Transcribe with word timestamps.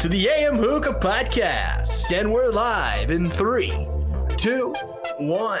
to 0.00 0.08
the 0.08 0.30
AM 0.30 0.56
Hookah 0.56 0.94
Podcast, 0.94 2.10
and 2.10 2.32
we're 2.32 2.48
live 2.48 3.10
in 3.10 3.28
three, 3.28 3.68
two, 4.38 4.72
one. 5.18 5.60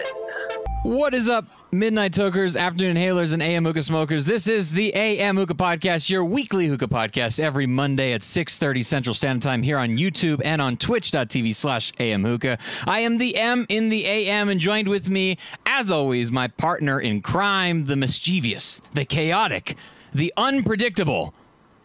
What 0.82 1.12
is 1.12 1.28
up, 1.28 1.44
Midnight 1.72 2.14
Tokers, 2.14 2.56
Afternoon 2.56 2.96
Hailers, 2.96 3.34
and 3.34 3.42
AM 3.42 3.66
Hookah 3.66 3.82
Smokers? 3.82 4.24
This 4.24 4.48
is 4.48 4.72
the 4.72 4.94
AM 4.94 5.36
Hookah 5.36 5.56
Podcast, 5.56 6.08
your 6.08 6.24
weekly 6.24 6.68
hookah 6.68 6.88
podcast, 6.88 7.38
every 7.38 7.66
Monday 7.66 8.14
at 8.14 8.22
6.30 8.22 8.82
Central 8.82 9.12
Standard 9.12 9.42
Time 9.42 9.62
here 9.62 9.76
on 9.76 9.98
YouTube 9.98 10.40
and 10.42 10.62
on 10.62 10.78
twitch.tv 10.78 11.54
slash 11.54 11.92
AM 12.00 12.24
Hookah. 12.24 12.56
I 12.86 13.00
am 13.00 13.18
the 13.18 13.36
M 13.36 13.66
in 13.68 13.90
the 13.90 14.06
AM, 14.06 14.48
and 14.48 14.58
joined 14.58 14.88
with 14.88 15.06
me, 15.10 15.36
as 15.66 15.90
always, 15.90 16.32
my 16.32 16.48
partner 16.48 16.98
in 16.98 17.20
crime, 17.20 17.84
the 17.84 17.96
mischievous, 17.96 18.80
the 18.94 19.04
chaotic, 19.04 19.76
the 20.14 20.32
unpredictable, 20.38 21.34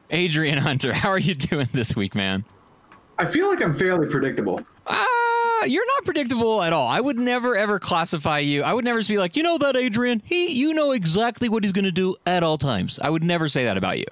Adrian 0.09 0.58
Hunter. 0.58 0.94
How 0.94 1.09
are 1.09 1.20
you 1.20 1.36
doing 1.36 1.70
this 1.73 1.95
week, 1.95 2.16
man? 2.16 2.46
I 3.18 3.26
feel 3.26 3.48
like 3.48 3.63
I'm 3.63 3.73
fairly 3.73 4.08
predictable. 4.08 4.59
Ah, 4.88 5.63
you're 5.66 5.86
not 5.86 6.05
predictable 6.05 6.62
at 6.62 6.73
all. 6.73 6.88
I 6.88 7.00
would 7.00 7.18
never 7.18 7.55
ever 7.55 7.80
classify 7.80 8.40
you. 8.40 8.63
I 8.63 8.73
would 8.73 8.86
never 8.86 8.99
just 8.99 9.10
be 9.10 9.18
like, 9.18 9.36
you 9.36 9.44
know 9.44 9.58
that 9.58 9.76
Adrian, 9.76 10.22
he, 10.26 10.52
you 10.52 10.73
know 10.73 10.91
exactly 10.91 11.49
what 11.49 11.63
he's 11.63 11.72
going 11.72 11.86
to 11.86 11.91
do 11.91 12.16
at 12.26 12.44
all 12.44 12.58
times. 12.58 12.99
I 12.99 13.10
would 13.10 13.23
never 13.23 13.48
say 13.48 13.63
that 13.66 13.77
about 13.77 13.98
you. 13.98 14.05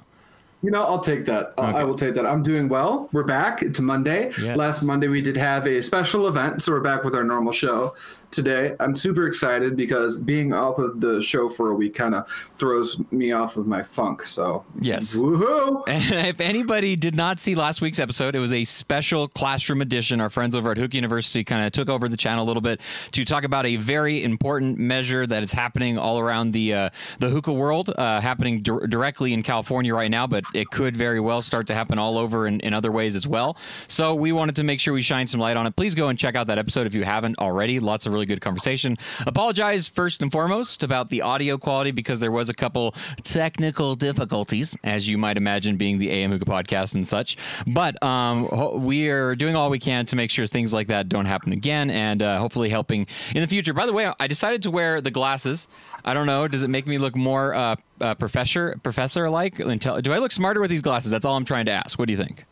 You 0.61 0.71
know, 0.71 0.85
I'll 0.85 0.99
take 0.99 1.25
that. 1.25 1.53
Okay. 1.57 1.77
I 1.77 1.83
will 1.83 1.95
take 1.95 2.13
that. 2.13 2.25
I'm 2.25 2.41
doing 2.41 2.69
well. 2.69 3.09
We're 3.11 3.23
back. 3.23 3.61
It's 3.61 3.81
Monday. 3.81 4.31
Yes. 4.41 4.55
Last 4.55 4.83
Monday 4.83 5.09
we 5.09 5.21
did 5.21 5.35
have 5.35 5.67
a 5.67 5.83
special 5.83 6.29
event, 6.29 6.61
so 6.61 6.71
we're 6.71 6.79
back 6.79 7.03
with 7.03 7.15
our 7.15 7.23
normal 7.25 7.51
show 7.51 7.95
today. 8.33 8.75
I'm 8.79 8.95
super 8.95 9.27
excited 9.27 9.77
because 9.77 10.19
being 10.19 10.53
off 10.53 10.77
of 10.79 10.99
the 10.99 11.21
show 11.23 11.49
for 11.49 11.71
a 11.71 11.75
week 11.75 11.95
kind 11.95 12.13
of 12.15 12.27
throws 12.57 12.99
me 13.11 13.31
off 13.31 13.55
of 13.55 13.67
my 13.67 13.83
funk. 13.83 14.23
So 14.23 14.65
Yes. 14.81 15.15
woohoo! 15.15 15.83
And 15.87 16.03
if 16.27 16.41
anybody 16.41 16.95
did 16.95 17.15
not 17.15 17.39
see 17.39 17.55
last 17.55 17.81
week's 17.81 17.99
episode, 17.99 18.35
it 18.35 18.39
was 18.39 18.51
a 18.51 18.63
special 18.65 19.27
classroom 19.29 19.81
edition. 19.81 20.19
Our 20.19 20.29
friends 20.29 20.55
over 20.55 20.71
at 20.71 20.77
Hook 20.77 20.93
University 20.93 21.43
kind 21.43 21.65
of 21.65 21.71
took 21.71 21.87
over 21.89 22.09
the 22.09 22.17
channel 22.17 22.43
a 22.43 22.47
little 22.47 22.61
bit 22.61 22.81
to 23.11 23.23
talk 23.23 23.43
about 23.43 23.65
a 23.65 23.75
very 23.77 24.23
important 24.23 24.77
measure 24.77 25.25
that 25.27 25.43
is 25.43 25.51
happening 25.51 25.97
all 25.97 26.19
around 26.19 26.51
the 26.51 26.73
uh, 26.73 26.89
the 27.19 27.29
hookah 27.29 27.53
world, 27.53 27.89
uh, 27.97 28.19
happening 28.19 28.61
dir- 28.61 28.87
directly 28.87 29.33
in 29.33 29.43
California 29.43 29.93
right 29.93 30.11
now, 30.11 30.25
but 30.27 30.43
it 30.53 30.69
could 30.71 30.97
very 30.97 31.19
well 31.19 31.41
start 31.41 31.67
to 31.67 31.75
happen 31.75 31.99
all 31.99 32.17
over 32.17 32.47
in, 32.47 32.59
in 32.61 32.73
other 32.73 32.91
ways 32.91 33.15
as 33.15 33.27
well. 33.27 33.55
So 33.87 34.15
we 34.15 34.31
wanted 34.31 34.55
to 34.57 34.63
make 34.63 34.79
sure 34.79 34.93
we 34.93 35.01
shine 35.03 35.27
some 35.27 35.39
light 35.39 35.55
on 35.57 35.65
it. 35.67 35.75
Please 35.75 35.93
go 35.95 36.07
and 36.09 36.17
check 36.17 36.35
out 36.35 36.47
that 36.47 36.57
episode 36.57 36.87
if 36.87 36.93
you 36.95 37.03
haven't 37.03 37.37
already. 37.39 37.79
Lots 37.79 38.05
of 38.05 38.13
really 38.13 38.22
good 38.25 38.41
conversation. 38.41 38.97
Apologize 39.25 39.87
first 39.87 40.21
and 40.21 40.31
foremost 40.31 40.83
about 40.83 41.09
the 41.09 41.21
audio 41.21 41.57
quality 41.57 41.91
because 41.91 42.19
there 42.19 42.31
was 42.31 42.49
a 42.49 42.53
couple 42.53 42.93
technical 43.23 43.95
difficulties, 43.95 44.77
as 44.83 45.07
you 45.07 45.17
might 45.17 45.37
imagine, 45.37 45.77
being 45.77 45.99
the 45.99 46.09
AM 46.09 46.31
Hookah 46.31 46.45
podcast 46.45 46.95
and 46.95 47.07
such. 47.07 47.37
But 47.67 48.01
um, 48.03 48.83
we 48.83 49.09
are 49.09 49.35
doing 49.35 49.55
all 49.55 49.69
we 49.69 49.79
can 49.79 50.05
to 50.07 50.15
make 50.15 50.31
sure 50.31 50.47
things 50.47 50.73
like 50.73 50.87
that 50.87 51.09
don't 51.09 51.25
happen 51.25 51.53
again, 51.53 51.89
and 51.89 52.21
uh, 52.21 52.37
hopefully 52.37 52.69
helping 52.69 53.07
in 53.35 53.41
the 53.41 53.47
future. 53.47 53.73
By 53.73 53.85
the 53.85 53.93
way, 53.93 54.11
I 54.19 54.27
decided 54.27 54.63
to 54.63 54.71
wear 54.71 55.01
the 55.01 55.11
glasses. 55.11 55.67
I 56.05 56.13
don't 56.13 56.25
know. 56.25 56.47
Does 56.47 56.63
it 56.63 56.69
make 56.69 56.85
me 56.85 56.97
look 56.97 57.15
more 57.15 57.53
uh, 57.53 57.75
uh, 58.01 58.15
professor 58.15 58.77
professor 58.83 59.29
like? 59.29 59.57
Do 59.57 60.13
I 60.13 60.17
look 60.17 60.31
smarter 60.31 60.61
with 60.61 60.69
these 60.69 60.81
glasses? 60.81 61.11
That's 61.11 61.25
all 61.25 61.37
I'm 61.37 61.45
trying 61.45 61.65
to 61.65 61.71
ask. 61.71 61.97
What 61.97 62.07
do 62.07 62.13
you 62.13 62.17
think? 62.17 62.45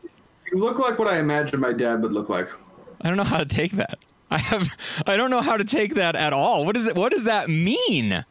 You 0.52 0.60
look 0.60 0.80
like 0.80 1.00
what 1.00 1.08
I 1.08 1.20
imagine 1.20 1.60
my 1.60 1.74
dad 1.74 2.02
would 2.02 2.14
look 2.14 2.30
like. 2.30 2.48
I 3.02 3.08
don't 3.08 3.18
know 3.18 3.24
how 3.24 3.38
to 3.38 3.46
take 3.46 3.72
that. 3.74 3.98
I 4.32 4.38
have. 4.38 4.70
I 5.06 5.18
don't 5.18 5.30
know 5.30 5.42
how 5.42 5.58
to 5.58 5.64
take 5.64 5.96
that 5.96 6.16
at 6.16 6.34
all. 6.34 6.66
What 6.66 6.76
does 6.76 6.88
it? 6.88 6.96
What 6.96 7.12
does 7.12 7.26
that 7.26 7.50
mean? 7.50 8.26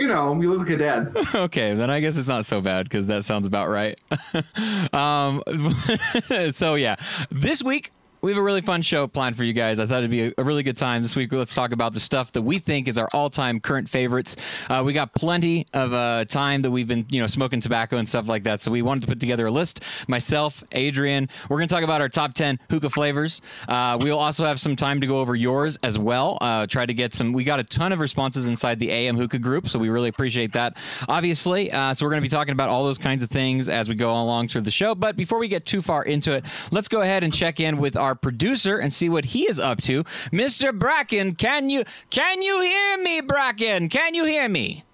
You 0.00 0.08
know, 0.08 0.40
you 0.40 0.50
look 0.52 0.66
like 0.66 0.70
a 0.70 0.76
dad. 0.76 1.16
Okay, 1.34 1.74
then 1.74 1.90
I 1.90 2.00
guess 2.00 2.16
it's 2.16 2.26
not 2.28 2.44
so 2.46 2.60
bad 2.60 2.84
because 2.84 3.06
that 3.06 3.24
sounds 3.24 3.46
about 3.46 3.68
right. 3.68 3.98
um, 4.92 5.42
so 6.52 6.74
yeah, 6.74 6.96
this 7.30 7.62
week 7.62 7.92
we 8.24 8.30
have 8.30 8.38
a 8.38 8.42
really 8.42 8.62
fun 8.62 8.80
show 8.80 9.06
planned 9.06 9.36
for 9.36 9.44
you 9.44 9.52
guys. 9.52 9.78
I 9.78 9.84
thought 9.84 9.98
it'd 9.98 10.10
be 10.10 10.32
a, 10.38 10.42
really 10.42 10.62
good 10.62 10.78
time 10.78 11.02
this 11.02 11.14
week. 11.14 11.30
Let's 11.30 11.54
talk 11.54 11.72
about 11.72 11.92
the 11.92 12.00
stuff 12.00 12.32
that 12.32 12.40
we 12.40 12.58
think 12.58 12.88
is 12.88 12.96
our 12.96 13.08
all-time 13.12 13.60
current 13.60 13.86
favorites. 13.86 14.36
Uh, 14.70 14.82
we 14.82 14.94
got 14.94 15.12
plenty 15.12 15.66
of 15.74 15.92
uh, 15.92 16.24
time 16.24 16.62
that 16.62 16.70
we've 16.70 16.88
been, 16.88 17.04
you 17.10 17.20
know, 17.20 17.26
smoking 17.26 17.60
tobacco 17.60 17.98
and 17.98 18.08
stuff 18.08 18.26
like 18.26 18.44
that. 18.44 18.62
So 18.62 18.70
we 18.70 18.80
wanted 18.80 19.02
to 19.02 19.08
put 19.08 19.20
together 19.20 19.46
a 19.46 19.50
list. 19.50 19.82
Myself, 20.08 20.64
Adrian, 20.72 21.28
we're 21.50 21.58
going 21.58 21.68
to 21.68 21.74
talk 21.74 21.84
about 21.84 22.00
our 22.00 22.08
top 22.08 22.32
ten 22.32 22.58
hookah 22.70 22.88
flavors. 22.88 23.42
Uh, 23.68 23.98
we'll 24.00 24.18
also 24.18 24.46
have 24.46 24.58
some 24.58 24.74
time 24.74 25.02
to 25.02 25.06
go 25.06 25.18
over 25.18 25.36
yours 25.36 25.78
as 25.82 25.98
well. 25.98 26.38
Uh, 26.40 26.66
try 26.66 26.86
to 26.86 26.94
get 26.94 27.12
some. 27.12 27.34
We 27.34 27.44
got 27.44 27.60
a 27.60 27.64
ton 27.64 27.92
of 27.92 28.00
responses 28.00 28.48
inside 28.48 28.80
the 28.80 28.90
AM 28.90 29.18
hookah 29.18 29.38
group, 29.38 29.68
so 29.68 29.78
we 29.78 29.90
really 29.90 30.08
appreciate 30.08 30.54
that. 30.54 30.78
Obviously, 31.08 31.70
uh, 31.70 31.92
so 31.92 32.06
we're 32.06 32.10
going 32.10 32.22
to 32.22 32.26
be 32.26 32.34
talking 32.34 32.52
about 32.52 32.70
all 32.70 32.84
those 32.84 32.96
kinds 32.96 33.22
of 33.22 33.28
things 33.28 33.68
as 33.68 33.90
we 33.90 33.94
go 33.94 34.12
along 34.12 34.48
through 34.48 34.62
the 34.62 34.70
show. 34.70 34.94
But 34.94 35.14
before 35.14 35.38
we 35.38 35.48
get 35.48 35.66
too 35.66 35.82
far 35.82 36.02
into 36.04 36.32
it, 36.32 36.46
let's 36.70 36.88
go 36.88 37.02
ahead 37.02 37.22
and 37.22 37.30
check 37.30 37.60
in 37.60 37.76
with 37.76 37.96
our 37.96 38.13
producer 38.14 38.78
and 38.78 38.92
see 38.92 39.08
what 39.08 39.26
he 39.26 39.48
is 39.48 39.58
up 39.58 39.80
to. 39.82 40.04
Mr. 40.32 40.76
Bracken, 40.76 41.34
can 41.34 41.70
you 41.70 41.84
can 42.10 42.42
you 42.42 42.60
hear 42.62 42.98
me, 42.98 43.20
Bracken? 43.20 43.88
Can 43.88 44.14
you 44.14 44.24
hear 44.24 44.48
me? 44.48 44.84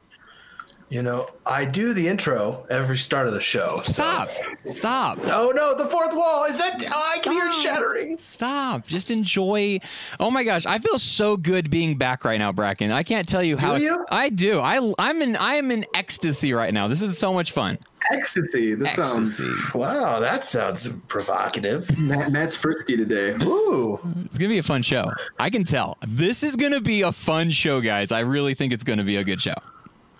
You 0.89 1.03
know, 1.05 1.29
I 1.47 1.67
do 1.67 1.95
the 1.95 2.09
intro 2.09 2.67
every 2.69 2.99
start 2.99 3.29
of 3.29 3.33
the 3.33 3.41
show. 3.41 3.81
so- 3.85 3.93
Stop! 3.93 4.29
Stop! 4.65 5.19
Oh 5.27 5.53
no, 5.55 5.73
the 5.73 5.87
fourth 5.87 6.13
wall. 6.17 6.47
Is 6.47 6.59
that? 6.59 6.85
Oh, 6.93 7.13
I 7.17 7.21
can 7.21 7.33
hear 7.33 7.47
it 7.47 7.55
shattering. 7.55 8.19
Stop! 8.19 8.89
Just 8.89 9.09
enjoy. 9.13 9.79
Oh 10.19 10.33
my 10.33 10.43
gosh, 10.43 10.67
I 10.67 10.81
feel 10.81 10.99
so 10.99 11.37
good 11.37 11.71
being 11.71 11.97
back 11.97 12.25
right 12.25 12.39
now, 12.41 12.51
Bracken. 12.51 12.91
I 12.91 13.05
can't 13.05 13.29
tell 13.29 13.43
you 13.43 13.57
how. 13.57 13.77
you? 13.77 14.05
I 14.11 14.31
do. 14.31 14.59
I 14.59 14.93
I'm 14.99 15.23
in 15.23 15.37
I 15.37 15.55
am 15.55 15.71
in 15.71 15.87
ecstasy 15.95 16.53
right 16.53 16.75
now. 16.75 16.89
This 16.89 17.03
is 17.03 17.17
so 17.17 17.33
much 17.33 17.53
fun. 17.53 17.79
Ecstasy. 18.11 18.75
This 18.75 18.99
Ecstasy. 18.99 19.45
sounds. 19.45 19.75
Wow, 19.75 20.21
that 20.21 20.45
sounds 20.45 20.89
provocative. 21.09 21.97
Matt, 21.99 22.33
Matt's 22.33 22.57
frisky 22.57 22.97
today. 22.97 23.33
Ooh. 23.45 23.99
It's 24.25 24.39
gonna 24.39 24.49
be 24.49 24.59
a 24.59 24.63
fun 24.63 24.83
show. 24.83 25.11
I 25.39 25.51
can 25.51 25.65
tell. 25.65 25.97
This 26.07 26.43
is 26.43 26.57
gonna 26.57 26.81
be 26.81 27.03
a 27.03 27.13
fun 27.13 27.51
show, 27.51 27.81
guys. 27.81 28.13
I 28.13 28.21
really 28.21 28.55
think 28.55 28.73
it's 28.73 28.85
gonna 28.85 29.05
be 29.05 29.17
a 29.17 29.25
good 29.25 29.41
show. 29.41 29.55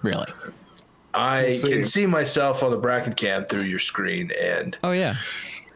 Really. 0.03 0.27
I 1.13 1.55
see. 1.57 1.71
can 1.71 1.85
see 1.85 2.07
myself 2.07 2.63
on 2.63 2.71
the 2.71 2.77
Bracken 2.79 3.15
cam 3.15 3.45
through 3.47 3.63
your 3.63 3.81
screen, 3.81 4.31
and 4.41 4.79
Oh 4.85 4.93
yeah. 4.93 5.17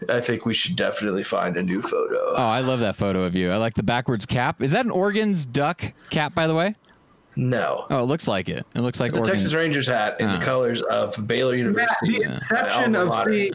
I 0.09 0.21
think 0.21 0.45
we 0.45 0.55
should 0.55 0.77
definitely 0.77 1.25
find 1.25 1.57
a 1.57 1.63
new 1.63 1.81
photo. 1.81 2.35
Oh, 2.37 2.47
I 2.47 2.61
love 2.61 2.81
that 2.81 2.95
photo 2.97 3.25
of 3.25 3.35
you. 3.35 3.51
I 3.51 3.57
like 3.57 3.75
the 3.75 3.83
backwards 3.83 4.27
cap. 4.27 4.63
Is 4.63 4.73
that 4.73 4.85
an 4.85 4.91
Oregon's 4.91 5.47
duck 5.47 5.93
cap, 6.11 6.35
by 6.35 6.47
the 6.47 6.55
way? 6.55 6.75
No. 7.37 7.87
Oh, 7.91 8.01
it 8.01 8.07
looks 8.07 8.29
like 8.29 8.49
it. 8.49 8.67
It 8.75 8.81
looks 8.81 9.01
like 9.01 9.11
It's 9.11 9.19
a 9.19 9.23
Texas 9.23 9.55
Rangers 9.55 9.87
hat 9.87 10.17
in 10.21 10.29
Ah. 10.29 10.39
the 10.39 10.45
colors 10.45 10.81
of 10.83 11.27
Baylor 11.27 11.53
Matt, 11.53 11.59
University. 11.59 12.19
the 12.19 12.23
inception 12.33 12.95
of 12.97 13.09
mater. 13.09 13.33
see. 13.33 13.53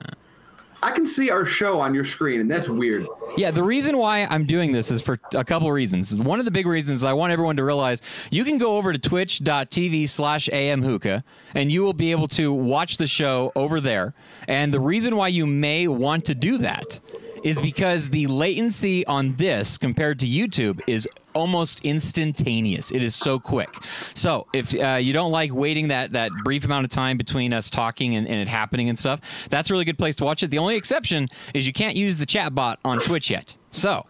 I 0.82 0.92
can 0.92 1.06
see 1.06 1.30
our 1.30 1.44
show 1.44 1.82
on 1.82 1.94
your 1.94 2.06
screen, 2.06 2.40
and 2.40 2.50
that's 2.50 2.70
weird. 2.70 3.06
Yeah, 3.36 3.52
the 3.52 3.64
reason 3.64 3.98
why 3.98 4.26
I'm 4.30 4.46
doing 4.46 4.72
this 4.72 4.92
is 4.92 5.02
for 5.02 5.20
a 5.36 5.44
couple 5.44 5.70
reasons. 5.74 6.16
One 6.16 6.40
of 6.40 6.46
the 6.46 6.52
big 6.52 6.66
reasons 6.68 7.00
is 7.00 7.04
I 7.04 7.12
want 7.12 7.34
everyone 7.34 7.58
to 7.58 7.66
realize 7.66 8.02
you 8.32 8.46
can 8.46 8.58
go 8.58 8.78
over 8.78 8.94
to 8.94 9.00
twitch.tv 9.00 10.08
slash 10.08 10.48
amhookah 10.48 11.24
and 11.54 11.70
you 11.70 11.84
will 11.84 11.92
be 11.92 12.12
able 12.12 12.30
to 12.30 12.54
watch 12.54 12.96
the 12.96 13.08
show 13.08 13.52
over 13.58 13.82
there. 13.82 14.14
And 14.48 14.74
the 14.74 14.80
reason 14.80 15.18
why 15.18 15.28
you 15.28 15.46
may 15.46 15.90
want 15.90 16.24
to 16.26 16.36
do 16.36 16.58
that 16.60 17.02
is 17.44 17.60
because 17.62 18.10
the 18.10 18.28
latency 18.28 19.06
on 19.06 19.36
this 19.36 19.78
compared 19.78 20.20
to 20.20 20.28
YouTube 20.28 20.82
is 20.88 21.08
almost 21.34 21.84
instantaneous. 21.86 22.92
It 22.92 23.02
is 23.02 23.16
so 23.16 23.40
quick. 23.40 23.70
So 24.14 24.48
if 24.54 24.74
uh, 24.74 24.96
you 24.96 25.14
don't 25.14 25.32
like 25.32 25.54
waiting 25.54 25.90
that 25.90 26.12
that 26.14 26.32
brief 26.44 26.66
amount 26.66 26.86
of 26.86 26.90
time 26.90 27.18
between 27.18 27.54
us 27.54 27.70
talking 27.70 28.16
and, 28.16 28.28
and 28.28 28.40
it 28.40 28.48
happening 28.48 28.90
and 28.90 28.98
stuff, 28.98 29.22
that's 29.50 29.70
a 29.70 29.74
really 29.74 29.86
good 29.86 29.98
place 29.98 30.16
to 30.18 30.26
watch 30.26 30.44
it. 30.44 30.50
The 30.50 30.58
only 30.58 30.76
exception 30.76 31.28
is 31.54 31.68
you 31.68 31.74
can't 31.74 31.96
use 31.96 32.18
the 32.18 32.26
chat 32.26 32.54
bot 32.56 32.80
on 32.84 33.00
Twitch 33.00 33.30
yet. 33.30 33.56
So 33.72 34.06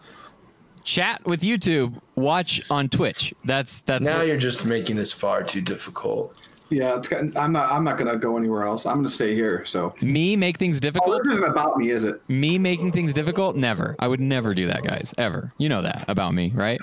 chat 0.82 1.24
with 1.26 1.42
YouTube, 1.42 2.00
watch 2.16 2.62
on 2.70 2.88
Twitch. 2.88 3.34
That's 3.44 3.82
that's 3.82 4.04
Now 4.04 4.18
what- 4.18 4.26
you're 4.26 4.36
just 4.36 4.64
making 4.64 4.96
this 4.96 5.12
far 5.12 5.42
too 5.42 5.60
difficult. 5.60 6.34
Yeah, 6.70 6.96
it's 6.96 7.08
got, 7.08 7.36
I'm 7.36 7.52
not. 7.52 7.70
I'm 7.72 7.82
not 7.82 7.98
gonna 7.98 8.16
go 8.16 8.36
anywhere 8.36 8.62
else. 8.64 8.86
I'm 8.86 8.96
gonna 8.96 9.08
stay 9.08 9.34
here. 9.34 9.64
So. 9.66 9.92
me 10.00 10.36
make 10.36 10.56
things 10.56 10.76
Oh, 10.78 10.80
difficult. 10.80 11.24
this 11.24 11.32
isn't 11.32 11.44
about 11.44 11.76
me, 11.76 11.90
is 11.90 12.04
it? 12.04 12.22
Me 12.28 12.58
making 12.58 12.92
things 12.92 13.12
difficult? 13.12 13.56
Never. 13.56 13.96
I 13.98 14.06
would 14.06 14.20
never 14.20 14.54
do 14.54 14.68
that, 14.68 14.84
guys. 14.84 15.12
Ever. 15.18 15.52
You 15.58 15.68
know 15.68 15.82
that 15.82 16.04
about 16.08 16.32
me, 16.32 16.52
right? 16.54 16.80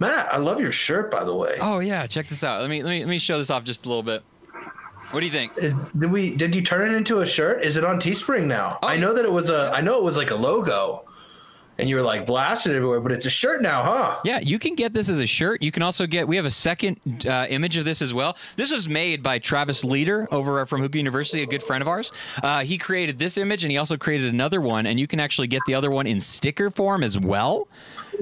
Matt, 0.00 0.32
I 0.32 0.36
love 0.38 0.60
your 0.60 0.72
shirt, 0.72 1.10
by 1.10 1.24
the 1.24 1.34
way. 1.34 1.56
Oh 1.60 1.80
yeah, 1.80 2.06
check 2.06 2.26
this 2.26 2.44
out. 2.44 2.60
Let 2.60 2.70
me 2.70 2.82
let 2.82 2.90
me 2.90 3.00
let 3.00 3.08
me 3.10 3.18
show 3.18 3.38
this 3.38 3.50
off 3.50 3.64
just 3.64 3.84
a 3.86 3.88
little 3.88 4.02
bit. 4.02 4.22
What 5.10 5.20
do 5.20 5.26
you 5.26 5.32
think? 5.32 5.52
Is- 5.56 5.74
Did 5.98 6.10
we? 6.12 6.36
Did 6.36 6.54
you 6.54 6.62
turn 6.62 6.90
it 6.92 6.96
into 6.96 7.20
a 7.20 7.26
shirt? 7.26 7.64
Is 7.64 7.76
it 7.76 7.84
on 7.84 7.98
Teespring 7.98 8.44
now? 8.46 8.78
Oh. 8.82 8.88
I 8.88 8.96
know 8.96 9.14
that 9.14 9.24
it 9.24 9.32
was 9.32 9.50
a. 9.50 9.70
I 9.74 9.80
know 9.80 9.96
it 9.96 10.02
was 10.04 10.16
like 10.16 10.30
a 10.30 10.36
logo, 10.36 11.04
and 11.78 11.88
you 11.88 11.94
were 11.96 12.02
like 12.02 12.26
blasting 12.26 12.72
it 12.72 12.76
everywhere, 12.76 13.00
but 13.00 13.12
it's 13.12 13.26
a 13.26 13.30
shirt 13.30 13.62
now, 13.62 13.82
huh? 13.82 14.20
Yeah, 14.24 14.40
you 14.40 14.58
can 14.58 14.74
get 14.74 14.92
this 14.92 15.08
as 15.08 15.20
a 15.20 15.26
shirt. 15.26 15.62
You 15.62 15.70
can 15.70 15.82
also 15.82 16.06
get. 16.06 16.26
We 16.26 16.36
have 16.36 16.44
a 16.44 16.50
second 16.50 17.26
uh, 17.26 17.46
image 17.48 17.76
of 17.76 17.84
this 17.84 18.02
as 18.02 18.12
well. 18.12 18.36
This 18.56 18.70
was 18.70 18.88
made 18.88 19.22
by 19.22 19.38
Travis 19.38 19.84
Leader 19.84 20.26
over 20.32 20.64
from 20.66 20.80
Hookah 20.80 20.98
University, 20.98 21.42
a 21.42 21.46
good 21.46 21.62
friend 21.62 21.80
of 21.80 21.88
ours. 21.88 22.10
Uh, 22.42 22.60
he 22.60 22.78
created 22.78 23.18
this 23.18 23.38
image, 23.38 23.62
and 23.64 23.70
he 23.70 23.78
also 23.78 23.96
created 23.96 24.32
another 24.32 24.60
one. 24.60 24.86
And 24.86 24.98
you 24.98 25.06
can 25.06 25.20
actually 25.20 25.46
get 25.46 25.62
the 25.66 25.74
other 25.74 25.90
one 25.90 26.06
in 26.06 26.20
sticker 26.20 26.70
form 26.70 27.02
as 27.04 27.18
well. 27.18 27.68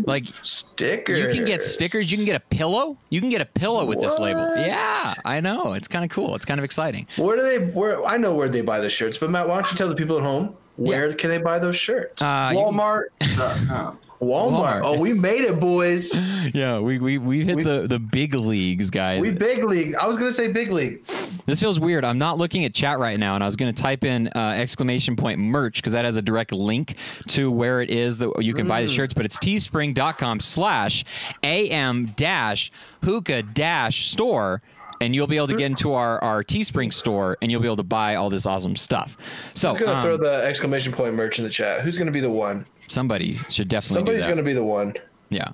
Like 0.04 0.26
Stickers. 0.26 1.18
you 1.18 1.32
can 1.32 1.46
get 1.46 1.62
stickers. 1.62 2.10
You 2.10 2.18
can 2.18 2.26
get 2.26 2.36
a 2.36 2.40
pillow. 2.40 2.98
You 3.08 3.20
can 3.22 3.30
get 3.30 3.40
a 3.40 3.46
pillow 3.46 3.86
with 3.86 4.00
this 4.00 4.18
label. 4.18 4.42
Yeah, 4.56 5.14
I 5.24 5.40
know. 5.40 5.72
It's 5.72 5.88
kind 5.88 6.04
of 6.04 6.10
cool. 6.10 6.34
It's 6.34 6.44
kind 6.44 6.60
of 6.60 6.64
exciting. 6.64 7.06
Where 7.16 7.34
do 7.36 7.42
they? 7.42 7.66
Where 7.72 8.04
I 8.04 8.18
know 8.18 8.34
where 8.34 8.50
they 8.50 8.60
buy 8.60 8.80
the 8.80 8.90
shirts, 8.90 9.16
but 9.16 9.30
Matt, 9.30 9.48
why 9.48 9.54
don't 9.54 9.70
you 9.72 9.78
tell 9.78 9.88
the 9.88 9.94
people 9.94 10.18
at 10.18 10.22
home? 10.22 10.54
Where 10.76 11.12
can 11.14 11.30
they 11.30 11.38
buy 11.38 11.58
those 11.58 11.76
shirts? 11.76 12.20
Uh, 12.22 12.50
you- 12.52 12.58
Walmart. 12.58 13.04
uh, 13.22 13.92
Walmart. 14.20 14.50
Walmart. 14.50 14.80
Oh, 14.82 14.98
we 14.98 15.12
made 15.12 15.42
it, 15.44 15.60
boys. 15.60 16.14
yeah, 16.54 16.78
we 16.78 16.98
we 16.98 17.18
we 17.18 17.44
hit 17.44 17.56
We- 17.56 17.62
the 17.64 17.86
the 17.86 17.98
big 17.98 18.34
leagues, 18.34 18.88
guys. 18.90 19.20
We 19.20 19.30
big 19.30 19.62
league. 19.64 19.94
I 19.94 20.06
was 20.06 20.16
gonna 20.16 20.32
say 20.32 20.48
big 20.52 20.70
league. 20.70 21.04
This 21.46 21.60
feels 21.60 21.78
weird. 21.78 22.04
I'm 22.04 22.18
not 22.18 22.38
looking 22.38 22.64
at 22.64 22.74
chat 22.74 22.98
right 22.98 23.20
now, 23.20 23.36
and 23.36 23.44
I 23.44 23.46
was 23.46 23.54
going 23.54 23.72
to 23.72 23.82
type 23.82 24.02
in 24.04 24.26
uh, 24.34 24.54
exclamation 24.56 25.14
point 25.14 25.38
merch 25.38 25.76
because 25.76 25.92
that 25.92 26.04
has 26.04 26.16
a 26.16 26.22
direct 26.22 26.50
link 26.50 26.96
to 27.28 27.52
where 27.52 27.80
it 27.80 27.88
is 27.88 28.18
that 28.18 28.42
you 28.42 28.52
can 28.52 28.66
buy 28.66 28.82
the 28.82 28.88
shirts. 28.88 29.14
But 29.14 29.26
it's 29.26 29.38
teespring.com 29.38 30.40
slash 30.40 31.04
am 31.44 32.06
dash 32.16 32.72
hookah 33.04 33.42
dash 33.42 34.08
store. 34.08 34.60
And 35.00 35.14
you'll 35.14 35.26
be 35.26 35.36
able 35.36 35.48
to 35.48 35.56
get 35.56 35.66
into 35.66 35.92
our, 35.92 36.22
our 36.22 36.42
Teespring 36.42 36.92
store 36.92 37.36
and 37.42 37.50
you'll 37.50 37.60
be 37.60 37.68
able 37.68 37.76
to 37.76 37.82
buy 37.82 38.14
all 38.14 38.30
this 38.30 38.46
awesome 38.46 38.76
stuff. 38.76 39.16
So 39.54 39.70
I'm 39.72 39.76
gonna 39.76 39.92
um, 39.92 40.02
throw 40.02 40.16
the 40.16 40.42
exclamation 40.44 40.92
point 40.92 41.14
merch 41.14 41.38
in 41.38 41.44
the 41.44 41.50
chat. 41.50 41.82
Who's 41.82 41.98
gonna 41.98 42.10
be 42.10 42.20
the 42.20 42.30
one? 42.30 42.64
somebody 42.88 43.34
should 43.50 43.68
definitely 43.68 43.94
Somebody's 43.96 44.26
gonna 44.26 44.42
be 44.42 44.52
the 44.52 44.64
one. 44.64 44.94
yeah. 45.28 45.48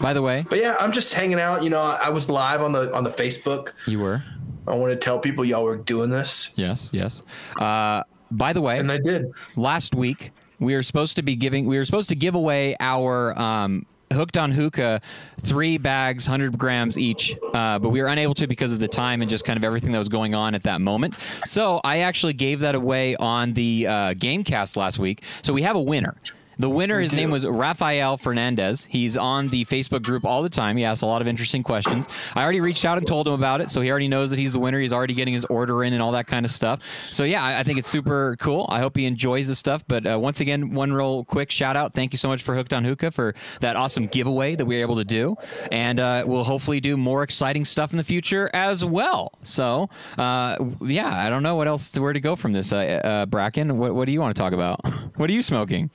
By 0.00 0.12
the 0.12 0.22
way, 0.22 0.44
But 0.48 0.58
yeah, 0.58 0.76
I'm 0.78 0.92
just 0.92 1.14
hanging 1.14 1.40
out. 1.40 1.64
You 1.64 1.70
know, 1.70 1.80
I, 1.80 1.94
I 1.94 2.08
was 2.10 2.28
live 2.28 2.60
on 2.62 2.72
the 2.72 2.94
on 2.94 3.04
the 3.04 3.10
Facebook. 3.10 3.72
you 3.86 4.00
were. 4.00 4.22
I 4.68 4.74
want 4.74 4.92
to 4.92 4.96
tell 4.96 5.18
people 5.18 5.44
y'all 5.44 5.62
were 5.64 5.76
doing 5.76 6.10
this, 6.10 6.50
Yes, 6.56 6.90
yes. 6.92 7.22
Uh, 7.56 8.02
by 8.32 8.52
the 8.52 8.60
way, 8.60 8.78
and 8.78 8.90
I 8.90 8.98
did. 8.98 9.26
last 9.54 9.94
week 9.94 10.32
we 10.58 10.74
were 10.74 10.82
supposed 10.82 11.16
to 11.16 11.22
be 11.22 11.36
giving 11.36 11.66
we 11.66 11.78
were 11.78 11.84
supposed 11.84 12.08
to 12.10 12.16
give 12.16 12.34
away 12.34 12.74
our 12.80 13.38
um, 13.38 13.86
hooked 14.12 14.36
on 14.36 14.50
hookah 14.50 15.00
three 15.42 15.78
bags 15.78 16.28
100 16.28 16.58
grams 16.58 16.96
each 16.98 17.36
uh, 17.54 17.78
but 17.78 17.90
we 17.90 18.00
were 18.00 18.08
unable 18.08 18.34
to 18.34 18.46
because 18.46 18.72
of 18.72 18.78
the 18.78 18.88
time 18.88 19.22
and 19.22 19.30
just 19.30 19.44
kind 19.44 19.56
of 19.56 19.64
everything 19.64 19.92
that 19.92 19.98
was 19.98 20.08
going 20.08 20.34
on 20.34 20.54
at 20.54 20.62
that 20.62 20.80
moment. 20.80 21.14
So 21.44 21.80
i 21.84 21.98
actually 21.98 22.32
gave 22.32 22.60
that 22.60 22.74
away 22.74 23.16
on 23.16 23.52
the 23.54 23.86
uh, 23.86 23.92
gamecast 24.14 24.76
last 24.76 24.98
week. 24.98 25.22
So 25.42 25.52
we 25.52 25.62
have 25.62 25.76
a 25.76 25.82
winner 25.82 26.16
the 26.58 26.70
winner, 26.70 27.00
his 27.00 27.12
name 27.12 27.30
was 27.30 27.46
Rafael 27.46 28.16
Fernandez. 28.16 28.86
He's 28.86 29.16
on 29.16 29.48
the 29.48 29.64
Facebook 29.66 30.02
group 30.02 30.24
all 30.24 30.42
the 30.42 30.48
time. 30.48 30.76
He 30.76 30.84
asks 30.84 31.02
a 31.02 31.06
lot 31.06 31.20
of 31.20 31.28
interesting 31.28 31.62
questions. 31.62 32.08
I 32.34 32.42
already 32.42 32.60
reached 32.60 32.84
out 32.84 32.98
and 32.98 33.06
told 33.06 33.26
him 33.28 33.34
about 33.34 33.60
it, 33.60 33.70
so 33.70 33.80
he 33.80 33.90
already 33.90 34.08
knows 34.08 34.30
that 34.30 34.38
he's 34.38 34.54
the 34.54 34.58
winner. 34.58 34.80
He's 34.80 34.92
already 34.92 35.14
getting 35.14 35.34
his 35.34 35.44
order 35.46 35.84
in 35.84 35.92
and 35.92 36.02
all 36.02 36.12
that 36.12 36.26
kind 36.26 36.46
of 36.46 36.50
stuff. 36.50 36.80
So 37.10 37.24
yeah, 37.24 37.44
I, 37.44 37.60
I 37.60 37.62
think 37.62 37.78
it's 37.78 37.88
super 37.88 38.36
cool. 38.38 38.66
I 38.68 38.80
hope 38.80 38.96
he 38.96 39.04
enjoys 39.04 39.48
the 39.48 39.54
stuff. 39.54 39.84
But 39.86 40.06
uh, 40.06 40.18
once 40.18 40.40
again, 40.40 40.72
one 40.72 40.92
real 40.92 41.24
quick 41.24 41.50
shout 41.50 41.76
out. 41.76 41.94
Thank 41.94 42.12
you 42.12 42.18
so 42.18 42.28
much 42.28 42.42
for 42.42 42.54
Hooked 42.54 42.72
on 42.72 42.84
Hookah 42.84 43.10
for 43.10 43.34
that 43.60 43.76
awesome 43.76 44.06
giveaway 44.06 44.54
that 44.56 44.64
we 44.64 44.76
were 44.76 44.82
able 44.82 44.96
to 44.96 45.04
do, 45.04 45.36
and 45.70 46.00
uh, 46.00 46.24
we'll 46.26 46.44
hopefully 46.44 46.80
do 46.80 46.96
more 46.96 47.22
exciting 47.22 47.64
stuff 47.64 47.92
in 47.92 47.98
the 47.98 48.04
future 48.04 48.50
as 48.54 48.84
well. 48.84 49.32
So 49.42 49.90
uh, 50.16 50.56
yeah, 50.80 51.26
I 51.26 51.28
don't 51.28 51.42
know 51.42 51.56
what 51.56 51.68
else 51.68 51.96
where 51.98 52.12
to 52.12 52.20
go 52.20 52.36
from 52.36 52.52
this. 52.52 52.72
Uh, 52.72 52.76
uh, 52.76 53.26
Bracken, 53.26 53.78
what, 53.78 53.94
what 53.94 54.06
do 54.06 54.12
you 54.12 54.20
want 54.20 54.34
to 54.34 54.40
talk 54.40 54.52
about? 54.52 54.80
What 55.16 55.30
are 55.30 55.32
you 55.32 55.42
smoking? 55.42 55.90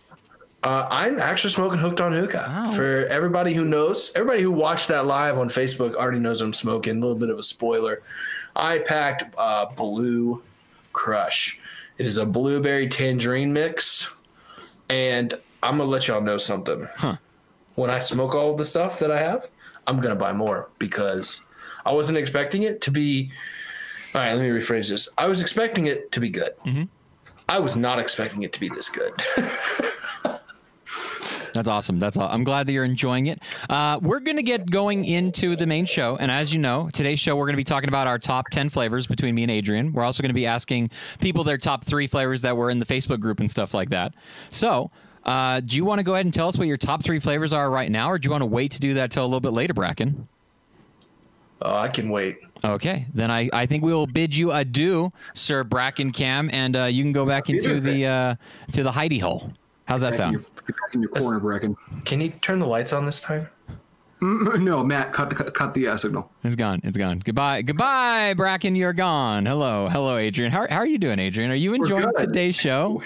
Uh, 0.63 0.87
I'm 0.91 1.19
actually 1.19 1.49
smoking 1.49 1.79
hooked 1.79 2.01
on 2.01 2.11
hookah. 2.11 2.69
For 2.75 3.05
everybody 3.07 3.53
who 3.53 3.65
knows, 3.65 4.11
everybody 4.15 4.43
who 4.43 4.51
watched 4.51 4.87
that 4.89 5.05
live 5.07 5.37
on 5.39 5.49
Facebook 5.49 5.95
already 5.95 6.19
knows 6.19 6.39
I'm 6.41 6.53
smoking. 6.53 6.97
A 6.97 6.99
little 7.01 7.15
bit 7.15 7.29
of 7.29 7.39
a 7.39 7.43
spoiler. 7.43 8.03
I 8.55 8.79
packed 8.79 9.33
uh, 9.37 9.65
Blue 9.75 10.43
Crush. 10.93 11.59
It 11.97 12.05
is 12.05 12.17
a 12.17 12.25
blueberry 12.25 12.87
tangerine 12.87 13.51
mix, 13.51 14.07
and 14.89 15.33
I'm 15.63 15.77
gonna 15.77 15.89
let 15.89 16.07
y'all 16.07 16.21
know 16.21 16.37
something. 16.37 16.87
When 17.75 17.89
I 17.89 17.99
smoke 17.99 18.35
all 18.35 18.51
of 18.51 18.57
the 18.57 18.65
stuff 18.65 18.99
that 18.99 19.09
I 19.11 19.19
have, 19.19 19.47
I'm 19.87 19.99
gonna 19.99 20.15
buy 20.15 20.31
more 20.33 20.69
because 20.77 21.43
I 21.85 21.91
wasn't 21.91 22.17
expecting 22.19 22.63
it 22.63 22.81
to 22.81 22.91
be. 22.91 23.31
All 24.13 24.21
right, 24.21 24.33
let 24.33 24.41
me 24.41 24.49
rephrase 24.59 24.89
this. 24.89 25.07
I 25.17 25.25
was 25.27 25.41
expecting 25.41 25.87
it 25.87 26.11
to 26.11 26.19
be 26.19 26.29
good. 26.29 26.51
I 27.49 27.59
was 27.59 27.75
not 27.75 27.97
expecting 27.97 28.43
it 28.43 28.53
to 28.53 28.59
be 28.59 28.69
this 28.69 28.89
good. 28.89 29.13
That's 31.53 31.67
awesome. 31.67 31.99
That's 31.99 32.17
all. 32.17 32.29
I'm 32.29 32.43
glad 32.43 32.67
that 32.67 32.73
you're 32.73 32.85
enjoying 32.85 33.27
it. 33.27 33.41
Uh, 33.69 33.99
we're 34.01 34.19
going 34.19 34.37
to 34.37 34.43
get 34.43 34.69
going 34.69 35.05
into 35.05 35.55
the 35.55 35.67
main 35.67 35.85
show. 35.85 36.15
And 36.17 36.31
as 36.31 36.53
you 36.53 36.59
know, 36.59 36.89
today's 36.91 37.19
show, 37.19 37.35
we're 37.35 37.45
going 37.45 37.53
to 37.53 37.57
be 37.57 37.63
talking 37.63 37.89
about 37.89 38.07
our 38.07 38.19
top 38.19 38.49
10 38.49 38.69
flavors 38.69 39.07
between 39.07 39.35
me 39.35 39.43
and 39.43 39.51
Adrian. 39.51 39.91
We're 39.91 40.03
also 40.03 40.23
going 40.23 40.29
to 40.29 40.33
be 40.33 40.45
asking 40.47 40.91
people 41.19 41.43
their 41.43 41.57
top 41.57 41.85
three 41.85 42.07
flavors 42.07 42.41
that 42.41 42.55
were 42.55 42.69
in 42.69 42.79
the 42.79 42.85
Facebook 42.85 43.19
group 43.19 43.39
and 43.39 43.51
stuff 43.51 43.73
like 43.73 43.89
that. 43.89 44.13
So, 44.49 44.91
uh, 45.25 45.59
do 45.59 45.75
you 45.75 45.85
want 45.85 45.99
to 45.99 46.03
go 46.03 46.13
ahead 46.13 46.25
and 46.25 46.33
tell 46.33 46.47
us 46.47 46.57
what 46.57 46.67
your 46.67 46.77
top 46.77 47.03
three 47.03 47.19
flavors 47.19 47.53
are 47.53 47.69
right 47.69 47.91
now, 47.91 48.09
or 48.09 48.17
do 48.17 48.27
you 48.27 48.31
want 48.31 48.41
to 48.41 48.47
wait 48.47 48.71
to 48.71 48.79
do 48.79 48.95
that 48.95 49.11
till 49.11 49.23
a 49.23 49.27
little 49.27 49.39
bit 49.39 49.53
later, 49.53 49.73
Bracken? 49.73 50.27
Oh, 51.61 51.75
I 51.75 51.89
can 51.89 52.09
wait. 52.09 52.39
Okay, 52.63 53.05
then 53.13 53.29
I, 53.29 53.47
I 53.53 53.67
think 53.67 53.83
we 53.83 53.93
will 53.93 54.07
bid 54.07 54.35
you 54.35 54.51
adieu, 54.51 55.11
Sir 55.35 55.63
Bracken 55.63 56.11
Cam, 56.11 56.49
and 56.51 56.75
uh, 56.75 56.83
you 56.85 57.03
can 57.03 57.11
go 57.11 57.25
back 57.25 57.49
into 57.49 57.79
the 57.79 58.05
uh, 58.07 58.35
to 58.71 58.81
the 58.81 58.91
Heidi 58.91 59.19
hole. 59.19 59.51
How's 59.85 60.01
that 60.01 60.13
sound? 60.13 60.43
Your, 60.71 60.73
get 60.73 60.81
back 60.81 60.93
in 60.93 61.01
your 61.01 61.09
corner, 61.11 61.39
Bracken. 61.39 61.77
Can 62.05 62.21
you 62.21 62.29
turn 62.29 62.59
the 62.59 62.67
lights 62.67 62.93
on 62.93 63.05
this 63.05 63.19
time? 63.19 63.47
No, 64.21 64.83
Matt, 64.83 65.13
cut 65.13 65.29
the 65.31 65.35
cut, 65.35 65.51
cut 65.55 65.73
the 65.73 65.87
uh, 65.87 65.97
signal. 65.97 66.29
It's 66.43 66.55
gone. 66.55 66.79
It's 66.83 66.97
gone. 66.97 67.19
Goodbye. 67.19 67.63
Goodbye, 67.63 68.35
Bracken. 68.35 68.75
You're 68.75 68.93
gone. 68.93 69.47
Hello. 69.47 69.87
Hello, 69.89 70.15
Adrian. 70.17 70.51
How, 70.51 70.67
how 70.69 70.77
are 70.77 70.85
you 70.85 70.99
doing, 70.99 71.17
Adrian? 71.17 71.49
Are 71.49 71.55
you 71.55 71.73
enjoying 71.73 72.05
today's 72.19 72.53
show? 72.53 73.01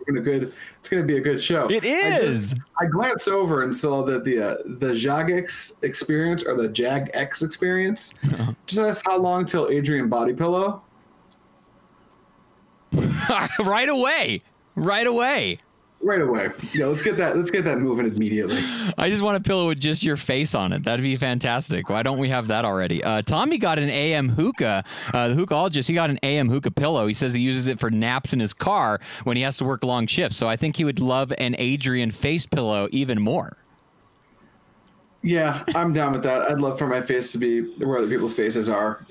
We're 0.00 0.14
gonna 0.14 0.24
good. 0.24 0.52
It's 0.80 0.88
gonna 0.88 1.04
be 1.04 1.18
a 1.18 1.20
good 1.20 1.40
show. 1.40 1.68
It 1.70 1.84
is. 1.84 2.52
I, 2.52 2.56
just, 2.56 2.60
I 2.80 2.86
glanced 2.86 3.28
over 3.28 3.62
and 3.62 3.76
saw 3.76 4.02
that 4.04 4.24
the 4.24 4.40
uh, 4.40 4.56
the 4.64 4.88
Jagex 4.88 5.84
experience 5.84 6.42
or 6.44 6.54
the 6.54 6.68
Jag 6.68 7.10
X 7.14 7.42
experience. 7.42 8.14
just 8.66 8.80
asked 8.80 9.04
how 9.06 9.18
long 9.18 9.44
till 9.44 9.68
Adrian 9.68 10.08
body 10.08 10.32
pillow. 10.32 10.82
right 13.60 13.88
away. 13.88 14.42
Right 14.74 15.06
away. 15.06 15.58
Right 16.06 16.20
away. 16.20 16.50
Yeah, 16.72 16.86
let's 16.86 17.02
get 17.02 17.16
that. 17.16 17.36
Let's 17.36 17.50
get 17.50 17.64
that 17.64 17.78
moving 17.78 18.06
immediately. 18.06 18.62
I 18.96 19.10
just 19.10 19.24
want 19.24 19.38
a 19.38 19.40
pillow 19.40 19.66
with 19.66 19.80
just 19.80 20.04
your 20.04 20.14
face 20.14 20.54
on 20.54 20.72
it. 20.72 20.84
That'd 20.84 21.02
be 21.02 21.16
fantastic. 21.16 21.88
Why 21.88 22.04
don't 22.04 22.18
we 22.18 22.28
have 22.28 22.46
that 22.46 22.64
already? 22.64 23.02
Uh, 23.02 23.22
Tommy 23.22 23.58
got 23.58 23.80
an 23.80 23.88
AM 23.90 24.28
hookah. 24.28 24.84
Uh, 25.12 25.28
the 25.28 25.34
hookahologist, 25.34 25.88
he 25.88 25.94
got 25.94 26.10
an 26.10 26.20
AM 26.22 26.48
hookah 26.48 26.70
pillow. 26.70 27.08
He 27.08 27.12
says 27.12 27.34
he 27.34 27.40
uses 27.40 27.66
it 27.66 27.80
for 27.80 27.90
naps 27.90 28.32
in 28.32 28.38
his 28.38 28.54
car 28.54 29.00
when 29.24 29.36
he 29.36 29.42
has 29.42 29.56
to 29.56 29.64
work 29.64 29.82
long 29.82 30.06
shifts. 30.06 30.36
So 30.36 30.46
I 30.46 30.54
think 30.54 30.76
he 30.76 30.84
would 30.84 31.00
love 31.00 31.32
an 31.38 31.56
Adrian 31.58 32.12
face 32.12 32.46
pillow 32.46 32.86
even 32.92 33.20
more. 33.20 33.56
Yeah, 35.22 35.64
I'm 35.74 35.92
down 35.92 36.12
with 36.12 36.22
that. 36.22 36.42
I'd 36.42 36.60
love 36.60 36.78
for 36.78 36.86
my 36.86 37.00
face 37.00 37.32
to 37.32 37.38
be 37.38 37.62
where 37.84 37.98
other 37.98 38.08
people's 38.08 38.32
faces 38.32 38.68
are. 38.68 39.04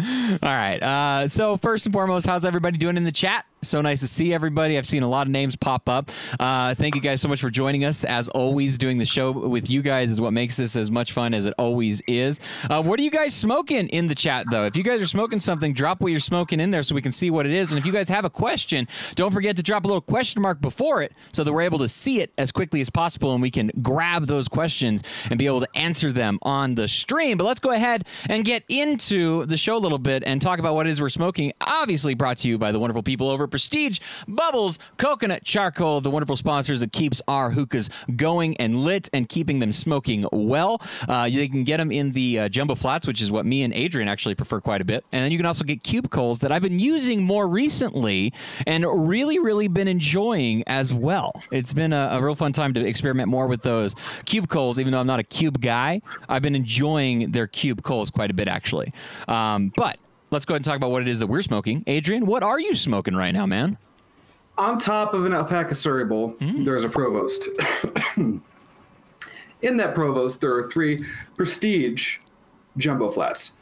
All 0.00 0.38
right. 0.42 0.82
Uh, 0.82 1.28
so 1.28 1.56
first 1.56 1.86
and 1.86 1.92
foremost, 1.92 2.26
how's 2.26 2.44
everybody 2.44 2.78
doing 2.78 2.96
in 2.96 3.04
the 3.04 3.12
chat? 3.12 3.44
So 3.64 3.80
nice 3.80 4.00
to 4.00 4.08
see 4.08 4.34
everybody. 4.34 4.76
I've 4.76 4.88
seen 4.88 5.04
a 5.04 5.08
lot 5.08 5.28
of 5.28 5.30
names 5.30 5.54
pop 5.54 5.88
up. 5.88 6.10
Uh, 6.40 6.74
thank 6.74 6.96
you 6.96 7.00
guys 7.00 7.20
so 7.20 7.28
much 7.28 7.40
for 7.40 7.48
joining 7.48 7.84
us. 7.84 8.02
As 8.02 8.28
always, 8.28 8.76
doing 8.76 8.98
the 8.98 9.06
show 9.06 9.30
with 9.30 9.70
you 9.70 9.82
guys 9.82 10.10
is 10.10 10.20
what 10.20 10.32
makes 10.32 10.56
this 10.56 10.74
as 10.74 10.90
much 10.90 11.12
fun 11.12 11.32
as 11.32 11.46
it 11.46 11.54
always 11.58 12.00
is. 12.08 12.40
Uh, 12.68 12.82
what 12.82 12.98
are 12.98 13.04
you 13.04 13.10
guys 13.10 13.32
smoking 13.32 13.86
in 13.90 14.08
the 14.08 14.16
chat, 14.16 14.46
though? 14.50 14.66
If 14.66 14.76
you 14.76 14.82
guys 14.82 15.00
are 15.00 15.06
smoking 15.06 15.38
something, 15.38 15.74
drop 15.74 16.00
what 16.00 16.10
you're 16.10 16.18
smoking 16.18 16.58
in 16.58 16.72
there 16.72 16.82
so 16.82 16.96
we 16.96 17.02
can 17.02 17.12
see 17.12 17.30
what 17.30 17.46
it 17.46 17.52
is. 17.52 17.70
And 17.70 17.78
if 17.78 17.86
you 17.86 17.92
guys 17.92 18.08
have 18.08 18.24
a 18.24 18.30
question, 18.30 18.88
don't 19.14 19.32
forget 19.32 19.54
to 19.54 19.62
drop 19.62 19.84
a 19.84 19.86
little 19.86 20.00
question 20.00 20.42
mark 20.42 20.60
before 20.60 21.00
it 21.00 21.12
so 21.32 21.44
that 21.44 21.52
we're 21.52 21.62
able 21.62 21.78
to 21.78 21.88
see 21.88 22.20
it 22.20 22.32
as 22.38 22.50
quickly 22.50 22.80
as 22.80 22.90
possible 22.90 23.32
and 23.32 23.40
we 23.40 23.52
can 23.52 23.70
grab 23.80 24.26
those 24.26 24.48
questions 24.48 25.04
and 25.30 25.38
be 25.38 25.46
able 25.46 25.60
to 25.60 25.68
answer 25.76 26.10
them 26.10 26.40
on 26.42 26.74
the 26.74 26.88
stream. 26.88 27.38
But 27.38 27.44
let's 27.44 27.60
go 27.60 27.70
ahead 27.70 28.06
and 28.28 28.44
get 28.44 28.64
into 28.68 29.46
the 29.46 29.56
show 29.56 29.76
a 29.76 29.78
little 29.78 29.98
bit 29.98 30.24
and 30.26 30.42
talk 30.42 30.58
about 30.58 30.74
what 30.74 30.88
it 30.88 30.90
is 30.90 31.00
we're 31.00 31.08
smoking. 31.10 31.52
Obviously, 31.60 32.14
brought 32.14 32.38
to 32.38 32.48
you 32.48 32.58
by 32.58 32.72
the 32.72 32.80
wonderful 32.80 33.04
people 33.04 33.28
over 33.28 33.51
Prestige 33.52 34.00
Bubbles 34.26 34.80
Coconut 34.96 35.44
Charcoal, 35.44 36.00
the 36.00 36.10
wonderful 36.10 36.36
sponsors 36.36 36.80
that 36.80 36.92
keeps 36.92 37.22
our 37.28 37.50
hookahs 37.50 37.90
going 38.16 38.56
and 38.56 38.82
lit 38.82 39.08
and 39.12 39.28
keeping 39.28 39.60
them 39.60 39.70
smoking 39.70 40.26
well. 40.32 40.80
Uh, 41.08 41.28
you 41.30 41.48
can 41.48 41.62
get 41.62 41.76
them 41.76 41.92
in 41.92 42.12
the 42.12 42.40
uh, 42.40 42.48
jumbo 42.48 42.74
flats, 42.74 43.06
which 43.06 43.20
is 43.20 43.30
what 43.30 43.46
me 43.46 43.62
and 43.62 43.74
Adrian 43.74 44.08
actually 44.08 44.34
prefer 44.34 44.60
quite 44.60 44.80
a 44.80 44.84
bit. 44.84 45.04
And 45.12 45.22
then 45.22 45.30
you 45.30 45.38
can 45.38 45.46
also 45.46 45.64
get 45.64 45.82
cube 45.82 46.10
coals 46.10 46.40
that 46.40 46.50
I've 46.50 46.62
been 46.62 46.78
using 46.78 47.22
more 47.22 47.46
recently 47.46 48.32
and 48.66 48.84
really, 49.08 49.38
really 49.38 49.68
been 49.68 49.86
enjoying 49.86 50.64
as 50.66 50.94
well. 50.94 51.32
It's 51.50 51.74
been 51.74 51.92
a, 51.92 52.08
a 52.12 52.22
real 52.22 52.34
fun 52.34 52.54
time 52.54 52.72
to 52.74 52.84
experiment 52.84 53.28
more 53.28 53.46
with 53.46 53.62
those 53.62 53.94
cube 54.24 54.48
coals, 54.48 54.78
even 54.78 54.92
though 54.92 55.00
I'm 55.00 55.06
not 55.06 55.20
a 55.20 55.24
cube 55.24 55.60
guy. 55.60 56.00
I've 56.28 56.42
been 56.42 56.56
enjoying 56.56 57.32
their 57.32 57.46
cube 57.46 57.82
coals 57.82 58.08
quite 58.08 58.30
a 58.30 58.34
bit, 58.34 58.48
actually. 58.48 58.94
Um, 59.28 59.72
but 59.76 59.98
let's 60.32 60.44
go 60.44 60.54
ahead 60.54 60.60
and 60.60 60.64
talk 60.64 60.76
about 60.76 60.90
what 60.90 61.02
it 61.02 61.08
is 61.08 61.20
that 61.20 61.26
we're 61.26 61.42
smoking. 61.42 61.84
Adrian, 61.86 62.26
what 62.26 62.42
are 62.42 62.58
you 62.58 62.74
smoking 62.74 63.14
right 63.14 63.32
now, 63.32 63.46
man? 63.46 63.78
On 64.58 64.78
top 64.78 65.14
of 65.14 65.24
an 65.24 65.32
alpaca 65.32 65.74
Surrey 65.74 66.04
bowl, 66.04 66.30
hmm. 66.30 66.64
there's 66.64 66.84
a 66.84 66.88
provost. 66.88 67.48
In 69.62 69.76
that 69.76 69.94
provost, 69.94 70.40
there 70.40 70.54
are 70.54 70.68
three 70.68 71.04
prestige 71.36 72.18
jumbo 72.78 73.10
flats. 73.10 73.52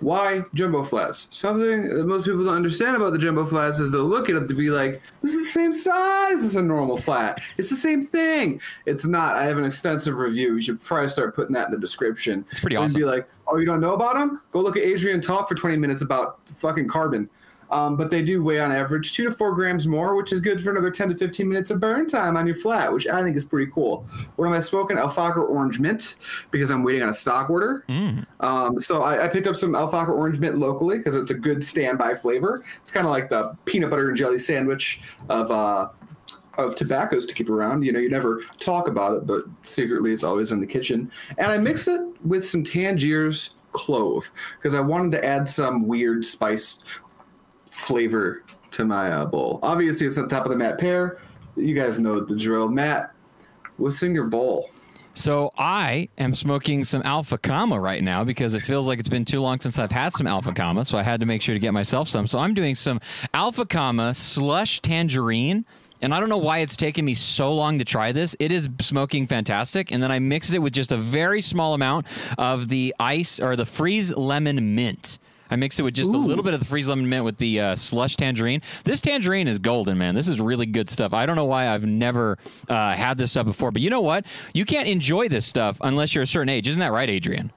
Why 0.00 0.44
jumbo 0.52 0.82
flats? 0.84 1.26
Something 1.30 1.88
that 1.88 2.04
most 2.04 2.26
people 2.26 2.44
don't 2.44 2.54
understand 2.54 2.96
about 2.96 3.12
the 3.12 3.18
jumbo 3.18 3.46
flats 3.46 3.80
is 3.80 3.92
they'll 3.92 4.04
look 4.04 4.28
at 4.28 4.36
it 4.36 4.46
to 4.48 4.54
be 4.54 4.68
like, 4.68 5.00
this 5.22 5.34
is 5.34 5.46
the 5.46 5.52
same 5.52 5.72
size 5.72 6.42
as 6.42 6.56
a 6.56 6.62
normal 6.62 6.98
flat. 6.98 7.40
It's 7.56 7.70
the 7.70 7.76
same 7.76 8.02
thing. 8.02 8.60
It's 8.84 9.06
not. 9.06 9.36
I 9.36 9.44
have 9.44 9.56
an 9.56 9.64
extensive 9.64 10.18
review. 10.18 10.56
You 10.56 10.62
should 10.62 10.80
probably 10.80 11.08
start 11.08 11.34
putting 11.34 11.54
that 11.54 11.66
in 11.66 11.72
the 11.72 11.78
description. 11.78 12.44
It's 12.50 12.60
pretty 12.60 12.76
awesome. 12.76 13.00
Be 13.00 13.04
awesome. 13.04 13.18
like, 13.20 13.28
oh, 13.46 13.56
you 13.56 13.64
don't 13.64 13.80
know 13.80 13.94
about 13.94 14.16
them? 14.16 14.42
Go 14.52 14.60
look 14.60 14.76
at 14.76 14.82
Adrian 14.82 15.22
talk 15.22 15.48
for 15.48 15.54
20 15.54 15.78
minutes 15.78 16.02
about 16.02 16.40
fucking 16.56 16.88
carbon. 16.88 17.30
Um, 17.70 17.96
but 17.96 18.10
they 18.10 18.22
do 18.22 18.42
weigh 18.42 18.60
on 18.60 18.72
average 18.72 19.14
two 19.14 19.24
to 19.24 19.30
four 19.30 19.54
grams 19.54 19.86
more, 19.86 20.14
which 20.14 20.32
is 20.32 20.40
good 20.40 20.62
for 20.62 20.70
another 20.70 20.90
10 20.90 21.10
to 21.10 21.16
15 21.16 21.48
minutes 21.48 21.70
of 21.70 21.80
burn 21.80 22.06
time 22.06 22.36
on 22.36 22.46
your 22.46 22.56
flat, 22.56 22.92
which 22.92 23.06
I 23.06 23.22
think 23.22 23.36
is 23.36 23.44
pretty 23.44 23.70
cool. 23.72 24.06
What 24.36 24.46
am 24.46 24.52
I 24.52 24.60
smoking? 24.60 24.98
Al 24.98 25.10
Fakher 25.10 25.48
Orange 25.48 25.78
Mint 25.78 26.16
because 26.50 26.70
I'm 26.70 26.82
waiting 26.82 27.02
on 27.02 27.08
a 27.08 27.14
stock 27.14 27.50
order. 27.50 27.84
Um, 28.40 28.78
so 28.78 29.02
I, 29.02 29.24
I 29.24 29.28
picked 29.28 29.46
up 29.46 29.56
some 29.56 29.74
Al 29.74 29.90
Fakher 29.90 30.10
Orange 30.10 30.38
Mint 30.38 30.58
locally 30.58 30.98
because 30.98 31.16
it's 31.16 31.30
a 31.30 31.34
good 31.34 31.64
standby 31.64 32.14
flavor. 32.14 32.64
It's 32.80 32.90
kind 32.90 33.06
of 33.06 33.10
like 33.10 33.30
the 33.30 33.56
peanut 33.64 33.90
butter 33.90 34.08
and 34.08 34.16
jelly 34.16 34.38
sandwich 34.38 35.00
of. 35.28 35.50
Uh, 35.50 35.88
of 36.58 36.74
tobaccos 36.74 37.26
to 37.26 37.34
keep 37.34 37.50
around. 37.50 37.82
You 37.82 37.92
know, 37.92 37.98
you 37.98 38.08
never 38.08 38.40
talk 38.58 38.88
about 38.88 39.14
it, 39.14 39.26
but 39.26 39.44
secretly 39.60 40.14
it's 40.14 40.24
always 40.24 40.52
in 40.52 40.60
the 40.60 40.66
kitchen. 40.66 41.10
And 41.36 41.48
I 41.52 41.58
mixed 41.58 41.86
it 41.86 42.00
with 42.24 42.48
some 42.48 42.62
Tangier's 42.62 43.56
clove 43.72 44.30
because 44.56 44.74
I 44.74 44.80
wanted 44.80 45.10
to 45.12 45.24
add 45.24 45.48
some 45.48 45.86
weird 45.86 46.24
spice 46.24 46.82
flavor 47.76 48.42
to 48.70 48.84
my 48.84 49.10
uh, 49.10 49.26
bowl. 49.26 49.60
Obviously, 49.62 50.06
it's 50.06 50.18
on 50.18 50.28
top 50.28 50.44
of 50.44 50.50
the 50.50 50.56
Matt 50.56 50.78
pear. 50.78 51.18
You 51.56 51.74
guys 51.74 52.00
know 52.00 52.20
the 52.20 52.36
drill. 52.36 52.68
Matt, 52.68 53.12
what's 53.76 54.02
in 54.02 54.14
your 54.14 54.24
bowl? 54.24 54.70
So 55.14 55.50
I 55.56 56.10
am 56.18 56.34
smoking 56.34 56.84
some 56.84 57.00
Alpha 57.02 57.38
Kama 57.38 57.80
right 57.80 58.02
now 58.02 58.22
because 58.22 58.52
it 58.52 58.60
feels 58.60 58.86
like 58.86 58.98
it's 58.98 59.08
been 59.08 59.24
too 59.24 59.40
long 59.40 59.60
since 59.60 59.78
I've 59.78 59.90
had 59.90 60.12
some 60.12 60.26
Alpha 60.26 60.52
Kama. 60.52 60.84
So 60.84 60.98
I 60.98 61.02
had 61.02 61.20
to 61.20 61.26
make 61.26 61.40
sure 61.40 61.54
to 61.54 61.58
get 61.58 61.72
myself 61.72 62.06
some. 62.08 62.26
So 62.26 62.38
I'm 62.38 62.52
doing 62.52 62.74
some 62.74 63.00
Alpha 63.32 63.64
Kama 63.64 64.14
slush 64.14 64.80
tangerine. 64.80 65.64
And 66.02 66.12
I 66.14 66.20
don't 66.20 66.28
know 66.28 66.36
why 66.36 66.58
it's 66.58 66.76
taken 66.76 67.06
me 67.06 67.14
so 67.14 67.54
long 67.54 67.78
to 67.78 67.84
try 67.84 68.12
this. 68.12 68.36
It 68.38 68.52
is 68.52 68.68
smoking 68.82 69.26
fantastic. 69.26 69.90
And 69.90 70.02
then 70.02 70.12
I 70.12 70.18
mixed 70.18 70.52
it 70.52 70.58
with 70.58 70.74
just 70.74 70.92
a 70.92 70.98
very 70.98 71.40
small 71.40 71.72
amount 71.72 72.06
of 72.36 72.68
the 72.68 72.94
ice 73.00 73.40
or 73.40 73.56
the 73.56 73.64
freeze 73.64 74.14
lemon 74.14 74.74
mint. 74.74 75.18
I 75.50 75.56
mixed 75.56 75.78
it 75.78 75.82
with 75.82 75.94
just 75.94 76.10
a 76.10 76.16
little 76.16 76.44
bit 76.44 76.54
of 76.54 76.60
the 76.60 76.66
freeze 76.66 76.88
lemon 76.88 77.08
mint 77.08 77.24
with 77.24 77.38
the 77.38 77.60
uh, 77.60 77.74
slush 77.76 78.16
tangerine. 78.16 78.62
This 78.84 79.00
tangerine 79.00 79.48
is 79.48 79.58
golden, 79.58 79.98
man. 79.98 80.14
This 80.14 80.28
is 80.28 80.40
really 80.40 80.66
good 80.66 80.90
stuff. 80.90 81.12
I 81.12 81.26
don't 81.26 81.36
know 81.36 81.44
why 81.44 81.68
I've 81.68 81.84
never 81.84 82.38
uh, 82.68 82.94
had 82.94 83.18
this 83.18 83.30
stuff 83.32 83.46
before, 83.46 83.70
but 83.70 83.82
you 83.82 83.90
know 83.90 84.00
what? 84.00 84.26
You 84.54 84.64
can't 84.64 84.88
enjoy 84.88 85.28
this 85.28 85.46
stuff 85.46 85.78
unless 85.80 86.14
you're 86.14 86.24
a 86.24 86.26
certain 86.26 86.48
age. 86.48 86.68
Isn't 86.68 86.80
that 86.80 86.92
right, 86.92 87.08
Adrian? 87.08 87.52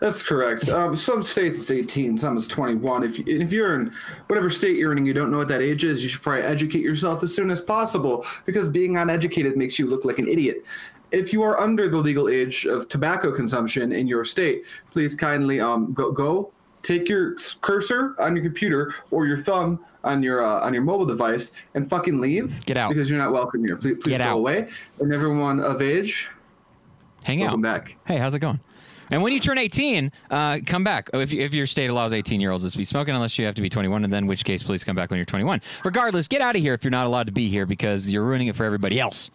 That's 0.00 0.22
correct. 0.22 0.68
Um, 0.68 0.96
some 0.96 1.22
states 1.22 1.58
it's 1.58 1.70
18, 1.70 2.18
some 2.18 2.36
it's 2.36 2.46
21. 2.46 3.04
If, 3.04 3.20
if 3.20 3.52
you're 3.52 3.74
in 3.74 3.92
whatever 4.26 4.50
state 4.50 4.76
you're 4.76 4.92
in 4.92 4.98
and 4.98 5.06
you 5.06 5.14
don't 5.14 5.30
know 5.30 5.38
what 5.38 5.48
that 5.48 5.62
age 5.62 5.84
is, 5.84 6.02
you 6.02 6.08
should 6.08 6.20
probably 6.20 6.42
educate 6.42 6.82
yourself 6.82 7.22
as 7.22 7.34
soon 7.34 7.50
as 7.50 7.60
possible 7.60 8.26
because 8.44 8.68
being 8.68 8.96
uneducated 8.96 9.56
makes 9.56 9.78
you 9.78 9.86
look 9.86 10.04
like 10.04 10.18
an 10.18 10.28
idiot. 10.28 10.64
If 11.12 11.32
you 11.32 11.42
are 11.42 11.60
under 11.60 11.88
the 11.88 11.96
legal 11.96 12.28
age 12.28 12.66
of 12.66 12.88
tobacco 12.88 13.32
consumption 13.34 13.92
in 13.92 14.06
your 14.06 14.24
state, 14.24 14.64
please 14.90 15.14
kindly 15.14 15.60
um, 15.60 15.92
go, 15.92 16.10
go 16.10 16.52
take 16.84 17.08
your 17.08 17.36
cursor 17.62 18.14
on 18.20 18.36
your 18.36 18.44
computer 18.44 18.94
or 19.10 19.26
your 19.26 19.38
thumb 19.38 19.84
on 20.04 20.22
your 20.22 20.42
uh, 20.44 20.60
on 20.60 20.72
your 20.74 20.82
mobile 20.82 21.06
device 21.06 21.52
and 21.74 21.88
fucking 21.90 22.20
leave. 22.20 22.64
Get 22.66 22.76
out. 22.76 22.90
because 22.90 23.08
you're 23.10 23.18
not 23.18 23.32
welcome 23.32 23.64
here. 23.66 23.76
Please, 23.76 23.94
please 23.96 24.10
Get 24.10 24.18
go 24.18 24.24
out. 24.24 24.36
away. 24.38 24.68
And 25.00 25.12
everyone 25.12 25.60
of 25.60 25.82
age, 25.82 26.28
Hang 27.24 27.40
welcome 27.40 27.64
out. 27.64 27.84
back. 27.84 27.96
Hey, 28.06 28.18
how's 28.18 28.34
it 28.34 28.40
going? 28.40 28.60
And 29.10 29.22
when 29.22 29.32
you 29.34 29.40
turn 29.40 29.58
18, 29.58 30.10
uh, 30.30 30.58
come 30.64 30.82
back. 30.82 31.10
Oh, 31.12 31.20
If, 31.20 31.32
if 31.32 31.52
your 31.52 31.66
state 31.66 31.88
allows 31.88 32.12
18 32.14 32.40
year 32.40 32.50
olds 32.50 32.70
to 32.70 32.76
be 32.78 32.84
smoking, 32.84 33.14
unless 33.14 33.38
you 33.38 33.44
have 33.44 33.54
to 33.54 33.62
be 33.62 33.68
21, 33.68 34.02
and 34.04 34.12
then 34.12 34.24
in 34.24 34.26
which 34.26 34.44
case, 34.44 34.62
please 34.62 34.82
come 34.82 34.96
back 34.96 35.10
when 35.10 35.18
you're 35.18 35.26
21. 35.26 35.60
Regardless, 35.84 36.26
get 36.26 36.40
out 36.40 36.56
of 36.56 36.62
here 36.62 36.72
if 36.74 36.82
you're 36.84 36.90
not 36.90 37.06
allowed 37.06 37.26
to 37.26 37.32
be 37.32 37.48
here 37.50 37.66
because 37.66 38.10
you're 38.10 38.24
ruining 38.24 38.48
it 38.48 38.56
for 38.56 38.64
everybody 38.64 38.98
else. 38.98 39.30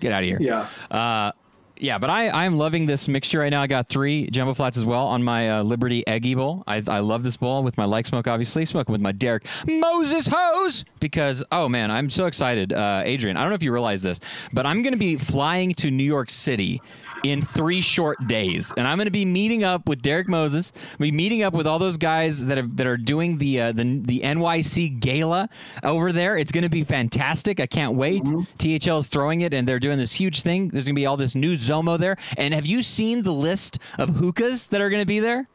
Get 0.00 0.10
out 0.12 0.24
of 0.24 0.28
here. 0.28 0.38
Yeah. 0.40 0.66
Uh, 0.90 1.30
yeah, 1.78 1.98
but 1.98 2.10
I, 2.10 2.30
I'm 2.30 2.56
loving 2.56 2.86
this 2.86 3.08
mixture 3.08 3.40
right 3.40 3.50
now. 3.50 3.60
I 3.60 3.66
got 3.66 3.88
three 3.88 4.28
jumbo 4.30 4.54
flats 4.54 4.76
as 4.76 4.84
well 4.84 5.06
on 5.06 5.22
my 5.22 5.58
uh, 5.58 5.62
Liberty 5.62 6.06
Eggy 6.06 6.34
bowl. 6.34 6.62
I, 6.66 6.82
I 6.86 7.00
love 7.00 7.22
this 7.22 7.36
bowl 7.36 7.62
with 7.62 7.76
my 7.76 7.84
like 7.84 8.06
smoke, 8.06 8.26
obviously. 8.26 8.64
Smoking 8.64 8.92
with 8.92 9.00
my 9.00 9.12
Derek 9.12 9.44
Moses 9.66 10.28
hose 10.30 10.84
because, 11.00 11.42
oh 11.50 11.68
man, 11.68 11.90
I'm 11.90 12.10
so 12.10 12.26
excited. 12.26 12.72
Uh, 12.72 13.02
Adrian, 13.04 13.36
I 13.36 13.40
don't 13.40 13.50
know 13.50 13.56
if 13.56 13.62
you 13.62 13.72
realize 13.72 14.02
this, 14.02 14.20
but 14.52 14.66
I'm 14.66 14.82
to 14.92 14.98
be 14.98 15.16
flying 15.16 15.74
to 15.74 15.90
New 15.90 16.04
York 16.04 16.30
City 16.30 16.80
in 17.24 17.40
three 17.40 17.80
short 17.80 18.28
days, 18.28 18.72
and 18.76 18.86
I'm 18.86 18.98
going 18.98 19.06
to 19.06 19.10
be 19.10 19.24
meeting 19.24 19.64
up 19.64 19.88
with 19.88 20.02
Derek 20.02 20.28
Moses. 20.28 20.72
I'm 20.92 20.98
be 20.98 21.10
meeting 21.10 21.42
up 21.42 21.54
with 21.54 21.66
all 21.66 21.78
those 21.78 21.96
guys 21.96 22.44
that 22.46 22.58
are 22.58 22.66
that 22.74 22.86
are 22.86 22.98
doing 22.98 23.38
the 23.38 23.60
uh, 23.60 23.72
the 23.72 24.00
the 24.04 24.20
NYC 24.20 25.00
Gala 25.00 25.48
over 25.82 26.12
there. 26.12 26.36
It's 26.36 26.52
going 26.52 26.62
to 26.62 26.68
be 26.68 26.84
fantastic. 26.84 27.58
I 27.60 27.66
can't 27.66 27.94
wait. 27.94 28.22
THL 28.58 28.98
is 28.98 29.08
throwing 29.08 29.40
it, 29.40 29.54
and 29.54 29.66
they're 29.66 29.80
doing 29.80 29.98
this 29.98 30.12
huge 30.12 30.42
thing. 30.42 30.68
There's 30.68 30.84
going 30.84 30.94
to 30.94 31.00
be 31.00 31.06
all 31.06 31.16
this 31.16 31.34
new 31.34 31.56
Zomo 31.56 31.98
there. 31.98 32.16
And 32.36 32.52
have 32.52 32.66
you 32.66 32.82
seen 32.82 33.22
the 33.22 33.32
list 33.32 33.78
of 33.98 34.10
hookahs 34.10 34.68
that 34.68 34.80
are 34.82 34.90
going 34.90 35.02
to 35.02 35.06
be 35.06 35.20
there? 35.20 35.48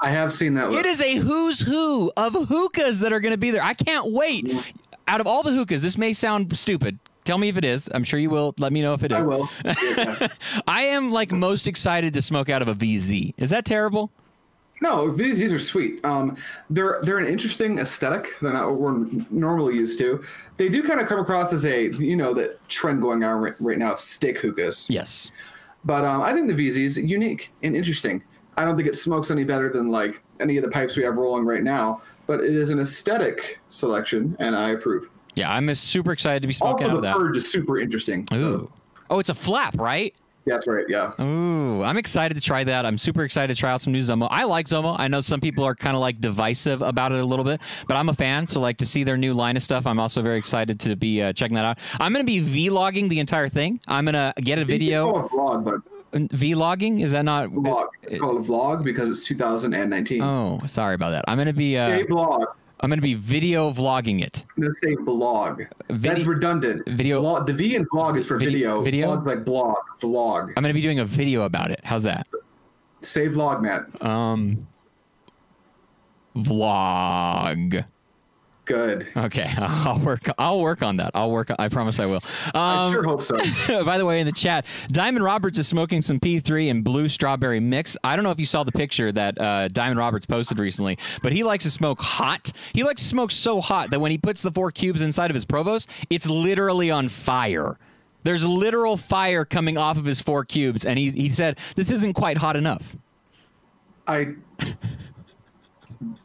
I 0.00 0.10
have 0.10 0.32
seen 0.32 0.54
that. 0.54 0.72
It 0.72 0.86
is 0.86 1.00
a 1.00 1.16
who's 1.16 1.60
who 1.60 2.12
of 2.16 2.34
hookahs 2.34 3.00
that 3.00 3.12
are 3.12 3.20
going 3.20 3.32
to 3.32 3.38
be 3.38 3.50
there. 3.50 3.64
I 3.64 3.74
can't 3.74 4.12
wait. 4.12 4.54
Out 5.08 5.20
of 5.20 5.26
all 5.26 5.42
the 5.42 5.52
hookahs, 5.52 5.82
this 5.82 5.96
may 5.96 6.12
sound 6.12 6.56
stupid. 6.56 6.98
Tell 7.28 7.36
me 7.36 7.50
if 7.50 7.58
it 7.58 7.64
is. 7.66 7.90
I'm 7.92 8.04
sure 8.04 8.18
you 8.18 8.30
will. 8.30 8.54
Let 8.56 8.72
me 8.72 8.80
know 8.80 8.94
if 8.94 9.04
it 9.04 9.12
is. 9.12 9.26
I 9.26 9.28
will. 9.28 9.50
Yeah. 9.62 10.28
I 10.66 10.84
am 10.84 11.12
like 11.12 11.30
most 11.30 11.68
excited 11.68 12.14
to 12.14 12.22
smoke 12.22 12.48
out 12.48 12.62
of 12.62 12.68
a 12.68 12.74
VZ. 12.74 13.34
Is 13.36 13.50
that 13.50 13.66
terrible? 13.66 14.10
No, 14.80 15.10
these 15.10 15.52
are 15.52 15.58
sweet. 15.58 16.02
Um, 16.06 16.38
they're 16.70 17.00
they're 17.02 17.18
an 17.18 17.26
interesting 17.26 17.80
aesthetic. 17.80 18.30
They're 18.40 18.54
not 18.54 18.70
what 18.70 18.80
we're 18.80 19.24
normally 19.28 19.74
used 19.74 19.98
to. 19.98 20.24
They 20.56 20.70
do 20.70 20.82
kind 20.82 21.02
of 21.02 21.06
come 21.06 21.18
across 21.18 21.52
as 21.52 21.66
a 21.66 21.88
you 21.90 22.16
know 22.16 22.32
that 22.32 22.66
trend 22.70 23.02
going 23.02 23.22
on 23.22 23.42
right, 23.42 23.54
right 23.60 23.76
now 23.76 23.92
of 23.92 24.00
stick 24.00 24.38
hookahs. 24.38 24.86
Yes. 24.88 25.30
But 25.84 26.06
um, 26.06 26.22
I 26.22 26.32
think 26.32 26.48
the 26.48 26.54
VZ 26.54 26.78
is 26.78 26.96
unique 26.96 27.52
and 27.62 27.76
interesting. 27.76 28.24
I 28.56 28.64
don't 28.64 28.74
think 28.74 28.88
it 28.88 28.96
smokes 28.96 29.30
any 29.30 29.44
better 29.44 29.68
than 29.68 29.90
like 29.90 30.22
any 30.40 30.56
of 30.56 30.64
the 30.64 30.70
pipes 30.70 30.96
we 30.96 31.02
have 31.02 31.18
rolling 31.18 31.44
right 31.44 31.62
now. 31.62 32.00
But 32.26 32.40
it 32.40 32.54
is 32.54 32.70
an 32.70 32.80
aesthetic 32.80 33.60
selection, 33.68 34.34
and 34.38 34.56
I 34.56 34.70
approve. 34.70 35.10
Yeah, 35.38 35.52
I'm 35.52 35.72
super 35.74 36.12
excited 36.12 36.42
to 36.42 36.48
be 36.48 36.52
smoking 36.52 36.86
Also, 36.86 36.96
out 36.98 37.02
the 37.02 37.08
of 37.08 37.14
that. 37.14 37.16
purge 37.16 37.36
is 37.36 37.50
super 37.50 37.78
interesting. 37.78 38.26
so- 38.32 38.36
Ooh. 38.38 38.72
Oh, 39.10 39.18
it's 39.20 39.30
a 39.30 39.34
flap, 39.34 39.78
right? 39.78 40.14
that's 40.46 40.66
right. 40.66 40.86
Yeah. 40.88 41.12
Ooh, 41.20 41.82
I'm 41.82 41.98
excited 41.98 42.34
to 42.34 42.40
try 42.40 42.64
that. 42.64 42.86
I'm 42.86 42.96
super 42.96 43.22
excited 43.22 43.54
to 43.54 43.60
try 43.60 43.70
out 43.70 43.82
some 43.82 43.92
new 43.92 43.98
Zomo. 44.00 44.28
I 44.30 44.44
like 44.44 44.66
Zomo. 44.66 44.96
I 44.98 45.06
know 45.06 45.20
some 45.20 45.40
people 45.40 45.62
are 45.62 45.74
kind 45.74 45.94
of 45.94 46.00
like 46.00 46.22
divisive 46.22 46.80
about 46.80 47.12
it 47.12 47.20
a 47.20 47.24
little 47.24 47.44
bit, 47.44 47.60
but 47.86 47.98
I'm 47.98 48.08
a 48.08 48.14
fan. 48.14 48.46
So 48.46 48.58
like 48.58 48.78
to 48.78 48.86
see 48.86 49.04
their 49.04 49.18
new 49.18 49.34
line 49.34 49.56
of 49.56 49.62
stuff, 49.62 49.86
I'm 49.86 50.00
also 50.00 50.22
very 50.22 50.38
excited 50.38 50.80
to 50.80 50.96
be 50.96 51.20
uh, 51.22 51.34
checking 51.34 51.54
that 51.56 51.66
out. 51.66 51.78
I'm 52.00 52.12
gonna 52.14 52.24
be 52.24 52.40
vlogging 52.40 53.10
the 53.10 53.20
entire 53.20 53.48
thing. 53.50 53.78
I'm 53.88 54.06
gonna 54.06 54.32
get 54.40 54.58
a 54.58 54.64
video. 54.64 55.12
call 55.12 55.26
it 55.26 55.32
vlog, 55.32 55.64
but 55.64 56.18
Vlogging 56.30 57.02
is 57.02 57.12
that 57.12 57.26
not? 57.26 57.50
vlog. 57.50 57.88
It's 58.04 58.18
called 58.18 58.38
a 58.42 58.48
vlog 58.48 58.82
because 58.82 59.10
it's 59.10 59.24
2019. 59.24 60.22
Oh, 60.22 60.58
sorry 60.64 60.94
about 60.94 61.10
that. 61.10 61.26
I'm 61.28 61.36
gonna 61.36 61.52
be. 61.52 61.76
Uh, 61.76 61.86
say 61.88 62.04
vlog. 62.04 62.46
I'm 62.80 62.90
gonna 62.90 63.02
be 63.02 63.14
video 63.14 63.72
vlogging 63.72 64.22
it. 64.22 64.44
I'm 64.56 64.62
gonna 64.62 64.74
say 64.74 64.94
vlog. 64.96 65.66
Vide- 65.90 66.00
That's 66.02 66.24
redundant. 66.24 66.86
video- 66.88 67.20
Vlog, 67.22 67.46
the 67.46 67.52
V 67.52 67.74
in 67.74 67.84
vlog 67.86 68.16
is 68.16 68.24
for 68.26 68.38
Video- 68.38 68.82
video. 68.82 68.82
video? 68.82 69.16
Vlog's 69.16 69.26
like 69.26 69.44
blog. 69.44 69.76
Vlog. 70.00 70.48
I'm 70.56 70.62
gonna 70.62 70.72
be 70.74 70.80
doing 70.82 71.00
a 71.00 71.04
video 71.04 71.42
about 71.42 71.70
it. 71.70 71.80
How's 71.82 72.04
that? 72.04 72.28
Say 73.02 73.26
vlog, 73.28 73.62
Matt. 73.62 74.02
Um, 74.04 74.66
vlog. 76.36 77.84
Good. 78.68 79.08
Okay, 79.16 79.50
I'll 79.58 79.98
work. 79.98 80.28
I'll 80.36 80.60
work 80.60 80.82
on 80.82 80.98
that. 80.98 81.12
I'll 81.14 81.30
work. 81.30 81.50
I 81.58 81.68
promise 81.70 81.98
I 81.98 82.04
will. 82.04 82.20
I 82.54 82.84
Um, 82.86 82.92
sure 82.92 83.02
hope 83.02 83.22
so. 83.22 83.38
by 83.84 83.96
the 83.96 84.04
way, 84.04 84.20
in 84.20 84.26
the 84.26 84.32
chat, 84.32 84.66
Diamond 84.88 85.24
Roberts 85.24 85.58
is 85.58 85.66
smoking 85.66 86.02
some 86.02 86.20
P3 86.20 86.70
and 86.70 86.84
blue 86.84 87.08
strawberry 87.08 87.60
mix. 87.60 87.96
I 88.04 88.14
don't 88.14 88.24
know 88.24 88.30
if 88.30 88.38
you 88.38 88.44
saw 88.44 88.64
the 88.64 88.72
picture 88.72 89.10
that 89.10 89.40
uh, 89.40 89.68
Diamond 89.68 89.98
Roberts 89.98 90.26
posted 90.26 90.58
recently, 90.58 90.98
but 91.22 91.32
he 91.32 91.42
likes 91.44 91.64
to 91.64 91.70
smoke 91.70 92.02
hot. 92.02 92.52
He 92.74 92.84
likes 92.84 93.00
to 93.00 93.08
smoke 93.08 93.30
so 93.32 93.62
hot 93.62 93.88
that 93.90 94.00
when 94.00 94.10
he 94.10 94.18
puts 94.18 94.42
the 94.42 94.52
four 94.52 94.70
cubes 94.70 95.00
inside 95.00 95.30
of 95.30 95.34
his 95.34 95.46
Provost, 95.46 95.88
it's 96.10 96.28
literally 96.28 96.90
on 96.90 97.08
fire. 97.08 97.78
There's 98.24 98.44
literal 98.44 98.98
fire 98.98 99.46
coming 99.46 99.78
off 99.78 99.96
of 99.96 100.04
his 100.04 100.20
four 100.20 100.44
cubes, 100.44 100.84
and 100.84 100.98
he, 100.98 101.10
he 101.10 101.30
said, 101.30 101.58
This 101.74 101.90
isn't 101.90 102.12
quite 102.12 102.36
hot 102.36 102.54
enough. 102.56 102.96
I. 104.06 104.34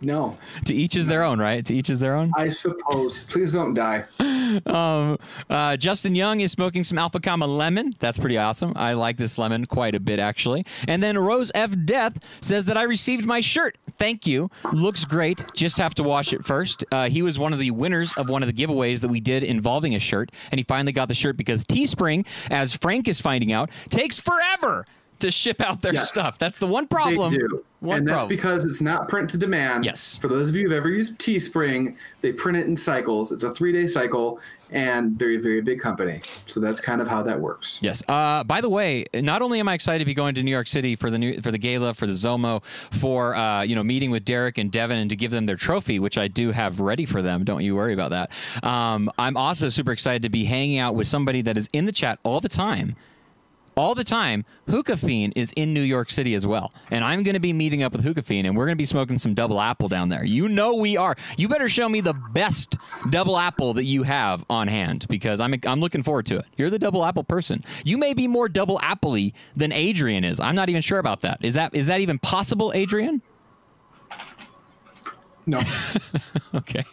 No, 0.02 0.36
To 0.66 0.74
each 0.74 0.96
is 0.96 1.08
their 1.08 1.24
own, 1.24 1.40
right? 1.40 1.66
To 1.66 1.74
each 1.74 1.90
is 1.90 2.00
their 2.00 2.16
own. 2.16 2.32
I 2.38 2.50
suppose. 2.50 3.22
Please 3.22 3.52
don't 3.54 3.74
die. 3.74 4.06
Um, 4.68 5.18
uh, 5.50 5.76
Justin 5.78 6.14
Young 6.14 6.42
is 6.42 6.52
smoking 6.52 6.84
some 6.84 7.00
Alpha 7.00 7.20
Kama 7.20 7.48
lemon. 7.48 7.96
That's 7.98 8.20
pretty 8.20 8.38
awesome. 8.38 8.74
I 8.76 8.94
like 8.94 9.18
this 9.18 9.40
lemon 9.40 9.66
quite 9.66 9.96
a 9.96 10.00
bit, 10.00 10.20
actually. 10.20 10.64
And 10.88 11.02
then 11.02 11.18
Rose 11.18 11.52
F. 11.56 11.74
Death 11.86 12.20
says 12.42 12.68
that 12.68 12.78
I 12.78 12.84
received 12.84 13.26
my 13.26 13.40
shirt. 13.40 13.80
Thank 13.98 14.28
you. 14.28 14.52
Looks 14.72 15.06
great. 15.06 15.44
Just 15.56 15.78
have 15.80 15.96
to 15.96 16.04
wash 16.04 16.34
it 16.34 16.46
first. 16.46 16.86
Uh, 16.92 17.10
he 17.10 17.24
was 17.24 17.40
one 17.40 17.52
of 17.52 17.58
the 17.58 17.72
winners 17.72 18.14
of 18.14 18.30
one 18.30 18.44
of 18.44 18.48
the 18.48 18.54
giveaways 18.54 19.02
that 19.02 19.08
we 19.10 19.20
did 19.20 19.44
involving 19.44 19.96
a 19.96 20.00
shirt, 20.00 20.32
and 20.52 20.60
he 20.60 20.64
finally 20.66 20.92
got 20.92 21.08
the 21.08 21.16
shirt 21.16 21.36
because 21.36 21.66
Teespring, 21.66 22.24
as 22.52 22.76
Frank 22.76 23.08
is 23.08 23.20
finding 23.20 23.52
out, 23.52 23.72
takes 23.90 24.20
forever 24.20 24.86
to 25.20 25.32
ship 25.32 25.62
out 25.62 25.82
their 25.82 25.94
Yes. 25.94 26.10
stuff. 26.10 26.38
That's 26.38 26.60
the 26.60 26.68
one 26.68 26.84
They 26.84 26.88
problem. 26.90 27.32
do. 27.32 27.66
What 27.84 27.98
and 27.98 28.08
that's 28.08 28.16
problem? 28.16 28.30
because 28.30 28.64
it's 28.64 28.82
not 28.82 29.10
print 29.10 29.30
to 29.32 29.38
demand. 29.38 29.84
Yes. 29.84 30.18
For 30.18 30.30
those 30.30 30.48
of 30.48 30.56
you 30.56 30.64
who've 30.64 30.72
ever 30.72 30.88
used 30.88 31.20
Teespring, 31.20 31.98
they 32.22 32.32
print 32.32 32.58
it 32.58 32.66
in 32.66 32.78
cycles. 32.78 33.34
It's 33.34 33.44
a 33.44 33.54
three 33.54 33.74
day 33.74 33.88
cycle, 33.88 34.40
and 34.72 35.20
they're 35.20 35.32
a 35.32 35.38
very 35.38 35.60
big 35.60 35.82
company. 35.82 36.22
So 36.46 36.62
that's 36.62 36.80
kind 36.80 37.02
of 37.02 37.10
how 37.10 37.22
that 37.24 37.38
works. 37.38 37.80
Yes. 37.82 38.02
Uh, 38.08 38.46
by 38.46 38.62
the 38.62 38.70
way, 38.70 39.04
not 39.14 39.42
only 39.42 39.60
am 39.60 39.68
I 39.68 39.74
excited 39.74 40.00
to 40.00 40.06
be 40.06 40.14
going 40.14 40.34
to 40.36 40.44
New 40.44 40.52
York 40.52 40.68
City 40.68 40.96
for 40.96 41.12
the 41.12 41.20
new, 41.20 41.42
for 41.42 41.52
the 41.52 41.58
gala, 41.58 41.94
for 41.94 42.08
the 42.08 42.14
Zomo, 42.14 42.64
for 42.64 43.36
uh, 43.36 43.64
you 43.64 43.76
know 43.76 43.84
meeting 43.84 44.12
with 44.12 44.24
Derek 44.24 44.58
and 44.58 44.72
Devin, 44.72 44.98
and 44.98 45.10
to 45.10 45.18
give 45.18 45.32
them 45.32 45.46
their 45.46 45.58
trophy, 45.58 46.00
which 46.00 46.18
I 46.18 46.30
do 46.30 46.52
have 46.52 46.80
ready 46.80 47.06
for 47.06 47.22
them. 47.22 47.44
Don't 47.44 47.64
you 47.64 47.76
worry 47.76 47.94
about 47.94 48.12
that. 48.12 48.32
Um, 48.66 49.12
I'm 49.18 49.36
also 49.36 49.68
super 49.68 49.92
excited 49.92 50.24
to 50.24 50.30
be 50.30 50.46
hanging 50.46 50.78
out 50.78 50.96
with 50.96 51.10
somebody 51.10 51.42
that 51.42 51.58
is 51.58 51.68
in 51.74 51.84
the 51.84 51.92
chat 51.92 52.20
all 52.24 52.40
the 52.40 52.48
time. 52.48 52.96
All 53.76 53.96
the 53.96 54.04
time, 54.04 54.46
Hookah 54.70 54.98
Fiend 54.98 55.34
is 55.36 55.52
in 55.56 55.74
New 55.74 55.82
York 55.82 56.12
City 56.12 56.36
as 56.36 56.46
well, 56.46 56.72
and 56.92 57.04
I'm 57.04 57.24
going 57.24 57.34
to 57.34 57.40
be 57.40 57.54
meeting 57.54 57.82
up 57.82 57.92
with 57.94 58.04
Hookah 58.04 58.22
Fiend, 58.22 58.46
and 58.46 58.56
we're 58.56 58.66
going 58.66 58.78
to 58.78 58.82
be 58.82 58.86
smoking 58.86 59.18
some 59.18 59.34
double 59.34 59.60
apple 59.60 59.88
down 59.88 60.10
there. 60.10 60.24
You 60.24 60.48
know 60.48 60.76
we 60.76 60.96
are. 60.96 61.16
You 61.38 61.48
better 61.48 61.68
show 61.70 61.90
me 61.90 62.00
the 62.02 62.14
best 62.14 62.78
double 63.10 63.38
apple 63.38 63.74
that 63.74 63.86
you 63.86 64.04
have 64.04 64.46
on 64.50 64.68
hand 64.68 65.08
because 65.10 65.40
I'm 65.40 65.56
I'm 65.66 65.80
looking 65.80 66.04
forward 66.04 66.28
to 66.28 66.38
it. 66.38 66.46
You're 66.56 66.70
the 66.70 66.80
double 66.80 67.04
apple 67.04 67.24
person. 67.24 67.64
You 67.84 67.98
may 67.98 68.14
be 68.14 68.28
more 68.28 68.48
double 68.48 68.78
appley 68.80 69.34
than 69.56 69.72
Adrian 69.72 70.24
is. 70.24 70.40
I'm 70.40 70.56
not 70.56 70.70
even 70.70 70.82
sure 70.82 71.00
about 71.00 71.22
that. 71.22 71.40
Is 71.42 71.56
that 71.56 71.74
is 71.74 71.88
that 71.88 72.00
even 72.00 72.20
possible, 72.20 72.72
Adrian? 72.76 73.22
No. 75.46 75.62
Okay. 76.56 76.84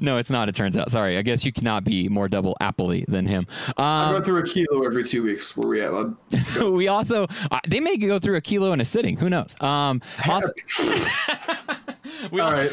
No, 0.00 0.18
it's 0.18 0.30
not. 0.30 0.48
It 0.48 0.54
turns 0.54 0.76
out. 0.76 0.90
Sorry. 0.90 1.16
I 1.18 1.22
guess 1.22 1.44
you 1.44 1.52
cannot 1.52 1.84
be 1.84 2.08
more 2.08 2.28
double 2.28 2.56
appley 2.60 3.04
than 3.06 3.26
him. 3.26 3.46
I 3.76 4.08
Um, 4.08 4.14
go 4.16 4.22
through 4.22 4.40
a 4.40 4.46
kilo 4.46 4.84
every 4.84 5.04
two 5.04 5.22
weeks. 5.22 5.56
Where 5.56 5.68
we 5.68 5.80
at? 5.80 5.90
bud? 5.90 6.16
we 6.72 6.88
also 6.88 7.26
uh, 7.50 7.60
they 7.68 7.80
may 7.80 7.96
go 7.96 8.18
through 8.18 8.36
a 8.36 8.40
kilo 8.40 8.72
in 8.72 8.80
a 8.80 8.84
sitting. 8.84 9.16
Who 9.16 9.30
knows? 9.30 9.54
Um, 9.60 10.02
also, 10.28 10.48
we, 12.30 12.40
All 12.40 12.50
al- 12.50 12.52
right. 12.52 12.70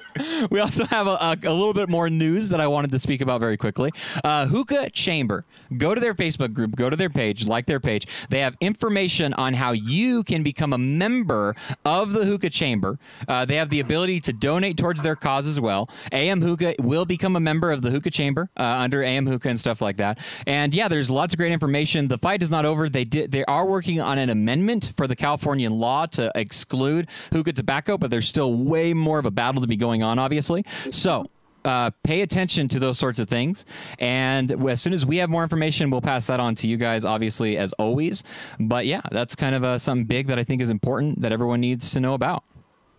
we 0.50 0.60
also 0.60 0.84
have 0.86 1.06
a, 1.06 1.10
a, 1.20 1.36
a 1.44 1.52
little 1.52 1.74
bit 1.74 1.88
more 1.88 2.08
news 2.10 2.48
that 2.50 2.60
I 2.60 2.66
wanted 2.66 2.92
to 2.92 2.98
speak 2.98 3.20
about 3.20 3.40
very 3.40 3.56
quickly. 3.56 3.90
Uh, 4.24 4.46
Hookah 4.46 4.90
Chamber. 4.90 5.44
Go 5.76 5.94
to 5.94 6.00
their 6.00 6.14
Facebook 6.14 6.52
group. 6.52 6.76
Go 6.76 6.88
to 6.90 6.96
their 6.96 7.10
page. 7.10 7.46
Like 7.46 7.66
their 7.66 7.80
page. 7.80 8.06
They 8.30 8.40
have 8.40 8.54
information 8.60 9.32
on 9.34 9.54
how 9.54 9.72
you 9.72 10.22
can 10.24 10.42
become 10.42 10.72
a 10.72 10.78
member 10.78 11.54
of 11.84 12.12
the 12.12 12.24
Hookah 12.24 12.50
Chamber. 12.50 12.98
Uh, 13.28 13.44
they 13.44 13.56
have 13.56 13.68
the 13.70 13.80
ability 13.80 14.20
to 14.22 14.32
donate 14.32 14.76
towards 14.76 15.02
their 15.02 15.16
cause 15.16 15.46
as 15.46 15.60
well. 15.60 15.88
AM 16.26 16.42
Hookah 16.42 16.74
will 16.80 17.04
become 17.04 17.36
a 17.36 17.40
member 17.40 17.70
of 17.70 17.82
the 17.82 17.90
Hookah 17.90 18.10
Chamber 18.10 18.48
uh, 18.56 18.62
under 18.62 19.02
AM 19.02 19.26
Hookah 19.26 19.48
and 19.48 19.58
stuff 19.58 19.80
like 19.80 19.96
that. 19.98 20.18
And 20.46 20.74
yeah, 20.74 20.88
there's 20.88 21.10
lots 21.10 21.34
of 21.34 21.38
great 21.38 21.52
information. 21.52 22.08
The 22.08 22.18
fight 22.18 22.42
is 22.42 22.50
not 22.50 22.64
over. 22.64 22.88
They 22.88 23.04
did. 23.04 23.30
They 23.30 23.44
are 23.44 23.66
working 23.66 24.00
on 24.00 24.18
an 24.18 24.30
amendment 24.30 24.92
for 24.96 25.06
the 25.06 25.16
Californian 25.16 25.78
law 25.78 26.06
to 26.06 26.32
exclude 26.34 27.08
hookah 27.32 27.52
tobacco, 27.52 27.96
but 27.96 28.10
there's 28.10 28.28
still 28.28 28.54
way 28.54 28.92
more 28.94 29.18
of 29.18 29.26
a 29.26 29.30
battle 29.30 29.60
to 29.60 29.68
be 29.68 29.76
going 29.76 30.02
on, 30.02 30.18
obviously. 30.18 30.64
So. 30.90 31.26
Uh, 31.64 31.90
pay 32.04 32.20
attention 32.20 32.68
to 32.68 32.78
those 32.78 32.96
sorts 32.96 33.18
of 33.18 33.28
things. 33.28 33.66
And 33.98 34.52
as 34.70 34.80
soon 34.80 34.92
as 34.92 35.04
we 35.04 35.16
have 35.16 35.28
more 35.28 35.42
information, 35.42 35.90
we'll 35.90 36.00
pass 36.00 36.28
that 36.28 36.38
on 36.38 36.54
to 36.54 36.68
you 36.68 36.76
guys, 36.76 37.04
obviously, 37.04 37.58
as 37.58 37.72
always. 37.72 38.22
But 38.60 38.86
yeah, 38.86 39.00
that's 39.10 39.34
kind 39.34 39.52
of 39.52 39.64
uh, 39.64 39.78
something 39.78 40.04
big 40.04 40.28
that 40.28 40.38
I 40.38 40.44
think 40.44 40.62
is 40.62 40.70
important 40.70 41.22
that 41.22 41.32
everyone 41.32 41.60
needs 41.60 41.90
to 41.90 41.98
know 41.98 42.14
about. 42.14 42.44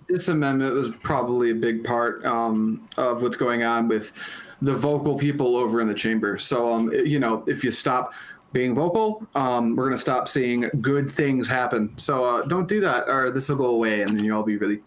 This 0.07 0.27
amendment 0.29 0.73
was 0.73 0.89
probably 0.89 1.51
a 1.51 1.55
big 1.55 1.83
part 1.83 2.25
um, 2.25 2.87
of 2.97 3.21
what's 3.21 3.37
going 3.37 3.63
on 3.63 3.87
with 3.87 4.13
the 4.61 4.73
vocal 4.73 5.17
people 5.17 5.55
over 5.55 5.81
in 5.81 5.87
the 5.87 5.93
chamber. 5.93 6.37
So, 6.37 6.73
um, 6.73 6.91
you 6.91 7.19
know, 7.19 7.43
if 7.47 7.63
you 7.63 7.71
stop 7.71 8.13
being 8.53 8.73
vocal, 8.73 9.27
um, 9.35 9.75
we're 9.75 9.85
going 9.85 9.95
to 9.95 10.01
stop 10.01 10.27
seeing 10.27 10.61
good 10.81 11.11
things 11.11 11.47
happen. 11.47 11.93
So 11.97 12.23
uh, 12.23 12.41
don't 12.43 12.67
do 12.67 12.79
that, 12.81 13.07
or 13.07 13.29
this 13.29 13.49
will 13.49 13.57
go 13.57 13.67
away, 13.67 14.01
and 14.01 14.17
then 14.17 14.23
you'll 14.23 14.37
all 14.37 14.43
be 14.43 14.57
really 14.57 14.81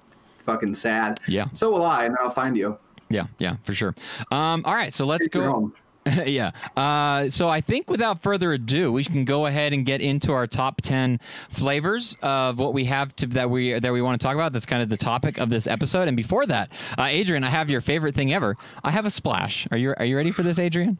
fucking 0.45 0.75
sad. 0.75 1.21
Yeah. 1.29 1.47
So 1.53 1.71
will 1.71 1.85
I, 1.85 2.07
and 2.07 2.17
I'll 2.21 2.31
find 2.31 2.57
you. 2.57 2.79
Yeah, 3.11 3.27
yeah, 3.39 3.57
for 3.65 3.75
sure. 3.75 3.95
Um, 4.31 4.62
all 4.65 4.75
right, 4.75 4.95
so 4.95 5.05
let's 5.05 5.27
Take 5.27 5.33
go. 5.33 5.73
yeah. 6.25 6.52
Uh, 6.76 7.28
so 7.28 7.49
I 7.49 7.61
think 7.61 7.90
without 7.90 8.23
further 8.23 8.52
ado, 8.52 8.92
we 8.92 9.04
can 9.04 9.25
go 9.25 9.47
ahead 9.47 9.73
and 9.73 9.85
get 9.85 10.00
into 10.00 10.33
our 10.33 10.47
top 10.47 10.80
ten 10.80 11.21
flavors 11.50 12.16
of 12.23 12.59
what 12.59 12.73
we 12.73 12.87
have 12.87 13.14
to 13.16 13.26
that 13.28 13.50
we 13.50 13.78
that 13.78 13.92
we 13.92 14.00
want 14.00 14.19
to 14.21 14.25
talk 14.25 14.35
about. 14.35 14.52
That's 14.52 14.66
kind 14.66 14.83
of 14.83 14.88
the 14.88 14.97
topic 14.97 15.38
of 15.38 15.50
this 15.50 15.66
episode. 15.66 16.09
And 16.09 16.16
before 16.16 16.47
that, 16.47 16.73
uh, 16.99 17.04
Adrian, 17.04 17.45
I 17.45 17.50
have 17.50 17.71
your 17.71 17.83
favorite 17.83 18.15
thing 18.15 18.32
ever. 18.32 18.56
I 18.82 18.91
have 18.91 19.04
a 19.04 19.10
splash. 19.10 19.69
Are 19.71 19.76
you 19.76 19.95
are 19.97 20.04
you 20.04 20.17
ready 20.17 20.30
for 20.30 20.43
this, 20.43 20.58
Adrian? 20.58 20.99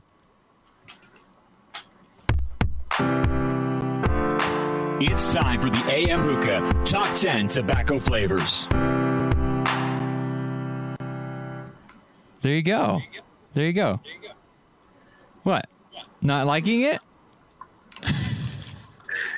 It's 5.03 5.33
time 5.33 5.63
for 5.63 5.71
the 5.71 5.83
AM 5.91 6.21
Hookah 6.21 6.85
Top 6.85 7.17
10 7.17 7.49
Tobacco 7.49 7.99
Flavors. 7.99 8.67
There 12.43 12.55
you 12.55 12.63
go. 12.63 13.01
There 13.55 13.67
you 13.67 13.73
go. 13.73 14.01
What? 15.43 15.67
Not 16.23 16.47
liking 16.47 16.83
it? 16.83 17.01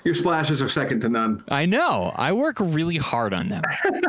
Your 0.04 0.14
splashes 0.14 0.60
are 0.60 0.68
second 0.68 1.00
to 1.00 1.08
none. 1.08 1.44
I 1.48 1.64
know. 1.64 2.12
I 2.16 2.32
work 2.32 2.56
really 2.58 2.96
hard 2.96 3.32
on 3.32 3.48
them. 3.48 3.62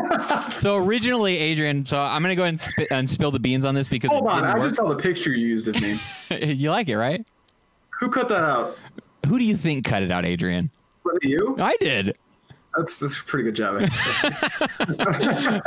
so 0.58 0.76
originally, 0.78 1.38
Adrian. 1.38 1.86
So 1.86 2.00
I'm 2.00 2.24
gonna 2.24 2.36
go 2.36 2.42
ahead 2.44 2.54
and, 2.54 2.62
sp- 2.62 2.90
and 2.90 3.08
spill 3.08 3.30
the 3.30 3.40
beans 3.40 3.64
on 3.64 3.76
this 3.76 3.88
because 3.88 4.10
Hold 4.10 4.28
on, 4.28 4.44
I 4.44 4.56
work. 4.56 4.64
just 4.64 4.78
saw 4.78 4.90
the 4.90 4.96
picture 4.96 5.32
you 5.32 5.46
used 5.48 5.68
of 5.68 5.80
me. 5.80 6.00
you 6.42 6.72
like 6.72 6.90
it, 6.90 6.98
right? 6.98 7.24
Who 8.00 8.10
cut 8.10 8.28
that 8.30 8.42
out? 8.44 8.78
Who 9.28 9.38
do 9.38 9.46
you 9.46 9.56
think 9.56 9.86
cut 9.86 10.02
it 10.02 10.10
out, 10.10 10.26
Adrian? 10.26 10.72
Was 11.04 11.18
it 11.22 11.30
you? 11.30 11.56
I 11.60 11.78
did. 11.80 12.18
That's 12.76 13.00
that's 13.00 13.20
a 13.20 13.24
pretty 13.24 13.44
good 13.44 13.56
job. 13.56 13.82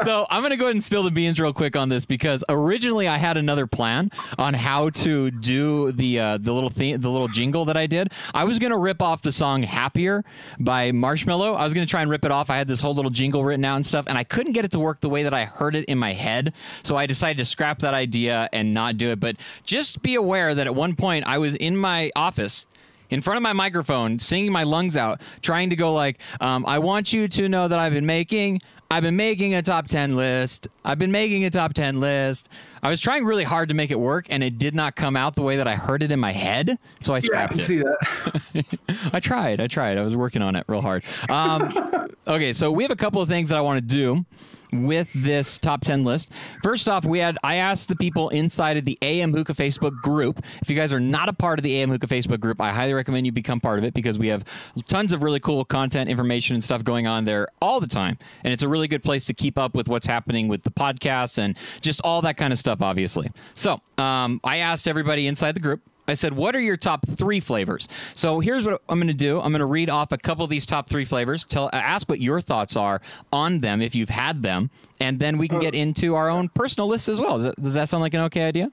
So 0.05 0.27
I'm 0.31 0.43
gonna 0.43 0.57
go 0.57 0.65
ahead 0.65 0.75
and 0.75 0.83
spill 0.85 1.03
the 1.03 1.11
beans 1.11 1.41
real 1.41 1.53
quick 1.53 1.75
on 1.77 1.89
this 1.89 2.05
because 2.05 2.45
originally 2.49 3.09
I 3.09 3.17
had 3.17 3.37
another 3.37 3.67
plan 3.67 4.11
on 4.39 4.55
how 4.55 4.91
to 4.91 5.31
do 5.31 5.93
the 5.93 6.21
uh, 6.21 6.39
the 6.39 6.53
little 6.53 6.71
theme, 6.71 7.01
the 7.01 7.11
little 7.11 7.29
jingle 7.29 7.65
that 7.67 7.77
I 7.77 7.87
did. 7.87 8.13
I 8.35 8.45
was 8.45 8.59
gonna 8.59 8.79
rip 8.79 9.03
off 9.03 9.23
the 9.23 9.33
song 9.33 9.63
"Happier" 9.63 10.25
by 10.61 10.93
Marshmello. 10.93 11.57
I 11.57 11.65
was 11.65 11.75
gonna 11.75 11.87
try 11.87 12.03
and 12.03 12.11
rip 12.11 12.25
it 12.25 12.31
off. 12.31 12.51
I 12.51 12.57
had 12.57 12.69
this 12.69 12.81
whole 12.81 12.95
little 12.95 13.11
jingle 13.11 13.45
written 13.45 13.65
out 13.65 13.77
and 13.77 13.87
stuff, 13.87 14.07
and 14.09 14.17
I 14.19 14.25
couldn't 14.25 14.53
get 14.53 14.65
it 14.65 14.73
to 14.73 14.79
work 14.79 15.01
the 15.01 15.09
way 15.09 15.23
that 15.23 15.35
I 15.35 15.45
heard 15.45 15.75
it 15.75 15.85
in 15.87 15.99
my 15.99 16.13
head. 16.13 16.53
So 16.83 16.97
I 16.97 17.07
decided 17.07 17.39
to 17.39 17.45
scrap 17.45 17.81
that 17.81 17.95
idea 17.95 18.49
and 18.53 18.73
not 18.73 18.97
do 18.97 19.11
it. 19.11 19.21
But 19.21 19.37
just 19.65 20.03
be 20.03 20.15
aware 20.15 20.55
that 20.55 20.67
at 20.67 20.75
one 20.75 20.95
point 20.97 21.27
I 21.27 21.39
was 21.39 21.55
in 21.55 21.77
my 21.77 22.11
office 22.15 22.67
in 23.11 23.23
front 23.23 23.37
of 23.37 23.43
my 23.43 23.53
microphone, 23.53 24.19
singing 24.19 24.53
my 24.53 24.65
lungs 24.65 24.97
out, 24.97 25.21
trying 25.43 25.71
to 25.71 25.77
go 25.77 25.93
like, 25.93 26.19
um, 26.41 26.65
I 26.67 26.79
want 26.79 27.13
you 27.13 27.29
to 27.29 27.49
know 27.49 27.69
that 27.69 27.79
I've 27.79 27.93
been 27.93 28.07
making, 28.07 28.61
I've 28.91 29.03
been 29.03 29.17
making 29.17 29.55
a 29.55 29.63
top 29.63 29.89
10 29.89 30.17
list. 30.17 30.69
I've 30.85 30.99
been 30.99 31.11
making 31.11 31.45
a 31.45 31.51
top 31.51 31.75
10 31.75 31.99
list. 31.99 32.49
I 32.83 32.91
was 32.91 33.01
trying 33.01 33.25
really 33.25 33.43
hard 33.43 33.69
to 33.71 33.75
make 33.75 33.91
it 33.91 33.99
work 33.99 34.27
and 34.31 34.45
it 34.45 34.59
did 34.59 34.75
not 34.75 34.95
come 34.95 35.17
out 35.17 35.35
the 35.35 35.43
way 35.43 35.57
that 35.57 35.67
I 35.67 35.75
heard 35.75 36.03
it 36.05 36.13
in 36.13 36.21
my 36.21 36.33
head. 36.33 36.79
So 37.01 37.15
I 37.15 37.19
scrapped 37.19 37.57
yeah, 37.57 37.63
I 37.63 37.67
can 37.67 37.81
it. 37.81 38.65
see 38.65 38.65
that. 38.89 39.11
I 39.13 39.19
tried. 39.19 39.61
I 39.61 39.67
tried. 39.67 39.99
I 39.99 40.03
was 40.03 40.17
working 40.17 40.41
on 40.41 40.55
it 40.55 40.65
real 40.69 40.83
hard. 40.83 41.05
Um, 41.29 42.09
okay, 42.29 42.53
so 42.53 42.71
we 42.71 42.85
have 42.85 42.93
a 42.93 42.97
couple 42.97 43.21
of 43.21 43.29
things 43.29 43.49
that 43.49 43.59
I 43.59 43.61
want 43.61 43.79
to 43.79 43.95
do 43.95 44.25
with 44.73 45.13
this 45.13 45.59
top 45.59 45.83
10 45.83 46.05
list. 46.05 46.31
First 46.63 46.89
off, 46.89 47.05
we 47.05 47.19
had 47.19 47.39
I 47.43 47.57
asked 47.57 47.89
the 47.89 47.97
people 47.97 48.29
inside 48.31 48.77
of 48.77 48.85
the 48.85 48.99
AM 49.03 49.33
Hookah 49.33 49.55
Facebook 49.55 50.01
group. 50.03 50.43
If 50.63 50.71
you 50.71 50.77
guys 50.77 50.93
are 50.93 51.01
not 51.01 51.29
a 51.29 51.33
part 51.33 51.59
of 51.59 51.63
the 51.63 51.81
AM 51.81 51.91
Hookah 51.91 52.07
Facebook 52.07 52.41
group, 52.41 52.61
I 52.61 52.73
highly 52.73 52.95
recommend 52.95 53.27
you 53.27 53.33
become 53.33 53.61
part 53.61 53.79
of 53.79 53.85
it 53.85 53.95
because 53.95 54.19
we 54.19 54.29
have 54.29 54.45
tons 54.87 55.13
of 55.13 55.23
really 55.23 55.41
cool 55.41 55.65
content, 55.65 56.11
information, 56.11 56.55
and 56.55 56.65
stuff 56.65 56.85
going 56.85 57.07
on 57.07 57.25
there 57.25 57.49
all 57.61 57.81
the 57.81 57.87
time. 57.87 58.19
And 58.45 58.53
it's 58.53 58.63
a 58.63 58.69
really 58.69 58.89
good 58.89 59.03
place 59.03 59.25
to 59.27 59.35
keep 59.35 59.59
up 59.59 59.75
with 59.75 59.89
what's 59.89 60.07
happening 60.07 60.49
with 60.49 60.63
the 60.63 60.71
podcast 60.71 61.39
and 61.39 61.57
just 61.81 62.01
all 62.03 62.23
that 62.23 62.37
kind 62.37 62.53
of 62.53 62.59
stuff, 62.59 62.83
obviously. 62.83 63.31
So 63.55 63.81
um, 63.99 64.41
I 64.45 64.59
asked 64.59 64.89
everybody 64.89 65.27
inside 65.27 65.53
the 65.53 65.61
group. 65.61 65.83
I 66.09 66.15
said, 66.15 66.33
"What 66.35 66.55
are 66.57 66.61
your 66.61 66.77
top 66.77 67.07
three 67.09 67.41
flavors?" 67.41 67.89
So 68.15 68.41
here's 68.41 68.65
what 68.65 68.83
I'm 68.89 68.99
going 68.99 69.09
to 69.09 69.15
do. 69.15 69.41
I'm 69.41 69.53
going 69.53 69.61
to 69.61 69.67
read 69.67 69.91
off 69.91 70.13
a 70.13 70.19
couple 70.19 70.45
of 70.45 70.51
these 70.51 70.67
top 70.67 70.89
three 70.89 71.05
flavors. 71.05 71.45
Tell, 71.45 71.71
ask 71.73 72.09
what 72.09 72.21
your 72.21 72.41
thoughts 72.41 72.77
are 72.77 73.01
on 73.33 73.61
them 73.61 73.81
if 73.81 73.95
you've 73.95 74.09
had 74.11 74.43
them, 74.43 74.71
and 75.01 75.19
then 75.19 75.39
we 75.39 75.49
can 75.49 75.61
get 75.61 75.75
into 75.75 76.15
our 76.15 76.29
own 76.29 76.49
personal 76.49 76.89
lists 76.89 77.09
as 77.09 77.21
well. 77.21 77.37
Does 77.37 77.45
that, 77.45 77.63
does 77.63 77.75
that 77.75 77.89
sound 77.89 78.03
like 78.03 78.15
an 78.15 78.21
okay 78.23 78.45
idea? 78.45 78.71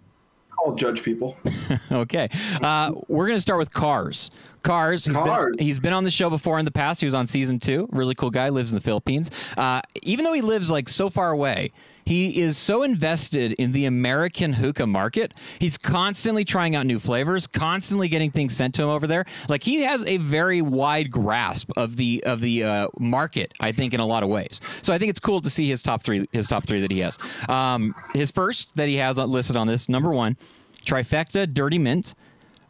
I'll 0.66 0.76
judge 0.76 1.04
people. 1.04 1.38
Okay. 1.92 2.30
Uh, 2.62 2.92
we're 3.08 3.28
going 3.28 3.38
to 3.38 3.42
start 3.42 3.60
with 3.60 3.72
Cars. 3.74 4.32
Cars. 4.64 5.06
He's 5.06 5.16
Cars. 5.16 5.56
Been, 5.56 5.66
he's 5.66 5.80
been 5.80 5.94
on 5.94 6.04
the 6.04 6.12
show 6.12 6.30
before 6.30 6.58
in 6.58 6.66
the 6.66 6.72
past. 6.72 7.02
He 7.02 7.06
was 7.06 7.14
on 7.14 7.28
season 7.28 7.60
two. 7.60 7.88
Really 7.92 8.16
cool 8.16 8.30
guy. 8.32 8.50
Lives 8.50 8.72
in 8.72 8.76
the 8.76 8.82
Philippines. 8.82 9.30
Uh, 9.58 9.82
even 10.02 10.26
though 10.26 10.34
he 10.34 10.42
lives 10.42 10.72
like 10.72 10.90
so 10.90 11.10
far 11.10 11.32
away, 11.32 11.72
he 12.06 12.42
is 12.42 12.58
so 12.58 12.84
invested 12.84 13.54
in 13.54 13.72
the 13.72 13.86
American 13.86 14.54
hookah 14.54 14.88
market. 14.88 15.34
He's 15.60 15.78
constantly 15.78 16.46
trying 16.46 16.76
out 16.76 16.86
new 16.86 17.00
flavors, 17.00 17.48
constantly 17.48 18.08
getting 18.08 18.32
things 18.32 18.56
sent 18.56 18.76
to 18.76 18.84
him 18.84 18.90
over 18.90 19.08
there. 19.08 19.26
Like 19.48 19.64
he 19.64 19.82
has 19.82 20.04
a 20.06 20.18
very 20.18 20.62
wide 20.62 21.12
grasp 21.12 21.72
of 21.78 21.96
the 21.96 22.24
of 22.26 22.42
the 22.42 22.64
uh, 22.64 22.88
market. 23.00 23.54
I 23.60 23.72
think 23.72 23.94
in 23.94 24.00
a 24.00 24.06
lot 24.06 24.24
of 24.24 24.30
ways. 24.30 24.62
So 24.82 24.94
I 24.94 24.98
think 24.98 25.10
it's 25.10 25.20
cool 25.20 25.42
to 25.42 25.50
see 25.50 25.68
his 25.68 25.82
top 25.82 26.04
three. 26.04 26.28
His 26.32 26.48
top 26.48 26.66
three 26.66 26.82
that 26.82 26.92
he 26.92 27.00
has. 27.00 27.18
Um, 27.48 27.96
his 28.14 28.32
first 28.32 28.76
that 28.76 28.88
he 28.88 28.96
has 28.98 29.18
listed 29.18 29.56
on 29.56 29.68
this 29.68 29.90
number 29.90 30.12
one, 30.12 30.38
trifecta 30.86 31.52
dirty 31.52 31.78
mint. 31.78 32.16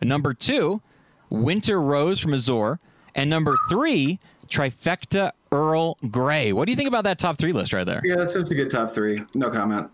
Number 0.02 0.34
two, 0.34 0.82
Winter 1.30 1.82
Rose 1.82 2.20
from 2.20 2.34
Azure. 2.34 2.80
And 3.16 3.30
number 3.30 3.56
three, 3.70 4.20
Trifecta 4.48 5.32
Earl 5.54 5.98
Grey. 6.10 6.52
What 6.52 6.66
do 6.66 6.72
you 6.72 6.76
think 6.76 6.88
about 6.88 7.04
that 7.06 7.20
top 7.20 7.38
three 7.38 7.54
list 7.54 7.72
right 7.72 7.86
there? 7.86 8.02
Yeah, 8.04 8.16
that's 8.16 8.34
just 8.34 8.52
a 8.52 8.56
good 8.56 8.70
top 8.72 8.92
three. 8.92 9.24
No 9.36 9.50
comment. 9.50 9.90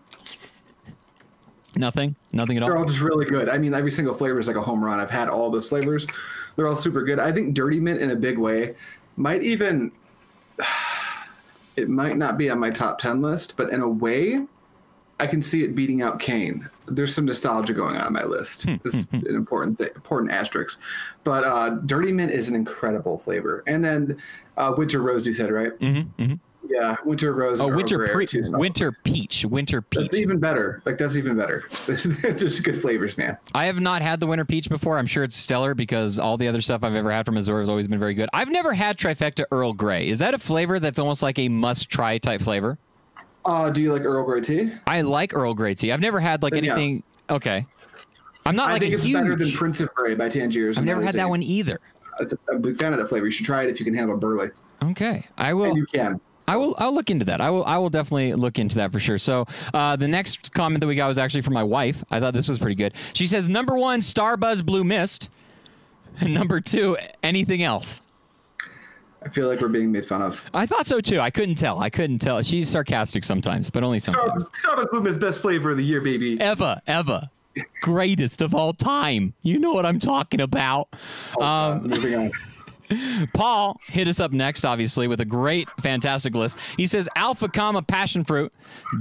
Nothing, 1.76 2.16
nothing 2.32 2.56
at 2.56 2.62
all. 2.64 2.68
They're 2.70 2.78
all. 2.78 2.84
just 2.84 3.00
really 3.00 3.26
good. 3.26 3.48
I 3.48 3.58
mean, 3.58 3.74
every 3.74 3.90
single 3.90 4.14
flavor 4.14 4.40
is 4.40 4.48
like 4.48 4.56
a 4.56 4.62
home 4.62 4.84
run. 4.84 4.98
I've 4.98 5.10
had 5.10 5.28
all 5.28 5.50
those 5.50 5.68
flavors. 5.68 6.06
They're 6.56 6.66
all 6.66 6.76
super 6.76 7.04
good. 7.04 7.20
I 7.20 7.30
think 7.30 7.54
Dirty 7.54 7.78
Mint 7.78 8.00
in 8.00 8.10
a 8.10 8.16
big 8.16 8.38
way 8.38 8.74
might 9.16 9.42
even 9.42 9.92
it 11.76 11.88
might 11.88 12.16
not 12.16 12.38
be 12.38 12.50
on 12.50 12.58
my 12.58 12.70
top 12.70 12.98
10 12.98 13.22
list, 13.22 13.54
but 13.56 13.70
in 13.70 13.82
a 13.82 13.88
way 13.88 14.40
I 15.20 15.26
can 15.26 15.42
see 15.42 15.62
it 15.64 15.74
beating 15.74 16.02
out 16.02 16.18
Cane. 16.18 16.68
There's 16.86 17.14
some 17.14 17.24
nostalgia 17.26 17.72
going 17.74 17.96
on 17.96 18.02
on 18.06 18.12
my 18.12 18.24
list. 18.24 18.66
It's 18.66 19.06
an 19.12 19.26
important 19.36 19.78
thing, 19.78 19.90
important 19.94 20.32
asterisk. 20.32 20.80
But 21.22 21.44
uh, 21.44 21.70
Dirty 21.86 22.10
Mint 22.12 22.32
is 22.32 22.48
an 22.48 22.56
incredible 22.56 23.16
flavor. 23.18 23.62
And 23.66 23.84
then 23.84 24.16
uh, 24.56 24.74
Winter 24.76 25.00
Rose, 25.00 25.26
you 25.26 25.32
said, 25.32 25.52
right? 25.52 25.78
Mm-hmm, 25.78 26.34
Yeah, 26.68 26.96
Winter 27.04 27.32
Rose. 27.32 27.60
Oh, 27.60 27.68
winter 27.68 28.08
pre- 28.08 28.26
two 28.26 28.44
solid 28.44 28.58
winter 28.60 28.92
peach, 29.04 29.44
winter 29.44 29.82
peach. 29.82 30.10
that's 30.10 30.14
even 30.14 30.40
better. 30.40 30.82
Like 30.84 30.98
that's 30.98 31.16
even 31.16 31.36
better. 31.36 31.64
They're 31.86 32.32
just 32.32 32.64
good 32.64 32.80
flavors, 32.80 33.16
man. 33.16 33.36
I 33.54 33.66
have 33.66 33.78
not 33.80 34.02
had 34.02 34.18
the 34.18 34.26
winter 34.26 34.44
peach 34.44 34.68
before. 34.68 34.98
I'm 34.98 35.06
sure 35.06 35.22
it's 35.22 35.36
stellar 35.36 35.74
because 35.74 36.18
all 36.18 36.36
the 36.38 36.48
other 36.48 36.60
stuff 36.60 36.82
I've 36.82 36.94
ever 36.96 37.12
had 37.12 37.24
from 37.26 37.36
Azure 37.38 37.60
has 37.60 37.68
always 37.68 37.86
been 37.88 38.00
very 38.00 38.14
good. 38.14 38.28
I've 38.32 38.50
never 38.50 38.72
had 38.72 38.98
trifecta 38.98 39.44
Earl 39.52 39.74
Grey. 39.74 40.08
Is 40.08 40.18
that 40.18 40.34
a 40.34 40.38
flavor 40.38 40.80
that's 40.80 40.98
almost 40.98 41.22
like 41.22 41.38
a 41.38 41.48
must-try 41.48 42.18
type 42.18 42.40
flavor? 42.40 42.78
Uh, 43.44 43.70
do 43.70 43.80
you 43.82 43.92
like 43.92 44.02
Earl 44.02 44.24
Grey 44.24 44.40
tea? 44.40 44.72
I 44.86 45.00
like 45.00 45.34
Earl 45.34 45.54
Grey 45.54 45.74
tea. 45.74 45.92
I've 45.92 46.00
never 46.00 46.20
had 46.20 46.42
like 46.42 46.52
Then 46.52 46.64
yes. 46.64 46.76
anything. 46.76 47.02
Okay, 47.30 47.66
I'm 48.44 48.56
not 48.56 48.68
I 48.68 48.72
like 48.72 48.82
think 48.82 48.92
a 48.92 48.96
it's 48.96 49.04
huge. 49.04 49.20
better 49.20 49.36
than 49.36 49.50
Prince 49.52 49.80
of 49.80 49.92
Grey 49.94 50.14
by 50.14 50.28
Tangiers. 50.28 50.76
I've 50.78 50.84
never 50.84 51.02
had 51.02 51.14
that 51.14 51.28
one 51.28 51.42
either. 51.42 51.80
It's 52.20 52.32
a, 52.32 52.38
I'm 52.50 52.56
a 52.56 52.60
big 52.60 52.78
fan 52.78 52.92
of 52.92 52.98
that 52.98 53.08
flavor. 53.08 53.26
You 53.26 53.32
should 53.32 53.46
try 53.46 53.62
it 53.62 53.70
if 53.70 53.78
you 53.78 53.84
can 53.84 53.94
handle 53.94 54.16
burley. 54.16 54.50
Okay, 54.84 55.26
I 55.38 55.54
will. 55.54 55.70
And 55.70 55.76
you 55.76 55.86
can. 55.86 56.20
I 56.48 56.56
will. 56.56 56.74
I'll 56.78 56.92
look 56.94 57.10
into 57.10 57.24
that. 57.26 57.40
I 57.40 57.48
will. 57.50 57.64
I 57.64 57.78
will 57.78 57.90
definitely 57.90 58.34
look 58.34 58.58
into 58.58 58.76
that 58.76 58.92
for 58.92 58.98
sure. 58.98 59.18
So 59.18 59.46
uh, 59.72 59.96
the 59.96 60.08
next 60.08 60.52
comment 60.52 60.80
that 60.80 60.86
we 60.86 60.96
got 60.96 61.08
was 61.08 61.18
actually 61.18 61.42
from 61.42 61.54
my 61.54 61.62
wife. 61.62 62.02
I 62.10 62.18
thought 62.20 62.34
this 62.34 62.48
was 62.48 62.58
pretty 62.58 62.74
good. 62.74 62.94
She 63.14 63.26
says 63.26 63.48
number 63.48 63.76
one, 63.78 64.00
Starbuzz 64.00 64.64
Blue 64.64 64.84
Mist, 64.84 65.28
and 66.20 66.34
number 66.34 66.60
two, 66.60 66.96
anything 67.22 67.62
else. 67.62 68.02
I 69.22 69.28
feel 69.28 69.48
like 69.48 69.60
we're 69.60 69.68
being 69.68 69.92
made 69.92 70.06
fun 70.06 70.22
of. 70.22 70.42
I 70.54 70.66
thought 70.66 70.86
so 70.86 71.00
too. 71.00 71.20
I 71.20 71.30
couldn't 71.30 71.56
tell. 71.56 71.80
I 71.80 71.90
couldn't 71.90 72.20
tell. 72.20 72.42
She's 72.42 72.68
sarcastic 72.68 73.24
sometimes, 73.24 73.70
but 73.70 73.84
only 73.84 73.98
sometimes. 73.98 74.48
Starbuzz 74.50 74.90
Blue 74.90 75.00
Mist 75.02 75.20
best 75.20 75.40
flavor 75.40 75.70
of 75.70 75.76
the 75.76 75.84
year, 75.84 76.00
baby. 76.00 76.40
Ever, 76.40 76.80
ever. 76.86 77.28
Greatest 77.82 78.40
of 78.40 78.54
all 78.54 78.72
time. 78.72 79.34
You 79.42 79.58
know 79.58 79.72
what 79.72 79.84
I'm 79.84 79.98
talking 79.98 80.40
about. 80.40 80.88
Uh, 81.38 81.80
moving 81.82 82.14
on. 82.14 82.30
Paul 83.34 83.78
hit 83.86 84.08
us 84.08 84.20
up 84.20 84.32
next, 84.32 84.64
obviously, 84.64 85.06
with 85.06 85.20
a 85.20 85.24
great, 85.24 85.68
fantastic 85.80 86.34
list. 86.34 86.58
He 86.76 86.86
says 86.86 87.08
Alpha 87.14 87.48
Comma 87.48 87.82
Passion 87.82 88.24
Fruit, 88.24 88.52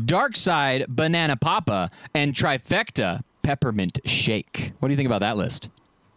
Dark 0.06 0.36
Side 0.36 0.86
Banana 0.88 1.36
Papa, 1.38 1.90
and 2.14 2.34
Trifecta 2.34 3.24
Peppermint 3.42 4.00
Shake. 4.06 4.74
What 4.80 4.90
do 4.90 4.94
you 4.94 4.98
think 4.98 5.08
about 5.08 5.22
that 5.22 5.38
list? 5.38 5.70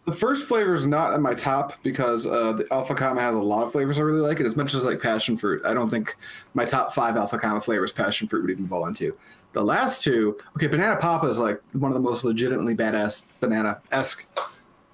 The 0.05 0.13
first 0.13 0.45
flavor 0.47 0.73
is 0.73 0.85
not 0.85 1.13
in 1.13 1.21
my 1.21 1.33
top 1.33 1.81
because 1.81 2.27
uh, 2.27 2.51
the 2.53 2.67
Alpha 2.71 2.93
Kama 2.93 3.21
has 3.21 3.37
a 3.37 3.41
lot 3.41 3.63
of 3.63 3.71
flavors 3.71 3.97
I 3.97 4.01
really 4.01 4.19
like, 4.19 4.39
and 4.39 4.45
as 4.47 4.57
much 4.57 4.73
as 4.73 4.83
like 4.83 4.99
passion 5.01 5.37
fruit, 5.37 5.61
I 5.65 5.73
don't 5.73 5.89
think 5.89 6.17
my 6.55 6.65
top 6.65 6.93
five 6.93 7.15
Alpha 7.15 7.37
Kama 7.37 7.61
flavors 7.61 7.93
passion 7.93 8.27
fruit 8.27 8.41
would 8.41 8.51
even 8.51 8.67
fall 8.67 8.85
into. 8.87 9.15
The 9.53 9.63
last 9.63 10.03
two, 10.03 10.37
okay, 10.57 10.67
banana 10.67 10.97
papa 10.97 11.27
is 11.27 11.39
like 11.39 11.61
one 11.73 11.89
of 11.91 11.95
the 11.95 12.01
most 12.01 12.25
legitimately 12.25 12.75
badass 12.75 13.25
banana 13.39 13.81
esque, 13.93 14.25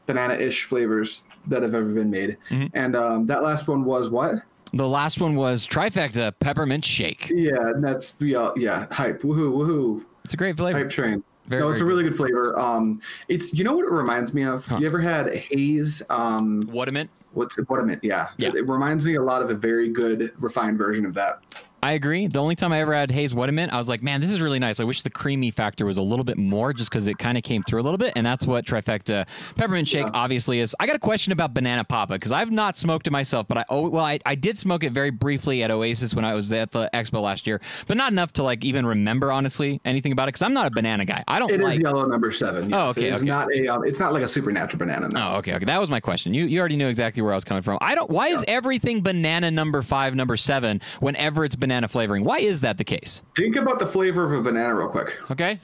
banana 0.05 0.35
ish 0.35 0.65
flavors 0.65 1.23
that 1.47 1.63
have 1.63 1.73
ever 1.73 1.89
been 1.89 2.11
made, 2.11 2.37
and 2.73 2.95
um, 2.95 3.25
that 3.25 3.41
last 3.41 3.67
one 3.67 3.85
was 3.85 4.09
what? 4.09 4.35
The 4.73 4.87
last 4.87 5.19
one 5.19 5.35
was 5.35 5.67
Trifecta 5.67 6.31
Peppermint 6.39 6.85
Shake. 6.85 7.31
Yeah, 7.33 7.55
and 7.59 7.83
that's 7.83 8.13
yeah, 8.19 8.51
yeah, 8.55 8.85
hype, 8.91 9.21
woohoo, 9.23 9.51
woohoo, 9.53 10.05
It's 10.23 10.35
a 10.35 10.37
great 10.37 10.55
flavor. 10.57 10.77
hype 10.77 10.91
train. 10.91 11.23
Very, 11.49 11.61
no, 11.63 11.71
it's 11.71 11.81
a 11.81 11.85
really 11.85 12.03
good 12.03 12.15
flavor. 12.15 12.57
Um, 12.59 13.01
it's 13.27 13.51
you 13.53 13.63
know 13.63 13.73
what 13.73 13.83
it 13.85 13.91
reminds 13.91 14.33
me 14.35 14.43
of. 14.43 14.69
You 14.79 14.85
ever 14.85 14.99
had 14.99 15.33
haze? 15.33 16.01
Um, 16.09 16.61
What 16.71 16.87
a 16.87 16.91
mint. 16.91 17.09
what's 17.33 17.57
it, 17.57 17.67
what 17.69 17.79
I 17.79 17.83
meant? 17.83 18.03
Yeah, 18.03 18.29
Yeah. 18.37 18.49
It, 18.49 18.55
it 18.55 18.67
reminds 18.67 19.05
me 19.07 19.15
a 19.15 19.21
lot 19.23 19.41
of 19.41 19.49
a 19.49 19.55
very 19.55 19.89
good 19.89 20.31
refined 20.37 20.77
version 20.77 21.05
of 21.07 21.15
that. 21.15 21.41
I 21.81 21.93
agree. 21.93 22.27
The 22.27 22.39
only 22.39 22.55
time 22.55 22.73
I 22.73 22.81
ever 22.81 22.93
had 22.93 23.09
Haze 23.09 23.33
What-A-Mint, 23.33 23.71
I 23.71 23.77
was 23.77 23.87
like, 23.87 24.03
man, 24.03 24.19
this 24.19 24.29
is 24.29 24.41
really 24.41 24.59
nice. 24.59 24.79
I 24.79 24.83
wish 24.83 25.01
the 25.01 25.09
creamy 25.09 25.49
factor 25.49 25.85
was 25.85 25.97
a 25.97 26.01
little 26.01 26.25
bit 26.25 26.37
more 26.37 26.73
just 26.73 26.89
because 26.89 27.07
it 27.07 27.17
kind 27.17 27.37
of 27.37 27.43
came 27.43 27.63
through 27.63 27.81
a 27.81 27.83
little 27.83 27.97
bit. 27.97 28.13
And 28.17 28.25
that's 28.25 28.45
what 28.45 28.65
Trifecta 28.65 29.25
Peppermint 29.55 29.87
Shake 29.87 30.07
obviously 30.13 30.59
is. 30.59 30.75
I 30.79 30.87
got 30.87 30.97
a 30.97 30.99
question 30.99 31.31
about 31.31 31.53
Banana 31.53 31.85
Papa 31.85 32.13
because 32.13 32.33
I've 32.33 32.51
not 32.51 32.75
smoked 32.75 33.07
it 33.07 33.11
myself, 33.11 33.47
but 33.47 33.59
I, 33.59 33.65
oh, 33.69 33.87
well, 33.89 34.03
I, 34.03 34.19
I 34.25 34.35
did 34.35 34.57
smoke 34.57 34.83
it 34.83 34.91
very 34.91 35.09
briefly 35.09 35.63
at 35.63 35.71
Oasis 35.71 36.13
when 36.13 36.25
I 36.25 36.33
was 36.33 36.51
at 36.51 36.71
the 36.71 36.89
expo 36.93 37.21
last 37.21 37.47
year, 37.47 37.61
but 37.87 37.95
not 37.95 38.11
enough 38.11 38.33
to 38.33 38.43
like 38.43 38.65
even 38.65 38.85
remember, 38.85 39.31
honestly, 39.31 39.79
anything 39.85 40.11
about 40.11 40.23
it 40.25 40.33
because 40.33 40.41
I'm 40.41 40.53
not 40.53 40.67
a 40.67 40.71
banana 40.71 41.05
guy. 41.05 41.23
I 41.29 41.39
don't 41.39 41.49
It 41.49 41.61
is 41.61 41.63
like. 41.63 41.79
yellow 41.79 42.05
number 42.05 42.31
seven. 42.33 42.73
Oh, 42.73 42.89
okay, 42.89 43.07
It's 43.07 43.17
okay. 43.19 43.25
not 43.25 43.47
a. 43.55 43.67
Um, 43.69 43.85
it's 43.85 43.99
not 44.01 44.11
like 44.11 44.23
a 44.23 44.27
supernatural 44.27 44.79
banana. 44.79 45.07
No. 45.07 45.31
Oh, 45.33 45.37
okay, 45.37 45.53
okay. 45.55 45.65
That 45.65 45.79
was 45.79 45.89
my 45.89 46.01
question. 46.01 46.33
You 46.33 46.45
you 46.45 46.59
already 46.59 46.75
knew 46.75 46.87
exactly 46.89 47.21
where 47.21 47.31
I 47.31 47.35
was 47.35 47.45
coming 47.45 47.63
from. 47.63 47.77
I 47.79 47.95
don't. 47.95 48.09
Why 48.09 48.27
is 48.27 48.43
everything 48.49 49.01
banana 49.01 49.49
number 49.49 49.81
five, 49.81 50.13
number 50.13 50.35
seven, 50.35 50.81
whenever 50.99 51.45
it's 51.45 51.55
banana 51.55 51.68
flavoring? 51.89 52.23
Why 52.23 52.37
is 52.39 52.61
that 52.61 52.77
the 52.77 52.83
case? 52.83 53.21
Think 53.35 53.55
about 53.55 53.79
the 53.79 53.87
flavor 53.87 54.23
of 54.23 54.31
a 54.31 54.41
banana 54.41 54.73
real 54.75 54.87
quick. 54.87 55.17
Okay. 55.31 55.59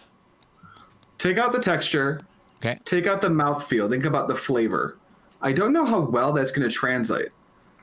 Take 1.17 1.37
out 1.37 1.53
the 1.53 1.59
texture. 1.59 2.21
Okay. 2.57 2.79
Take 2.85 3.07
out 3.07 3.21
the 3.21 3.29
mouthfeel. 3.29 3.89
Think 3.89 4.05
about 4.05 4.27
the 4.27 4.35
flavor. 4.35 4.97
I 5.41 5.51
don't 5.51 5.73
know 5.73 5.85
how 5.85 6.01
well 6.01 6.31
that's 6.33 6.51
going 6.51 6.67
to 6.67 6.73
translate. 6.73 7.29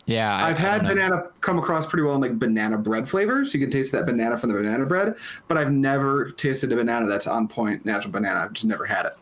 Yeah, 0.06 0.34
I, 0.36 0.50
I've 0.50 0.58
had 0.58 0.82
banana 0.82 1.28
come 1.40 1.60
across 1.60 1.86
pretty 1.86 2.04
well 2.04 2.16
in 2.16 2.20
like 2.20 2.36
banana 2.38 2.76
bread 2.76 3.08
flavors. 3.08 3.54
You 3.54 3.60
can 3.60 3.70
taste 3.70 3.92
that 3.92 4.04
banana 4.04 4.36
from 4.36 4.48
the 4.48 4.56
banana 4.56 4.84
bread, 4.84 5.14
but 5.46 5.56
I've 5.56 5.70
never 5.70 6.30
tasted 6.32 6.72
a 6.72 6.76
banana 6.76 7.06
that's 7.06 7.28
on 7.28 7.46
point 7.46 7.84
natural 7.84 8.10
banana. 8.10 8.40
I've 8.40 8.52
just 8.52 8.66
never 8.66 8.84
had 8.84 9.06
it. 9.06 9.14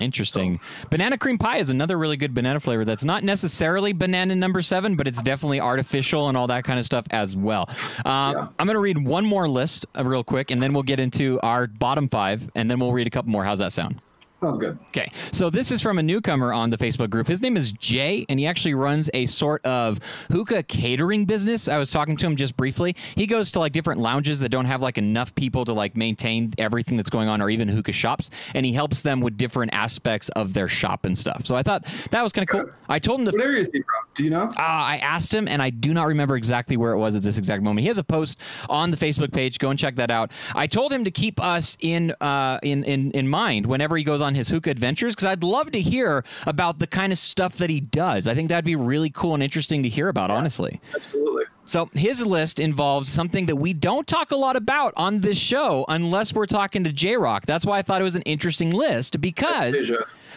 Interesting. 0.00 0.60
Banana 0.90 1.18
cream 1.18 1.36
pie 1.36 1.58
is 1.58 1.70
another 1.70 1.98
really 1.98 2.16
good 2.16 2.32
banana 2.32 2.60
flavor 2.60 2.84
that's 2.84 3.04
not 3.04 3.24
necessarily 3.24 3.92
banana 3.92 4.36
number 4.36 4.62
seven, 4.62 4.94
but 4.94 5.08
it's 5.08 5.20
definitely 5.22 5.60
artificial 5.60 6.28
and 6.28 6.36
all 6.36 6.46
that 6.46 6.62
kind 6.64 6.78
of 6.78 6.84
stuff 6.84 7.04
as 7.10 7.34
well. 7.36 7.68
Um, 8.04 8.34
Yeah. 8.34 8.48
I'm 8.58 8.66
going 8.66 8.74
to 8.76 8.80
read 8.80 8.98
one 9.04 9.24
more 9.24 9.48
list 9.48 9.86
uh, 9.96 10.04
real 10.04 10.22
quick, 10.22 10.50
and 10.50 10.62
then 10.62 10.72
we'll 10.72 10.82
get 10.84 11.00
into 11.00 11.40
our 11.42 11.66
bottom 11.66 12.08
five, 12.08 12.48
and 12.54 12.70
then 12.70 12.78
we'll 12.78 12.92
read 12.92 13.06
a 13.06 13.10
couple 13.10 13.30
more. 13.30 13.44
How's 13.44 13.58
that 13.58 13.72
sound? 13.72 14.00
Sounds 14.40 14.58
good. 14.58 14.78
Okay, 14.90 15.10
so 15.32 15.50
this 15.50 15.72
is 15.72 15.82
from 15.82 15.98
a 15.98 16.02
newcomer 16.02 16.52
on 16.52 16.70
the 16.70 16.76
Facebook 16.78 17.10
group. 17.10 17.26
His 17.26 17.42
name 17.42 17.56
is 17.56 17.72
Jay, 17.72 18.24
and 18.28 18.38
he 18.38 18.46
actually 18.46 18.74
runs 18.74 19.10
a 19.12 19.26
sort 19.26 19.64
of 19.66 19.98
hookah 20.30 20.62
catering 20.62 21.24
business. 21.24 21.68
I 21.68 21.76
was 21.78 21.90
talking 21.90 22.16
to 22.18 22.26
him 22.26 22.36
just 22.36 22.56
briefly. 22.56 22.94
He 23.16 23.26
goes 23.26 23.50
to 23.52 23.58
like 23.58 23.72
different 23.72 24.00
lounges 24.00 24.38
that 24.40 24.50
don't 24.50 24.66
have 24.66 24.80
like 24.80 24.96
enough 24.96 25.34
people 25.34 25.64
to 25.64 25.72
like 25.72 25.96
maintain 25.96 26.54
everything 26.56 26.96
that's 26.96 27.10
going 27.10 27.28
on, 27.28 27.42
or 27.42 27.50
even 27.50 27.66
hookah 27.66 27.90
shops, 27.90 28.30
and 28.54 28.64
he 28.64 28.72
helps 28.72 29.02
them 29.02 29.20
with 29.20 29.36
different 29.36 29.74
aspects 29.74 30.28
of 30.30 30.54
their 30.54 30.68
shop 30.68 31.04
and 31.04 31.18
stuff. 31.18 31.44
So 31.44 31.56
I 31.56 31.64
thought 31.64 31.84
that 32.12 32.22
was 32.22 32.32
kind 32.32 32.48
of 32.48 32.48
cool. 32.48 32.70
I 32.88 33.00
told 33.00 33.18
him 33.18 33.26
to 33.26 33.32
What 33.32 33.42
area 33.44 33.60
is 33.60 33.70
he 33.72 33.78
from? 33.78 34.06
Do 34.14 34.22
you 34.22 34.30
know? 34.30 34.44
uh, 34.44 34.52
I 34.56 34.98
asked 35.02 35.34
him, 35.34 35.48
and 35.48 35.60
I 35.60 35.70
do 35.70 35.92
not 35.92 36.06
remember 36.06 36.36
exactly 36.36 36.76
where 36.76 36.92
it 36.92 36.98
was 36.98 37.16
at 37.16 37.24
this 37.24 37.38
exact 37.38 37.64
moment. 37.64 37.82
He 37.82 37.88
has 37.88 37.98
a 37.98 38.04
post 38.04 38.38
on 38.70 38.92
the 38.92 38.96
Facebook 38.96 39.32
page. 39.32 39.58
Go 39.58 39.70
and 39.70 39.78
check 39.78 39.96
that 39.96 40.12
out. 40.12 40.30
I 40.54 40.68
told 40.68 40.92
him 40.92 41.02
to 41.04 41.10
keep 41.10 41.42
us 41.42 41.76
in 41.80 42.12
uh, 42.20 42.60
in, 42.62 42.84
in 42.84 43.10
in 43.10 43.26
mind 43.28 43.66
whenever 43.66 43.96
he 43.96 44.04
goes 44.04 44.22
on 44.22 44.27
his 44.34 44.48
hookah 44.48 44.70
adventures, 44.70 45.14
because 45.14 45.26
I'd 45.26 45.42
love 45.42 45.70
to 45.72 45.80
hear 45.80 46.24
about 46.46 46.78
the 46.78 46.86
kind 46.86 47.12
of 47.12 47.18
stuff 47.18 47.56
that 47.58 47.70
he 47.70 47.80
does. 47.80 48.28
I 48.28 48.34
think 48.34 48.48
that'd 48.48 48.64
be 48.64 48.76
really 48.76 49.10
cool 49.10 49.34
and 49.34 49.42
interesting 49.42 49.82
to 49.82 49.88
hear 49.88 50.08
about. 50.08 50.30
Honestly. 50.30 50.80
Absolutely. 50.94 51.44
So 51.64 51.90
his 51.92 52.24
list 52.24 52.58
involves 52.58 53.10
something 53.10 53.44
that 53.46 53.56
we 53.56 53.74
don't 53.74 54.06
talk 54.06 54.30
a 54.30 54.36
lot 54.36 54.56
about 54.56 54.94
on 54.96 55.20
this 55.20 55.36
show 55.36 55.84
unless 55.88 56.32
we're 56.32 56.46
talking 56.46 56.82
to 56.84 56.92
J 56.92 57.16
Rock. 57.16 57.44
That's 57.44 57.66
why 57.66 57.78
I 57.78 57.82
thought 57.82 58.00
it 58.00 58.04
was 58.04 58.16
an 58.16 58.22
interesting 58.22 58.70
list 58.70 59.20
because 59.20 59.92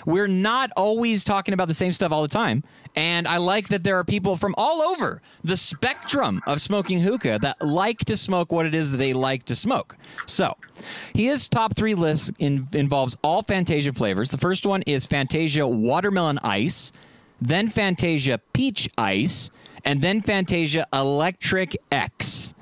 we're 0.05 0.27
not 0.27 0.71
always 0.75 1.23
talking 1.23 1.53
about 1.53 1.69
the 1.69 1.73
same 1.73 1.93
stuff 1.93 2.11
all 2.11 2.21
the 2.21 2.27
time. 2.27 2.63
And 2.95 3.27
I 3.27 3.37
like 3.37 3.69
that 3.69 3.83
there 3.83 3.97
are 3.97 4.03
people 4.03 4.35
from 4.35 4.53
all 4.57 4.81
over 4.81 5.21
the 5.43 5.55
spectrum 5.55 6.41
of 6.45 6.59
smoking 6.59 6.99
hookah 6.99 7.39
that 7.41 7.61
like 7.61 7.99
to 7.99 8.17
smoke 8.17 8.51
what 8.51 8.65
it 8.65 8.75
is 8.75 8.91
that 8.91 8.97
they 8.97 9.13
like 9.13 9.45
to 9.45 9.55
smoke. 9.55 9.95
So, 10.25 10.55
his 11.13 11.47
top 11.47 11.75
three 11.75 11.95
list 11.95 12.33
in, 12.39 12.67
involves 12.73 13.15
all 13.23 13.43
Fantasia 13.43 13.93
flavors. 13.93 14.29
The 14.31 14.37
first 14.37 14.65
one 14.65 14.81
is 14.83 15.05
Fantasia 15.05 15.65
Watermelon 15.65 16.39
Ice, 16.43 16.91
then 17.39 17.69
Fantasia 17.69 18.39
Peach 18.53 18.89
Ice, 18.97 19.49
and 19.85 20.01
then 20.01 20.21
Fantasia 20.21 20.85
Electric 20.91 21.77
X. 21.91 22.53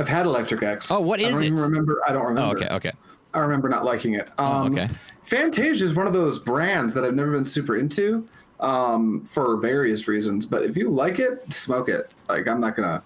I've 0.00 0.08
had 0.08 0.26
Electric 0.26 0.62
X. 0.62 0.90
Oh, 0.90 1.00
what 1.00 1.20
I 1.20 1.30
don't 1.30 1.44
even 1.44 1.58
it? 1.58 1.62
remember. 1.62 2.00
I 2.06 2.12
don't 2.12 2.26
remember. 2.26 2.58
Oh, 2.58 2.64
okay, 2.64 2.74
okay. 2.74 2.92
I 3.34 3.38
remember 3.38 3.68
not 3.68 3.84
liking 3.84 4.14
it. 4.14 4.28
Um, 4.38 4.76
okay. 4.76 4.92
Fantasia 5.22 5.84
is 5.84 5.94
one 5.94 6.06
of 6.06 6.12
those 6.12 6.38
brands 6.38 6.92
that 6.94 7.04
I've 7.04 7.14
never 7.14 7.32
been 7.32 7.44
super 7.44 7.76
into 7.76 8.28
um, 8.62 9.24
for 9.26 9.56
various 9.58 10.08
reasons. 10.08 10.46
But 10.46 10.64
if 10.64 10.76
you 10.76 10.88
like 10.88 11.18
it, 11.18 11.52
smoke 11.52 11.88
it. 11.88 12.12
Like 12.28 12.48
I'm 12.48 12.60
not 12.60 12.76
gonna, 12.76 13.02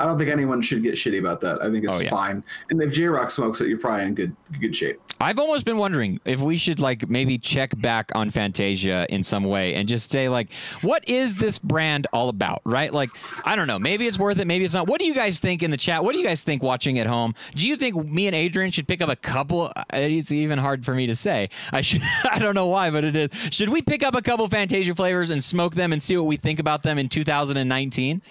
I 0.00 0.04
don't 0.06 0.16
think 0.16 0.30
anyone 0.30 0.62
should 0.62 0.82
get 0.82 0.94
shitty 0.94 1.18
about 1.18 1.40
that. 1.40 1.60
I 1.62 1.70
think 1.70 1.84
it's 1.84 1.94
Oh, 1.94 1.98
yeah. 1.98 2.10
fine. 2.10 2.44
And 2.70 2.80
if 2.80 2.92
J 2.92 3.06
Rock 3.06 3.30
smokes 3.32 3.60
it, 3.60 3.68
you're 3.68 3.78
probably 3.78 4.04
in 4.06 4.14
good 4.14 4.36
good 4.60 4.74
shape. 4.76 5.00
I've 5.20 5.40
almost 5.40 5.64
been 5.64 5.78
wondering 5.78 6.20
if 6.24 6.40
we 6.40 6.56
should 6.56 6.78
like 6.78 7.08
maybe 7.08 7.38
check 7.38 7.72
back 7.80 8.12
on 8.14 8.30
Fantasia 8.30 9.04
in 9.10 9.24
some 9.24 9.42
way 9.42 9.74
and 9.74 9.88
just 9.88 10.12
say 10.12 10.28
like, 10.28 10.52
what 10.82 11.02
is 11.08 11.38
this 11.38 11.58
brand 11.58 12.06
all 12.12 12.28
about, 12.28 12.62
right? 12.64 12.92
Like, 12.94 13.10
I 13.44 13.56
don't 13.56 13.66
know. 13.66 13.80
Maybe 13.80 14.06
it's 14.06 14.18
worth 14.20 14.38
it. 14.38 14.46
Maybe 14.46 14.64
it's 14.64 14.74
not. 14.74 14.86
What 14.86 15.00
do 15.00 15.06
you 15.06 15.14
guys 15.16 15.40
think 15.40 15.64
in 15.64 15.72
the 15.72 15.76
chat? 15.76 16.04
What 16.04 16.12
do 16.12 16.18
you 16.20 16.24
guys 16.24 16.44
think 16.44 16.62
watching 16.62 17.00
at 17.00 17.08
home? 17.08 17.34
Do 17.56 17.66
you 17.66 17.74
think 17.74 17.96
me 18.06 18.28
and 18.28 18.36
Adrian 18.36 18.70
should 18.70 18.86
pick 18.86 19.02
up 19.02 19.08
a 19.08 19.16
couple? 19.16 19.72
Uh, 19.74 19.82
it's 19.92 20.30
even 20.30 20.58
hard 20.60 20.84
for 20.84 20.94
me 20.94 21.08
to 21.08 21.16
say. 21.16 21.50
I 21.72 21.80
should. 21.80 22.02
I 22.30 22.38
don't 22.38 22.54
know 22.54 22.68
why, 22.68 22.90
but 22.90 23.02
it 23.02 23.16
is. 23.16 23.30
Should 23.52 23.70
we 23.70 23.82
pick 23.82 24.04
up 24.04 24.14
a 24.14 24.22
couple 24.22 24.48
Fantasia 24.48 24.94
flavors 24.94 25.30
and 25.30 25.42
smoke 25.42 25.74
them 25.74 25.92
and 25.92 26.00
see 26.00 26.16
what 26.16 26.26
we 26.26 26.36
think 26.36 26.60
about 26.60 26.84
them 26.84 26.96
in 26.98 27.08
2019? 27.08 28.22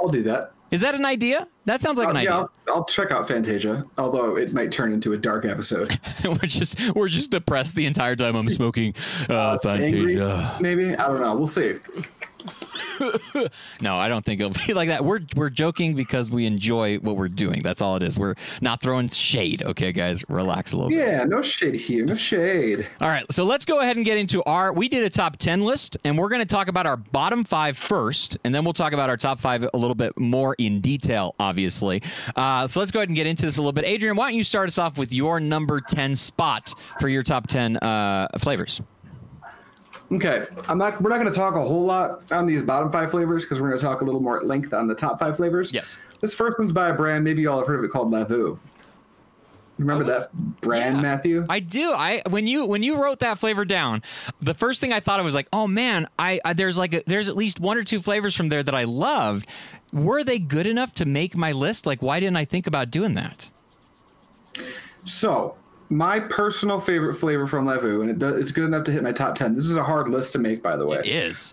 I'll 0.00 0.08
do 0.08 0.22
that. 0.22 0.52
Is 0.70 0.80
that 0.82 0.94
an 0.94 1.04
idea? 1.04 1.48
That 1.64 1.80
sounds 1.82 1.98
like 1.98 2.08
an 2.08 2.16
Uh, 2.16 2.18
idea. 2.20 2.30
yeah, 2.30 2.36
I'll, 2.38 2.50
I'll 2.68 2.84
check 2.84 3.10
out 3.10 3.26
Fantasia, 3.28 3.84
although 3.98 4.36
it 4.36 4.52
might 4.52 4.70
turn 4.72 4.92
into 4.92 5.12
a 5.12 5.16
dark 5.18 5.44
episode. 5.44 5.98
we're 6.24 6.34
just 6.46 6.78
we're 6.94 7.08
just 7.08 7.30
depressed 7.30 7.74
the 7.74 7.86
entire 7.86 8.16
time 8.16 8.36
I'm 8.36 8.50
smoking 8.50 8.94
uh, 9.28 9.58
Angry, 9.64 10.16
Fantasia. 10.16 10.56
maybe 10.60 10.94
I 10.96 11.08
don't 11.08 11.20
know. 11.20 11.34
We'll 11.34 11.48
see. 11.48 11.74
No, 13.80 13.96
I 13.96 14.08
don't 14.08 14.24
think 14.24 14.40
it'll 14.40 14.52
be 14.66 14.74
like 14.74 14.88
that. 14.88 15.04
We're 15.04 15.20
we're 15.34 15.50
joking 15.50 15.94
because 15.94 16.30
we 16.30 16.46
enjoy 16.46 16.98
what 16.98 17.16
we're 17.16 17.28
doing. 17.28 17.62
That's 17.62 17.80
all 17.80 17.96
it 17.96 18.02
is. 18.02 18.18
We're 18.18 18.34
not 18.60 18.82
throwing 18.82 19.08
shade. 19.08 19.62
Okay, 19.62 19.92
guys, 19.92 20.22
relax 20.28 20.72
a 20.72 20.76
little 20.76 20.90
bit. 20.90 20.98
Yeah, 20.98 21.24
no 21.24 21.42
shade 21.42 21.74
here, 21.74 22.04
no 22.04 22.14
shade. 22.14 22.86
All 23.00 23.08
right, 23.08 23.30
so 23.32 23.44
let's 23.44 23.64
go 23.64 23.80
ahead 23.80 23.96
and 23.96 24.04
get 24.04 24.18
into 24.18 24.42
our. 24.44 24.72
We 24.72 24.88
did 24.88 25.04
a 25.04 25.10
top 25.10 25.38
ten 25.38 25.62
list, 25.62 25.96
and 26.04 26.18
we're 26.18 26.28
going 26.28 26.42
to 26.42 26.48
talk 26.54 26.68
about 26.68 26.86
our 26.86 26.96
bottom 26.96 27.44
five 27.44 27.76
first, 27.76 28.38
and 28.44 28.54
then 28.54 28.64
we'll 28.64 28.74
talk 28.74 28.92
about 28.92 29.08
our 29.08 29.16
top 29.16 29.40
five 29.40 29.66
a 29.72 29.76
little 29.76 29.94
bit 29.94 30.18
more 30.18 30.54
in 30.58 30.80
detail, 30.80 31.34
obviously. 31.40 32.02
Uh, 32.36 32.66
so 32.66 32.80
let's 32.80 32.90
go 32.90 33.00
ahead 33.00 33.08
and 33.08 33.16
get 33.16 33.26
into 33.26 33.46
this 33.46 33.56
a 33.56 33.60
little 33.60 33.72
bit. 33.72 33.84
Adrian, 33.84 34.16
why 34.16 34.28
don't 34.28 34.36
you 34.36 34.44
start 34.44 34.68
us 34.68 34.78
off 34.78 34.98
with 34.98 35.12
your 35.12 35.40
number 35.40 35.80
ten 35.80 36.14
spot 36.16 36.74
for 37.00 37.08
your 37.08 37.22
top 37.22 37.46
ten 37.46 37.76
uh, 37.78 38.28
flavors? 38.38 38.80
Okay, 40.12 40.46
I'm 40.68 40.76
not. 40.76 41.00
We're 41.00 41.10
not 41.10 41.20
going 41.20 41.32
to 41.32 41.36
talk 41.36 41.54
a 41.54 41.62
whole 41.62 41.84
lot 41.84 42.22
on 42.32 42.46
these 42.46 42.62
bottom 42.62 42.90
five 42.90 43.12
flavors 43.12 43.44
because 43.44 43.60
we're 43.60 43.68
going 43.68 43.78
to 43.78 43.84
talk 43.84 44.00
a 44.00 44.04
little 44.04 44.20
more 44.20 44.38
at 44.38 44.46
length 44.46 44.74
on 44.74 44.88
the 44.88 44.94
top 44.94 45.20
five 45.20 45.36
flavors. 45.36 45.72
Yes. 45.72 45.96
This 46.20 46.34
first 46.34 46.58
one's 46.58 46.72
by 46.72 46.88
a 46.88 46.94
brand. 46.94 47.22
Maybe 47.22 47.42
y'all 47.42 47.58
have 47.58 47.68
heard 47.68 47.78
of 47.78 47.84
it 47.84 47.90
called 47.90 48.10
Lavu. 48.10 48.58
Remember 49.78 50.04
was- 50.04 50.24
that 50.24 50.60
brand, 50.60 50.96
yeah. 50.96 51.02
Matthew? 51.02 51.46
I 51.48 51.60
do. 51.60 51.92
I 51.92 52.22
when 52.28 52.46
you 52.46 52.66
when 52.66 52.82
you 52.82 53.02
wrote 53.02 53.20
that 53.20 53.38
flavor 53.38 53.64
down, 53.64 54.02
the 54.42 54.52
first 54.52 54.80
thing 54.80 54.92
I 54.92 55.00
thought 55.00 55.20
of 55.20 55.24
was 55.24 55.34
like, 55.34 55.48
oh 55.52 55.66
man, 55.66 56.06
I, 56.18 56.40
I 56.44 56.52
there's 56.52 56.76
like 56.76 56.92
a, 56.92 57.02
there's 57.06 57.28
at 57.28 57.36
least 57.36 57.60
one 57.60 57.78
or 57.78 57.84
two 57.84 58.02
flavors 58.02 58.34
from 58.34 58.48
there 58.50 58.62
that 58.62 58.74
I 58.74 58.84
loved. 58.84 59.46
Were 59.92 60.22
they 60.22 60.38
good 60.38 60.66
enough 60.66 60.92
to 60.94 61.04
make 61.04 61.36
my 61.36 61.52
list? 61.52 61.86
Like, 61.86 62.02
why 62.02 62.20
didn't 62.20 62.36
I 62.36 62.44
think 62.44 62.66
about 62.66 62.90
doing 62.90 63.14
that? 63.14 63.48
So, 65.04 65.56
my 65.90 66.18
personal 66.20 66.80
favorite 66.80 67.14
flavor 67.14 67.46
from 67.46 67.66
Lavu, 67.66 68.00
and 68.00 68.08
it 68.10 68.18
does, 68.18 68.36
it's 68.36 68.52
good 68.52 68.64
enough 68.64 68.84
to 68.84 68.92
hit 68.92 69.02
my 69.02 69.12
top 69.12 69.34
ten. 69.34 69.54
This 69.54 69.64
is 69.66 69.76
a 69.76 69.82
hard 69.82 70.08
list 70.08 70.32
to 70.32 70.38
make, 70.38 70.62
by 70.62 70.76
the 70.76 70.86
way. 70.86 71.00
is. 71.04 71.52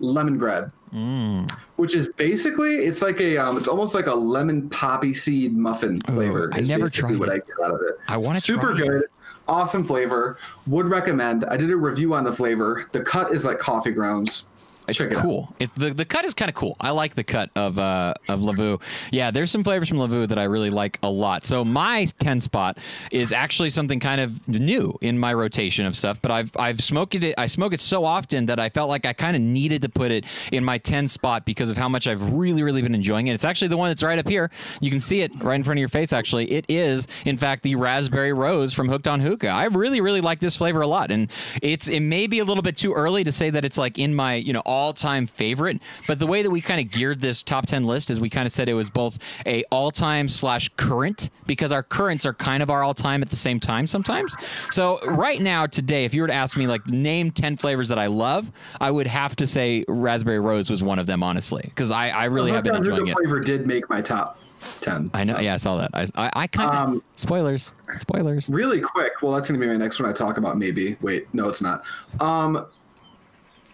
lemongrad, 0.00 0.72
Mm. 0.94 1.48
which 1.76 1.94
is 1.94 2.08
basically 2.16 2.76
it's 2.78 3.02
like 3.02 3.20
a 3.20 3.36
um, 3.36 3.56
it's 3.56 3.68
almost 3.68 3.94
like 3.94 4.06
a 4.06 4.14
lemon 4.14 4.68
poppy 4.70 5.14
seed 5.14 5.56
muffin 5.56 6.00
flavor. 6.00 6.50
I 6.52 6.60
never 6.62 6.88
tried 6.88 7.18
what 7.18 7.28
it. 7.28 7.32
I 7.32 7.36
get 7.36 7.64
out 7.64 7.74
of 7.74 7.80
it. 7.82 7.96
I 8.08 8.16
wanna 8.16 8.40
super 8.40 8.74
try 8.74 8.82
it. 8.84 8.88
good, 8.88 9.02
awesome 9.46 9.84
flavor. 9.84 10.38
Would 10.66 10.86
recommend. 10.86 11.44
I 11.44 11.56
did 11.56 11.70
a 11.70 11.76
review 11.76 12.14
on 12.14 12.24
the 12.24 12.32
flavor. 12.32 12.86
The 12.92 13.02
cut 13.02 13.32
is 13.32 13.44
like 13.44 13.58
coffee 13.58 13.92
grounds. 13.92 14.46
It's 14.90 14.98
Check 14.98 15.12
cool. 15.14 15.54
It, 15.60 15.74
the 15.76 15.90
the 15.90 16.04
cut 16.04 16.24
is 16.24 16.34
kind 16.34 16.48
of 16.48 16.54
cool. 16.54 16.76
I 16.80 16.90
like 16.90 17.14
the 17.14 17.24
cut 17.24 17.50
of 17.54 17.78
uh 17.78 18.14
of 18.28 18.40
Lavu. 18.40 18.82
Yeah, 19.12 19.30
there's 19.30 19.50
some 19.50 19.62
flavors 19.62 19.88
from 19.88 19.98
Lavu 19.98 20.28
that 20.28 20.38
I 20.38 20.44
really 20.44 20.70
like 20.70 20.98
a 21.02 21.08
lot. 21.08 21.44
So 21.44 21.64
my 21.64 22.06
10 22.18 22.40
spot 22.40 22.78
is 23.10 23.32
actually 23.32 23.70
something 23.70 24.00
kind 24.00 24.20
of 24.20 24.46
new 24.48 24.98
in 25.00 25.18
my 25.18 25.32
rotation 25.32 25.86
of 25.86 25.94
stuff, 25.94 26.20
but 26.20 26.30
I've 26.30 26.50
I've 26.56 26.80
smoked 26.80 27.14
it 27.14 27.34
I 27.38 27.46
smoke 27.46 27.72
it 27.72 27.80
so 27.80 28.04
often 28.04 28.46
that 28.46 28.58
I 28.58 28.68
felt 28.68 28.88
like 28.88 29.06
I 29.06 29.12
kind 29.12 29.36
of 29.36 29.42
needed 29.42 29.82
to 29.82 29.88
put 29.88 30.10
it 30.10 30.24
in 30.50 30.64
my 30.64 30.78
10 30.78 31.08
spot 31.08 31.44
because 31.44 31.70
of 31.70 31.76
how 31.76 31.88
much 31.88 32.06
I've 32.06 32.32
really 32.32 32.62
really 32.62 32.82
been 32.82 32.94
enjoying 32.94 33.28
it. 33.28 33.34
It's 33.34 33.44
actually 33.44 33.68
the 33.68 33.76
one 33.76 33.90
that's 33.90 34.02
right 34.02 34.18
up 34.18 34.28
here. 34.28 34.50
You 34.80 34.90
can 34.90 35.00
see 35.00 35.20
it 35.20 35.32
right 35.42 35.54
in 35.54 35.62
front 35.62 35.78
of 35.78 35.80
your 35.80 35.88
face 35.88 36.12
actually. 36.12 36.50
It 36.50 36.66
is 36.68 37.06
in 37.24 37.36
fact 37.36 37.62
the 37.62 37.76
raspberry 37.76 38.32
rose 38.32 38.72
from 38.74 38.88
Hooked 38.88 39.06
on 39.06 39.20
Hookah. 39.20 39.48
I 39.48 39.66
really 39.66 40.00
really 40.00 40.20
like 40.20 40.40
this 40.40 40.56
flavor 40.56 40.80
a 40.80 40.86
lot 40.86 41.10
and 41.10 41.30
it's 41.62 41.88
it 41.88 42.00
may 42.00 42.26
be 42.26 42.40
a 42.40 42.44
little 42.44 42.62
bit 42.62 42.76
too 42.76 42.92
early 42.92 43.24
to 43.24 43.32
say 43.32 43.50
that 43.50 43.64
it's 43.64 43.78
like 43.78 43.98
in 43.98 44.14
my, 44.14 44.34
you 44.34 44.52
know, 44.52 44.62
all-time 44.80 45.26
favorite, 45.26 45.78
but 46.08 46.18
the 46.18 46.26
way 46.26 46.42
that 46.42 46.50
we 46.50 46.62
kind 46.62 46.80
of 46.80 46.90
geared 46.90 47.20
this 47.20 47.42
top 47.42 47.66
10 47.66 47.84
list 47.84 48.10
is 48.10 48.18
we 48.18 48.30
kind 48.30 48.46
of 48.46 48.52
said 48.52 48.68
it 48.68 48.74
was 48.74 48.88
both 48.88 49.18
a 49.44 49.62
all-time 49.70 50.26
slash 50.28 50.70
current 50.76 51.28
because 51.46 51.70
our 51.72 51.82
currents 51.82 52.24
are 52.24 52.32
kind 52.32 52.62
of 52.62 52.70
our 52.70 52.82
all-time 52.82 53.20
at 53.22 53.28
the 53.28 53.36
same 53.36 53.60
time 53.60 53.86
sometimes. 53.86 54.34
So 54.70 54.98
right 55.06 55.40
now 55.40 55.66
today, 55.66 56.04
if 56.06 56.14
you 56.14 56.22
were 56.22 56.28
to 56.28 56.32
ask 56.32 56.56
me 56.56 56.66
like 56.66 56.86
name 56.86 57.30
10 57.30 57.58
flavors 57.58 57.88
that 57.88 57.98
I 57.98 58.06
love, 58.06 58.50
I 58.80 58.90
would 58.90 59.06
have 59.06 59.36
to 59.36 59.46
say 59.46 59.84
raspberry 59.86 60.40
rose 60.40 60.70
was 60.70 60.82
one 60.82 60.98
of 60.98 61.06
them, 61.06 61.22
honestly, 61.22 61.62
because 61.64 61.90
I, 61.90 62.08
I 62.08 62.24
really 62.24 62.52
have 62.52 62.64
been 62.64 62.76
enjoying 62.76 63.06
it. 63.06 63.14
flavor 63.14 63.40
did 63.40 63.66
make 63.66 63.90
my 63.90 64.00
top 64.00 64.38
ten. 64.80 65.10
I 65.14 65.24
know. 65.24 65.36
so. 65.36 65.40
Yeah, 65.40 65.54
I 65.54 65.56
saw 65.56 65.76
that. 65.78 65.90
I, 65.94 66.06
I, 66.16 66.30
I 66.36 66.46
kind 66.46 66.70
of 66.70 66.76
Um, 66.76 67.02
spoilers, 67.16 67.72
spoilers. 67.96 68.48
Really 68.48 68.80
quick. 68.80 69.12
Well, 69.22 69.32
that's 69.32 69.48
going 69.48 69.60
to 69.60 69.66
be 69.66 69.70
my 69.70 69.78
next 69.78 70.00
one. 70.00 70.08
I 70.08 70.12
talk 70.12 70.36
about 70.36 70.58
maybe. 70.58 70.96
Wait, 71.00 71.26
no, 71.32 71.48
it's 71.48 71.62
not. 71.62 71.82
Um, 72.20 72.66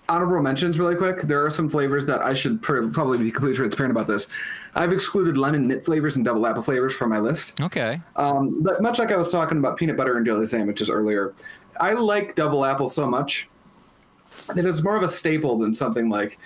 honorable 0.08 0.42
mentions, 0.42 0.78
really 0.78 0.94
quick. 0.94 1.22
There 1.22 1.44
are 1.44 1.50
some 1.50 1.68
flavors 1.68 2.06
that 2.06 2.22
I 2.22 2.34
should 2.34 2.62
pr- 2.62 2.88
probably 2.88 3.18
be 3.18 3.30
completely 3.30 3.56
transparent 3.56 3.90
about 3.90 4.06
this. 4.06 4.26
I've 4.74 4.92
excluded 4.92 5.36
lemon 5.38 5.66
mint 5.66 5.84
flavors 5.84 6.16
and 6.16 6.24
double 6.24 6.46
apple 6.46 6.62
flavors 6.62 6.94
from 6.94 7.10
my 7.10 7.18
list. 7.18 7.60
Okay. 7.60 8.00
Um, 8.16 8.62
but 8.62 8.82
much 8.82 8.98
like 8.98 9.10
I 9.10 9.16
was 9.16 9.32
talking 9.32 9.58
about 9.58 9.76
peanut 9.76 9.96
butter 9.96 10.16
and 10.16 10.26
jelly 10.26 10.46
sandwiches 10.46 10.90
earlier, 10.90 11.34
I 11.80 11.92
like 11.92 12.34
double 12.34 12.64
apple 12.64 12.88
so 12.88 13.06
much 13.06 13.48
that 14.54 14.64
it's 14.64 14.82
more 14.82 14.96
of 14.96 15.02
a 15.02 15.08
staple 15.08 15.58
than 15.58 15.74
something 15.74 16.08
like 16.08 16.38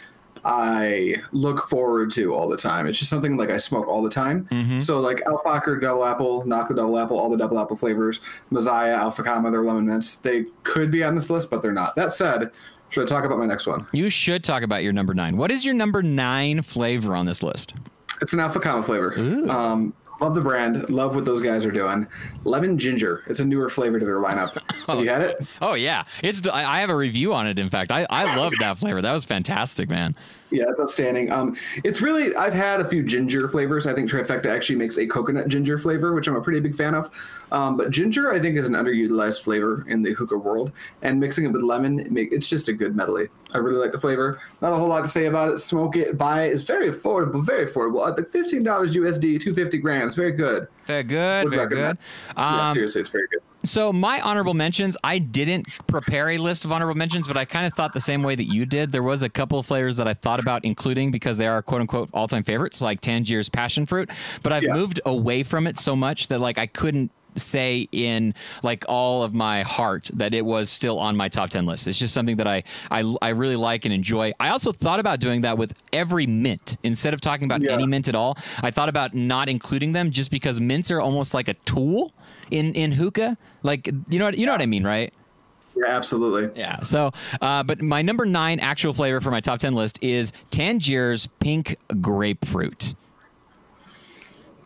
I 0.44 1.16
look 1.33 1.68
forward 1.68 2.11
to 2.12 2.35
all 2.35 2.49
the 2.49 2.57
time. 2.57 2.87
It's 2.87 2.99
just 2.99 3.11
something 3.11 3.37
like 3.37 3.51
I 3.51 3.59
smoke 3.59 3.87
all 3.87 4.03
the 4.03 4.09
time. 4.09 4.49
So 4.81 4.99
like 5.01 5.20
Al 5.27 5.38
Fakher 5.38 5.79
double 5.79 6.05
apple, 6.05 6.44
Nakhla 6.44 6.77
double 6.77 6.99
apple, 6.99 7.18
all 7.18 7.29
the 7.29 7.37
double 7.37 7.59
apple 7.59 7.77
flavors, 7.77 8.20
Mazaya, 8.51 8.96
Alpha 8.96 9.23
Gamma, 9.23 9.51
their 9.51 9.62
lemon 9.62 9.87
mints. 9.87 10.16
They 10.16 10.46
could 10.62 10.90
be 10.90 11.05
on 11.05 11.14
this 11.14 11.29
list, 11.29 11.51
but 11.51 11.61
they're 11.61 11.73
not. 11.73 11.94
That 11.94 12.14
said, 12.14 12.53
should 12.90 13.05
I 13.05 13.07
talk 13.07 13.24
about 13.24 13.38
my 13.38 13.46
next 13.46 13.66
one? 13.66 13.87
You 13.92 14.11
should 14.11 14.44
talk 14.44 14.62
about 14.62 14.83
your 14.83 14.92
number 14.92 15.14
nine. 15.14 15.37
What 15.37 15.50
is 15.50 15.64
your 15.64 15.74
number 15.74 16.03
nine 16.03 16.62
flavor 16.62 17.14
on 17.16 17.26
this 17.26 17.42
list? 17.42 17.74
It's 18.20 18.33
an 18.33 18.40
Alpha 18.40 18.83
flavor. 18.83 19.14
Um, 19.50 19.94
love 20.20 20.35
the 20.35 20.40
brand. 20.40 20.90
Love 20.90 21.14
what 21.14 21.24
those 21.24 21.40
guys 21.40 21.64
are 21.64 21.70
doing. 21.70 22.07
Lemon 22.44 22.79
ginger. 22.79 23.22
It's 23.26 23.40
a 23.40 23.44
newer 23.44 23.70
flavor 23.70 23.98
to 23.98 24.05
their 24.05 24.16
lineup. 24.16 24.59
Have 24.87 25.00
you 25.00 25.09
had 25.09 25.22
it? 25.22 25.46
Oh 25.62 25.74
yeah, 25.74 26.05
it's. 26.22 26.46
I 26.46 26.64
I 26.64 26.81
have 26.81 26.90
a 26.90 26.96
review 26.96 27.33
on 27.33 27.46
it. 27.46 27.59
In 27.59 27.70
fact, 27.70 27.90
I 27.90 28.07
I 28.11 28.37
love 28.37 28.53
that 28.61 28.79
flavor. 28.79 29.00
That 29.00 29.12
was 29.12 29.24
fantastic, 29.24 29.88
man. 29.88 30.14
Yeah, 30.51 30.65
it's 30.69 30.81
outstanding. 30.81 31.31
Um, 31.31 31.57
it's 31.85 32.01
really 32.03 32.35
I've 32.35 32.53
had 32.55 32.81
a 32.81 32.89
few 32.89 33.03
ginger 33.03 33.47
flavors. 33.49 33.87
I 33.87 33.93
think 33.95 34.11
Trifecta 34.11 34.47
actually 34.47 34.77
makes 34.77 34.99
a 34.99 35.07
coconut 35.07 35.49
ginger 35.49 35.79
flavor, 35.79 36.13
which 36.15 36.27
I'm 36.29 36.37
a 36.37 36.41
pretty 36.41 36.61
big 36.61 36.77
fan 36.77 36.95
of. 36.95 37.09
Um, 37.53 37.77
but 37.77 37.91
ginger, 37.91 38.33
I 38.33 38.39
think, 38.41 38.57
is 38.57 38.67
an 38.67 38.75
underutilized 38.75 39.43
flavor 39.43 39.85
in 39.89 40.03
the 40.03 40.13
hookah 40.13 40.39
world, 40.39 40.73
and 41.03 41.19
mixing 41.21 41.45
it 41.45 41.49
with 41.53 41.63
lemon, 41.63 42.01
it 42.01 42.11
make, 42.13 42.33
it's 42.33 42.49
just 42.49 42.69
a 42.69 42.73
good 42.73 42.95
medley. 42.97 43.29
I 43.55 43.59
really 43.59 43.79
like 43.79 43.93
the 43.93 44.01
flavor. 44.01 44.41
Not 44.61 44.73
a 44.73 44.77
whole 44.77 44.89
lot 44.89 45.03
to 45.03 45.09
say 45.11 45.27
about 45.27 45.53
it. 45.55 45.59
Smoke 45.59 45.97
it, 45.97 46.17
buy 46.19 46.45
it. 46.45 46.53
It's 46.53 46.63
very 46.63 46.91
affordable, 46.91 47.45
very 47.45 47.67
affordable. 47.67 48.07
At 48.07 48.17
the 48.17 48.25
fifteen 48.25 48.63
dollars 48.63 48.95
USD, 48.95 49.41
two 49.41 49.55
fifty 49.55 49.79
grams. 49.79 50.15
Very 50.15 50.33
good. 50.33 50.67
Very 50.87 51.03
good, 51.05 51.45
Would 51.45 51.55
very 51.55 51.67
good. 51.69 51.75
recommend. 51.77 51.99
yeah, 52.37 52.69
Um, 52.69 52.75
seriously, 52.75 53.01
it's 53.01 53.11
very 53.11 53.27
good. 53.31 53.41
So 53.64 53.92
my 53.92 54.20
honorable 54.20 54.55
mentions, 54.55 54.96
I 55.05 55.18
didn't 55.18 55.66
prepare 55.87 56.31
a 56.31 56.38
list 56.38 56.64
of 56.64 56.73
honorable 56.73 56.96
mentions, 56.96 57.27
but 57.29 57.37
I 57.37 57.44
kind 57.44 57.66
of 57.66 57.75
thought 57.75 57.92
the 57.92 58.01
same 58.01 58.23
way 58.23 58.35
that 58.35 58.44
you 58.53 58.64
did. 58.66 58.92
There 58.92 59.03
was 59.03 59.23
a 59.23 59.29
couple 59.29 59.59
of 59.59 59.66
flavors 59.66 59.96
that 59.99 60.09
I 60.09 60.14
thought 60.14 60.40
about 60.40 60.64
including 60.64 61.11
because 61.11 61.38
they 61.38 61.46
are 61.46 61.62
quote 61.62 61.81
unquote 61.83 62.09
all 62.12 62.27
time 62.27 62.42
favorites, 62.44 62.81
like 62.81 63.01
Tangier's 63.01 63.49
passion 63.49 63.87
fruit. 63.87 64.11
But 64.42 64.53
I've 64.53 64.62
Yeah. 64.64 64.73
moved 64.75 65.01
away 65.05 65.42
from 65.42 65.66
it 65.66 65.79
so 65.79 65.94
much 65.94 66.29
that 66.29 66.40
like 66.40 66.59
I 66.59 66.66
couldn't 66.66 67.11
say 67.37 67.88
in 67.93 68.35
like 68.62 68.85
all 68.88 69.23
of 69.23 69.33
my 69.35 69.62
heart 69.62 70.11
that 70.14 70.35
it 70.35 70.45
was 70.45 70.71
still 70.71 70.99
on 70.99 71.16
my 71.16 71.29
top 71.29 71.51
10 71.51 71.66
list. 71.66 71.87
It's 71.87 71.99
just 71.99 72.14
something 72.14 72.37
that 72.37 72.47
I 72.47 72.62
I, 72.90 73.14
I 73.23 73.29
really 73.31 73.57
like 73.57 73.85
and 73.85 73.95
enjoy. 73.95 74.33
I 74.40 74.49
also 74.51 74.73
thought 74.73 75.01
about 75.01 75.21
doing 75.21 75.43
that 75.43 75.59
with 75.59 75.75
every 75.93 76.27
mint 76.27 76.77
instead 76.83 77.14
of 77.14 77.21
talking 77.21 77.45
about 77.45 77.62
Yeah. 77.62 77.73
any 77.73 77.87
mint 77.87 78.09
at 78.09 78.14
all. 78.14 78.37
I 78.62 78.71
thought 78.71 78.88
about 78.88 79.14
not 79.14 79.49
including 79.49 79.93
them 79.93 80.11
just 80.11 80.31
because 80.31 80.61
mints 80.61 80.90
are 80.90 81.01
almost 81.01 81.35
like 81.35 81.49
a 81.49 81.55
tool 81.55 82.12
in 82.51 82.75
in 82.75 82.93
hookah. 82.93 83.37
Like 83.62 83.87
you 84.09 84.19
know 84.19 84.25
what 84.27 84.38
you 84.38 84.47
know 84.47 84.53
what 84.53 84.62
I 84.62 84.66
mean, 84.66 84.85
right? 84.85 85.12
Yeah, 85.77 85.87
absolutely. 85.97 86.51
Yeah. 86.61 86.81
So, 86.83 87.12
uh, 87.40 87.62
but 87.62 87.81
my 87.81 88.03
number 88.03 88.27
nine 88.27 88.59
actual 88.59 88.93
flavor 88.93 89.21
for 89.21 89.31
my 89.31 89.40
top 89.40 89.61
ten 89.61 89.73
list 89.73 89.99
is 90.03 90.33
Tangier's 90.51 91.27
pink 91.38 91.77
grapefruit. 92.01 92.95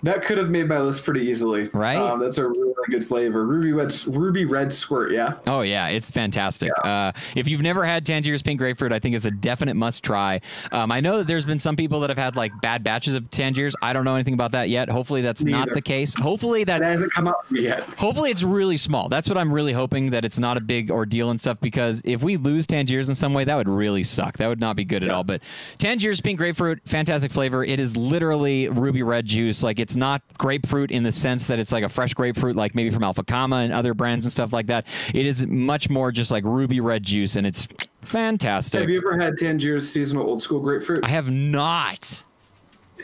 That 0.05 0.25
could 0.25 0.39
have 0.39 0.51
made 0.51 0.69
my 0.69 0.79
list 0.79 1.05
pretty 1.05 1.23
easily. 1.23 1.69
Right? 1.73 1.97
Um, 1.99 2.21
that's 2.21 2.39
a 2.39 2.47
really 2.47 2.73
good 2.91 3.07
flavor. 3.07 3.47
Ruby 3.47 3.73
red, 3.73 3.93
ruby 4.07 4.45
red 4.45 4.73
squirt. 4.73 5.11
Yeah. 5.13 5.35
Oh 5.47 5.63
yeah, 5.63 5.89
it's 5.89 6.11
fantastic. 6.11 6.71
Uh, 6.85 7.13
if 7.35 7.49
you've 7.49 7.63
never 7.63 7.85
had 7.85 8.05
Tangier's 8.05 8.43
pink 8.43 8.59
grapefruit, 8.59 8.93
I 8.93 8.99
think 8.99 9.17
it's 9.17 9.25
a 9.25 9.31
definite 9.31 9.75
must 9.75 10.03
try. 10.05 10.41
Um, 10.71 10.93
I 10.93 11.01
know 11.01 11.19
that 11.19 11.27
there's 11.27 11.45
been 11.47 11.59
some 11.59 11.77
people 11.77 12.01
that 12.01 12.11
have 12.11 12.19
had 12.19 12.37
like 12.37 12.53
bad 12.61 12.85
batches 12.85 13.15
of 13.15 13.31
Tangiers. 13.31 13.75
I 13.81 13.93
don't 13.95 14.05
know 14.05 14.15
anything 14.15 14.35
about 14.35 14.53
that 14.53 14.69
yet. 14.69 14.89
Hopefully 14.91 15.23
that's 15.23 15.45
Me 15.45 15.53
not 15.53 15.69
either. 15.69 15.75
the 15.75 15.83
case. 15.83 16.15
Hopefully 16.21 16.65
That 16.65 16.81
that's 16.81 16.93
hasn't 16.93 17.13
come 17.13 17.27
up 17.29 17.45
yet. 17.51 17.83
Hopefully 17.99 18.31
it's 18.31 18.43
really 18.43 18.77
small. 18.77 19.09
That's 19.09 19.29
what 19.29 19.39
I'm 19.39 19.53
really 19.53 19.73
hoping 19.73 20.11
that 20.11 20.25
it's 20.27 20.39
not 20.39 20.57
a 20.59 20.61
big 20.61 20.91
ordeal 20.91 21.31
and 21.31 21.41
stuff 21.41 21.59
because 21.61 22.03
if 22.05 22.23
we 22.23 22.37
lose 22.37 22.67
Tangiers 22.67 23.09
in 23.09 23.15
some 23.15 23.33
way, 23.33 23.45
that 23.45 23.55
would 23.57 23.69
really 23.69 24.03
suck. 24.03 24.37
That 24.37 24.49
would 24.49 24.61
not 24.61 24.77
be 24.77 24.85
good 24.85 25.03
at 25.03 25.09
all. 25.11 25.25
But 25.25 25.41
Tangiers 25.79 26.21
pink 26.21 26.39
grapefruit, 26.39 26.81
fantastic 26.85 27.33
flavor. 27.33 27.65
It 27.65 27.81
is 27.81 27.97
literally 27.97 28.69
ruby 28.69 29.03
red 29.03 29.25
juice. 29.25 29.63
Like 29.63 29.79
it's 29.81 29.94
not 29.97 30.23
grapefruit 30.39 30.91
in 30.91 31.03
the 31.03 31.13
sense 31.13 31.47
that 31.47 31.59
it's 31.59 31.73
like 31.73 31.85
a 31.85 31.89
fresh 31.89 32.15
grapefruit, 32.15 32.57
like 32.57 32.75
maybe 32.75 32.91
from 32.91 33.03
Alpha 33.03 33.23
Kama 33.23 33.57
and 33.57 33.73
other 33.73 33.95
brands 33.95 34.25
and 34.25 34.33
stuff 34.33 34.53
like 34.53 34.67
that. 34.67 34.87
It 35.13 35.27
is 35.27 35.47
much 35.47 35.91
more 35.91 36.13
just 36.13 36.31
like 36.31 36.45
ruby 36.45 36.81
red 36.81 37.03
juice, 37.03 37.37
and 37.37 37.47
it's 37.47 37.69
fantastic. 38.03 38.81
Have 38.81 38.91
you 38.91 38.99
ever 38.99 39.19
had 39.19 39.39
Tangier's 39.39 39.89
seasonal 39.91 40.27
old 40.29 40.43
school 40.43 40.61
grapefruit? 40.61 41.05
I 41.05 41.09
have 41.09 41.31
not. 41.31 42.23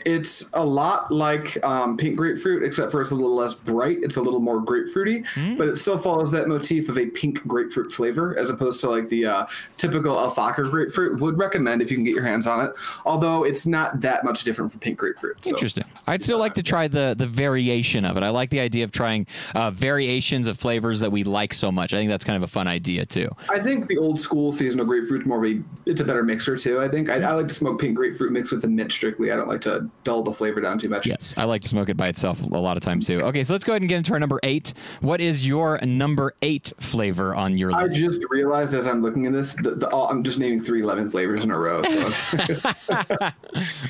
It's 0.05 0.49
a 0.53 0.65
lot 0.65 1.11
like 1.11 1.63
um, 1.63 1.97
pink 1.97 2.15
grapefruit, 2.15 2.63
except 2.63 2.91
for 2.91 3.01
it's 3.01 3.11
a 3.11 3.15
little 3.15 3.35
less 3.35 3.53
bright. 3.53 3.99
It's 4.01 4.17
a 4.17 4.21
little 4.21 4.39
more 4.39 4.61
grapefruity, 4.61 5.25
Hmm. 5.33 5.57
but 5.57 5.67
it 5.67 5.75
still 5.77 5.97
follows 5.97 6.31
that 6.31 6.47
motif 6.47 6.89
of 6.89 6.97
a 6.97 7.05
pink 7.07 7.45
grapefruit 7.47 7.93
flavor, 7.93 8.37
as 8.37 8.49
opposed 8.49 8.79
to 8.81 8.89
like 8.89 9.09
the 9.09 9.25
uh, 9.25 9.45
typical 9.77 10.17
Al 10.19 10.31
Fakher 10.31 10.69
grapefruit. 10.69 11.19
Would 11.19 11.37
recommend 11.37 11.81
if 11.81 11.91
you 11.91 11.97
can 11.97 12.03
get 12.03 12.15
your 12.15 12.25
hands 12.25 12.47
on 12.47 12.65
it. 12.65 12.73
Although 13.05 13.43
it's 13.43 13.65
not 13.65 14.01
that 14.01 14.23
much 14.23 14.43
different 14.43 14.71
from 14.71 14.79
pink 14.79 14.97
grapefruit. 14.97 15.37
So. 15.43 15.51
Interesting. 15.51 15.85
I'd 16.07 16.23
still 16.23 16.39
like 16.39 16.53
to 16.55 16.63
try 16.63 16.87
the 16.87 17.15
the 17.17 17.27
variation 17.27 18.05
of 18.05 18.17
it. 18.17 18.23
I 18.23 18.29
like 18.29 18.49
the 18.49 18.59
idea 18.59 18.83
of 18.83 18.91
trying 18.91 19.27
uh, 19.55 19.71
variations 19.71 20.47
of 20.47 20.57
flavors 20.57 20.99
that 21.01 21.11
we 21.11 21.23
like 21.23 21.53
so 21.53 21.71
much. 21.71 21.93
I 21.93 21.97
think 21.97 22.09
that's 22.09 22.23
kind 22.23 22.37
of 22.37 22.43
a 22.43 22.47
fun 22.51 22.67
idea 22.67 23.05
too. 23.05 23.29
I 23.49 23.59
think 23.59 23.87
the 23.87 23.97
old 23.97 24.19
school 24.19 24.51
seasonal 24.51 24.85
grapefruit's 24.85 25.25
more 25.25 25.43
of 25.43 25.51
a 25.51 25.61
it's 25.85 26.01
a 26.01 26.05
better 26.05 26.23
mixer 26.23 26.57
too. 26.57 26.79
I 26.79 26.87
think 26.87 27.09
I, 27.09 27.15
I 27.21 27.33
like 27.33 27.47
to 27.47 27.53
smoke 27.53 27.79
pink 27.79 27.95
grapefruit 27.95 28.31
mixed 28.31 28.51
with 28.51 28.61
the 28.61 28.67
mint 28.67 28.91
strictly. 28.91 29.31
I 29.31 29.35
don't 29.35 29.47
like 29.47 29.61
to 29.61 29.89
dull 30.03 30.23
the 30.23 30.33
flavor 30.33 30.61
down 30.61 30.79
too 30.79 30.89
much. 30.89 31.05
Yes, 31.05 31.33
I 31.37 31.43
like 31.43 31.61
to 31.61 31.67
smoke 31.67 31.89
it 31.89 31.97
by 31.97 32.07
itself 32.07 32.41
a 32.41 32.45
lot 32.47 32.77
of 32.77 32.83
times 32.83 33.07
too. 33.07 33.21
Okay, 33.21 33.43
so 33.43 33.53
let's 33.53 33.63
go 33.63 33.73
ahead 33.73 33.81
and 33.81 33.89
get 33.89 33.97
into 33.97 34.13
our 34.13 34.19
number 34.19 34.39
eight. 34.43 34.73
What 35.01 35.21
is 35.21 35.45
your 35.45 35.79
number 35.85 36.33
eight 36.41 36.71
flavor 36.79 37.35
on 37.35 37.57
your 37.57 37.73
I 37.73 37.83
list? 37.83 37.97
just 37.97 38.21
realized 38.29 38.73
as 38.73 38.87
I'm 38.87 39.01
looking 39.01 39.25
at 39.25 39.33
this, 39.33 39.53
the, 39.53 39.71
the, 39.75 39.89
all, 39.89 40.09
I'm 40.09 40.23
just 40.23 40.39
naming 40.39 40.63
three 40.63 40.81
lemon 40.81 41.09
flavors 41.09 41.41
in 41.41 41.51
a 41.51 41.57
row. 41.57 41.83
So. 41.83 42.61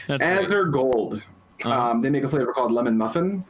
Azure 0.21 0.65
Gold. 0.65 1.23
Uh-huh. 1.63 1.91
Um, 1.91 2.01
they 2.01 2.09
make 2.09 2.23
a 2.23 2.29
flavor 2.29 2.53
called 2.53 2.71
lemon 2.71 2.97
muffin. 2.97 3.43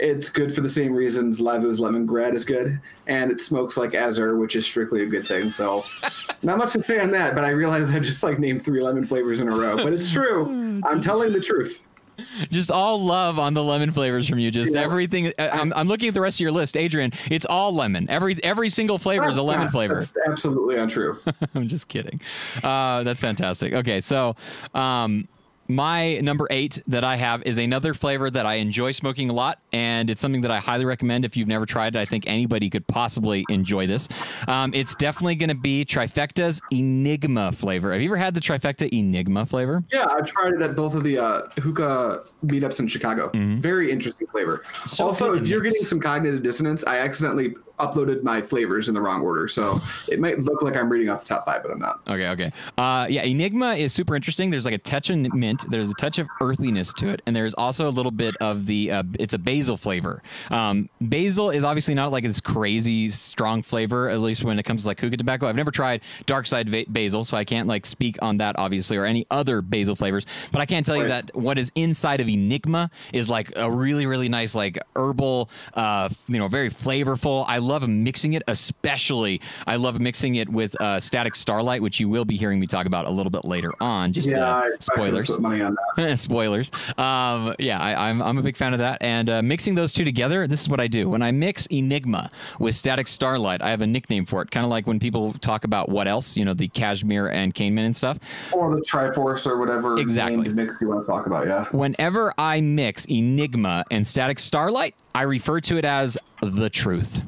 It's 0.00 0.28
good 0.28 0.54
for 0.54 0.60
the 0.60 0.68
same 0.68 0.92
reasons 0.94 1.40
Lavu's 1.40 1.80
lemon 1.80 2.06
grad 2.06 2.32
is 2.32 2.44
good, 2.44 2.80
and 3.08 3.32
it 3.32 3.40
smokes 3.40 3.76
like 3.76 3.94
Azure, 3.94 4.36
which 4.36 4.54
is 4.54 4.64
strictly 4.64 5.02
a 5.02 5.06
good 5.06 5.26
thing. 5.26 5.50
So, 5.50 5.84
not 6.42 6.58
much 6.58 6.72
to 6.74 6.82
say 6.82 7.00
on 7.00 7.10
that. 7.10 7.34
But 7.34 7.44
I 7.44 7.50
realized 7.50 7.92
I 7.92 7.98
just 7.98 8.22
like 8.22 8.38
named 8.38 8.64
three 8.64 8.80
lemon 8.80 9.04
flavors 9.04 9.40
in 9.40 9.48
a 9.48 9.56
row. 9.56 9.76
But 9.76 9.92
it's 9.92 10.10
true. 10.10 10.80
I'm 10.86 11.00
telling 11.00 11.32
the 11.32 11.40
truth. 11.40 11.84
Just 12.50 12.70
all 12.70 13.02
love 13.02 13.38
on 13.38 13.54
the 13.54 13.62
lemon 13.62 13.92
flavors 13.92 14.28
from 14.28 14.38
you. 14.38 14.50
Just 14.50 14.74
Yeah. 14.74 14.80
everything. 14.82 15.32
I- 15.38 15.48
I'm, 15.50 15.72
I'm 15.74 15.88
looking 15.88 16.08
at 16.08 16.14
the 16.14 16.20
rest 16.20 16.36
of 16.36 16.40
your 16.40 16.52
list, 16.52 16.76
Adrian. 16.76 17.12
It's 17.30 17.46
all 17.46 17.72
lemon. 17.74 18.08
Every 18.10 18.42
every 18.42 18.68
single 18.68 18.98
flavor 18.98 19.28
is 19.28 19.36
a 19.36 19.42
lemon 19.42 19.68
flavor. 19.68 19.94
That's 19.96 20.16
absolutely 20.26 20.76
untrue. 20.76 21.18
I'm 21.54 21.68
just 21.68 21.88
kidding. 21.88 22.20
Uh, 22.62 23.02
that's 23.02 23.20
fantastic. 23.20 23.72
Okay, 23.74 24.00
so 24.00 24.36
um, 24.74 25.28
my 25.68 26.18
number 26.18 26.46
eight 26.50 26.82
that 26.86 27.04
I 27.04 27.16
have 27.16 27.42
is 27.42 27.58
another 27.58 27.92
flavor 27.92 28.30
that 28.30 28.46
I 28.46 28.54
enjoy 28.54 28.92
smoking 28.92 29.28
a 29.28 29.34
lot, 29.34 29.60
and 29.72 30.08
it's 30.08 30.20
something 30.20 30.40
that 30.40 30.50
I 30.50 30.58
highly 30.58 30.86
recommend 30.86 31.26
if 31.26 31.36
you've 31.36 31.48
never 31.48 31.66
tried 31.66 31.94
it. 31.94 31.98
I 31.98 32.06
think 32.06 32.24
anybody 32.26 32.70
could 32.70 32.86
possibly 32.86 33.44
enjoy 33.50 33.86
this. 33.86 34.08
Um, 34.46 34.72
it's 34.72 34.94
definitely 34.94 35.34
going 35.34 35.50
to 35.50 35.54
be 35.54 35.84
Trifecta's 35.84 36.60
Enigma 36.70 37.52
flavor. 37.52 37.92
Have 37.92 38.00
you 38.00 38.08
ever 38.08 38.16
had 38.16 38.34
the 38.34 38.40
Trifecta 38.40 38.88
Enigma 38.90 39.44
flavor? 39.44 39.84
Yeah, 39.92 40.06
I've 40.10 40.26
tried 40.26 40.54
it 40.54 40.62
at 40.62 40.74
both 40.74 40.94
of 40.94 41.04
the 41.04 41.18
uh, 41.18 41.42
hookah 41.60 42.24
meetups 42.44 42.80
in 42.80 42.88
Chicago. 42.88 43.30
Very 43.34 43.90
interesting 43.90 44.26
flavor. 44.28 44.58
Mm-hmm. 44.58 44.88
So 44.88 45.06
also, 45.06 45.34
if 45.34 45.46
you're 45.46 45.60
getting 45.60 45.82
some 45.82 46.00
cognitive 46.00 46.42
dissonance, 46.42 46.84
I 46.84 46.98
accidentally 46.98 47.54
uploaded 47.78 48.22
my 48.22 48.42
flavors 48.42 48.88
in 48.88 48.94
the 48.94 49.00
wrong 49.00 49.22
order, 49.22 49.48
so 49.48 49.80
it 50.08 50.18
might 50.20 50.38
look 50.38 50.62
like 50.62 50.76
I'm 50.76 50.88
reading 50.88 51.08
off 51.08 51.20
the 51.20 51.28
top 51.28 51.46
five, 51.46 51.62
but 51.62 51.70
I'm 51.70 51.78
not. 51.78 52.00
Okay, 52.06 52.28
okay. 52.28 52.52
Uh, 52.76 53.06
yeah, 53.08 53.22
Enigma 53.22 53.74
is 53.74 53.92
super 53.92 54.16
interesting. 54.16 54.50
There's 54.50 54.64
like 54.64 54.74
a 54.74 54.78
touch 54.78 55.10
of 55.10 55.18
mint. 55.34 55.64
There's 55.70 55.90
a 55.90 55.94
touch 55.94 56.18
of 56.18 56.28
earthiness 56.40 56.92
to 56.94 57.08
it, 57.08 57.22
and 57.26 57.34
there's 57.34 57.54
also 57.54 57.88
a 57.88 57.90
little 57.90 58.12
bit 58.12 58.36
of 58.40 58.66
the. 58.66 58.90
Uh, 58.92 59.02
it's 59.18 59.34
a 59.34 59.38
basil 59.38 59.76
flavor. 59.76 60.22
Um, 60.50 60.88
basil 61.00 61.50
is 61.50 61.64
obviously 61.64 61.94
not 61.94 62.12
like 62.12 62.24
this 62.24 62.40
crazy 62.40 63.08
strong 63.08 63.62
flavor, 63.62 64.08
at 64.08 64.20
least 64.20 64.44
when 64.44 64.58
it 64.58 64.64
comes 64.64 64.82
to 64.82 64.88
like 64.88 65.00
hookah 65.00 65.16
tobacco. 65.16 65.46
I've 65.46 65.56
never 65.56 65.70
tried 65.70 66.02
dark 66.26 66.46
side 66.46 66.68
va- 66.68 66.84
basil, 66.88 67.24
so 67.24 67.36
I 67.36 67.44
can't 67.44 67.68
like 67.68 67.86
speak 67.86 68.18
on 68.22 68.38
that 68.38 68.58
obviously, 68.58 68.96
or 68.96 69.04
any 69.04 69.26
other 69.30 69.62
basil 69.62 69.96
flavors. 69.96 70.26
But 70.52 70.60
I 70.60 70.66
can't 70.66 70.84
tell 70.84 70.96
you 70.96 71.08
that 71.08 71.34
what 71.34 71.58
is 71.58 71.70
inside 71.74 72.20
of 72.20 72.27
Enigma 72.28 72.90
is 73.12 73.28
like 73.28 73.52
a 73.56 73.70
really, 73.70 74.06
really 74.06 74.28
nice 74.28 74.54
like 74.54 74.78
herbal, 74.96 75.50
uh, 75.74 76.08
you 76.28 76.38
know, 76.38 76.48
very 76.48 76.70
flavorful. 76.70 77.44
I 77.48 77.58
love 77.58 77.88
mixing 77.88 78.34
it, 78.34 78.42
especially 78.48 79.40
I 79.66 79.76
love 79.76 80.00
mixing 80.00 80.36
it 80.36 80.48
with 80.48 80.80
uh, 80.80 81.00
Static 81.00 81.34
Starlight, 81.34 81.82
which 81.82 81.98
you 82.00 82.08
will 82.08 82.24
be 82.24 82.36
hearing 82.36 82.60
me 82.60 82.66
talk 82.66 82.86
about 82.86 83.06
a 83.06 83.10
little 83.10 83.30
bit 83.30 83.44
later 83.44 83.72
on. 83.80 84.12
Just 84.12 84.30
Yeah, 84.30 84.46
uh, 84.46 84.50
I- 84.50 84.58
I 84.58 84.60
could've 84.70 85.26
spoilers. 85.26 85.30
on. 85.30 86.16
Spoilers. 86.16 86.70
Um, 86.96 87.54
yeah, 87.58 87.80
I, 87.80 88.08
I'm, 88.08 88.20
I'm 88.22 88.38
a 88.38 88.42
big 88.42 88.56
fan 88.56 88.72
of 88.72 88.78
that. 88.80 88.98
And 89.00 89.28
uh, 89.30 89.42
mixing 89.42 89.74
those 89.74 89.92
two 89.92 90.04
together, 90.04 90.46
this 90.46 90.62
is 90.62 90.68
what 90.68 90.80
I 90.80 90.86
do. 90.86 91.08
When 91.08 91.22
I 91.22 91.32
mix 91.32 91.66
Enigma 91.66 92.30
with 92.58 92.74
Static 92.74 93.08
Starlight, 93.08 93.62
I 93.62 93.70
have 93.70 93.82
a 93.82 93.86
nickname 93.86 94.24
for 94.26 94.42
it. 94.42 94.50
Kind 94.50 94.64
of 94.64 94.70
like 94.70 94.86
when 94.86 94.98
people 95.00 95.32
talk 95.34 95.64
about 95.64 95.88
what 95.88 96.08
else, 96.08 96.36
you 96.36 96.44
know, 96.44 96.54
the 96.54 96.68
Kashmir 96.68 97.28
and 97.28 97.54
Cane 97.54 97.74
Mint 97.74 97.86
and 97.86 97.96
stuff. 97.96 98.18
Or 98.52 98.74
the 98.74 98.82
Triforce 98.82 99.46
or 99.46 99.58
whatever 99.58 99.98
Exactly. 99.98 100.48
mix 100.48 100.74
you 100.80 100.88
want 100.88 101.04
to 101.04 101.10
talk 101.10 101.26
about, 101.26 101.46
yeah. 101.46 101.66
Whenever 101.70 102.17
I 102.38 102.60
mix 102.60 103.04
Enigma 103.06 103.84
and 103.90 104.06
Static 104.06 104.38
Starlight, 104.38 104.94
I 105.14 105.22
refer 105.22 105.60
to 105.60 105.78
it 105.78 105.84
as 105.84 106.18
the 106.42 106.70
truth. 106.70 107.22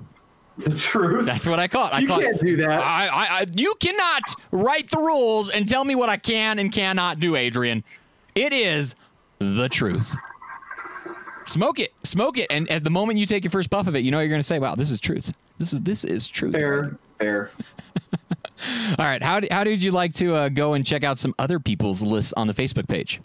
The 0.58 0.76
truth. 0.76 1.24
That's 1.24 1.46
what 1.46 1.58
I 1.58 1.68
call 1.68 1.86
it. 1.86 1.94
I 1.94 1.98
you 2.00 2.08
can't 2.08 2.40
do 2.40 2.56
that. 2.58 2.70
I, 2.70 3.06
I, 3.06 3.26
I, 3.40 3.46
you 3.54 3.74
cannot 3.80 4.22
write 4.50 4.90
the 4.90 4.98
rules 4.98 5.48
and 5.48 5.66
tell 5.66 5.84
me 5.84 5.94
what 5.94 6.08
I 6.08 6.18
can 6.18 6.58
and 6.58 6.70
cannot 6.70 7.18
do, 7.18 7.34
Adrian. 7.34 7.82
It 8.34 8.52
is 8.52 8.94
the 9.38 9.68
truth. 9.68 10.14
Smoke 11.46 11.80
it, 11.80 11.92
smoke 12.04 12.36
it, 12.38 12.46
and 12.50 12.70
at 12.70 12.84
the 12.84 12.90
moment 12.90 13.18
you 13.18 13.26
take 13.26 13.42
your 13.42 13.50
first 13.50 13.70
puff 13.70 13.86
of 13.86 13.96
it, 13.96 14.00
you 14.00 14.10
know 14.10 14.20
you're 14.20 14.28
going 14.28 14.38
to 14.38 14.46
say, 14.46 14.58
"Wow, 14.58 14.74
this 14.74 14.90
is 14.90 15.00
truth. 15.00 15.32
This 15.58 15.72
is 15.72 15.80
this 15.82 16.04
is 16.04 16.28
truth." 16.28 16.52
fair, 16.52 16.96
fair. 17.18 17.50
All 18.98 19.06
right, 19.06 19.22
how, 19.22 19.40
how 19.50 19.64
did 19.64 19.82
you 19.82 19.90
like 19.90 20.14
to 20.14 20.34
uh, 20.34 20.48
go 20.48 20.74
and 20.74 20.84
check 20.84 21.02
out 21.02 21.18
some 21.18 21.34
other 21.38 21.58
people's 21.58 22.02
lists 22.02 22.32
on 22.36 22.46
the 22.46 22.54
Facebook 22.54 22.88
page? 22.88 23.20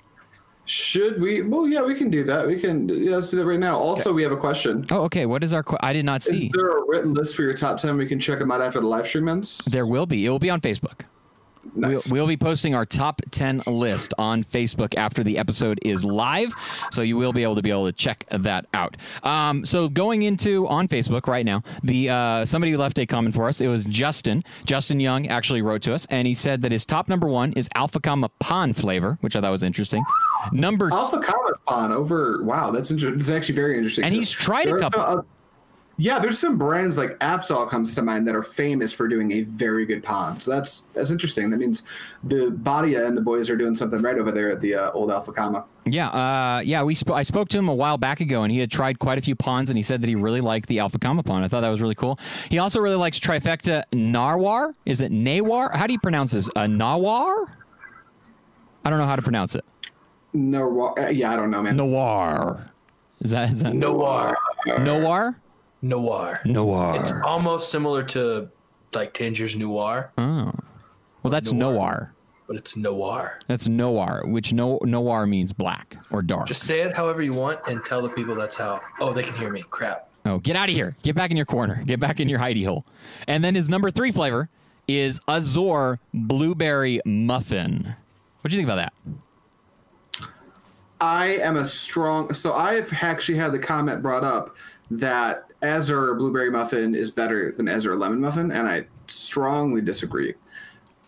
Should 0.65 1.21
we? 1.21 1.41
Well, 1.41 1.67
yeah, 1.67 1.84
we 1.84 1.95
can 1.95 2.10
do 2.10 2.23
that. 2.23 2.47
We 2.47 2.60
can. 2.60 2.89
Yeah, 2.89 3.15
let's 3.15 3.30
do 3.30 3.38
that 3.38 3.45
right 3.45 3.60
now. 3.60 3.78
Also, 3.78 4.12
we 4.12 4.23
have 4.23 4.32
a 4.32 4.38
question. 4.38 4.86
Oh, 4.91 5.04
okay. 5.04 5.25
What 5.25 5.43
is 5.43 5.54
our? 5.54 5.63
Qu- 5.63 5.78
I 5.82 5.93
did 5.93 6.06
not 6.06 6.23
see. 6.23 6.47
Is 6.47 6.51
there 6.54 6.78
a 6.80 6.86
written 6.88 7.13
list 7.13 7.36
for 7.36 7.43
your 7.43 7.54
top 7.54 7.78
ten? 7.78 7.97
We 7.97 8.08
can 8.08 8.19
check 8.19 8.39
them 8.39 8.51
out 8.51 8.62
after 8.62 8.80
the 8.80 8.88
live 8.88 9.06
stream 9.06 9.28
ends. 9.28 9.60
There 9.65 9.86
will 9.86 10.06
be. 10.06 10.25
It 10.25 10.30
will 10.30 10.39
be 10.39 10.49
on 10.49 10.62
Facebook. 10.62 11.01
Nice. 11.73 12.10
We'll, 12.10 12.21
we'll 12.21 12.28
be 12.28 12.38
posting 12.38 12.75
our 12.75 12.86
top 12.86 13.21
10 13.32 13.63
list 13.65 14.13
on 14.17 14.43
Facebook 14.43 14.95
after 14.95 15.23
the 15.23 15.38
episode 15.38 15.80
is 15.84 16.06
live. 16.06 16.54
So 16.91 17.01
you 17.01 17.17
will 17.17 17.34
be 17.34 17.43
able 17.43 17.56
to 17.56 17.62
be 17.62 17.71
able 17.71 17.86
to 17.86 17.91
check 17.91 18.25
that 18.30 18.67
out. 18.73 18.97
Um, 19.23 19.65
so 19.65 19.89
going 19.89 20.23
into 20.23 20.67
on 20.67 20.88
Facebook 20.88 21.28
right 21.28 21.45
now, 21.45 21.63
the 21.84 22.10
uh, 22.10 22.45
somebody 22.45 22.78
left 22.78 22.99
a 22.99 23.06
comment 23.06 23.36
for 23.36 23.47
us. 23.47 23.62
It 23.62 23.67
was 23.67 23.84
Justin. 23.86 24.43
Justin 24.65 24.99
Young 24.99 25.28
actually 25.28 25.62
wrote 25.62 25.82
to 25.84 25.93
us, 25.93 26.06
and 26.10 26.28
he 26.28 26.34
said 26.34 26.62
that 26.62 26.71
his 26.71 26.86
top 26.86 27.10
number 27.10 27.28
one 27.28 27.54
is 27.54 27.67
Al 27.75 27.88
Fakher 27.88 28.30
Pan 28.39 28.73
flavor, 28.73 29.17
which 29.21 29.36
I 29.36 29.41
thought 29.41 29.51
was 29.51 29.63
interesting. 29.63 30.06
Number 30.51 30.89
Al 30.91 31.09
Fakher's 31.11 31.59
Pawn 31.65 31.91
over. 31.91 32.43
Wow, 32.43 32.71
that's 32.71 32.91
interesting. 32.91 33.19
It's 33.19 33.29
actually 33.29 33.55
very 33.55 33.77
interesting. 33.77 34.05
And 34.05 34.13
he's 34.13 34.29
tried 34.29 34.67
a 34.67 34.79
couple. 34.79 35.01
some, 35.01 35.19
uh, 35.19 35.21
yeah, 35.97 36.19
there's 36.19 36.37
some 36.37 36.57
brands 36.57 36.97
like 36.97 37.17
Afzal 37.19 37.69
comes 37.69 37.95
to 37.95 38.01
mind 38.01 38.27
that 38.27 38.35
are 38.35 38.43
famous 38.43 38.91
for 38.91 39.07
doing 39.07 39.31
a 39.31 39.41
very 39.43 39.85
good 39.85 40.03
pawn. 40.03 40.39
So 40.41 40.51
that's 40.51 40.83
that's 40.93 41.09
interesting. 41.09 41.49
That 41.49 41.57
means 41.57 41.83
the 42.25 42.51
Badia 42.51 43.07
and 43.07 43.15
the 43.15 43.21
boys 43.21 43.49
are 43.49 43.55
doing 43.55 43.75
something 43.75 44.01
right 44.01 44.17
over 44.17 44.29
there 44.29 44.51
at 44.51 44.59
the 44.59 44.75
uh, 44.75 44.91
old 44.91 45.09
Al 45.09 45.23
Fakher. 45.23 45.63
Yeah, 45.85 46.09
uh, 46.09 46.59
yeah. 46.59 46.83
We 46.83 46.95
sp- 46.99 47.15
I 47.15 47.23
spoke 47.23 47.47
to 47.49 47.57
him 47.57 47.69
a 47.69 47.73
while 47.73 47.97
back 47.97 48.19
ago, 48.19 48.43
and 48.43 48.51
he 48.51 48.59
had 48.59 48.69
tried 48.69 48.99
quite 48.99 49.17
a 49.17 49.21
few 49.21 49.35
pawns, 49.35 49.69
and 49.69 49.77
he 49.77 49.83
said 49.83 50.01
that 50.01 50.07
he 50.07 50.15
really 50.15 50.41
liked 50.41 50.67
the 50.67 50.79
Al 50.79 50.89
Fakher 50.89 51.25
pawn. 51.25 51.43
I 51.43 51.47
thought 51.47 51.61
that 51.61 51.69
was 51.69 51.79
really 51.79 51.95
cool. 51.95 52.19
He 52.49 52.59
also 52.59 52.81
really 52.81 52.97
likes 52.97 53.17
Trifecta 53.17 53.83
Narwar. 53.93 54.73
Is 54.85 54.99
it 54.99 55.13
Nawar? 55.13 55.73
How 55.73 55.87
do 55.87 55.93
you 55.93 55.99
pronounce 55.99 56.33
this? 56.33 56.49
Uh, 56.57 56.67
Nawar? 56.67 57.45
I 58.83 58.89
don't 58.89 58.99
know 58.99 59.07
how 59.07 59.15
to 59.15 59.21
pronounce 59.21 59.55
it. 59.55 59.63
No, 60.35 60.93
uh, 60.97 61.07
yeah, 61.09 61.31
I 61.31 61.35
don't 61.37 61.49
know, 61.49 61.61
man. 61.63 61.77
Nawar. 61.77 62.69
Is 63.21 63.31
that 63.31 63.49
is 63.51 63.63
that 63.63 63.73
Noir. 63.73 64.35
Nawar? 64.67 65.35
Noir. 65.81 66.41
Nawar. 66.45 66.99
It's 66.99 67.11
almost 67.23 67.71
similar 67.71 68.03
to 68.03 68.49
like 68.93 69.13
Tangier's 69.13 69.55
Noir. 69.55 70.11
Oh, 70.17 70.51
well, 71.23 71.31
that's 71.31 71.51
Noir. 71.51 71.71
Noir. 71.73 72.13
but 72.47 72.55
it's 72.57 72.75
noir. 72.77 73.39
That's 73.47 73.67
noir, 73.67 74.23
which 74.27 74.53
no 74.53 74.77
noir 74.83 75.25
means 75.25 75.53
black 75.53 75.97
or 76.11 76.21
dark. 76.21 76.47
Just 76.47 76.63
say 76.63 76.81
it 76.81 76.95
however 76.95 77.21
you 77.21 77.33
want 77.33 77.59
and 77.67 77.83
tell 77.86 78.01
the 78.01 78.09
people 78.09 78.36
that's 78.36 78.55
how. 78.55 78.81
Oh, 78.99 79.13
they 79.13 79.23
can 79.23 79.33
hear 79.36 79.49
me. 79.51 79.63
Crap. 79.69 80.09
Oh, 80.25 80.39
get 80.39 80.55
out 80.55 80.69
of 80.69 80.75
here. 80.75 80.95
Get 81.03 81.15
back 81.15 81.31
in 81.31 81.38
your 81.38 81.45
corner. 81.45 81.81
Get 81.86 81.99
back 81.99 82.19
in 82.19 82.27
your 82.29 82.39
hidey 82.39 82.65
hole. 82.65 82.86
And 83.27 83.43
then 83.43 83.55
his 83.55 83.69
number 83.69 83.89
three 83.91 84.11
flavor 84.11 84.49
is 84.88 85.19
Azure 85.27 85.99
Blueberry 86.13 86.99
Muffin. 87.05 87.95
What 88.41 88.51
do 88.51 88.55
you 88.55 88.59
think 88.61 88.69
about 88.71 88.75
that? 88.75 88.93
I 91.01 91.37
am 91.37 91.57
a 91.57 91.65
strong. 91.65 92.33
So 92.33 92.53
I've 92.53 92.91
actually 92.93 93.37
had 93.37 93.51
the 93.51 93.59
comment 93.59 94.01
brought 94.01 94.23
up 94.23 94.55
that 94.91 95.45
Azure 95.61 96.13
Blueberry 96.15 96.49
Muffin 96.49 96.95
is 96.95 97.11
better 97.11 97.51
than 97.51 97.67
Azure 97.67 97.95
Lemon 97.95 98.21
Muffin, 98.21 98.51
and 98.51 98.67
I 98.67 98.85
strongly 99.07 99.81
disagree. 99.81 100.33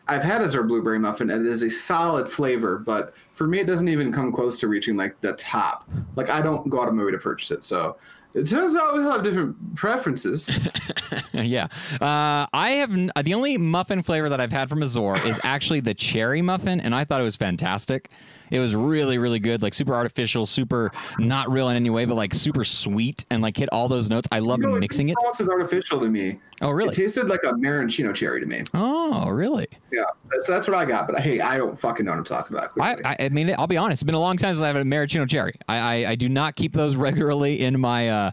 I've 0.10 0.24
had 0.24 0.42
Azure 0.42 0.64
Blueberry 0.64 1.00
Muffin, 1.00 1.30
and 1.30 1.46
it 1.46 1.52
is 1.52 1.64
a 1.64 1.70
solid 1.70 2.30
flavor, 2.30 2.78
but 2.78 3.14
for 3.34 3.46
me, 3.46 3.60
it 3.60 3.68
doesn't 3.68 3.90
even 3.90 4.12
come 4.12 4.32
close 4.32 4.58
to 4.60 4.68
reaching 4.68 4.96
like 4.96 5.20
the 5.22 5.34
top. 5.34 5.88
Like 6.16 6.30
I 6.30 6.42
don't 6.42 6.70
go 6.70 6.82
out 6.82 6.88
of 6.88 6.94
my 6.94 7.04
way 7.04 7.12
to 7.12 7.18
purchase 7.18 7.52
it, 7.52 7.64
so 7.64 7.98
it 8.38 8.48
turns 8.48 8.76
out 8.76 8.96
we 8.96 9.04
have 9.04 9.24
different 9.24 9.76
preferences. 9.76 10.50
yeah. 11.34 11.68
Uh, 12.00 12.46
I 12.54 12.72
have 12.80 12.92
n- 12.92 13.12
the 13.24 13.34
only 13.34 13.58
muffin 13.58 14.04
flavor 14.04 14.30
that 14.30 14.40
I've 14.40 14.52
had 14.52 14.70
from 14.70 14.84
Azure 14.84 15.26
is 15.26 15.40
actually 15.44 15.80
the 15.80 15.94
cherry 15.94 16.42
muffin, 16.42 16.80
and 16.80 16.94
I 16.94 17.04
thought 17.04 17.20
it 17.22 17.26
was 17.26 17.36
fantastic. 17.36 18.10
It 18.50 18.60
was 18.60 18.76
really, 18.76 19.18
really 19.18 19.40
good, 19.40 19.62
like 19.62 19.74
super 19.74 19.94
artificial, 19.94 20.46
super 20.46 20.92
not 21.20 21.52
real 21.52 21.70
in 21.70 21.76
any 21.76 21.90
way, 21.90 22.06
but 22.06 22.16
like 22.16 22.34
super 22.34 22.64
sweet 22.64 23.26
and 23.30 23.42
like 23.42 23.58
hit 23.58 23.70
all 23.72 23.88
those 23.88 24.10
notes. 24.10 24.28
I 24.32 24.40
love 24.40 24.62
You 24.62 24.68
know, 24.68 24.80
mixing 24.80 25.10
it. 25.10 25.16
Sauce 25.22 25.42
is 25.42 25.50
artificial 25.50 26.00
to 26.00 26.08
me. 26.10 26.40
Oh, 26.62 26.72
really? 26.72 26.90
It 26.90 26.94
tasted 26.94 27.28
like 27.28 27.44
a 27.44 27.56
maraschino 27.56 28.14
cherry 28.14 28.40
to 28.40 28.46
me. 28.46 28.64
Oh, 28.74 29.30
really? 29.30 29.68
Yeah, 29.92 30.04
that's, 30.32 30.48
that's 30.48 30.68
what 30.68 30.76
I 30.76 30.86
got. 30.86 31.08
But 31.08 31.20
hey, 31.20 31.40
I 31.40 31.58
don't 31.58 31.80
fucking 31.80 32.06
know 32.06 32.12
what 32.12 32.20
I'm 32.20 32.24
talking 32.24 32.56
about. 32.58 32.70
I, 32.80 32.94
clearly. 32.94 33.06
I, 33.06 33.16
I 33.20 33.30
mean, 33.30 33.54
I'll 33.58 33.68
be 33.68 33.78
honest. 33.78 34.02
It's 34.02 34.06
been 34.06 34.16
a 34.16 34.20
long 34.20 34.38
time 34.38 34.56
since 34.56 34.64
I've 34.64 34.76
had 34.76 34.82
a 34.82 34.86
maraschino 34.86 35.26
cherry. 35.26 35.56
I, 35.68 35.78
I, 35.78 36.12
I 36.12 36.16
do 36.16 36.30
not 36.30 36.56
keep 36.56 36.74
those 36.74 36.96
regularly 37.08 37.60
in 37.62 37.80
my 37.80 38.10
uh, 38.10 38.27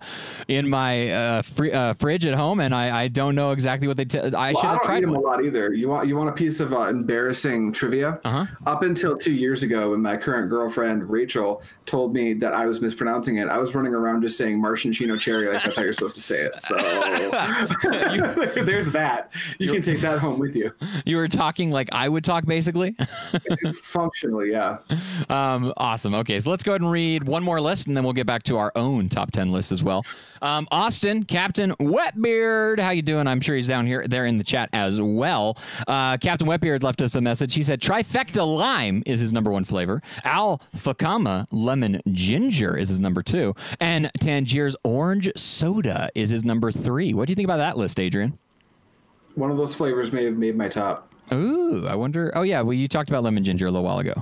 in 0.49 0.68
my 0.68 1.11
uh, 1.11 1.42
uh, 1.72 1.95
fridge 1.95 2.26
at 2.26 2.34
home, 2.34 2.61
and 2.61 2.74
I, 2.74 3.03
I 3.03 3.09
don't 3.09 3.34
know 3.34 3.53
exactly 3.53 3.88
what 3.88 3.97
they. 3.97 4.05
T- 4.05 4.18
I 4.18 4.53
Well, 4.53 4.55
should 4.55 4.64
have 4.64 4.82
tried 4.82 4.99
eat 4.99 5.07
them 5.07 5.14
a 5.14 5.20
lot 5.20 5.45
either. 5.45 5.72
You 5.72 5.88
want 5.88 6.09
you 6.09 6.16
want 6.16 6.28
a 6.28 6.32
piece 6.32 6.61
of 6.61 6.72
uh, 6.72 6.82
embarrassing 6.82 7.72
trivia? 7.72 8.20
Uh-huh. 8.24 8.47
Up 8.66 8.82
until 8.82 9.16
two 9.16 9.32
years 9.32 9.62
ago, 9.62 9.90
when 9.90 10.03
my 10.03 10.16
current 10.16 10.51
girlfriend 10.51 11.09
Rachel 11.09 11.62
told 11.86 12.12
me 12.12 12.34
that 12.34 12.55
I 12.55 12.66
was 12.66 12.80
mispronouncing 12.80 13.36
it, 13.38 13.49
I 13.49 13.59
was 13.59 13.74
running 13.74 13.95
around 13.95 14.22
just 14.22 14.36
saying 14.36 14.61
Martian 14.61 14.92
cherry 14.92 15.49
like 15.49 15.62
that's 15.62 15.76
how 15.76 15.82
you're 15.82 15.92
supposed 15.92 16.14
to 16.14 16.20
say 16.20 16.40
it. 16.40 16.61
So 16.61 16.76
there's 18.64 18.88
that. 18.88 19.30
You 19.59 19.72
can 19.72 19.82
take 19.82 20.01
that 20.01 20.18
home 20.18 20.38
with 20.38 20.57
you. 20.57 20.72
You 21.05 21.16
were 21.16 21.28
talking 21.28 21.70
like 21.70 21.88
I 21.92 22.09
would 22.09 22.24
talk, 22.24 22.47
basically. 22.47 22.97
Functionally, 23.82 24.51
yeah. 24.51 24.78
Um, 25.28 25.72
awesome. 25.76 26.14
Okay, 26.14 26.40
so 26.40 26.51
let's 26.51 26.62
go 26.62 26.72
ahead 26.72 26.80
and 26.80 26.90
read 26.90 27.24
one 27.24 27.42
more 27.42 27.61
list, 27.61 27.86
and 27.86 27.97
then 27.97 28.05
we'll 28.05 28.12
get 28.12 28.26
back 28.26 28.42
to 28.45 28.57
our 28.57 28.72
own 28.76 29.09
top 29.09 29.30
ten 29.32 29.53
list 29.53 29.72
as 29.72 29.82
well. 29.82 29.84
Um, 30.43 30.68
Austin, 30.70 31.24
Captain 31.24 31.72
Wetbeard, 31.72 32.78
how 32.78 32.91
you 32.91 33.03
doing? 33.03 33.26
I'm 33.26 33.41
sure 33.41 33.55
he's 33.55 33.68
down 33.68 33.87
here, 33.87 34.07
there 34.07 34.26
in 34.26 34.39
the 34.39 34.45
chat 34.45 34.68
as 34.72 35.01
well. 35.01 35.57
Uh, 35.87 36.16
Captain 36.18 36.47
Wetbeard 36.47 36.82
left 36.82 37.03
us 37.03 37.14
a 37.14 37.20
message. 37.20 37.55
He 37.55 37.62
said 37.62 37.80
trifecta 37.80 38.45
lime 38.45 39.03
is 39.07 39.20
his 39.20 39.32
number 39.32 39.51
one 39.51 39.64
flavor. 39.64 40.03
Al 40.24 40.61
Fakher 40.76 41.47
lemon 41.51 42.01
ginger 42.12 42.76
is 42.76 42.89
his 42.89 43.01
number 43.01 43.22
two, 43.22 43.55
and 43.80 44.11
Tangier's 44.20 44.76
orange 44.85 45.30
soda 45.37 46.11
is 46.14 46.30
his 46.30 46.45
number 46.45 46.70
three. 46.70 47.14
What 47.14 47.26
do 47.26 47.32
you 47.32 47.37
think 47.37 47.47
about 47.47 47.59
that 47.59 47.78
list, 47.78 47.99
Adrian? 48.01 48.39
One 49.35 49.51
of 49.51 49.57
those 49.57 49.74
flavors 49.74 50.12
may 50.12 50.24
have 50.24 50.37
made 50.37 50.57
my 50.57 50.68
top. 50.68 51.12
Ooh, 51.32 51.87
I 51.89 51.95
wonder. 51.95 52.32
Oh 52.37 52.43
yeah, 52.43 52.61
well 52.61 52.74
you 52.74 52.87
talked 52.87 53.09
about 53.09 53.22
lemon 53.24 53.45
ginger 53.45 53.66
a 53.66 53.70
little 53.70 53.85
while 53.85 53.99
ago. 53.99 54.14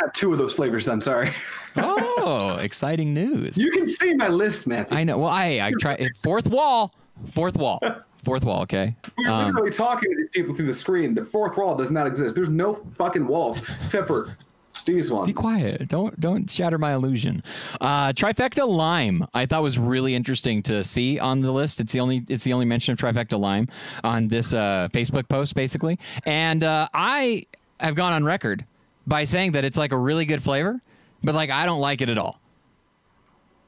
Got 0.00 0.14
two 0.14 0.32
of 0.32 0.38
those 0.38 0.54
flavors 0.54 0.84
then. 0.84 1.00
Sorry. 1.00 1.32
Oh, 1.76 2.56
exciting 2.60 3.12
news. 3.14 3.58
You 3.58 3.70
can 3.72 3.88
see 3.88 4.14
my 4.14 4.28
list, 4.28 4.66
Matthew. 4.66 4.96
I 4.96 5.04
know. 5.04 5.18
Well, 5.18 5.30
I 5.30 5.60
I 5.62 5.72
try 5.80 6.08
fourth 6.22 6.46
wall, 6.48 6.94
fourth 7.32 7.56
wall, 7.56 7.80
fourth 8.24 8.44
wall. 8.44 8.62
Okay. 8.62 8.94
We're 9.16 9.28
Um, 9.30 9.46
literally 9.52 9.70
talking 9.72 10.10
to 10.10 10.16
these 10.16 10.30
people 10.30 10.54
through 10.54 10.66
the 10.66 10.74
screen. 10.74 11.14
The 11.14 11.24
fourth 11.24 11.56
wall 11.56 11.74
does 11.74 11.90
not 11.90 12.06
exist. 12.06 12.34
There's 12.34 12.48
no 12.50 12.80
fucking 12.94 13.26
walls 13.26 13.60
except 13.84 14.06
for 14.06 14.36
these 14.84 15.10
ones. 15.10 15.26
be 15.26 15.32
quiet. 15.32 15.88
Don't 15.88 16.18
don't 16.20 16.48
shatter 16.48 16.78
my 16.78 16.94
illusion. 16.94 17.42
Uh, 17.80 18.12
trifecta 18.12 18.66
lime. 18.68 19.26
I 19.34 19.46
thought 19.46 19.62
was 19.64 19.78
really 19.78 20.14
interesting 20.14 20.62
to 20.64 20.84
see 20.84 21.18
on 21.18 21.40
the 21.40 21.50
list. 21.50 21.80
It's 21.80 21.92
the 21.92 21.98
only 22.00 22.24
it's 22.28 22.44
the 22.44 22.52
only 22.52 22.66
mention 22.66 22.92
of 22.92 22.98
trifecta 22.98 23.38
lime 23.38 23.66
on 24.04 24.28
this 24.28 24.52
uh, 24.52 24.88
Facebook 24.92 25.28
post, 25.28 25.54
basically. 25.56 25.98
And 26.24 26.62
uh, 26.62 26.88
I 26.94 27.46
have 27.80 27.96
gone 27.96 28.12
on 28.12 28.24
record 28.24 28.64
by 29.08 29.24
saying 29.24 29.52
that 29.52 29.64
it's 29.64 29.78
like 29.78 29.92
a 29.92 29.96
really 29.96 30.24
good 30.26 30.42
flavor, 30.42 30.80
but 31.24 31.34
like 31.34 31.50
I 31.50 31.66
don't 31.66 31.80
like 31.80 32.00
it 32.02 32.08
at 32.10 32.18
all. 32.18 32.38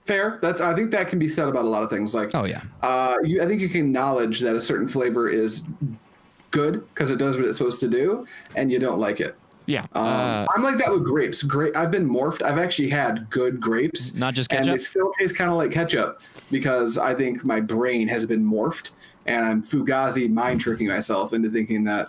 Fair. 0.06 0.38
That's. 0.42 0.60
I 0.60 0.74
think 0.74 0.90
that 0.92 1.08
can 1.08 1.18
be 1.18 1.28
said 1.28 1.48
about 1.48 1.64
a 1.64 1.68
lot 1.68 1.82
of 1.82 1.90
things. 1.90 2.14
Like, 2.14 2.30
Oh 2.34 2.44
yeah. 2.44 2.62
uh, 2.82 3.16
you, 3.22 3.42
I 3.42 3.46
think 3.46 3.60
you 3.60 3.68
can 3.68 3.82
acknowledge 3.86 4.40
that 4.40 4.56
a 4.56 4.60
certain 4.60 4.88
flavor 4.88 5.28
is 5.28 5.62
good 6.50 6.86
because 6.94 7.10
it 7.10 7.16
does 7.16 7.36
what 7.36 7.44
it's 7.46 7.58
supposed 7.58 7.80
to 7.80 7.88
do, 7.88 8.26
and 8.56 8.72
you 8.72 8.78
don't 8.78 8.98
like 8.98 9.20
it. 9.20 9.36
Yeah. 9.66 9.82
Um, 9.92 10.06
Uh, 10.06 10.46
I'm 10.56 10.62
like 10.64 10.78
that 10.78 10.90
with 10.90 11.04
grapes. 11.04 11.42
Grape. 11.42 11.76
I've 11.76 11.90
been 11.92 12.08
morphed. 12.08 12.42
I've 12.42 12.58
actually 12.58 12.88
had 12.88 13.28
good 13.30 13.60
grapes, 13.60 14.14
Not 14.14 14.34
just 14.34 14.50
ketchup. 14.50 14.66
and 14.66 14.74
they 14.74 14.82
still 14.82 15.12
taste 15.18 15.36
kind 15.36 15.50
of 15.50 15.56
like 15.56 15.70
ketchup 15.70 16.22
because 16.50 16.98
I 16.98 17.14
think 17.14 17.44
my 17.44 17.60
brain 17.60 18.08
has 18.08 18.26
been 18.26 18.44
morphed, 18.44 18.92
and 19.26 19.44
I'm 19.44 19.62
fugazi 19.62 20.28
mind 20.28 20.60
tricking 20.60 20.88
myself 20.88 21.32
into 21.34 21.50
thinking 21.50 21.84
that 21.84 22.08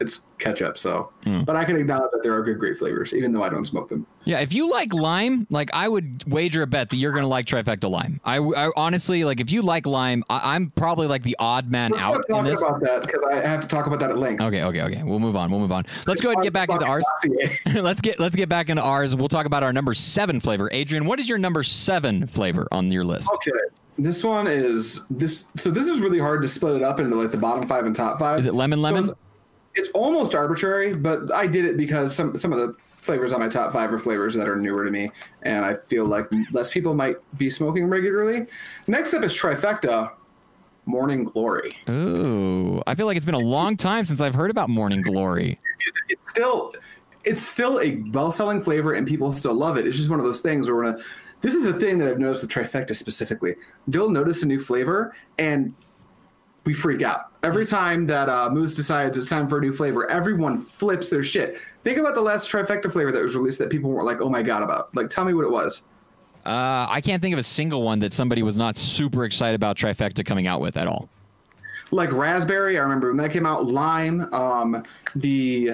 it's 0.00 0.20
ketchup. 0.38 0.78
So, 0.78 1.10
Hmm. 1.24 1.42
but 1.42 1.56
I 1.56 1.64
can 1.64 1.76
acknowledge 1.76 2.10
that 2.12 2.22
there 2.22 2.32
are 2.34 2.42
good 2.42 2.58
grape 2.58 2.78
flavors, 2.78 3.12
even 3.12 3.32
though 3.32 3.42
I 3.42 3.48
don't 3.48 3.64
smoke 3.64 3.88
them. 3.88 4.06
Yeah, 4.24 4.38
if 4.40 4.54
you 4.54 4.70
like 4.70 4.94
lime, 4.94 5.46
like 5.50 5.70
I 5.72 5.88
would 5.88 6.22
wager 6.26 6.62
a 6.62 6.66
bet 6.66 6.90
that 6.90 6.96
you're 6.96 7.12
gonna 7.12 7.26
like 7.26 7.46
trifecta 7.46 7.90
lime. 7.90 8.20
I, 8.24 8.36
I 8.38 8.70
honestly 8.76 9.24
like 9.24 9.40
if 9.40 9.50
you 9.50 9.62
like 9.62 9.86
lime, 9.86 10.22
I, 10.30 10.54
I'm 10.54 10.70
probably 10.70 11.06
like 11.08 11.22
the 11.24 11.34
odd 11.40 11.70
man 11.70 11.90
Let's 11.90 12.04
out 12.04 12.16
in 12.16 12.22
talk 12.34 12.44
this. 12.44 12.62
about 12.62 12.80
that 12.82 13.02
because 13.02 13.24
I 13.24 13.36
have 13.36 13.60
to 13.62 13.66
talk 13.66 13.86
about 13.86 13.98
that 14.00 14.10
at 14.10 14.18
length. 14.18 14.40
Okay, 14.42 14.62
okay, 14.62 14.82
okay. 14.82 15.02
We'll 15.02 15.18
move 15.18 15.34
on. 15.34 15.50
We'll 15.50 15.60
move 15.60 15.72
on. 15.72 15.84
Let's 16.06 16.20
go 16.20 16.28
ahead 16.28 16.36
and 16.38 16.44
get 16.44 16.52
back 16.52 16.68
into 16.70 16.84
ours. 16.84 17.04
Let's 17.74 18.00
get 18.00 18.20
let's 18.20 18.36
get 18.36 18.48
back 18.48 18.68
into 18.68 18.82
ours. 18.82 19.16
We'll 19.16 19.28
talk 19.28 19.46
about 19.46 19.62
our 19.62 19.72
number 19.72 19.94
seven 19.94 20.38
flavor. 20.40 20.68
Adrian, 20.72 21.06
what 21.06 21.18
is 21.18 21.28
your 21.28 21.38
number 21.38 21.62
seven 21.62 22.26
flavor 22.26 22.68
on 22.70 22.90
your 22.92 23.04
list? 23.04 23.30
Okay. 23.34 23.50
This 24.00 24.22
one 24.22 24.46
is 24.46 25.00
this. 25.10 25.46
So 25.56 25.70
this 25.72 25.88
is 25.88 25.98
really 25.98 26.20
hard 26.20 26.40
to 26.42 26.48
split 26.48 26.76
it 26.76 26.82
up 26.82 27.00
into 27.00 27.16
like 27.16 27.32
the 27.32 27.36
bottom 27.36 27.64
five 27.68 27.84
and 27.84 27.96
top 27.96 28.20
five. 28.20 28.38
Is 28.38 28.46
it 28.46 28.54
lemon 28.54 28.80
lemon? 28.80 29.04
it's, 29.04 29.12
it's 29.74 29.88
almost 29.90 30.34
arbitrary, 30.34 30.94
but 30.94 31.32
I 31.32 31.46
did 31.46 31.64
it 31.64 31.76
because 31.76 32.14
some 32.14 32.36
some 32.36 32.52
of 32.52 32.58
the 32.58 32.74
flavors 32.96 33.32
on 33.32 33.40
my 33.40 33.48
top 33.48 33.72
five 33.72 33.92
are 33.92 33.98
flavors 33.98 34.34
that 34.34 34.48
are 34.48 34.56
newer 34.56 34.84
to 34.84 34.90
me, 34.90 35.10
and 35.42 35.64
I 35.64 35.76
feel 35.86 36.04
like 36.04 36.26
less 36.52 36.70
people 36.70 36.94
might 36.94 37.16
be 37.38 37.48
smoking 37.48 37.86
regularly. 37.88 38.46
Next 38.86 39.14
up 39.14 39.22
is 39.22 39.32
trifecta, 39.32 40.12
Morning 40.86 41.24
Glory. 41.24 41.70
Ooh, 41.88 42.82
I 42.86 42.94
feel 42.94 43.06
like 43.06 43.16
it's 43.16 43.26
been 43.26 43.34
a 43.34 43.38
long 43.38 43.76
time 43.76 44.04
since 44.04 44.20
I've 44.20 44.34
heard 44.34 44.50
about 44.50 44.68
Morning 44.68 45.02
Glory. 45.02 45.58
It's 46.08 46.28
still 46.28 46.74
it's 47.24 47.42
still 47.42 47.80
a 47.80 47.96
well-selling 48.12 48.62
flavor 48.62 48.94
and 48.94 49.06
people 49.06 49.32
still 49.32 49.54
love 49.54 49.76
it. 49.76 49.86
It's 49.86 49.96
just 49.96 50.08
one 50.08 50.18
of 50.18 50.24
those 50.24 50.40
things 50.40 50.66
where 50.66 50.76
we're 50.76 50.92
gonna. 50.92 51.04
This 51.40 51.54
is 51.54 51.66
a 51.66 51.74
thing 51.74 51.98
that 51.98 52.08
I've 52.08 52.18
noticed 52.18 52.42
with 52.42 52.50
trifecta 52.50 52.96
specifically. 52.96 53.54
They'll 53.86 54.10
notice 54.10 54.42
a 54.42 54.46
new 54.46 54.58
flavor 54.58 55.14
and 55.38 55.72
we 56.68 56.74
freak 56.74 57.00
out 57.00 57.30
every 57.44 57.64
time 57.64 58.06
that 58.06 58.28
uh, 58.28 58.50
Moose 58.50 58.74
decides 58.74 59.16
it's 59.16 59.30
time 59.30 59.48
for 59.48 59.56
a 59.56 59.60
new 59.62 59.72
flavor. 59.72 60.06
Everyone 60.10 60.60
flips 60.60 61.08
their 61.08 61.22
shit. 61.22 61.58
Think 61.82 61.96
about 61.96 62.14
the 62.14 62.20
last 62.20 62.52
trifecta 62.52 62.92
flavor 62.92 63.10
that 63.10 63.22
was 63.22 63.34
released 63.34 63.58
that 63.60 63.70
people 63.70 63.90
were 63.90 64.02
like, 64.02 64.20
"Oh 64.20 64.28
my 64.28 64.42
god!" 64.42 64.62
About 64.62 64.94
like, 64.94 65.08
tell 65.08 65.24
me 65.24 65.32
what 65.32 65.46
it 65.46 65.50
was. 65.50 65.84
Uh, 66.44 66.86
I 66.90 67.00
can't 67.00 67.22
think 67.22 67.32
of 67.32 67.38
a 67.38 67.42
single 67.42 67.82
one 67.82 68.00
that 68.00 68.12
somebody 68.12 68.42
was 68.42 68.58
not 68.58 68.76
super 68.76 69.24
excited 69.24 69.54
about 69.54 69.78
trifecta 69.78 70.26
coming 70.26 70.46
out 70.46 70.60
with 70.60 70.76
at 70.76 70.86
all. 70.86 71.08
Like 71.90 72.12
raspberry, 72.12 72.78
I 72.78 72.82
remember 72.82 73.08
when 73.08 73.16
that 73.16 73.32
came 73.32 73.46
out. 73.46 73.64
Lime, 73.64 74.30
um, 74.34 74.84
the 75.16 75.70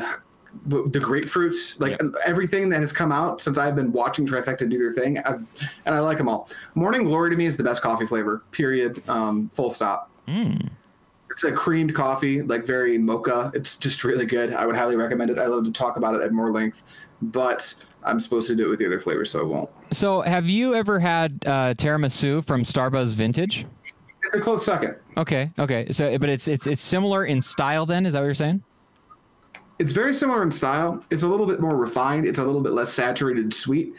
the 0.66 1.00
grapefruits, 1.00 1.80
like 1.80 2.00
everything 2.24 2.68
that 2.68 2.80
has 2.82 2.92
come 2.92 3.10
out 3.10 3.40
since 3.40 3.58
I've 3.58 3.74
been 3.74 3.90
watching 3.90 4.24
Trifecta 4.24 4.70
do 4.70 4.78
their 4.78 4.92
thing, 4.92 5.18
I've, 5.18 5.44
and 5.86 5.94
I 5.96 5.98
like 5.98 6.18
them 6.18 6.28
all. 6.28 6.48
Morning 6.76 7.02
Glory 7.02 7.30
to 7.30 7.36
me 7.36 7.46
is 7.46 7.56
the 7.56 7.64
best 7.64 7.82
coffee 7.82 8.06
flavor. 8.06 8.44
Period. 8.52 9.02
Um, 9.08 9.50
full 9.52 9.70
stop. 9.70 10.08
It's 11.34 11.42
a 11.42 11.50
creamed 11.50 11.96
coffee, 11.96 12.42
like 12.42 12.64
very 12.64 12.96
mocha. 12.96 13.50
It's 13.54 13.76
just 13.76 14.04
really 14.04 14.24
good. 14.24 14.52
I 14.52 14.66
would 14.66 14.76
highly 14.76 14.94
recommend 14.94 15.30
it. 15.30 15.38
I 15.40 15.46
love 15.46 15.64
to 15.64 15.72
talk 15.72 15.96
about 15.96 16.14
it 16.14 16.22
at 16.22 16.32
more 16.32 16.52
length, 16.52 16.84
but 17.22 17.74
I'm 18.04 18.20
supposed 18.20 18.46
to 18.46 18.54
do 18.54 18.66
it 18.66 18.68
with 18.68 18.78
the 18.78 18.86
other 18.86 19.00
flavors, 19.00 19.32
so 19.32 19.40
I 19.40 19.42
won't. 19.42 19.70
So, 19.90 20.20
have 20.20 20.48
you 20.48 20.76
ever 20.76 21.00
had 21.00 21.42
uh, 21.44 21.74
tiramisu 21.74 22.44
from 22.46 22.62
Starbuzz 22.62 23.14
Vintage? 23.14 23.66
It's 24.22 24.34
a 24.36 24.40
close 24.40 24.64
second. 24.64 24.94
Okay, 25.16 25.50
okay. 25.58 25.88
So, 25.90 26.16
but 26.18 26.28
it's 26.28 26.46
it's 26.46 26.68
it's 26.68 26.80
similar 26.80 27.24
in 27.24 27.42
style. 27.42 27.84
Then 27.84 28.06
is 28.06 28.12
that 28.12 28.20
what 28.20 28.26
you're 28.26 28.34
saying? 28.34 28.62
It's 29.80 29.90
very 29.90 30.14
similar 30.14 30.44
in 30.44 30.52
style. 30.52 31.04
It's 31.10 31.24
a 31.24 31.28
little 31.28 31.46
bit 31.46 31.58
more 31.60 31.76
refined. 31.76 32.28
It's 32.28 32.38
a 32.38 32.44
little 32.44 32.60
bit 32.60 32.74
less 32.74 32.92
saturated 32.92 33.52
sweet, 33.52 33.92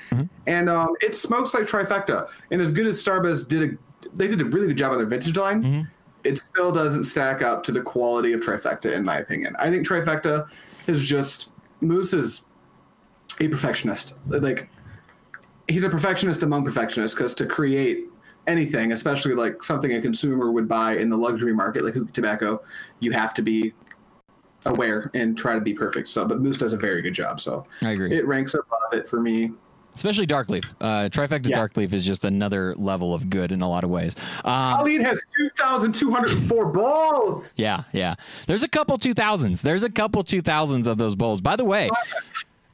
and 0.47 0.69
um, 0.69 0.95
it 1.01 1.15
smokes 1.15 1.53
like 1.53 1.67
trifecta. 1.67 2.29
And 2.51 2.61
as 2.61 2.71
good 2.71 2.87
as 2.87 3.03
Starbuzz 3.03 3.45
did, 3.45 3.73
a, 3.73 4.07
they 4.15 4.27
did 4.27 4.39
a 4.39 4.45
really 4.45 4.67
good 4.67 4.77
job 4.77 4.93
on 4.93 4.99
their 4.99 5.07
vintage 5.07 5.35
line. 5.35 5.85
It 6.25 6.37
still 6.39 6.71
doesn't 6.71 7.05
stack 7.05 7.41
up 7.41 7.63
to 7.63 7.71
the 7.71 7.81
quality 7.81 8.33
of 8.33 8.41
trifecta, 8.41 8.91
in 8.91 9.05
my 9.05 9.17
opinion. 9.17 9.55
I 9.59 9.69
think 9.69 9.87
trifecta 9.87 10.49
is 10.87 11.01
just 11.01 11.51
Moose 11.81 12.13
is 12.13 12.45
a 13.39 13.47
perfectionist. 13.47 14.15
Like 14.27 14.69
he's 15.67 15.83
a 15.83 15.89
perfectionist 15.89 16.43
among 16.43 16.65
perfectionists 16.65 17.15
because 17.15 17.33
to 17.35 17.45
create 17.45 18.05
anything, 18.47 18.91
especially 18.91 19.33
like 19.33 19.63
something 19.63 19.93
a 19.93 20.01
consumer 20.01 20.51
would 20.51 20.67
buy 20.67 20.97
in 20.97 21.09
the 21.09 21.17
luxury 21.17 21.53
market, 21.53 21.83
like 21.83 21.93
hookah 21.93 22.11
tobacco, 22.11 22.61
you 22.99 23.11
have 23.11 23.33
to 23.35 23.41
be 23.41 23.73
aware 24.65 25.11
and 25.13 25.37
try 25.37 25.53
to 25.53 25.61
be 25.61 25.73
perfect. 25.73 26.09
So, 26.09 26.25
but 26.25 26.41
Moose 26.41 26.57
does 26.57 26.73
a 26.73 26.77
very 26.77 27.01
good 27.01 27.13
job. 27.13 27.39
So 27.39 27.65
I 27.81 27.91
agree. 27.91 28.15
it 28.15 28.25
ranks 28.25 28.53
above 28.53 28.93
it 28.93 29.07
for 29.07 29.21
me. 29.21 29.51
Especially 29.95 30.25
Dark 30.25 30.49
Leaf. 30.49 30.63
Uh, 30.81 31.09
Trifecta 31.09 31.47
Yeah. 31.47 31.55
Dark 31.57 31.77
Leaf 31.77 31.93
is 31.93 32.05
just 32.05 32.25
another 32.25 32.75
level 32.75 33.13
of 33.13 33.29
good 33.29 33.51
in 33.51 33.61
a 33.61 33.69
lot 33.69 33.83
of 33.83 33.89
ways. 33.89 34.13
Um, 34.43 34.77
Khalid 34.79 35.01
has 35.03 35.21
2,204 35.37 36.65
balls. 36.67 37.53
Yeah, 37.55 37.83
yeah. 37.93 38.15
There's 38.47 38.63
a 38.63 38.67
couple 38.67 38.97
2000s. 38.97 39.61
There's 39.61 39.83
a 39.83 39.89
couple 39.89 40.23
2000s 40.23 40.87
of 40.87 40.97
those 40.97 41.15
bowls. 41.15 41.41
By 41.41 41.55
the 41.55 41.65
way, 41.65 41.89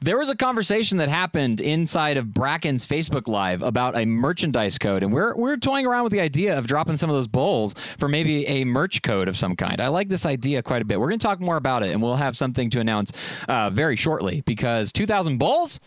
there 0.00 0.18
was 0.18 0.30
a 0.30 0.34
conversation 0.34 0.98
that 0.98 1.08
happened 1.08 1.60
inside 1.60 2.16
of 2.16 2.34
Bracken's 2.34 2.84
Facebook 2.84 3.28
Live 3.28 3.62
about 3.62 3.96
a 3.96 4.04
merchandise 4.04 4.76
code, 4.76 5.04
and 5.04 5.12
we're 5.12 5.34
we're 5.36 5.56
toying 5.56 5.86
around 5.86 6.02
with 6.02 6.12
the 6.12 6.20
idea 6.20 6.58
of 6.58 6.66
dropping 6.66 6.96
some 6.96 7.08
of 7.08 7.14
those 7.14 7.28
bowls 7.28 7.74
for 7.98 8.08
maybe 8.08 8.44
a 8.48 8.64
merch 8.64 9.02
code 9.02 9.28
of 9.28 9.36
some 9.36 9.54
kind. 9.54 9.80
I 9.80 9.88
like 9.88 10.08
this 10.08 10.26
idea 10.26 10.60
quite 10.62 10.82
a 10.82 10.84
bit. 10.84 10.98
We're 10.98 11.08
going 11.08 11.20
to 11.20 11.26
talk 11.26 11.38
more 11.40 11.56
about 11.56 11.84
it, 11.84 11.90
and 11.92 12.02
we'll 12.02 12.16
have 12.16 12.36
something 12.36 12.68
to 12.70 12.80
announce 12.80 13.12
uh, 13.48 13.70
very 13.70 13.94
shortly 13.94 14.40
because 14.44 14.90
2,000 14.90 15.38
bowls. 15.38 15.78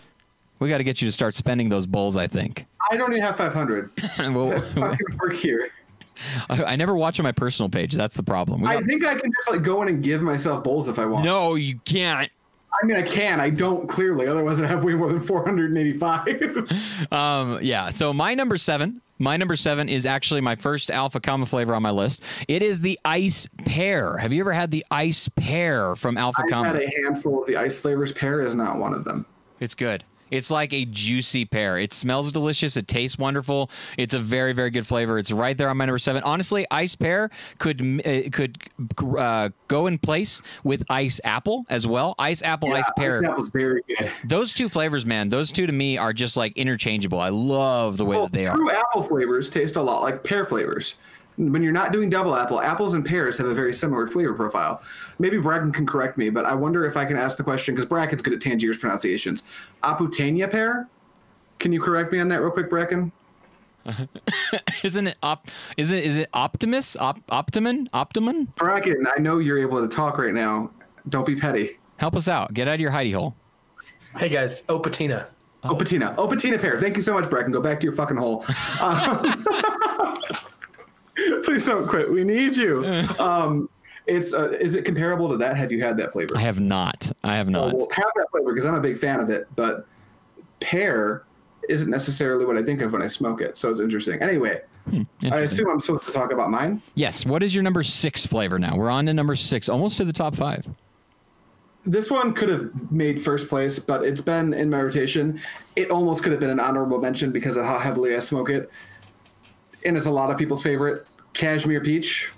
We 0.65 0.69
got 0.71 0.79
to 0.79 0.83
get 0.83 0.99
you 0.99 1.07
to 1.07 1.11
start 1.11 1.35
spending 1.35 1.69
those 1.69 1.85
bowls. 1.85 2.17
I 2.17 2.25
think. 2.25 2.65
I 2.89 2.97
don't 2.97 3.11
even 3.11 3.21
have 3.21 3.37
500. 3.37 3.91
well, 4.33 4.59
Fucking 4.61 5.17
work 5.21 5.35
here. 5.35 5.69
I 6.49 6.63
I 6.73 6.75
never 6.75 6.95
watch 6.95 7.19
on 7.19 7.23
my 7.23 7.31
personal 7.31 7.69
page. 7.69 7.93
That's 7.93 8.15
the 8.15 8.23
problem. 8.23 8.61
We 8.61 8.67
I 8.67 8.81
think 8.81 9.05
I 9.05 9.13
can 9.13 9.31
just 9.39 9.51
like 9.51 9.61
go 9.61 9.83
in 9.83 9.89
and 9.89 10.03
give 10.03 10.23
myself 10.23 10.63
bowls 10.63 10.87
if 10.87 10.97
I 10.97 11.05
want. 11.05 11.23
no, 11.23 11.53
you 11.53 11.77
can't. 11.85 12.31
I 12.81 12.85
mean, 12.85 12.97
I 12.97 13.03
can. 13.03 13.39
I 13.39 13.51
don't 13.51 13.87
clearly. 13.87 14.27
Otherwise, 14.27 14.59
I'd 14.59 14.65
have 14.67 14.83
way 14.83 14.95
more 14.95 15.09
than 15.09 15.21
485. 15.21 17.07
Um, 17.11 17.59
yeah. 17.61 17.91
So 17.91 18.11
my 18.11 18.33
number 18.33 18.57
seven, 18.57 19.01
my 19.19 19.37
number 19.37 19.55
seven 19.55 19.87
is 19.87 20.05
actually 20.05 20.41
my 20.41 20.55
first 20.55 20.89
Al 20.91 21.09
Fakher 21.09 21.47
flavor 21.47 21.75
on 21.75 21.83
my 21.83 21.91
list. 21.91 22.21
It 22.47 22.63
is 22.63 22.81
the 22.81 22.99
ice 23.05 23.47
pear. 23.65 24.17
Have 24.17 24.33
you 24.33 24.41
ever 24.41 24.51
had 24.51 24.71
the 24.71 24.83
ice 24.91 25.29
pear 25.35 25.95
from 25.95 26.17
Al 26.17 26.33
Fakher? 26.33 26.43
I've 26.45 26.49
Comma? 26.49 26.67
had 26.69 26.75
a 26.81 26.89
handful 27.03 27.41
of 27.41 27.47
the 27.47 27.55
ice 27.55 27.79
flavors. 27.79 28.11
Pear 28.11 28.41
is 28.41 28.55
not 28.55 28.77
one 28.79 28.93
of 28.93 29.05
them. 29.05 29.25
It's 29.59 29.75
good. 29.75 30.03
It's 30.31 30.49
like 30.51 30.73
a 30.73 30.85
juicy 30.85 31.45
pear. 31.45 31.77
It 31.77 31.93
smells 31.93 32.31
delicious. 32.31 32.77
It 32.77 32.87
tastes 32.87 33.17
wonderful. 33.17 33.69
It's 33.97 34.13
a 34.13 34.19
very, 34.19 34.53
very 34.53 34.69
good 34.71 34.87
flavor. 34.87 35.17
It's 35.19 35.31
right 35.31 35.57
there 35.57 35.69
on 35.69 35.77
my 35.77 35.85
number 35.85 35.99
seven. 35.99 36.23
Honestly, 36.23 36.65
ice 36.71 36.95
pear 36.95 37.29
could 37.59 37.81
uh, 38.05 38.29
could 38.31 38.57
uh, 39.17 39.49
go 39.67 39.87
in 39.87 39.97
place 39.97 40.41
with 40.63 40.83
ice 40.89 41.19
apple 41.23 41.65
as 41.69 41.85
well. 41.85 42.15
Ice 42.19 42.41
apple, 42.41 42.73
ice 42.73 42.89
pear. 42.97 43.21
That 43.21 43.37
was 43.37 43.49
very 43.49 43.81
good. 43.87 44.11
Those 44.23 44.53
two 44.53 44.69
flavors, 44.69 45.05
man. 45.05 45.29
Those 45.29 45.51
two 45.51 45.67
to 45.67 45.73
me 45.73 45.97
are 45.97 46.13
just 46.13 46.35
like 46.37 46.57
interchangeable. 46.57 47.19
I 47.19 47.29
love 47.29 47.97
the 47.97 48.05
way 48.05 48.15
Well, 48.17 48.27
that 48.27 48.33
they 48.33 48.47
are. 48.47 48.55
true 48.55 48.71
apple 48.71 49.03
flavors 49.03 49.49
taste 49.49 49.75
a 49.75 49.81
lot 49.81 50.01
like 50.01 50.23
pear 50.23 50.45
flavors. 50.45 50.95
When 51.37 51.61
you're 51.61 51.73
not 51.73 51.91
doing 51.91 52.09
double 52.09 52.35
apple, 52.35 52.61
apples 52.61 52.93
and 52.93 53.05
pears 53.05 53.37
have 53.37 53.47
a 53.47 53.53
very 53.53 53.73
similar 53.73 54.07
flavor 54.07 54.33
profile. 54.33 54.81
Maybe 55.19 55.37
Bracken 55.37 55.71
can 55.71 55.85
correct 55.85 56.17
me, 56.17 56.29
but 56.29 56.45
I 56.45 56.53
wonder 56.53 56.85
if 56.85 56.95
I 56.95 57.05
can 57.05 57.17
ask 57.17 57.37
the 57.37 57.43
question 57.43 57.75
because 57.75 57.87
Bracken's 57.87 58.21
good 58.21 58.33
at 58.33 58.41
Tangier's 58.41 58.77
pronunciations. 58.77 59.43
Aputania 59.83 60.49
pear? 60.49 60.87
Can 61.59 61.73
you 61.73 61.81
correct 61.81 62.11
me 62.11 62.19
on 62.19 62.27
that 62.29 62.41
real 62.41 62.51
quick, 62.51 62.69
Bracken? 62.69 63.11
Isn't 64.83 65.07
it 65.07 65.17
op? 65.21 65.49
Is 65.77 65.91
it 65.91 66.03
is 66.03 66.17
it 66.17 66.29
Optimus? 66.33 66.95
Op, 66.95 67.19
Optimum? 67.29 67.87
Optimum? 67.93 68.45
Bracken, 68.55 69.05
I 69.15 69.19
know 69.19 69.39
you're 69.39 69.59
able 69.59 69.87
to 69.87 69.93
talk 69.93 70.17
right 70.17 70.33
now. 70.33 70.71
Don't 71.09 71.25
be 71.25 71.35
petty. 71.35 71.77
Help 71.97 72.15
us 72.15 72.27
out. 72.27 72.53
Get 72.53 72.67
out 72.67 72.75
of 72.75 72.81
your 72.81 72.91
hidey 72.91 73.13
hole. 73.13 73.35
Hey 74.17 74.29
guys, 74.29 74.63
Opatina. 74.63 75.27
Oh, 75.67 75.75
patina. 75.75 76.13
Oh, 76.17 76.27
patina 76.27 76.59
pear. 76.59 76.79
Thank 76.79 76.95
you 76.95 77.01
so 77.01 77.13
much, 77.13 77.29
Bracken. 77.29 77.51
Go 77.51 77.59
back 77.59 77.79
to 77.79 77.85
your 77.85 77.95
fucking 77.95 78.17
hole. 78.17 78.45
Um, 78.79 79.45
please 81.43 81.65
don't 81.65 81.87
quit. 81.87 82.11
We 82.11 82.23
need 82.23 82.55
you. 82.57 82.85
Um, 83.19 83.69
it's 84.07 84.35
uh, 84.35 84.49
is 84.51 84.75
it 84.75 84.85
comparable 84.85 85.27
to 85.29 85.37
that? 85.37 85.57
Have 85.57 85.71
you 85.71 85.81
had 85.81 85.97
that 85.97 86.13
flavor? 86.13 86.37
I 86.37 86.41
have 86.41 86.59
not. 86.59 87.11
I 87.23 87.35
have 87.37 87.47
Oh, 87.47 87.51
not. 87.51 87.73
well, 87.75 87.87
have 87.91 88.05
that 88.15 88.27
flavor 88.29 88.53
because 88.53 88.65
I'm 88.67 88.75
a 88.75 88.79
big 88.81 88.99
fan 88.99 89.19
of 89.19 89.31
it. 89.31 89.47
But 89.55 89.87
pear 90.59 91.23
isn't 91.69 91.89
necessarily 91.89 92.45
what 92.45 92.55
I 92.55 92.61
think 92.61 92.81
of 92.81 92.93
when 92.93 93.01
I 93.01 93.07
smoke 93.07 93.41
it. 93.41 93.57
So 93.57 93.71
it's 93.71 93.79
interesting. 93.79 94.21
Anyway, 94.21 94.61
I 94.85 94.89
Hmm, 94.91 95.01
Interesting. 95.23 95.31
assume 95.43 95.69
I'm 95.71 95.79
supposed 95.79 96.05
to 96.05 96.11
talk 96.11 96.31
about 96.31 96.51
mine. 96.51 96.83
Yes. 96.93 97.25
What 97.25 97.41
is 97.41 97.55
your 97.55 97.63
number 97.63 97.81
six 97.81 98.27
flavor 98.27 98.59
now? 98.59 98.75
We're 98.75 98.91
on 98.91 99.07
to 99.07 99.13
number 99.15 99.35
six, 99.35 99.69
almost 99.69 99.97
to 99.97 100.05
the 100.05 100.13
top 100.13 100.35
five. 100.35 100.63
This 101.87 102.11
one 102.11 102.33
could 102.33 102.49
have 102.49 102.69
made 102.91 103.19
first 103.23 103.47
place, 103.47 103.79
but 103.79 104.03
it's 104.05 104.21
been 104.21 104.53
in 104.53 104.69
my 104.69 104.81
rotation. 104.81 105.39
It 105.75 105.89
almost 105.89 106.21
could 106.21 106.31
have 106.31 106.39
been 106.41 106.49
an 106.51 106.59
honorable 106.59 106.99
mention 106.99 107.31
because 107.31 107.57
of 107.57 107.65
how 107.65 107.79
heavily 107.79 108.15
I 108.15 108.19
smoke 108.19 108.49
it. 108.51 108.69
And 109.85 109.95
it's 109.95 110.07
a 110.07 110.11
lot 110.11 110.31
of 110.31 110.37
people's 110.37 110.63
favorite. 110.63 111.03
Kashmir 111.33 111.81
peach. 111.81 112.31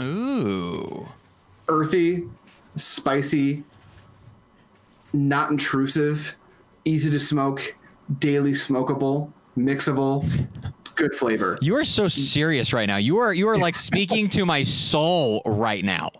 Ooh. 0.00 1.06
earthy, 1.68 2.24
spicy, 2.76 3.62
not 5.12 5.50
intrusive, 5.50 6.34
easy 6.84 7.10
to 7.10 7.18
smoke, 7.18 7.76
daily 8.18 8.52
smokable, 8.52 9.30
mixable, 9.56 10.28
good 10.96 11.14
flavor. 11.14 11.58
You 11.60 11.76
are 11.76 11.84
so 11.84 12.08
serious 12.08 12.72
right 12.72 12.86
now. 12.86 12.96
You 12.96 13.18
are 13.18 13.32
you 13.32 13.48
are 13.48 13.58
like 13.58 13.76
speaking 13.76 14.28
to 14.30 14.46
my 14.46 14.62
soul 14.62 15.42
right 15.44 15.84
now. 15.84 16.10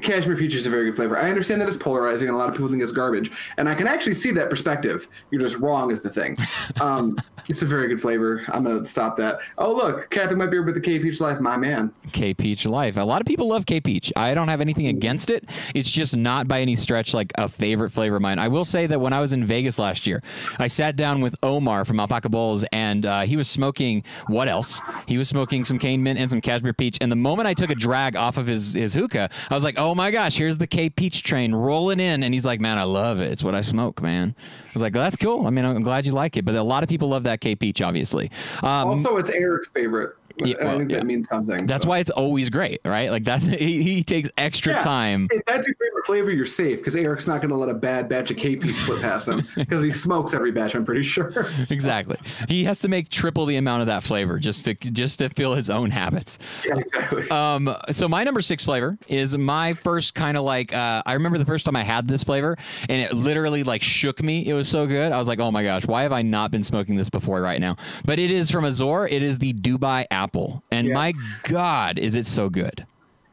Kashmir 0.00 0.36
peach 0.36 0.54
is 0.54 0.66
a 0.66 0.70
very 0.70 0.86
good 0.86 0.96
flavor. 0.96 1.18
I 1.18 1.28
understand 1.28 1.60
that 1.60 1.68
it's 1.68 1.76
polarizing 1.76 2.28
and 2.28 2.34
a 2.34 2.38
lot 2.38 2.48
of 2.48 2.54
people 2.54 2.68
think 2.68 2.82
it's 2.82 2.92
garbage, 2.92 3.30
and 3.56 3.68
I 3.68 3.74
can 3.74 3.86
actually 3.86 4.14
see 4.14 4.30
that 4.32 4.50
perspective. 4.50 5.08
You're 5.30 5.40
just 5.40 5.58
wrong, 5.58 5.90
is 5.90 6.00
the 6.00 6.10
thing. 6.10 6.36
Um, 6.80 7.18
it's 7.48 7.62
a 7.62 7.66
very 7.66 7.88
good 7.88 8.00
flavor. 8.00 8.42
I'm 8.48 8.64
gonna 8.64 8.84
stop 8.84 9.16
that. 9.16 9.40
Oh 9.58 9.72
look, 9.72 10.10
Captain 10.10 10.38
My 10.38 10.46
Beer 10.46 10.62
with 10.62 10.74
the 10.74 10.80
K 10.80 10.98
Peach 10.98 11.20
Life, 11.20 11.38
my 11.40 11.56
man. 11.56 11.92
K 12.12 12.34
Peach 12.34 12.66
Life. 12.66 12.96
A 12.96 13.02
lot 13.02 13.20
of 13.20 13.26
people 13.26 13.48
love 13.48 13.66
K 13.66 13.80
Peach. 13.80 14.12
I 14.16 14.34
don't 14.34 14.48
have 14.48 14.60
anything 14.60 14.86
against 14.86 15.30
it. 15.30 15.48
It's 15.74 15.90
just 15.90 16.16
not 16.16 16.48
by 16.48 16.60
any 16.60 16.76
stretch 16.76 17.14
like 17.14 17.32
a 17.36 17.48
favorite 17.48 17.90
flavor 17.90 18.16
of 18.16 18.22
mine. 18.22 18.38
I 18.38 18.48
will 18.48 18.64
say 18.64 18.86
that 18.86 19.00
when 19.00 19.12
I 19.12 19.20
was 19.20 19.32
in 19.32 19.44
Vegas 19.44 19.78
last 19.78 20.06
year, 20.06 20.22
I 20.58 20.66
sat 20.66 20.96
down 20.96 21.20
with 21.20 21.34
Omar 21.42 21.84
from 21.84 22.00
Alpaca 22.00 22.28
Bowls, 22.28 22.64
and 22.72 23.04
uh, 23.06 23.22
he 23.22 23.36
was 23.36 23.48
smoking 23.48 24.04
what 24.28 24.48
else? 24.48 24.80
He 25.06 25.18
was 25.18 25.28
smoking 25.28 25.64
some 25.64 25.78
cane 25.78 26.02
mint 26.02 26.18
and 26.18 26.30
some 26.30 26.40
Kashmir 26.40 26.72
peach. 26.72 26.98
And 27.00 27.10
the 27.10 27.16
moment 27.16 27.48
I 27.48 27.54
took 27.54 27.70
a 27.70 27.74
drag 27.74 28.16
off 28.16 28.36
of 28.36 28.46
his 28.46 28.74
his 28.74 28.94
hookah, 28.94 29.30
I 29.50 29.54
was 29.54 29.64
like, 29.64 29.78
oh 29.82 29.94
my 29.96 30.10
gosh, 30.12 30.36
here's 30.36 30.58
the 30.58 30.66
K 30.66 30.88
Peach 30.88 31.24
train 31.24 31.52
rolling 31.54 31.98
in. 31.98 32.22
And 32.22 32.32
he's 32.32 32.46
like, 32.46 32.60
man, 32.60 32.78
I 32.78 32.84
love 32.84 33.20
it. 33.20 33.32
It's 33.32 33.42
what 33.42 33.54
I 33.54 33.60
smoke, 33.60 34.00
man. 34.00 34.34
I 34.38 34.70
was 34.72 34.80
like, 34.82 34.94
well, 34.94 35.02
that's 35.02 35.16
cool. 35.16 35.46
I 35.46 35.50
mean, 35.50 35.64
I'm 35.64 35.82
glad 35.82 36.06
you 36.06 36.12
like 36.12 36.36
it. 36.36 36.44
But 36.44 36.54
a 36.54 36.62
lot 36.62 36.82
of 36.82 36.88
people 36.88 37.08
love 37.08 37.24
that 37.24 37.40
K 37.40 37.56
Peach, 37.56 37.82
obviously. 37.82 38.30
Um, 38.62 38.88
Also, 38.88 39.16
it's 39.16 39.30
Eric's 39.30 39.70
favorite. 39.70 40.14
Yeah, 40.50 40.56
and 40.60 40.62
I 40.62 40.70
well, 40.72 40.78
think 40.78 40.90
yeah. 40.90 40.96
that 40.98 41.06
means 41.06 41.28
something. 41.28 41.66
that's 41.66 41.84
so. 41.84 41.88
why 41.90 41.98
it's 41.98 42.10
always 42.10 42.50
great, 42.50 42.80
right? 42.84 43.10
Like 43.10 43.24
that, 43.24 43.42
he, 43.42 43.82
he 43.82 44.02
takes 44.02 44.28
extra 44.36 44.74
Yeah. 44.74 44.78
time. 44.80 45.28
If 45.30 45.44
that's 45.46 45.66
your 45.66 45.76
favorite 45.76 46.06
flavor, 46.06 46.30
you're 46.30 46.44
safe 46.46 46.78
because 46.78 46.96
Eric's 46.96 47.26
not 47.26 47.40
going 47.40 47.50
to 47.50 47.56
let 47.56 47.68
a 47.68 47.74
bad 47.74 48.08
batch 48.08 48.30
of 48.30 48.36
K 48.36 48.56
Peach 48.56 48.76
slip 48.76 49.00
past 49.00 49.28
him 49.28 49.46
because 49.56 49.82
he 49.82 49.92
smokes 49.92 50.34
every 50.34 50.50
batch. 50.52 50.74
I'm 50.74 50.84
pretty 50.84 51.02
sure. 51.02 51.32
Exactly. 51.70 52.16
He 52.48 52.64
has 52.64 52.80
to 52.80 52.88
make 52.88 53.08
triple 53.08 53.46
the 53.46 53.56
amount 53.56 53.80
of 53.82 53.86
that 53.86 54.02
flavor 54.02 54.38
just 54.38 54.64
to 54.66 54.74
just 54.74 55.18
to 55.20 55.28
fill 55.30 55.54
his 55.54 55.70
own 55.70 55.90
habits. 55.90 56.38
yeah, 56.66 56.76
exactly. 56.76 57.28
Um, 57.30 57.74
so 57.90 58.08
my 58.08 58.24
number 58.24 58.40
six 58.40 58.64
flavor 58.64 58.98
is 59.08 59.36
my 59.38 59.72
first 59.74 60.14
kind 60.14 60.36
of 60.36 60.44
like 60.44 60.74
uh, 60.74 61.02
I 61.06 61.14
remember 61.14 61.38
the 61.38 61.44
first 61.44 61.64
time 61.64 61.76
I 61.76 61.82
had 61.82 62.06
this 62.08 62.24
flavor 62.24 62.56
and 62.88 63.00
it 63.02 63.14
literally 63.14 63.62
like 63.64 63.82
shook 63.82 64.22
me. 64.22 64.46
It 64.46 64.54
was 64.54 64.68
so 64.68 64.86
good. 64.86 65.12
I 65.12 65.18
was 65.18 65.28
like, 65.28 65.40
oh 65.40 65.50
my 65.50 65.62
gosh, 65.64 65.86
why 65.86 66.02
have 66.02 66.12
I 66.12 66.22
not 66.22 66.50
been 66.50 66.62
smoking 66.62 66.96
this 66.96 67.08
before 67.10 67.40
right 67.40 67.60
now? 67.60 67.76
But 68.04 68.18
it 68.18 68.30
is 68.30 68.50
from 68.50 68.64
Azure. 68.64 69.06
It 69.06 69.22
is 69.22 69.38
the 69.38 69.52
Dubai 69.54 70.04
apple, 70.10 70.31
and 70.70 70.88
Yeah. 70.88 70.94
my 70.94 71.12
God, 71.44 71.98
is 71.98 72.16
it 72.16 72.26
so 72.26 72.48
good? 72.48 72.86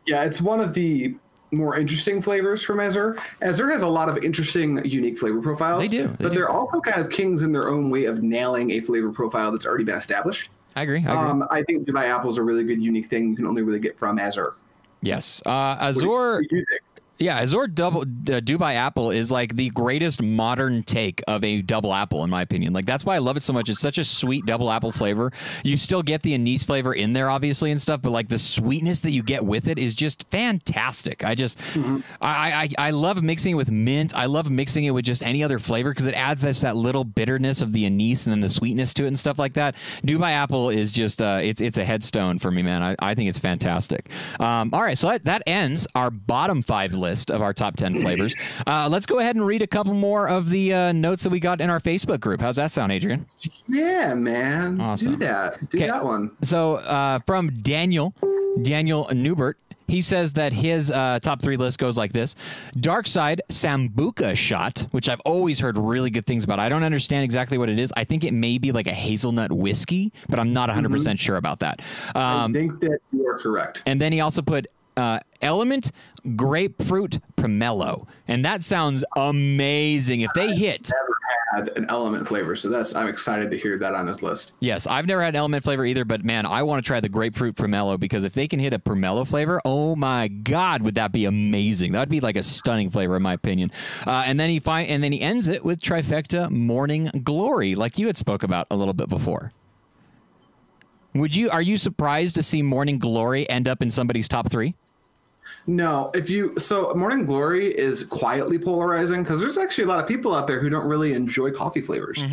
yeah, 0.05 0.23
it's 0.23 0.41
one 0.41 0.59
of 0.59 0.73
the 0.73 1.13
more 1.51 1.77
interesting 1.77 2.19
flavors 2.21 2.63
from 2.63 2.79
Azure. 2.79 3.15
Azure 3.43 3.69
has 3.69 3.83
a 3.83 3.87
lot 3.87 4.09
of 4.09 4.23
interesting, 4.23 4.83
unique 4.83 5.17
flavor 5.19 5.39
profiles. 5.41 5.81
They 5.83 5.87
do, 5.87 6.07
they 6.07 6.15
but 6.23 6.29
do. 6.29 6.35
they're 6.35 6.49
also 6.49 6.79
kind 6.81 6.99
of 6.99 7.09
kings 7.11 7.43
in 7.43 7.51
their 7.51 7.69
own 7.69 7.89
way 7.91 8.05
of 8.05 8.23
nailing 8.23 8.71
a 8.71 8.79
flavor 8.79 9.11
profile 9.11 9.51
that's 9.51 9.65
already 9.67 9.83
been 9.83 9.95
established. 9.97 10.49
I 10.75 10.81
agree. 10.83 10.99
I 10.99 11.01
agree. 11.01 11.15
Um, 11.15 11.47
I 11.51 11.61
think 11.63 11.87
Dubai 11.87 12.05
Apple 12.05 12.29
is 12.31 12.37
a 12.39 12.43
really 12.43 12.63
good, 12.63 12.83
unique 12.83 13.07
thing 13.07 13.29
you 13.29 13.35
can 13.35 13.45
only 13.45 13.61
really 13.61 13.79
get 13.79 13.95
from 13.95 14.17
Azure. 14.19 14.53
yes, 15.01 15.41
uh, 15.45 15.75
What 15.77 15.93
do 15.95 16.01
you- 16.01 16.09
what 16.09 16.49
do? 16.49 16.65
Yeah, 17.19 17.39
Azure 17.39 17.67
double 17.67 18.03
uh, 18.03 18.39
Dubai 18.39 18.75
Apple 18.75 19.11
is 19.11 19.29
like 19.29 19.57
the 19.57 19.69
greatest 19.71 20.21
modern 20.21 20.83
take 20.83 21.21
of 21.27 21.43
a 21.43 21.61
double 21.61 21.93
apple, 21.93 22.23
in 22.23 22.29
my 22.29 22.41
opinion. 22.41 22.71
Like 22.71 22.85
that's 22.85 23.03
why 23.03 23.15
I 23.15 23.17
love 23.17 23.35
it 23.35 23.43
so 23.43 23.51
much. 23.51 23.67
It's 23.67 23.81
such 23.81 23.97
a 23.97 24.05
sweet 24.05 24.45
double 24.45 24.71
apple 24.71 24.93
flavor. 24.93 25.33
You 25.65 25.75
still 25.75 26.01
get 26.01 26.21
the 26.21 26.33
anise 26.33 26.63
flavor 26.63 26.93
in 26.93 27.11
there, 27.11 27.29
obviously, 27.29 27.71
and 27.71 27.81
stuff, 27.81 28.01
but 28.01 28.11
like 28.11 28.29
the 28.29 28.37
sweetness 28.37 29.01
that 29.01 29.11
you 29.11 29.21
get 29.21 29.45
with 29.45 29.67
it 29.67 29.77
is 29.77 29.93
just 29.93 30.29
fantastic. 30.31 31.25
I 31.25 31.35
just, 31.35 31.59
I, 32.21 32.69
I, 32.79 32.87
I 32.87 32.91
love 32.91 33.21
mixing 33.21 33.51
it 33.51 33.55
with 33.55 33.69
mint. 33.69 34.15
I 34.15 34.25
love 34.25 34.49
mixing 34.49 34.85
it 34.85 34.91
with 34.91 35.03
just 35.03 35.21
any 35.21 35.43
other 35.43 35.59
flavor 35.59 35.91
because 35.91 36.05
it 36.05 36.15
adds 36.15 36.41
this 36.41 36.61
that 36.61 36.77
little 36.77 37.03
bitterness 37.03 37.61
of 37.61 37.73
the 37.73 37.85
anise 37.85 38.27
and 38.27 38.31
then 38.31 38.39
the 38.39 38.47
sweetness 38.47 38.93
to 38.93 39.03
it 39.03 39.07
and 39.07 39.19
stuff 39.19 39.37
like 39.37 39.55
that. 39.55 39.75
Dubai 40.05 40.31
Apple 40.31 40.69
is 40.69 40.93
just, 40.93 41.21
uh, 41.21 41.39
it's 41.41 41.59
it's 41.59 41.77
a 41.77 41.83
headstone 41.83 42.39
for 42.39 42.49
me, 42.49 42.61
man. 42.61 42.81
I, 42.81 42.95
I 42.99 43.13
think 43.13 43.27
it's 43.27 43.39
fantastic. 43.39 44.09
Um, 44.39 44.69
all 44.71 44.83
right, 44.83 44.97
so 44.97 45.09
that, 45.09 45.25
that 45.25 45.43
ends 45.45 45.85
our 45.95 46.09
bottom 46.09 46.61
five 46.61 46.93
list. 46.93 47.08
List 47.09 47.31
of 47.31 47.41
our 47.41 47.53
top 47.53 47.75
10 47.75 48.01
flavors. 48.01 48.35
Uh, 48.67 48.87
let's 48.89 49.05
go 49.05 49.19
ahead 49.19 49.35
and 49.35 49.45
read 49.45 49.61
a 49.61 49.67
couple 49.67 49.93
more 49.93 50.27
of 50.29 50.49
the 50.49 50.73
uh, 50.73 50.91
notes 50.91 51.23
that 51.23 51.29
we 51.31 51.39
got 51.39 51.59
in 51.61 51.69
our 51.69 51.79
Facebook 51.79 52.19
group. 52.19 52.41
How's 52.41 52.55
that 52.57 52.71
sound, 52.71 52.91
Adrian? 52.91 53.25
Yeah, 53.67 54.13
man. 54.13 54.79
Awesome. 54.79 55.13
Do 55.13 55.17
that. 55.25 55.69
Do 55.69 55.77
Okay. 55.77 55.87
that 55.87 56.03
one. 56.05 56.31
So 56.43 56.75
uh, 56.75 57.19
from 57.25 57.49
Daniel, 57.61 58.13
Daniel 58.61 59.07
Newbert, 59.13 59.57
he 59.87 60.01
says 60.01 60.33
that 60.33 60.53
his 60.53 60.91
uh, 60.91 61.17
top 61.19 61.41
three 61.41 61.57
list 61.57 61.79
goes 61.79 61.97
like 61.97 62.13
this: 62.13 62.35
Dark 62.79 63.07
Side 63.07 63.41
Sambuca 63.49 64.37
shot, 64.37 64.85
which 64.91 65.09
I've 65.09 65.19
always 65.21 65.59
heard 65.59 65.79
really 65.79 66.11
good 66.11 66.27
things 66.27 66.43
about. 66.43 66.59
I 66.59 66.69
don't 66.69 66.83
understand 66.83 67.23
exactly 67.23 67.57
what 67.57 67.69
it 67.69 67.79
is. 67.79 67.91
I 67.97 68.03
think 68.03 68.23
it 68.23 68.31
may 68.33 68.59
be 68.59 68.71
like 68.71 68.85
a 68.85 68.93
hazelnut 68.93 69.51
whiskey, 69.51 70.13
but 70.29 70.39
I'm 70.39 70.53
not 70.53 70.69
100 70.69 70.91
percent 70.91 71.17
sure 71.17 71.37
about 71.37 71.59
that. 71.61 71.81
Um, 72.13 72.51
I 72.51 72.53
think 72.53 72.79
that 72.81 72.99
you 73.11 73.25
are 73.27 73.39
correct. 73.39 73.81
and 73.87 73.99
then 73.99 74.11
he 74.11 74.21
also 74.21 74.43
put 74.43 74.67
uh, 74.99 75.19
Element 75.41 75.91
Grapefruit 76.35 77.19
Pomelo, 77.37 78.05
and 78.27 78.43
that 78.43 78.63
sounds 78.63 79.05
amazing. 79.15 80.21
If 80.21 80.31
they 80.33 80.53
hit, 80.53 80.91
Never 81.53 81.65
had 81.67 81.77
an 81.77 81.85
element 81.89 82.27
flavor, 82.27 82.55
so 82.55 82.69
that's 82.69 82.93
I'm 82.93 83.07
excited 83.07 83.49
to 83.51 83.57
hear 83.57 83.77
that 83.77 83.95
on 83.95 84.05
this 84.05 84.21
list. 84.21 84.51
Yes, 84.59 84.85
I've 84.85 85.05
never 85.05 85.23
had 85.23 85.35
element 85.35 85.63
flavor 85.63 85.85
either, 85.85 86.03
but 86.05 86.23
man, 86.23 86.45
I 86.45 86.63
want 86.63 86.83
to 86.83 86.87
try 86.87 86.99
the 86.99 87.09
grapefruit 87.09 87.55
pomelo 87.55 87.99
because 87.99 88.25
if 88.25 88.33
they 88.33 88.47
can 88.47 88.59
hit 88.59 88.73
a 88.73 88.79
pomelo 88.79 89.25
flavor, 89.25 89.61
oh 89.65 89.95
my 89.95 90.27
god, 90.27 90.83
would 90.83 90.95
that 90.95 91.11
be 91.11 91.25
amazing? 91.25 91.93
That'd 91.93 92.09
be 92.09 92.19
like 92.19 92.35
a 92.35 92.43
stunning 92.43 92.89
flavor 92.89 93.15
in 93.15 93.23
my 93.23 93.33
opinion. 93.33 93.71
Uh, 94.05 94.23
and 94.25 94.39
then 94.39 94.49
he 94.49 94.59
find 94.59 94.89
and 94.89 95.01
then 95.01 95.11
he 95.11 95.21
ends 95.21 95.47
it 95.47 95.63
with 95.63 95.79
trifecta 95.79 96.49
morning 96.51 97.09
glory, 97.23 97.75
like 97.75 97.97
you 97.97 98.07
had 98.07 98.17
spoke 98.17 98.43
about 98.43 98.67
a 98.69 98.75
little 98.75 98.93
bit 98.93 99.07
before. 99.09 99.51
Would 101.15 101.35
you 101.35 101.49
are 101.49 101.61
you 101.61 101.77
surprised 101.77 102.35
to 102.35 102.43
see 102.43 102.61
morning 102.61 102.99
glory 102.99 103.49
end 103.49 103.67
up 103.67 103.81
in 103.81 103.89
somebody's 103.89 104.27
top 104.27 104.51
three? 104.51 104.75
No, 105.67 106.09
if 106.15 106.29
you 106.29 106.57
so 106.57 106.93
Morning 106.95 107.25
Glory 107.25 107.77
is 107.77 108.03
quietly 108.03 108.57
polarizing 108.57 109.23
because 109.23 109.39
there's 109.39 109.57
actually 109.57 109.83
a 109.83 109.87
lot 109.87 109.99
of 109.99 110.07
people 110.07 110.33
out 110.35 110.47
there 110.47 110.59
who 110.59 110.69
don't 110.69 110.87
really 110.87 111.13
enjoy 111.13 111.51
coffee 111.51 111.81
flavors. 111.81 112.23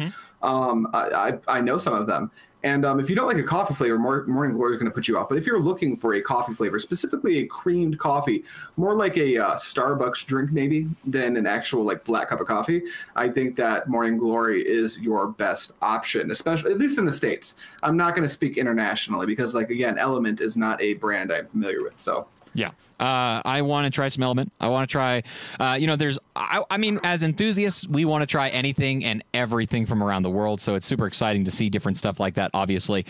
Um, 0.42 0.88
I, 0.94 1.38
I 1.48 1.56
I 1.58 1.60
know 1.60 1.76
some 1.76 1.94
of 1.94 2.06
them, 2.06 2.30
and 2.62 2.84
um, 2.84 2.98
if 2.98 3.10
you 3.10 3.14
don't 3.14 3.28
like 3.28 3.36
a 3.36 3.42
coffee 3.42 3.74
flavor, 3.74 3.98
Morning 3.98 4.54
Glory 4.54 4.72
is 4.72 4.78
going 4.78 4.90
to 4.90 4.94
put 4.94 5.06
you 5.06 5.16
off. 5.18 5.28
But 5.28 5.38
if 5.38 5.46
you're 5.46 5.60
looking 5.60 5.96
for 5.96 6.14
a 6.14 6.22
coffee 6.22 6.54
flavor, 6.54 6.78
specifically 6.78 7.38
a 7.38 7.46
creamed 7.46 7.98
coffee, 7.98 8.42
more 8.76 8.94
like 8.94 9.16
a 9.18 9.36
uh, 9.36 9.54
Starbucks 9.54 10.26
drink 10.26 10.50
maybe 10.50 10.88
than 11.04 11.36
an 11.36 11.46
actual 11.46 11.84
like 11.84 12.04
black 12.04 12.28
cup 12.28 12.40
of 12.40 12.46
coffee, 12.46 12.82
I 13.14 13.28
think 13.28 13.56
that 13.56 13.88
Morning 13.88 14.16
Glory 14.18 14.62
is 14.66 14.98
your 15.00 15.28
best 15.28 15.72
option, 15.82 16.30
especially 16.30 16.72
at 16.72 16.78
least 16.78 16.98
in 16.98 17.04
the 17.04 17.12
states. 17.12 17.54
I'm 17.82 17.96
not 17.96 18.14
going 18.14 18.26
to 18.26 18.32
speak 18.32 18.56
internationally 18.56 19.26
because 19.26 19.54
like 19.54 19.70
again, 19.70 19.98
Element 19.98 20.40
is 20.40 20.56
not 20.56 20.80
a 20.80 20.94
brand 20.94 21.32
I'm 21.32 21.46
familiar 21.46 21.82
with, 21.82 22.00
so. 22.00 22.26
Yeah. 22.56 22.70
Uh, 22.98 23.42
I 23.44 23.60
want 23.62 23.84
to 23.84 23.90
try 23.90 24.08
some 24.08 24.22
element. 24.22 24.50
I 24.58 24.68
want 24.68 24.88
to 24.88 24.92
try, 24.92 25.22
uh, 25.60 25.76
you 25.78 25.86
know, 25.86 25.96
there's, 25.96 26.18
I, 26.34 26.64
I 26.70 26.78
mean, 26.78 26.98
as 27.04 27.22
enthusiasts, 27.22 27.86
we 27.86 28.06
want 28.06 28.22
to 28.22 28.26
try 28.26 28.48
anything 28.48 29.04
and 29.04 29.22
everything 29.34 29.84
from 29.84 30.02
around 30.02 30.22
the 30.22 30.30
world. 30.30 30.60
So 30.60 30.74
it's 30.74 30.86
super 30.86 31.06
exciting 31.06 31.44
to 31.44 31.50
see 31.50 31.68
different 31.68 31.98
stuff 31.98 32.18
like 32.18 32.34
that, 32.34 32.50
obviously. 32.54 33.04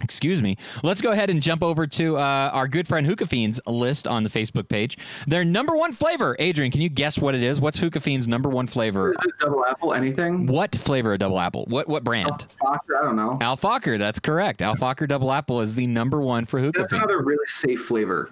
Excuse 0.00 0.42
me. 0.42 0.56
Let's 0.84 1.00
go 1.00 1.10
ahead 1.10 1.28
and 1.28 1.42
jump 1.42 1.62
over 1.62 1.86
to 1.86 2.18
uh, 2.18 2.50
our 2.52 2.68
good 2.68 2.86
friend 2.86 3.04
Hookah 3.04 3.26
Fiends 3.26 3.60
list 3.66 4.06
on 4.06 4.22
the 4.22 4.30
Facebook 4.30 4.68
page. 4.68 4.96
Their 5.26 5.44
number 5.44 5.76
one 5.76 5.92
flavor, 5.92 6.36
Adrian, 6.38 6.70
can 6.70 6.80
you 6.80 6.88
guess 6.88 7.18
what 7.18 7.34
it 7.34 7.42
is? 7.42 7.60
What's 7.60 7.78
Hookah 7.78 8.00
Fiends' 8.00 8.28
number 8.28 8.48
one 8.48 8.68
flavor? 8.68 9.10
Is 9.10 9.16
it 9.24 9.38
double 9.40 9.64
apple? 9.66 9.92
Anything? 9.92 10.46
What 10.46 10.74
flavor 10.76 11.14
of 11.14 11.18
double 11.18 11.40
apple? 11.40 11.64
What 11.68 11.88
what 11.88 12.04
brand? 12.04 12.46
Al 12.64 12.74
Fakher, 12.74 13.00
I 13.00 13.04
don't 13.04 13.16
know. 13.16 13.38
Al 13.40 13.56
Fakher, 13.56 13.98
that's 13.98 14.20
correct. 14.20 14.62
Al 14.62 14.76
Fakher 14.76 15.08
double 15.08 15.32
apple 15.32 15.60
is 15.60 15.74
the 15.74 15.86
number 15.88 16.20
one 16.20 16.46
for 16.46 16.60
Hookah 16.60 16.80
That's 16.80 16.92
another 16.92 17.20
really 17.20 17.46
safe 17.46 17.80
flavor. 17.80 18.30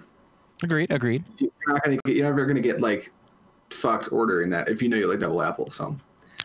Agreed, 0.63 0.91
agreed. 0.91 1.25
You're 1.37 1.51
not 1.67 1.83
gonna 1.83 1.97
get. 2.05 2.15
You're 2.15 2.27
never 2.27 2.45
gonna 2.45 2.61
get 2.61 2.79
like 2.79 3.11
fucked 3.71 4.09
ordering 4.13 4.49
that 4.51 4.69
if 4.69 4.81
you 4.81 4.87
know 4.87 4.95
you 4.95 5.07
like 5.07 5.19
double 5.19 5.41
apple. 5.41 5.69
So 5.69 5.97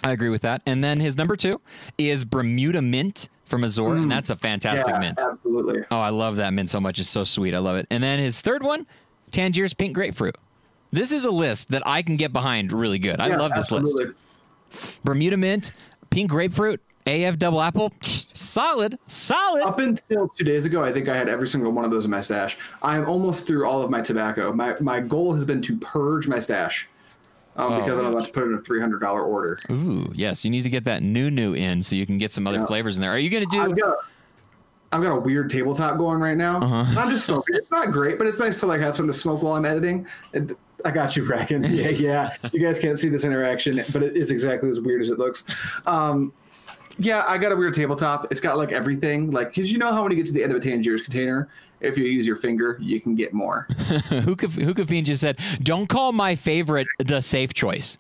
I 0.03 0.11
agree 0.11 0.31
with 0.31 0.43
that. 0.43 0.63
And 0.67 0.83
then 0.83 0.99
his 0.99 1.17
number 1.17 1.37
two 1.37 1.61
is 1.97 2.25
Bermuda 2.25 2.83
Mint 2.83 3.29
from 3.53 3.65
Azure, 3.65 3.97
and 3.97 4.07
mm. 4.07 4.09
that's 4.09 4.31
a 4.31 4.37
fantastic 4.37 4.95
yeah, 4.95 4.99
mint. 4.99 5.21
absolutely. 5.23 5.83
Oh, 5.91 6.01
I 6.01 6.09
love 6.09 6.37
that 6.37 6.55
mint 6.55 6.71
so 6.71 6.81
much. 6.81 6.99
It's 6.99 7.11
so 7.11 7.23
sweet. 7.23 7.55
I 7.55 7.59
love 7.59 7.77
it. 7.77 7.87
And 7.91 8.03
then 8.03 8.19
his 8.19 8.41
third 8.41 8.63
one, 8.63 8.87
Tangier's 9.31 9.75
Pink 9.75 9.93
Grapefruit. 9.93 10.39
This 10.91 11.13
is 11.13 11.27
a 11.27 11.31
list 11.31 11.71
that 11.71 11.87
I 11.87 12.01
can 12.01 12.17
get 12.17 12.33
behind 12.33 12.73
really 12.73 12.99
good. 12.99 13.21
I 13.21 13.37
love 13.37 13.51
this 13.51 13.71
absolutely. 13.71 14.07
list. 14.07 15.05
Bermuda 15.05 15.37
Mint, 15.37 15.73
Pink 16.09 16.31
Grapefruit, 16.31 16.81
AF 17.07 17.39
Double 17.39 17.61
Apple, 17.61 17.93
solid, 18.01 18.99
solid. 19.07 19.65
Up 19.65 19.79
until 19.79 20.29
two 20.29 20.45
days 20.45 20.65
ago, 20.65 20.83
I 20.83 20.91
think 20.91 21.09
I 21.09 21.17
had 21.17 21.29
every 21.29 21.47
single 21.47 21.73
one 21.73 21.85
of 21.85 21.91
those 21.91 22.07
in 22.07 22.11
my 22.11 22.23
stash. 22.23 22.57
I 22.81 22.97
am 22.97 23.07
almost 23.07 23.47
through 23.47 23.67
all 23.67 23.83
of 23.83 23.91
my 23.91 24.01
tobacco. 24.01 24.51
My 24.55 24.77
my 24.81 25.01
goal 25.01 25.35
has 25.35 25.45
been 25.45 25.61
to 25.61 25.77
purge 25.77 26.27
my 26.27 26.39
stash. 26.39 26.89
Um, 27.57 27.73
Oh, 27.73 27.81
because 27.81 27.99
I'm 27.99 28.07
about 28.07 28.25
to 28.25 28.31
put 28.33 28.45
in 28.45 28.55
a 28.55 28.59
three 28.59 28.81
hundred 28.81 29.01
dollar 29.01 29.23
order. 29.23 29.59
Ooh, 29.71 30.11
yes, 30.15 30.45
you 30.45 30.51
need 30.51 30.63
to 30.63 30.71
get 30.71 30.85
that 30.85 31.03
new 31.03 31.31
new 31.31 31.55
in 31.55 31.83
so 31.83 31.95
you 31.97 32.07
can 32.07 32.19
get 32.19 32.33
some 32.33 32.47
other 32.47 32.59
Yeah. 32.61 32.67
flavors 32.67 32.97
in 32.97 33.03
there. 33.03 33.11
Are 33.13 33.19
you 33.19 33.29
going 33.31 33.49
to 33.49 33.59
I've 33.59 33.75
do? 33.75 33.81
got, 33.83 33.97
I've 34.93 35.03
got 35.03 35.13
a 35.17 35.21
weird 35.21 35.51
tabletop 35.51 35.99
going 35.99 36.21
right 36.21 36.37
now. 36.37 36.61
Uh-huh. 36.63 37.01
I'm 37.01 37.11
just 37.11 37.27
smoking. 37.27 37.57
It's 37.57 37.71
not 37.71 37.93
great, 37.93 38.19
but 38.19 38.27
it's 38.27 38.39
nice 38.41 38.59
to 38.61 38.67
like 38.67 38.81
have 38.81 38.97
something 38.97 39.13
to 39.13 39.19
smoke 39.19 39.43
while 39.43 39.55
I'm 39.55 39.65
editing. 39.67 40.07
And 40.35 40.55
I 40.85 40.91
got 40.91 41.17
you, 41.17 41.25
Bracken. 41.27 41.63
Yeah, 41.75 41.89
yeah. 41.91 42.37
You 42.53 42.61
guys 42.61 42.79
can't 42.79 42.99
see 42.99 43.09
this 43.09 43.25
interaction, 43.25 43.83
but 43.93 44.03
it 44.03 44.17
is 44.17 44.31
exactly 44.31 44.69
as 44.71 44.81
weird 44.81 45.01
as 45.03 45.11
it 45.11 45.19
looks. 45.19 45.45
Um, 45.87 46.33
yeah, 46.99 47.25
I 47.27 47.39
got 47.39 47.53
a 47.53 47.57
weird 47.57 47.73
tabletop. 47.75 48.31
It's 48.31 48.41
got 48.41 48.57
like 48.59 48.73
everything, 48.73 49.31
like 49.31 49.49
because 49.55 49.73
you 49.73 49.79
know 49.79 49.93
how 49.93 50.03
when 50.03 50.11
you 50.13 50.17
get 50.17 50.27
to 50.27 50.33
the 50.33 50.43
end 50.43 50.53
of 50.53 50.59
a 50.59 50.61
Tangiers 50.61 51.01
container, 51.03 51.49
if 51.83 51.97
you 51.99 52.05
use 52.05 52.27
your 52.27 52.37
finger, 52.37 52.79
you 52.81 53.01
can 53.01 53.15
get 53.15 53.33
more. 53.33 53.67
Hookah, 54.09 54.49
Hookah 54.49 54.87
Fiend 54.87 55.07
just 55.07 55.21
said, 55.21 55.39
"Don't 55.63 55.89
call 55.89 56.13
my 56.13 56.35
favorite 56.35 56.87
the 56.99 57.21
safe 57.21 57.53
choice." 57.55 57.99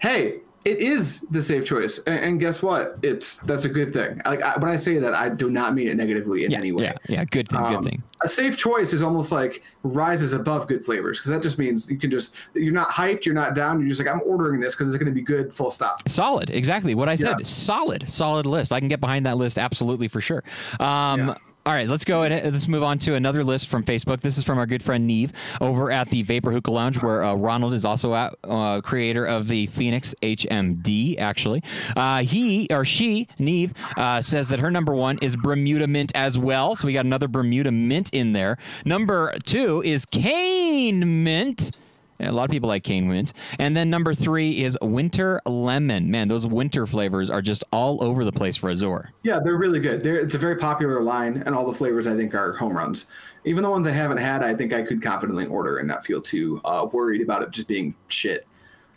hey, 0.00 0.40
it 0.64 0.80
is 0.80 1.20
the 1.30 1.40
safe 1.40 1.64
choice, 1.64 1.98
and, 2.06 2.20
and 2.20 2.40
guess 2.40 2.62
what? 2.62 2.98
It's 3.02 3.38
that's 3.38 3.64
a 3.64 3.68
good 3.68 3.92
thing. 3.92 4.20
Like 4.24 4.42
I, 4.42 4.58
when 4.58 4.68
I 4.70 4.76
say 4.76 4.98
that, 4.98 5.14
I 5.14 5.28
do 5.28 5.50
not 5.50 5.74
mean 5.74 5.88
it 5.88 5.96
negatively 5.96 6.44
in 6.44 6.50
Yeah, 6.50 6.58
any 6.58 6.72
way. 6.72 6.84
yeah, 6.84 6.92
yeah. 7.08 7.24
Good 7.24 7.48
thing. 7.48 7.58
Um, 7.58 7.74
good 7.82 7.90
thing. 7.90 8.02
A 8.22 8.28
safe 8.28 8.56
choice 8.56 8.92
is 8.92 9.00
almost 9.00 9.32
like 9.32 9.62
rises 9.82 10.34
above 10.34 10.66
good 10.66 10.84
flavors 10.84 11.18
because 11.18 11.30
that 11.30 11.42
just 11.42 11.58
means 11.58 11.88
you 11.90 11.96
can 11.96 12.10
just 12.10 12.34
you're 12.54 12.72
not 12.72 12.90
hyped, 12.90 13.24
you're 13.24 13.34
not 13.36 13.54
down, 13.54 13.80
you're 13.80 13.88
just 13.88 14.00
like 14.04 14.12
I'm 14.12 14.20
ordering 14.26 14.60
this 14.60 14.74
because 14.74 14.88
it's 14.88 14.96
going 15.02 15.10
to 15.10 15.14
be 15.14 15.22
good. 15.22 15.54
Full 15.54 15.70
stop. 15.70 16.06
Solid, 16.08 16.50
exactly 16.50 16.94
what 16.94 17.08
I 17.08 17.14
said. 17.16 17.36
Yeah. 17.38 17.44
Solid, 17.46 18.10
solid 18.10 18.44
list. 18.44 18.72
I 18.72 18.78
can 18.80 18.88
get 18.88 19.00
behind 19.00 19.26
that 19.26 19.36
list 19.36 19.58
absolutely 19.58 20.08
for 20.08 20.20
sure. 20.20 20.42
Um, 20.80 21.28
Yeah. 21.28 21.34
All 21.68 21.74
right, 21.74 21.86
let's 21.86 22.06
go 22.06 22.22
and 22.22 22.50
let's 22.50 22.66
move 22.66 22.82
on 22.82 22.98
to 23.00 23.14
another 23.14 23.44
list 23.44 23.68
from 23.68 23.84
Facebook. 23.84 24.22
This 24.22 24.38
is 24.38 24.44
from 24.44 24.56
our 24.56 24.64
good 24.64 24.82
friend 24.82 25.06
Neve 25.06 25.34
over 25.60 25.90
at 25.90 26.08
the 26.08 26.22
Vapor 26.22 26.50
Hookah 26.50 26.70
Lounge, 26.70 27.02
where 27.02 27.22
uh, 27.22 27.34
Ronald 27.34 27.74
is 27.74 27.84
also 27.84 28.14
at, 28.14 28.34
uh, 28.44 28.80
creator 28.80 29.26
of 29.26 29.48
the 29.48 29.66
Phoenix 29.66 30.14
HMD. 30.22 31.18
Actually, 31.18 31.62
uh, 31.94 32.22
he 32.22 32.68
or 32.70 32.86
she, 32.86 33.28
Neve, 33.38 33.74
uh, 33.98 34.22
says 34.22 34.48
that 34.48 34.60
her 34.60 34.70
number 34.70 34.94
one 34.94 35.18
is 35.20 35.36
Bermuda 35.36 35.86
Mint 35.86 36.10
as 36.14 36.38
well. 36.38 36.74
So 36.74 36.86
we 36.86 36.94
got 36.94 37.04
another 37.04 37.28
Bermuda 37.28 37.70
Mint 37.70 38.08
in 38.14 38.32
there. 38.32 38.56
Number 38.86 39.34
two 39.44 39.82
is 39.82 40.06
Cane 40.06 41.22
Mint. 41.22 41.72
A 42.20 42.32
lot 42.32 42.44
of 42.44 42.50
people 42.50 42.68
like 42.68 42.82
cane 42.82 43.08
mint. 43.08 43.32
And 43.58 43.76
then 43.76 43.90
number 43.90 44.12
three 44.14 44.62
is 44.62 44.76
winter 44.82 45.40
lemon. 45.46 46.10
Man, 46.10 46.28
those 46.28 46.46
winter 46.46 46.86
flavors 46.86 47.30
are 47.30 47.42
just 47.42 47.62
all 47.72 48.02
over 48.02 48.24
the 48.24 48.32
place 48.32 48.56
for 48.56 48.70
Azure. 48.70 49.10
Yeah, 49.22 49.40
they're 49.42 49.56
really 49.56 49.80
good. 49.80 50.02
They're, 50.02 50.16
it's 50.16 50.34
a 50.34 50.38
very 50.38 50.56
popular 50.56 51.00
line, 51.00 51.42
and 51.46 51.54
all 51.54 51.64
the 51.64 51.76
flavors 51.76 52.06
I 52.06 52.16
think 52.16 52.34
are 52.34 52.52
home 52.54 52.76
runs. 52.76 53.06
Even 53.44 53.62
the 53.62 53.70
ones 53.70 53.86
I 53.86 53.92
haven't 53.92 54.18
had, 54.18 54.42
I 54.42 54.54
think 54.54 54.72
I 54.72 54.82
could 54.82 55.00
confidently 55.00 55.46
order 55.46 55.78
and 55.78 55.86
not 55.86 56.04
feel 56.04 56.20
too 56.20 56.60
uh, 56.64 56.86
worried 56.92 57.22
about 57.22 57.42
it 57.42 57.50
just 57.50 57.68
being 57.68 57.94
shit. 58.08 58.46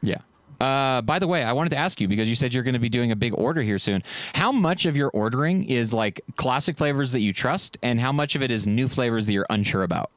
Yeah. 0.01 0.17
Uh, 0.59 1.01
by 1.01 1.17
the 1.17 1.28
way, 1.28 1.43
I 1.43 1.53
wanted 1.53 1.72
to 1.72 1.78
ask 1.78 1.99
you 1.99 2.07
because 2.07 2.30
you 2.30 2.36
said 2.36 2.53
you're 2.53 2.63
going 2.63 2.76
to 2.76 2.80
be 2.80 2.89
doing 2.89 3.11
a 3.11 3.15
big 3.15 3.34
order 3.36 3.61
here 3.61 3.80
soon. 3.80 4.03
How 4.34 4.51
much 4.51 4.86
of 4.86 4.95
your 4.95 5.09
ordering 5.11 5.63
is 5.63 5.91
like 5.91 6.22
classic 6.36 6.78
flavors 6.78 7.11
that 7.13 7.22
you 7.22 7.34
trust, 7.34 7.78
and 7.82 7.99
how 7.99 8.11
much 8.11 8.36
of 8.36 8.43
it 8.43 8.51
is 8.51 8.67
new 8.67 8.88
flavors 8.88 9.26
that 9.26 9.34
you're 9.34 9.47
unsure 9.49 9.84
about? 9.84 10.11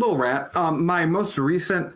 Little 0.00 0.16
rat. 0.16 0.56
Um, 0.56 0.86
my 0.86 1.04
most 1.04 1.36
recent, 1.36 1.94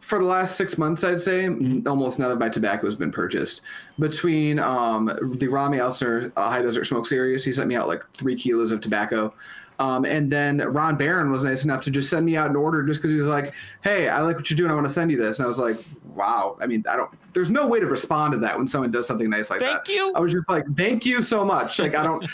for 0.00 0.18
the 0.18 0.26
last 0.26 0.56
six 0.56 0.76
months, 0.76 1.04
I'd 1.04 1.22
say 1.22 1.46
almost 1.86 2.18
none 2.18 2.30
of 2.30 2.38
my 2.38 2.50
tobacco 2.50 2.84
has 2.84 2.96
been 2.96 3.10
purchased. 3.10 3.62
Between 3.98 4.58
um, 4.58 5.06
the 5.38 5.48
Rami 5.48 5.78
Elsner 5.78 6.30
uh, 6.36 6.50
High 6.50 6.60
Desert 6.60 6.84
Smoke 6.84 7.06
series, 7.06 7.44
he 7.44 7.50
sent 7.50 7.66
me 7.66 7.76
out 7.76 7.88
like 7.88 8.04
three 8.12 8.36
kilos 8.36 8.72
of 8.72 8.82
tobacco. 8.82 9.32
Um, 9.78 10.04
and 10.04 10.30
then 10.30 10.58
Ron 10.58 10.96
Barron 10.96 11.30
was 11.30 11.42
nice 11.42 11.64
enough 11.64 11.80
to 11.84 11.90
just 11.90 12.10
send 12.10 12.26
me 12.26 12.36
out 12.36 12.50
an 12.50 12.56
order 12.56 12.82
just 12.82 13.00
because 13.00 13.10
he 13.10 13.16
was 13.16 13.26
like, 13.26 13.54
"Hey, 13.82 14.10
I 14.10 14.20
like 14.20 14.36
what 14.36 14.50
you're 14.50 14.56
doing. 14.58 14.70
I 14.70 14.74
want 14.74 14.86
to 14.86 14.92
send 14.92 15.10
you 15.10 15.16
this." 15.16 15.38
And 15.38 15.44
I 15.44 15.48
was 15.48 15.58
like, 15.58 15.78
"Wow." 16.14 16.58
I 16.60 16.66
mean, 16.66 16.84
I 16.86 16.94
don't. 16.94 17.10
There's 17.32 17.50
no 17.50 17.66
way 17.66 17.80
to 17.80 17.86
respond 17.86 18.32
to 18.32 18.38
that 18.40 18.58
when 18.58 18.68
someone 18.68 18.90
does 18.90 19.06
something 19.06 19.30
nice 19.30 19.48
like 19.48 19.60
Thank 19.60 19.86
that. 19.86 19.92
you. 19.92 20.12
I 20.14 20.20
was 20.20 20.32
just 20.32 20.46
like, 20.48 20.66
"Thank 20.76 21.06
you 21.06 21.22
so 21.22 21.42
much." 21.42 21.78
Like 21.78 21.94
I 21.94 22.02
don't. 22.02 22.24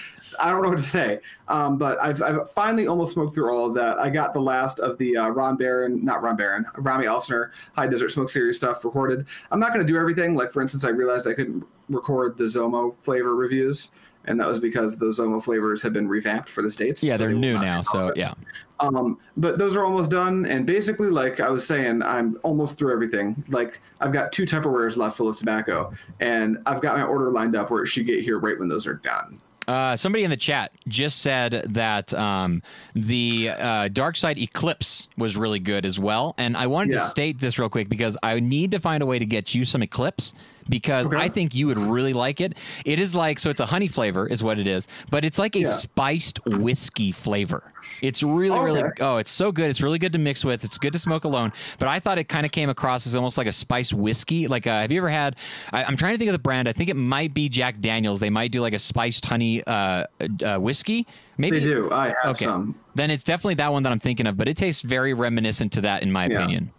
I 0.41 0.51
don't 0.51 0.63
know 0.63 0.69
what 0.69 0.79
to 0.79 0.85
say. 0.85 1.21
Um, 1.49 1.79
but 1.79 2.01
I've, 2.01 2.23
I've 2.23 2.51
finally 2.51 2.87
almost 2.87 3.15
smoked 3.15 3.35
through 3.35 3.53
all 3.53 3.67
of 3.67 3.75
that. 3.75 3.99
I 3.99 4.11
got 4.11 4.35
the 4.35 4.41
last 4.41 4.79
of 4.81 4.99
the 4.99 5.17
uh, 5.17 5.29
Ron 5.29 5.57
Barron, 5.57 6.05
not 6.05 6.23
Ron 6.23 6.37
Barron, 6.37 6.65
Rami 6.77 7.07
Elsner 7.07 7.51
High 7.75 7.87
Desert 7.87 8.11
Smoke 8.11 8.29
Series 8.29 8.57
stuff 8.57 8.85
recorded. 8.85 9.27
I'm 9.51 9.61
not 9.61 9.73
going 9.73 9.87
to 9.87 9.93
do 9.93 9.99
everything. 9.99 10.35
Like, 10.35 10.53
for 10.53 10.63
instance, 10.63 10.85
I 10.85 10.91
realized 10.91 11.27
I 11.27 11.35
couldn't 11.35 11.65
record 11.89 12.39
the 12.39 12.45
Zomo 12.45 12.95
flavor 13.03 13.35
reviews. 13.35 13.91
and 14.29 14.39
that 14.39 14.47
was 14.47 14.61
because 14.61 14.97
the 14.97 15.07
Zomo 15.07 15.43
flavors 15.43 15.81
have 15.83 15.93
been 15.93 16.07
revamped 16.07 16.51
for 16.51 16.63
the 16.63 16.71
states. 16.71 17.03
Yeah, 17.03 17.15
so 17.15 17.19
they're 17.19 17.29
they 17.31 17.35
new 17.35 17.59
now, 17.59 17.83
so 17.83 18.13
yeah. 18.15 18.35
Um, 18.79 19.19
but 19.37 19.59
those 19.59 19.75
are 19.75 19.85
almost 19.85 20.11
done, 20.11 20.45
and 20.47 20.67
basically, 20.67 21.09
like 21.09 21.41
I 21.41 21.49
was 21.49 21.67
saying, 21.67 22.03
I'm 22.03 22.39
almost 22.43 22.79
through 22.79 22.93
everything. 22.93 23.43
Like 23.49 23.81
I've 24.01 24.13
got 24.13 24.31
two 24.31 24.45
Tupperwares 24.45 24.97
left 24.97 25.17
full 25.17 25.29
of 25.29 25.37
tobacco, 25.37 25.93
and 26.21 26.59
I've 26.67 26.83
got 26.83 26.97
my 26.97 27.05
order 27.05 27.31
lined 27.31 27.57
up 27.57 27.71
where 27.71 27.83
it 27.83 27.87
should 27.87 28.07
get 28.07 28.23
here 28.23 28.39
right 28.39 28.59
when 28.59 28.69
those 28.69 28.87
are 28.87 28.95
done. 28.95 29.41
Uh, 29.69 29.95
somebody 29.97 30.25
in 30.25 30.31
the 30.31 30.37
chat 30.37 30.73
just 30.89 31.21
said 31.21 31.63
that 31.69 32.15
um, 32.15 32.63
the 32.95 33.51
uh, 33.51 33.89
Dark 33.89 34.17
Side 34.17 34.39
Eclipse 34.39 35.09
was 35.19 35.37
really 35.37 35.59
good 35.59 35.85
as 35.85 36.01
well, 36.01 36.35
and 36.39 36.57
I 36.57 36.67
wanted 36.67 36.93
to 36.93 37.01
state 37.01 37.39
this 37.39 37.59
real 37.59 37.69
quick 37.69 37.91
because 37.91 38.17
I 38.23 38.41
need 38.41 38.71
to 38.71 38.81
find 38.81 39.03
a 39.03 39.07
way 39.07 39.19
to 39.19 39.27
get 39.27 39.55
you 39.55 39.67
some 39.67 39.83
Eclipse 39.83 40.33
because 40.69 41.07
Okay. 41.07 41.17
I 41.17 41.29
think 41.29 41.55
you 41.55 41.67
would 41.67 41.79
really 41.79 42.13
like 42.13 42.41
it. 42.41 42.55
It 42.85 42.99
is 42.99 43.15
like 43.15 43.39
so 43.39 43.51
it's 43.51 43.61
a 43.61 43.67
honey 43.67 43.89
flavor 43.89 44.27
is 44.27 44.43
what 44.43 44.59
it 44.59 44.67
is, 44.67 44.89
but 45.11 45.25
it's 45.25 45.39
like 45.39 45.57
a 45.57 45.61
Yeah. 45.61 45.67
spiced 45.73 46.41
whiskey 46.47 47.13
flavor. 47.13 47.73
It's 48.03 48.23
really 48.23 48.59
really 48.59 48.83
oh, 49.01 49.17
it's 49.19 49.31
so 49.31 49.51
good. 49.53 49.71
It's 49.71 49.81
really 49.81 49.99
good 49.99 50.13
to 50.13 50.19
mix 50.19 50.45
with. 50.45 50.65
It's 50.65 50.79
good 50.79 50.93
to 50.93 50.99
smoke 50.99 51.25
alone. 51.25 51.53
But 51.79 51.89
I 51.89 52.01
thought 52.01 52.19
it 52.19 52.25
kind 52.29 52.45
of 52.47 52.53
came 52.53 52.69
across 52.71 53.07
as 53.07 53.17
almost 53.17 53.39
like 53.39 53.47
a 53.47 53.53
spiced 53.53 53.93
whiskey. 53.95 54.49
Like 54.49 54.67
uh, 54.67 54.81
have 54.81 54.93
you 54.93 54.99
ever 54.99 55.09
had? 55.09 55.37
I, 55.73 55.85
I'm 55.85 55.97
trying 55.97 56.15
to 56.15 56.19
think 56.19 56.29
of 56.29 56.35
the 56.35 56.39
brand. 56.39 56.69
I 56.69 56.73
think 56.73 56.91
it 56.91 56.97
might 56.97 57.35
be 57.35 57.49
Jack 57.49 57.81
Daniels. 57.81 58.21
They 58.21 58.31
might 58.31 58.53
do 58.53 58.61
like 58.61 58.75
a 58.75 58.79
spiced 58.79 59.25
honey 59.25 59.63
uh, 59.65 60.05
uh, 60.45 60.59
whiskey. 60.59 61.07
Maybe 61.41 61.61
They 61.61 61.67
do. 61.67 61.89
I 61.93 62.07
have 62.23 62.35
Okay, 62.37 62.47
some. 62.47 62.75
then 62.97 63.11
it's 63.13 63.23
definitely 63.23 63.55
that 63.55 63.73
one 63.73 63.85
that 63.85 63.93
I'm 63.93 64.01
thinking 64.01 64.27
of. 64.27 64.37
But 64.37 64.49
it 64.49 64.57
tastes 64.57 64.83
very 64.83 65.15
reminiscent 65.15 65.71
to 65.73 65.81
that, 65.83 66.03
in 66.03 66.11
my 66.11 66.27
Yeah. 66.27 66.39
opinion. 66.39 66.73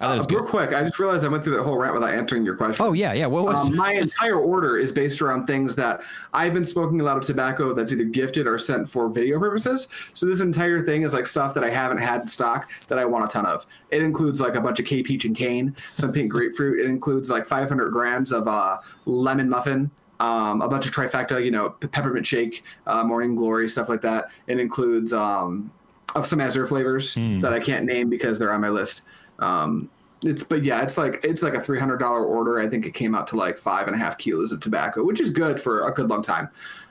I 0.00 0.06
thought 0.08 0.16
it 0.16 0.20
Uh, 0.22 0.26
real 0.28 0.40
good. 0.40 0.48
quick, 0.50 0.72
I 0.72 0.82
just 0.82 0.98
realized 0.98 1.24
I 1.24 1.28
went 1.28 1.44
through 1.44 1.56
that 1.56 1.62
whole 1.62 1.78
rant 1.78 1.94
without 1.94 2.10
answering 2.10 2.44
your 2.44 2.56
question. 2.56 2.84
Oh 2.84 2.92
yeah, 2.94 3.12
yeah. 3.12 3.26
What 3.26 3.44
was? 3.44 3.68
Um, 3.70 3.76
my 3.76 3.92
entire 3.92 4.36
order 4.36 4.76
is 4.76 4.90
based 4.90 5.22
around 5.22 5.46
things 5.46 5.76
that 5.76 6.02
I've 6.32 6.52
been 6.52 6.64
smoking 6.64 7.00
a 7.00 7.04
lot 7.04 7.16
of 7.16 7.22
tobacco 7.22 7.72
that's 7.72 7.92
either 7.92 8.04
gifted 8.04 8.46
or 8.48 8.58
sent 8.58 8.90
for 8.90 9.08
video 9.08 9.38
purposes. 9.38 9.86
So 10.14 10.26
this 10.26 10.40
entire 10.40 10.82
thing 10.84 11.02
is 11.02 11.14
like 11.14 11.26
stuff 11.28 11.54
that 11.54 11.62
I 11.62 11.70
haven't 11.70 11.98
had 11.98 12.22
in 12.22 12.26
stock 12.26 12.70
that 12.88 12.98
I 12.98 13.04
want 13.04 13.24
a 13.24 13.28
ton 13.28 13.46
of. 13.46 13.66
It 13.92 14.02
includes 14.02 14.40
like 14.40 14.56
a 14.56 14.60
bunch 14.60 14.80
of 14.80 14.86
K 14.86 15.02
peach 15.02 15.24
and 15.26 15.36
cane, 15.36 15.76
some 15.94 16.12
pink 16.12 16.30
grapefruit. 16.30 16.80
It 16.80 16.86
includes 16.86 17.30
like 17.30 17.46
500 17.46 17.90
grams 17.92 18.32
of 18.32 18.48
uh, 18.48 18.78
lemon 19.06 19.48
muffin. 19.48 19.90
Um, 20.20 20.62
a 20.62 20.68
bunch 20.68 20.86
of 20.86 20.92
trifecta, 20.92 21.44
you 21.44 21.50
know, 21.50 21.70
peppermint 21.70 22.24
shake, 22.24 22.62
uh, 22.86 23.02
morning 23.04 23.34
glory, 23.34 23.68
stuff 23.68 23.88
like 23.88 24.00
that. 24.02 24.26
It 24.46 24.58
includes 24.60 25.12
um, 25.12 25.70
of 26.14 26.24
some 26.26 26.40
Azure 26.40 26.66
flavors 26.68 27.14
that 27.14 27.52
I 27.52 27.58
can't 27.58 27.84
name 27.84 28.08
because 28.08 28.38
they're 28.38 28.52
on 28.52 28.60
my 28.60 28.68
list. 28.68 29.02
Um, 29.38 29.90
it's 30.22 30.42
but 30.42 30.64
yeah, 30.64 30.82
it's 30.82 30.96
like 30.96 31.20
it's 31.24 31.42
like 31.42 31.54
a 31.54 31.60
three 31.60 31.78
hundred 31.78 31.98
dollar 31.98 32.24
order. 32.24 32.58
I 32.58 32.68
think 32.68 32.86
it 32.86 32.94
came 32.94 33.14
out 33.14 33.26
to 33.28 33.36
like 33.36 33.58
five 33.58 33.86
and 33.86 33.94
a 33.94 33.98
half 33.98 34.16
kilos 34.16 34.52
of 34.52 34.60
tobacco, 34.60 35.04
which 35.04 35.20
is 35.20 35.30
good 35.30 35.60
for 35.60 35.86
a 35.86 35.92
good 35.92 36.08
long 36.08 36.22
time 36.22 36.48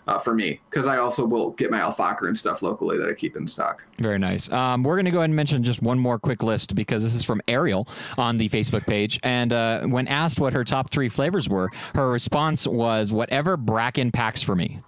uh, 0.07 0.19
for 0.19 0.33
me 0.33 0.59
because 0.69 0.87
I 0.87 0.97
also 0.97 1.25
will 1.25 1.51
get 1.51 1.71
my 1.71 1.79
Al 1.79 1.93
Fakher 1.93 2.27
and 2.27 2.37
stuff 2.37 2.61
locally 2.61 2.97
that 2.97 3.09
I 3.09 3.13
keep 3.13 3.35
in 3.35 3.47
stock. 3.47 3.83
Very 3.99 4.19
nice. 4.19 4.51
Um, 4.51 4.83
we're 4.83 4.95
going 4.95 5.05
to 5.05 5.11
go 5.11 5.19
ahead 5.19 5.29
and 5.29 5.35
mention 5.35 5.63
just 5.63 5.81
one 5.81 5.97
more 5.97 6.19
quick 6.19 6.43
list 6.43 6.75
because 6.75 7.03
this 7.03 7.15
is 7.15 7.23
from 7.23 7.41
Ariel 7.47 7.87
on 8.17 8.37
the 8.37 8.49
Facebook 8.49 8.85
page. 8.85 9.19
And 9.23 9.53
uh, 9.53 9.81
when 9.81 10.07
asked 10.07 10.39
what 10.39 10.53
her 10.53 10.63
top 10.63 10.91
three 10.91 11.09
flavors 11.09 11.47
were, 11.49 11.71
her 11.95 12.09
response 12.09 12.67
was 12.67 13.11
whatever 13.11 13.57
Bracken 13.57 14.11
packs 14.11 14.41
for 14.41 14.55
me. 14.55 14.79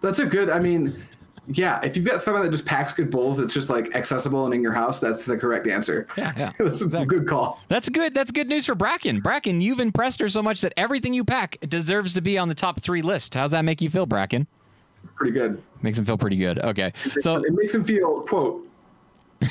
That's 0.00 0.18
a 0.18 0.26
good. 0.26 0.50
I 0.50 0.58
mean, 0.58 1.02
yeah, 1.48 1.80
if 1.82 1.96
you've 1.96 2.06
got 2.06 2.20
someone 2.20 2.42
that 2.42 2.50
just 2.50 2.64
packs 2.64 2.92
good 2.92 3.10
bowls 3.10 3.36
that's 3.36 3.52
just 3.52 3.68
like 3.68 3.94
accessible 3.94 4.46
and 4.46 4.54
in 4.54 4.62
your 4.62 4.72
house, 4.72 4.98
that's 4.98 5.26
the 5.26 5.36
correct 5.36 5.66
answer. 5.66 6.06
Yeah, 6.16 6.32
yeah. 6.36 6.52
that's 6.58 6.82
a 6.82 7.04
good 7.04 7.26
call. 7.26 7.60
That's 7.68 7.88
good. 7.88 8.14
That's 8.14 8.30
good 8.30 8.48
news 8.48 8.66
for 8.66 8.74
Bracken. 8.74 9.20
Bracken, 9.20 9.60
you've 9.60 9.80
impressed 9.80 10.20
her 10.20 10.28
so 10.28 10.42
much 10.42 10.60
that 10.62 10.72
everything 10.76 11.12
you 11.12 11.24
pack 11.24 11.58
deserves 11.68 12.14
to 12.14 12.22
be 12.22 12.38
on 12.38 12.48
the 12.48 12.54
top 12.54 12.80
three 12.80 13.02
list. 13.02 13.34
How's 13.34 13.50
that 13.50 13.64
make 13.64 13.82
you 13.82 13.90
feel, 13.90 14.06
Bracken? 14.06 14.46
Pretty 15.16 15.32
good. 15.32 15.62
Makes 15.82 15.98
him 15.98 16.04
feel 16.04 16.16
pretty 16.16 16.36
good. 16.36 16.58
Okay. 16.60 16.92
So 17.18 17.36
it 17.36 17.52
makes 17.52 17.74
him 17.74 17.84
feel 17.84 18.22
quote 18.22 18.68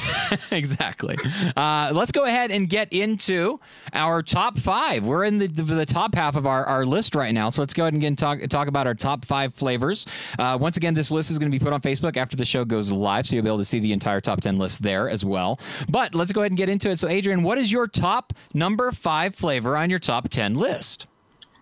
exactly. 0.51 1.17
Uh, 1.55 1.91
let's 1.93 2.11
go 2.11 2.25
ahead 2.25 2.51
and 2.51 2.69
get 2.69 2.91
into 2.91 3.59
our 3.93 4.21
top 4.21 4.57
five. 4.57 5.05
We're 5.05 5.25
in 5.25 5.37
the, 5.37 5.47
the, 5.47 5.63
the 5.63 5.85
top 5.85 6.15
half 6.15 6.35
of 6.35 6.45
our, 6.45 6.65
our 6.65 6.85
list 6.85 7.15
right 7.15 7.33
now. 7.33 7.49
So 7.49 7.61
let's 7.61 7.73
go 7.73 7.83
ahead 7.83 7.93
and 7.93 8.01
get, 8.01 8.17
talk, 8.17 8.39
talk 8.47 8.67
about 8.67 8.87
our 8.87 8.95
top 8.95 9.25
five 9.25 9.53
flavors. 9.53 10.05
Uh, 10.37 10.57
once 10.59 10.77
again, 10.77 10.93
this 10.93 11.11
list 11.11 11.31
is 11.31 11.39
going 11.39 11.51
to 11.51 11.57
be 11.57 11.63
put 11.63 11.73
on 11.73 11.81
Facebook 11.81 12.17
after 12.17 12.35
the 12.35 12.45
show 12.45 12.65
goes 12.65 12.91
live. 12.91 13.27
So 13.27 13.35
you'll 13.35 13.43
be 13.43 13.49
able 13.49 13.57
to 13.59 13.65
see 13.65 13.79
the 13.79 13.93
entire 13.93 14.21
top 14.21 14.41
10 14.41 14.57
list 14.57 14.81
there 14.81 15.09
as 15.09 15.23
well. 15.23 15.59
But 15.89 16.15
let's 16.15 16.31
go 16.31 16.41
ahead 16.41 16.51
and 16.51 16.57
get 16.57 16.69
into 16.69 16.89
it. 16.89 16.99
So, 16.99 17.07
Adrian, 17.07 17.43
what 17.43 17.57
is 17.57 17.71
your 17.71 17.87
top 17.87 18.33
number 18.53 18.91
five 18.91 19.35
flavor 19.35 19.77
on 19.77 19.89
your 19.89 19.99
top 19.99 20.29
10 20.29 20.55
list? 20.55 21.07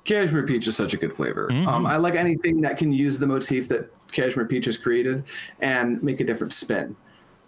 Kashmir 0.06 0.44
peach 0.44 0.68
is 0.68 0.76
such 0.76 0.94
a 0.94 0.98
good 0.98 1.16
flavor. 1.16 1.48
Mm-hmm. 1.50 1.68
Um, 1.68 1.86
I 1.86 1.98
like 1.98 2.16
anything 2.16 2.62
that 2.62 2.78
can 2.78 2.92
use 2.92 3.20
the 3.20 3.28
motif 3.28 3.68
that 3.70 3.92
Kashmir 4.12 4.46
peach 4.46 4.66
has 4.66 4.78
created 4.78 5.24
and 5.60 6.02
make 6.02 6.20
a 6.20 6.24
different 6.24 6.54
spin. 6.54 6.96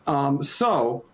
Um, 0.07 0.43
so, 0.43 1.05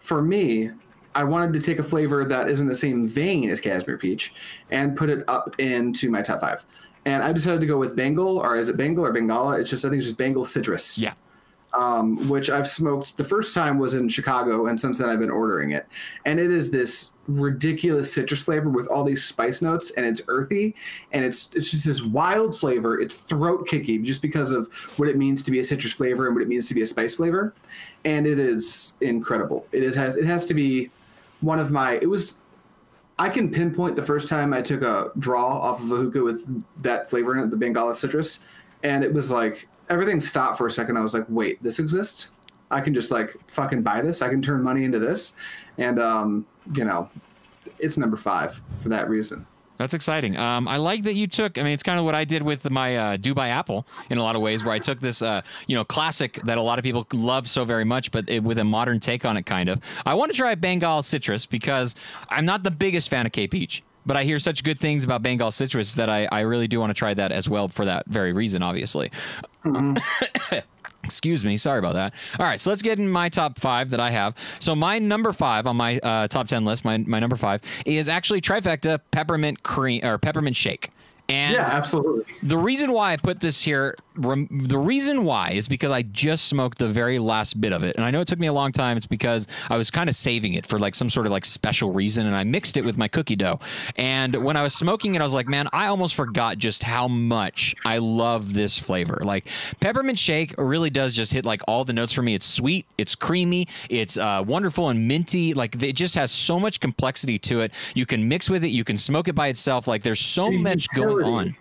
for 0.00 0.22
me, 0.22 0.70
I 1.14 1.24
wanted 1.24 1.52
to 1.54 1.60
take 1.60 1.78
a 1.78 1.82
flavor 1.82 2.24
that 2.24 2.48
is 2.48 2.60
in 2.60 2.66
the 2.66 2.74
same 2.74 3.08
vein 3.08 3.50
as 3.50 3.60
Kashmir 3.60 3.98
peach 3.98 4.32
and 4.70 4.96
put 4.96 5.10
it 5.10 5.24
up 5.28 5.54
into 5.58 6.10
my 6.10 6.22
top 6.22 6.40
five. 6.40 6.64
And 7.04 7.22
I 7.22 7.32
decided 7.32 7.60
to 7.60 7.66
go 7.66 7.78
with 7.78 7.96
Bengal, 7.96 8.38
or 8.38 8.56
is 8.56 8.68
it 8.68 8.76
Bengal 8.76 9.04
or 9.04 9.12
Bengala? 9.12 9.60
It's 9.60 9.70
just 9.70 9.84
I 9.84 9.88
think 9.88 10.00
it's 10.00 10.08
just 10.08 10.18
Bengal 10.18 10.44
citrus 10.44 10.98
Yeah. 10.98 11.14
Um, 11.74 12.28
which 12.28 12.50
I've 12.50 12.68
smoked. 12.68 13.16
The 13.16 13.24
first 13.24 13.54
time 13.54 13.78
was 13.78 13.94
in 13.94 14.08
Chicago, 14.08 14.66
and 14.66 14.78
since 14.78 14.98
then 14.98 15.08
I've 15.08 15.18
been 15.18 15.30
ordering 15.30 15.72
it. 15.72 15.86
And 16.24 16.40
it 16.40 16.50
is 16.50 16.70
this 16.70 17.12
ridiculous 17.26 18.12
citrus 18.12 18.42
flavor 18.42 18.70
with 18.70 18.86
all 18.88 19.04
these 19.04 19.24
spice 19.24 19.60
notes, 19.60 19.90
and 19.92 20.06
it's 20.06 20.22
earthy, 20.28 20.74
and 21.12 21.24
it's 21.24 21.50
it's 21.54 21.70
just 21.70 21.86
this 21.86 22.02
wild 22.02 22.58
flavor. 22.58 23.00
It's 23.00 23.16
throat 23.16 23.66
kicky 23.66 23.98
just 23.98 24.22
because 24.22 24.52
of 24.52 24.72
what 24.96 25.08
it 25.08 25.16
means 25.16 25.42
to 25.44 25.50
be 25.50 25.58
a 25.58 25.64
citrus 25.64 25.92
flavor 25.92 26.26
and 26.26 26.34
what 26.34 26.42
it 26.42 26.48
means 26.48 26.68
to 26.68 26.74
be 26.74 26.82
a 26.82 26.86
spice 26.86 27.16
flavor, 27.16 27.54
and 28.04 28.26
it 28.26 28.38
is 28.38 28.94
incredible. 29.00 29.66
It 29.72 29.82
is 29.82 29.94
has 29.94 30.16
it 30.16 30.24
has 30.24 30.46
to 30.46 30.54
be 30.54 30.90
one 31.40 31.58
of 31.58 31.70
my. 31.70 31.94
It 31.94 32.08
was. 32.08 32.36
I 33.20 33.28
can 33.28 33.50
pinpoint 33.50 33.96
the 33.96 34.02
first 34.02 34.28
time 34.28 34.54
I 34.54 34.62
took 34.62 34.82
a 34.82 35.10
draw 35.18 35.44
off 35.44 35.82
of 35.82 35.90
a 35.90 35.96
hookah 35.96 36.22
with 36.22 36.46
that 36.82 37.10
flavor 37.10 37.36
in 37.36 37.42
it, 37.42 37.50
the 37.50 37.56
Bengala 37.56 37.92
citrus, 37.92 38.40
and 38.84 39.02
it 39.02 39.12
was 39.12 39.28
like 39.28 39.68
everything 39.90 40.20
stopped 40.20 40.58
for 40.58 40.66
a 40.66 40.70
second. 40.70 40.96
I 40.96 41.00
was 41.00 41.14
like, 41.14 41.24
"Wait, 41.28 41.62
this 41.62 41.78
exists? 41.78 42.30
I 42.70 42.80
can 42.80 42.94
just 42.94 43.10
like 43.10 43.36
fucking 43.48 43.82
buy 43.82 44.02
this. 44.02 44.22
I 44.22 44.28
can 44.28 44.42
turn 44.42 44.62
money 44.62 44.84
into 44.84 44.98
this," 44.98 45.32
and 45.78 45.98
um, 45.98 46.46
you 46.74 46.84
know, 46.84 47.08
it's 47.78 47.96
number 47.96 48.16
five 48.16 48.60
for 48.82 48.88
that 48.90 49.08
reason. 49.08 49.46
That's 49.78 49.94
exciting. 49.94 50.36
Um, 50.36 50.66
I 50.66 50.76
like 50.76 51.04
that 51.04 51.14
you 51.14 51.28
took. 51.28 51.56
I 51.56 51.62
mean, 51.62 51.72
it's 51.72 51.84
kind 51.84 52.00
of 52.00 52.04
what 52.04 52.14
I 52.16 52.24
did 52.24 52.42
with 52.42 52.68
my 52.68 52.96
uh, 52.96 53.16
Dubai 53.16 53.48
apple 53.48 53.86
in 54.10 54.18
a 54.18 54.22
lot 54.22 54.34
of 54.34 54.42
ways, 54.42 54.64
where 54.64 54.74
I 54.74 54.80
took 54.80 55.00
this, 55.00 55.22
uh, 55.22 55.42
you 55.68 55.76
know, 55.76 55.84
classic 55.84 56.40
that 56.44 56.58
a 56.58 56.62
lot 56.62 56.80
of 56.80 56.82
people 56.82 57.06
love 57.12 57.48
so 57.48 57.64
very 57.64 57.84
much, 57.84 58.10
but 58.10 58.28
it, 58.28 58.42
with 58.42 58.58
a 58.58 58.64
modern 58.64 58.98
take 58.98 59.24
on 59.24 59.36
it, 59.36 59.46
kind 59.46 59.68
of. 59.68 59.80
I 60.04 60.14
want 60.14 60.32
to 60.32 60.36
try 60.36 60.56
Bengal 60.56 61.04
citrus 61.04 61.46
because 61.46 61.94
I'm 62.28 62.44
not 62.44 62.64
the 62.64 62.72
biggest 62.72 63.08
fan 63.08 63.24
of 63.24 63.30
K 63.30 63.46
peach, 63.46 63.84
but 64.06 64.16
I 64.16 64.24
hear 64.24 64.38
such 64.38 64.64
good 64.64 64.78
things 64.78 65.04
about 65.04 65.22
Bengal 65.22 65.50
citrus 65.50 65.94
that 65.94 66.08
I, 66.08 66.26
I 66.30 66.40
really 66.40 66.68
do 66.68 66.80
want 66.80 66.90
to 66.90 66.94
try 66.94 67.14
that 67.14 67.32
as 67.32 67.48
well 67.48 67.68
for 67.68 67.84
that 67.84 68.06
very 68.06 68.32
reason, 68.32 68.62
obviously. 68.62 69.10
Excuse 71.04 71.44
me. 71.44 71.56
Sorry 71.56 71.78
about 71.78 71.94
that. 71.94 72.12
All 72.38 72.44
right, 72.44 72.60
so 72.60 72.70
let's 72.70 72.82
get 72.82 72.98
in 72.98 73.08
my 73.08 73.28
top 73.28 73.58
five 73.58 73.90
that 73.90 74.00
I 74.00 74.10
have. 74.10 74.34
So 74.58 74.74
my 74.74 74.98
number 74.98 75.32
five 75.32 75.66
on 75.66 75.76
my 75.76 75.98
uh, 76.00 76.28
top 76.28 76.48
ten 76.48 76.64
list, 76.64 76.84
my 76.84 76.98
my 76.98 77.18
number 77.18 77.36
five 77.36 77.62
is 77.86 78.08
actually 78.08 78.40
trifecta 78.40 79.00
peppermint 79.10 79.62
cream 79.62 80.04
or 80.04 80.18
peppermint 80.18 80.56
shake. 80.56 80.90
And 81.30 81.54
Yeah, 81.54 81.66
absolutely. 81.66 82.24
the 82.42 82.56
reason 82.58 82.92
why 82.92 83.12
I 83.12 83.16
put 83.16 83.40
this 83.40 83.62
here, 83.62 83.94
rem, 84.18 84.48
the 84.50 84.78
reason 84.78 85.24
why 85.24 85.50
is 85.50 85.68
because 85.68 85.90
I 85.90 86.02
just 86.02 86.46
smoked 86.46 86.78
the 86.78 86.88
very 86.88 87.18
last 87.18 87.60
bit 87.60 87.72
of 87.72 87.84
it, 87.84 87.96
and 87.96 88.04
I 88.04 88.10
know 88.10 88.20
it 88.20 88.28
took 88.28 88.38
me 88.38 88.46
a 88.46 88.52
long 88.52 88.72
time. 88.72 88.96
It's 88.96 89.06
because 89.06 89.46
I 89.68 89.76
was 89.76 89.90
kind 89.90 90.08
of 90.08 90.16
saving 90.16 90.54
it 90.54 90.66
for 90.66 90.78
like 90.78 90.94
some 90.94 91.10
sort 91.10 91.26
of 91.26 91.32
like 91.32 91.44
special 91.44 91.92
reason, 91.92 92.26
and 92.26 92.36
I 92.36 92.44
mixed 92.44 92.76
it 92.76 92.84
with 92.84 92.98
my 92.98 93.08
cookie 93.08 93.36
dough. 93.36 93.60
And 93.96 94.44
when 94.44 94.56
I 94.56 94.62
was 94.62 94.74
smoking 94.74 95.14
it, 95.14 95.20
I 95.20 95.24
was 95.24 95.34
like, 95.34 95.48
man, 95.48 95.68
I 95.72 95.86
almost 95.86 96.14
forgot 96.14 96.58
just 96.58 96.82
how 96.82 97.08
much 97.08 97.74
I 97.84 97.98
love 97.98 98.54
this 98.54 98.78
flavor. 98.78 99.20
Like 99.22 99.48
peppermint 99.80 100.18
shake 100.18 100.54
really 100.58 100.90
does 100.90 101.14
just 101.14 101.32
hit 101.32 101.44
like 101.44 101.62
all 101.68 101.84
the 101.84 101.92
notes 101.92 102.12
for 102.12 102.22
me. 102.22 102.34
It's 102.34 102.46
sweet, 102.46 102.86
it's 102.98 103.14
creamy, 103.14 103.68
it's 103.88 104.16
uh, 104.18 104.44
wonderful 104.46 104.88
and 104.88 105.08
minty. 105.08 105.54
Like 105.54 105.80
it 105.82 105.94
just 105.94 106.14
has 106.14 106.30
so 106.30 106.58
much 106.58 106.80
complexity 106.80 107.38
to 107.40 107.60
it. 107.60 107.72
You 107.94 108.06
can 108.06 108.28
mix 108.28 108.50
with 108.50 108.64
it, 108.64 108.70
you 108.70 108.84
can 108.84 108.98
smoke 108.98 109.28
it 109.28 109.34
by 109.34 109.48
itself. 109.48 109.86
Like 109.86 110.02
there's 110.02 110.20
so 110.20 110.50
much 110.50 110.88
going 110.94 111.24
on. 111.24 111.56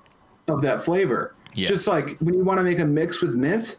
of 0.47 0.61
that 0.61 0.83
flavor. 0.83 1.33
Yes. 1.57 1.69
Just 1.69 1.87
like 1.87 2.17
when 2.19 2.35
you 2.35 2.43
want 2.43 2.59
to 2.59 2.63
make 2.63 2.77
a 2.77 2.85
mix 2.85 3.19
with 3.19 3.33
mint, 3.33 3.77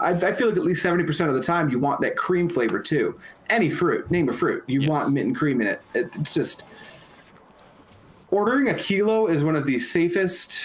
I, 0.00 0.10
I 0.10 0.32
feel 0.32 0.48
like 0.48 0.56
at 0.56 0.64
least 0.64 0.82
seventy 0.82 1.04
percent 1.04 1.30
of 1.30 1.36
the 1.36 1.42
time 1.42 1.70
you 1.70 1.78
want 1.78 2.00
that 2.00 2.16
cream 2.16 2.48
flavor 2.48 2.80
too. 2.80 3.18
Any 3.50 3.70
fruit, 3.70 4.10
name 4.10 4.28
a 4.28 4.32
fruit, 4.32 4.64
you 4.66 4.80
Yes. 4.80 4.90
want 4.90 5.12
mint 5.14 5.26
and 5.28 5.36
cream 5.36 5.60
in 5.60 5.68
it. 5.68 5.80
it. 5.94 6.10
It's 6.16 6.34
just 6.34 6.64
ordering 8.32 8.68
a 8.68 8.74
kilo 8.74 9.28
is 9.28 9.44
one 9.44 9.54
of 9.54 9.64
the 9.64 9.78
safest, 9.78 10.58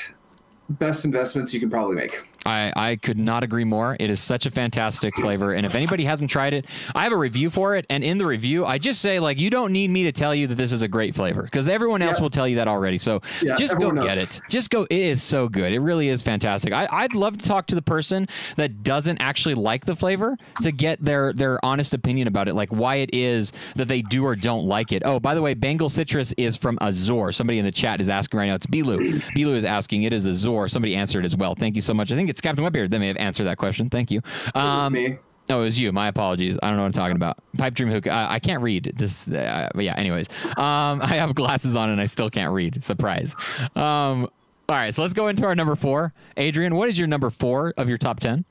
best 0.70 1.06
investments 1.06 1.54
you 1.54 1.60
can 1.60 1.70
probably 1.70 1.96
make. 1.96 2.24
I, 2.46 2.72
I 2.76 2.96
could 2.98 3.18
not 3.18 3.44
agree 3.44 3.64
more. 3.64 3.98
It 4.00 4.10
is 4.10 4.20
such 4.20 4.46
a 4.46 4.52
fantastic 4.52 5.16
flavor. 5.16 5.54
And 5.54 5.66
if 5.66 5.74
anybody 5.76 6.06
hasn't 6.06 6.30
tried 6.30 6.54
it, 6.54 6.66
I 6.94 7.04
have 7.04 7.12
a 7.12 7.18
review 7.18 7.50
for 7.50 7.76
it. 7.76 7.86
And 7.90 8.04
in 8.04 8.18
the 8.18 8.26
review, 8.26 8.66
I 8.66 8.78
just 8.78 9.02
say, 9.02 9.20
like, 9.20 9.38
you 9.38 9.50
don't 9.50 9.72
need 9.72 9.90
me 9.90 10.04
to 10.04 10.12
tell 10.12 10.34
you 10.36 10.48
that 10.48 10.56
this 10.56 10.72
is 10.72 10.82
a 10.82 10.88
great 10.88 11.16
flavor 11.16 11.44
because 11.44 11.68
everyone 11.68 12.02
else 12.02 12.18
Yeah. 12.18 12.24
will 12.24 12.30
tell 12.30 12.48
you 12.48 12.58
that 12.58 12.68
already. 12.68 12.98
So 12.98 13.22
Yeah, 13.42 13.56
just 13.56 13.74
go 13.78 13.88
everyone 13.88 14.08
get 14.08 14.18
it. 14.18 14.42
Just 14.50 14.70
go. 14.70 14.84
It 14.90 15.00
is 15.00 15.24
so 15.24 15.50
good. 15.50 15.74
It 15.74 15.80
really 15.80 16.10
is 16.10 16.22
fantastic. 16.22 16.72
I, 16.74 16.88
I'd 16.92 17.14
love 17.16 17.38
to 17.38 17.46
talk 17.46 17.68
to 17.68 17.76
the 17.76 17.82
person 17.82 18.28
that 18.58 18.84
doesn't 18.84 19.20
actually 19.20 19.56
like 19.56 19.86
the 19.86 19.96
flavor 19.96 20.38
to 20.62 20.72
get 20.72 21.04
their, 21.04 21.34
their 21.34 21.64
honest 21.66 21.94
opinion 21.94 22.28
about 22.28 22.48
it, 22.48 22.54
like 22.54 22.70
why 22.70 22.96
it 22.98 23.10
is 23.14 23.54
that 23.76 23.88
they 23.88 24.02
do 24.02 24.24
or 24.26 24.36
don't 24.36 24.66
like 24.66 24.92
it. 24.92 25.02
Oh, 25.06 25.20
by 25.20 25.34
the 25.36 25.42
way, 25.42 25.54
Bengal 25.56 25.90
Citrus 25.90 26.34
is 26.38 26.56
from 26.56 26.78
Azure. 26.82 27.32
Somebody 27.32 27.60
in 27.60 27.66
the 27.66 27.72
chat 27.72 28.02
is 28.02 28.10
asking 28.10 28.38
right 28.40 28.48
now. 28.48 28.56
It's 28.56 28.68
Bilu. 28.68 29.20
Bilu 29.36 29.56
is 29.56 29.66
asking. 29.66 30.04
It 30.04 30.14
is 30.14 30.28
Azure. 30.28 30.68
Somebody 30.68 30.96
answered 30.96 31.26
as 31.26 31.36
well. 31.36 31.56
Thank 31.56 31.76
you 31.76 31.82
so 31.82 31.94
much. 31.94 32.12
I 32.12 32.16
think 32.16 32.30
it's 32.30 32.35
Captain 32.42 32.64
Wetbeard 32.64 32.90
that 32.92 33.00
may 33.00 33.08
have 33.08 33.18
answered 33.18 33.46
that 33.46 33.58
question. 33.58 33.90
Thank 33.90 34.12
you. 34.12 34.22
Um, 34.54 34.94
me. 34.94 35.18
Oh, 35.50 35.62
it 35.62 35.66
was 35.66 35.80
you. 35.80 35.92
My 35.92 36.08
apologies. 36.08 36.58
I 36.64 36.68
don't 36.68 36.78
know 36.78 36.84
what 36.84 36.88
I'm 36.88 36.92
talking 36.94 37.16
about. 37.16 37.38
Pipe 37.58 37.76
Dream 37.76 37.90
Hookah. 37.90 38.12
I, 38.12 38.36
I 38.36 38.40
can't 38.40 38.64
read 38.64 38.94
this. 38.96 39.28
Uh, 39.28 39.70
but 39.76 39.84
yeah. 39.84 39.94
Anyways, 39.96 40.28
um, 40.46 40.56
I 41.02 41.16
have 41.16 41.36
glasses 41.36 41.76
on 41.76 41.90
and 41.90 42.02
I 42.02 42.06
still 42.06 42.30
can't 42.30 42.52
read. 42.52 42.84
Surprise. 42.84 43.36
Um, 43.76 44.28
all 44.68 44.76
right. 44.76 44.94
So 44.94 45.04
let's 45.04 45.14
go 45.14 45.28
into 45.28 45.46
our 45.46 45.56
number 45.56 45.76
four. 45.76 46.14
Adrian, 46.38 46.76
what 46.76 46.90
is 46.90 46.98
your 46.98 47.08
number 47.08 47.30
four 47.30 47.74
of 47.78 47.88
your 47.88 47.98
top 47.98 48.20
ten? 48.20 48.46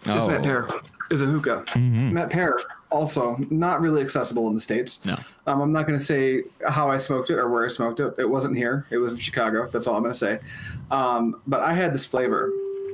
It's 0.00 0.06
MattPear 0.06 0.84
is 1.10 1.22
a 1.22 1.26
hookah. 1.26 1.64
Mm-hmm. 1.68 2.16
MattPear 2.16 2.58
also 2.90 3.36
not 3.50 3.80
really 3.80 4.00
accessible 4.02 4.46
in 4.48 4.54
the 4.54 4.60
states. 4.60 5.04
No. 5.04 5.16
Um, 5.46 5.60
I'm 5.60 5.72
not 5.72 5.86
going 5.86 5.98
to 5.98 6.04
say 6.04 6.42
how 6.66 6.88
I 6.90 6.98
smoked 6.98 7.30
it 7.30 7.34
or 7.38 7.48
where 7.48 7.64
I 7.64 7.68
smoked 7.68 8.00
it. 8.00 8.14
It 8.18 8.28
wasn't 8.28 8.56
here. 8.56 8.86
It 8.90 8.98
was 8.98 9.12
in 9.12 9.18
Chicago. 9.18 9.68
That's 9.70 9.86
all 9.86 9.94
I'm 9.96 10.02
going 10.02 10.12
to 10.12 10.18
say. 10.18 10.40
Um, 10.90 11.40
but 11.46 11.60
I 11.62 11.72
had 11.74 11.92
this 11.94 12.04
flavor, 12.06 12.50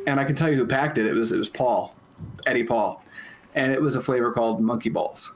and 0.06 0.18
I 0.20 0.24
can 0.24 0.34
tell 0.34 0.50
you 0.50 0.56
who 0.56 0.66
packed 0.66 0.98
it. 0.98 1.06
It 1.06 1.14
was 1.14 1.32
it 1.32 1.38
was 1.38 1.48
Paul, 1.48 1.94
Eddie 2.46 2.64
Paul, 2.64 3.02
and 3.54 3.72
it 3.72 3.80
was 3.80 3.96
a 3.96 4.00
flavor 4.00 4.32
called 4.32 4.60
Monkey 4.60 4.90
Balls, 4.90 5.34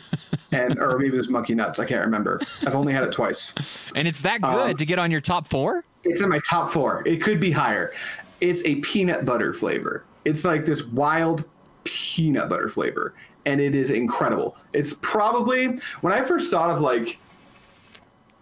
and 0.52 0.78
or 0.78 0.98
maybe 0.98 1.14
it 1.14 1.18
was 1.18 1.28
Monkey 1.28 1.54
Nuts. 1.54 1.78
I 1.78 1.84
can't 1.84 2.02
remember. 2.04 2.40
I've 2.66 2.74
only 2.74 2.92
had 2.92 3.02
it 3.04 3.12
twice. 3.12 3.54
And 3.94 4.06
it's 4.08 4.22
that 4.22 4.40
good 4.42 4.70
Um, 4.72 4.76
to 4.76 4.86
get 4.86 4.98
on 4.98 5.10
your 5.10 5.20
top 5.20 5.46
four. 5.48 5.84
It's 6.04 6.20
in 6.22 6.28
my 6.28 6.40
top 6.48 6.70
four. 6.70 7.02
It 7.06 7.22
could 7.22 7.40
be 7.40 7.50
higher. 7.50 7.92
It's 8.40 8.64
a 8.64 8.76
peanut 8.76 9.24
butter 9.24 9.52
flavor. 9.52 10.04
It's 10.24 10.44
like 10.44 10.64
this 10.66 10.82
wild 10.84 11.44
peanut 11.84 12.48
butter 12.48 12.68
flavor, 12.68 13.14
and 13.46 13.60
it 13.60 13.74
is 13.74 13.90
incredible. 13.90 14.56
It's 14.72 14.94
probably 15.00 15.78
when 16.00 16.12
I 16.12 16.22
first 16.22 16.50
thought 16.50 16.70
of 16.70 16.80
like 16.80 17.18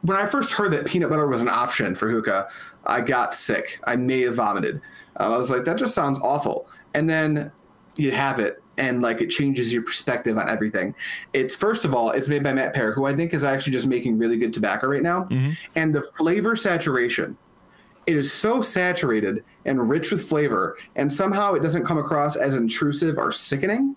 when 0.03 0.17
I 0.17 0.27
first 0.27 0.53
heard 0.53 0.73
that 0.73 0.87
peanut 0.87 1.11
butter 1.11 1.27
was 1.27 1.41
an 1.41 1.49
option 1.49 1.95
for 1.95 2.09
hookah, 2.09 2.49
I 2.87 3.01
got 3.01 3.35
sick. 3.35 3.81
I 3.85 3.97
may 3.97 4.23
have 4.23 4.37
vomited. 4.37 4.81
Uh, 5.19 5.35
I 5.35 5.37
was 5.37 5.51
like, 5.51 5.65
that 5.65 5.77
just 5.77 5.95
sounds 5.95 6.19
awful. 6.21 6.69
And 6.95 7.11
then 7.11 7.51
you 7.97 8.13
have 8.13 8.39
it, 8.39 8.63
and 8.77 9.03
like 9.03 9.21
it 9.21 9.27
changes 9.27 9.73
your 9.73 9.83
perspective 9.83 10.39
on 10.39 10.49
everything. 10.49 10.95
It's 11.33 11.55
first 11.57 11.85
of 11.85 11.95
all, 11.95 12.11
it's 12.13 12.29
made 12.29 12.45
by 12.45 12.53
MattPear, 12.53 12.95
who 12.95 13.07
I 13.07 13.15
think 13.15 13.35
is 13.35 13.45
actually 13.45 13.73
just 13.73 13.89
making 13.89 14.19
really 14.19 14.37
good 14.37 14.53
tobacco 14.53 14.87
right 14.89 15.03
now, 15.03 15.27
and 15.75 15.93
the 15.93 16.03
flavor 16.17 16.55
saturation 16.55 17.37
it 18.09 18.17
is 18.17 18.33
so 18.33 18.63
saturated 18.63 19.45
and 19.67 19.91
rich 19.91 20.11
with 20.11 20.27
flavor 20.27 20.79
and 20.97 21.13
somehow 21.13 21.53
it 21.53 21.61
doesn't 21.61 21.85
come 21.85 21.99
across 21.99 22.37
as 22.37 22.55
intrusive 22.55 23.19
or 23.19 23.31
sickening. 23.31 23.95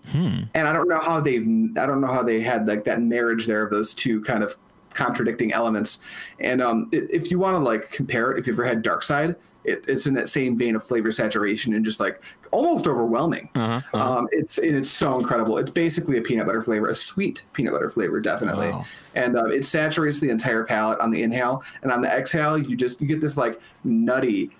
And 0.52 0.68
i 0.68 0.72
don't 0.72 0.86
know 0.86 1.00
how 1.00 1.18
they've 1.20 1.46
i 1.78 1.86
don't 1.86 2.02
know 2.02 2.12
how 2.12 2.22
they 2.22 2.40
had 2.42 2.68
like 2.68 2.84
that 2.84 3.00
marriage 3.00 3.46
there 3.46 3.62
of 3.62 3.70
those 3.70 3.94
two 3.94 4.20
kind 4.22 4.42
of 4.44 4.54
contradicting 4.90 5.54
elements. 5.54 6.00
And 6.40 6.60
um 6.60 6.90
if 6.92 7.30
you 7.30 7.38
want 7.38 7.54
to 7.54 7.60
like 7.60 7.90
compare 7.90 8.32
it 8.32 8.38
if 8.38 8.46
you've 8.46 8.58
ever 8.58 8.68
had 8.68 8.82
dark 8.82 9.02
side 9.02 9.34
it, 9.64 9.82
it's 9.88 10.06
in 10.06 10.12
that 10.14 10.28
same 10.28 10.58
vein 10.58 10.76
of 10.76 10.84
flavor 10.84 11.10
saturation 11.10 11.72
and 11.72 11.82
just 11.82 11.98
like 11.98 12.20
almost 12.52 12.86
overwhelming. 12.86 13.48
Um 13.94 14.28
it's 14.30 14.58
it's 14.58 14.90
so 14.90 15.18
incredible. 15.18 15.58
It's 15.58 15.70
basically 15.70 16.18
a 16.18 16.22
peanut 16.22 16.46
butter 16.46 16.62
flavor 16.62 16.86
a 16.86 16.94
sweet 16.94 17.42
peanut 17.52 17.72
butter 17.72 17.90
flavor 17.90 18.20
definitely. 18.20 18.70
Wow. 18.70 18.84
and 19.14 19.36
uh, 19.36 19.46
it 19.46 19.64
saturates 19.64 20.20
the 20.20 20.30
entire 20.30 20.64
palate 20.64 21.00
on 21.00 21.10
the 21.10 21.22
inhale 21.22 21.64
and 21.82 21.90
on 21.90 22.00
the 22.00 22.08
exhale 22.08 22.56
you 22.56 22.76
just 22.76 23.00
you 23.00 23.08
get 23.08 23.20
this 23.20 23.36
like 23.36 23.60
nutty 23.84 24.50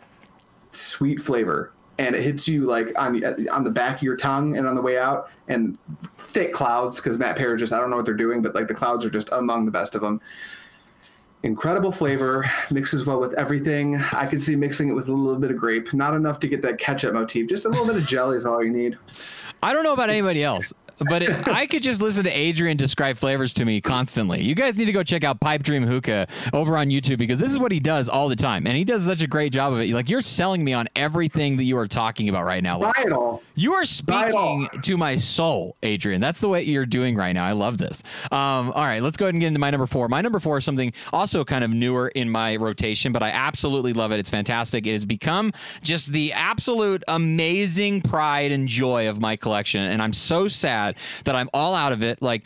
sweet 0.72 1.22
flavor. 1.22 1.72
And 1.98 2.16
it 2.16 2.22
hits 2.22 2.48
you 2.48 2.64
like 2.64 2.92
on 2.98 3.22
on 3.48 3.62
the 3.62 3.70
back 3.70 3.96
of 3.96 4.02
your 4.02 4.16
tongue 4.16 4.56
and 4.56 4.66
on 4.66 4.74
the 4.74 4.82
way 4.82 4.98
out 4.98 5.30
and 5.48 5.78
thick 6.18 6.52
clouds 6.52 6.96
because 6.96 7.18
MattPear 7.18 7.58
just 7.58 7.72
i 7.72 7.78
don't 7.78 7.90
know 7.90 7.96
what 7.96 8.06
they're 8.06 8.14
doing 8.14 8.40
but 8.42 8.54
like 8.54 8.66
the 8.66 8.74
clouds 8.74 9.04
are 9.04 9.10
just 9.10 9.28
among 9.32 9.66
the 9.66 9.70
best 9.70 9.94
of 9.94 10.00
them 10.00 10.20
incredible 11.42 11.92
flavor 11.92 12.50
mixes 12.70 13.04
well 13.04 13.20
with 13.20 13.34
everything. 13.34 13.96
I 14.12 14.26
could 14.26 14.40
see 14.40 14.56
mixing 14.56 14.88
it 14.88 14.92
with 14.92 15.08
a 15.08 15.12
little 15.12 15.40
bit 15.40 15.50
of 15.50 15.56
grape. 15.56 15.92
Not 15.92 16.14
enough 16.14 16.38
to 16.40 16.48
get 16.48 16.62
that 16.62 16.78
ketchup 16.78 17.14
motif. 17.14 17.48
Just 17.48 17.64
a 17.64 17.68
little 17.68 17.86
bit 17.86 17.96
of 17.96 18.06
jelly 18.06 18.36
is 18.36 18.46
all 18.46 18.62
you 18.62 18.70
need. 18.70 18.98
I 19.62 19.72
don't 19.72 19.84
know 19.84 19.92
about 19.92 20.10
anybody 20.10 20.42
else, 20.42 20.72
but 21.08 21.22
it, 21.22 21.48
I 21.62 21.66
could 21.66 21.82
just 21.82 22.00
listen 22.00 22.24
to 22.24 22.30
Adrian 22.30 22.76
describe 22.76 23.16
flavors 23.16 23.54
to 23.54 23.64
me 23.64 23.80
constantly. 23.80 24.42
You 24.42 24.54
guys 24.54 24.76
need 24.76 24.86
to 24.86 24.92
go 24.92 25.02
check 25.02 25.24
out 25.24 25.40
Pipe 25.40 25.62
Dream 25.62 25.84
Hookah 25.84 26.26
over 26.52 26.76
on 26.76 26.88
YouTube 26.88 27.18
because 27.18 27.38
this 27.38 27.50
is 27.50 27.58
what 27.58 27.72
he 27.72 27.80
does 27.80 28.08
all 28.08 28.28
the 28.28 28.36
time, 28.36 28.66
and 28.66 28.76
he 28.76 28.84
does 28.84 29.04
such 29.04 29.22
a 29.22 29.26
great 29.26 29.52
job 29.52 29.72
of 29.72 29.80
it. 29.80 29.90
Like 29.92 30.08
you're 30.08 30.22
selling 30.22 30.64
me 30.64 30.72
on 30.72 30.88
everything 30.96 31.56
that 31.56 31.64
you 31.64 31.76
are 31.78 31.88
talking 31.88 32.28
about 32.28 32.44
right 32.44 32.62
now. 32.62 32.78
Like, 32.78 33.06
you 33.54 33.74
are 33.74 33.84
speaking 33.84 34.68
to 34.82 34.96
my 34.96 35.16
soul, 35.16 35.76
Adrian. 35.82 36.20
That's 36.20 36.40
the 36.40 36.48
way 36.48 36.62
you're 36.62 36.86
doing 36.86 37.16
right 37.16 37.32
now. 37.32 37.44
I 37.44 37.52
love 37.52 37.78
this. 37.78 38.02
Um, 38.30 38.70
all 38.72 38.84
right, 38.84 39.02
let's 39.02 39.16
go 39.16 39.26
ahead 39.26 39.34
and 39.34 39.40
get 39.40 39.48
into 39.48 39.60
my 39.60 39.70
number 39.70 39.86
four. 39.86 40.08
My 40.08 40.20
number 40.20 40.40
four 40.40 40.58
is 40.58 40.64
something 40.64 40.92
also 41.12 41.44
kind 41.44 41.64
of 41.64 41.72
newer 41.72 42.08
in 42.08 42.30
my 42.30 42.56
rotation, 42.56 43.12
but 43.12 43.22
I 43.22 43.30
absolutely 43.30 43.92
love 43.92 44.12
it. 44.12 44.18
It's 44.18 44.30
fantastic. 44.30 44.86
It 44.86 44.92
has 44.92 45.04
become 45.04 45.52
just 45.82 46.12
the 46.12 46.32
absolute 46.32 47.04
amazing 47.08 48.02
pride 48.02 48.52
and 48.52 48.68
joy 48.68 49.08
of 49.08 49.20
my 49.20 49.36
collection. 49.36 49.82
And 49.82 50.00
I'm 50.00 50.12
so 50.12 50.48
sad 50.48 50.91
that 51.24 51.34
I'm 51.36 51.48
all 51.54 51.74
out 51.74 51.92
of 51.92 52.02
it. 52.02 52.20
Like 52.22 52.44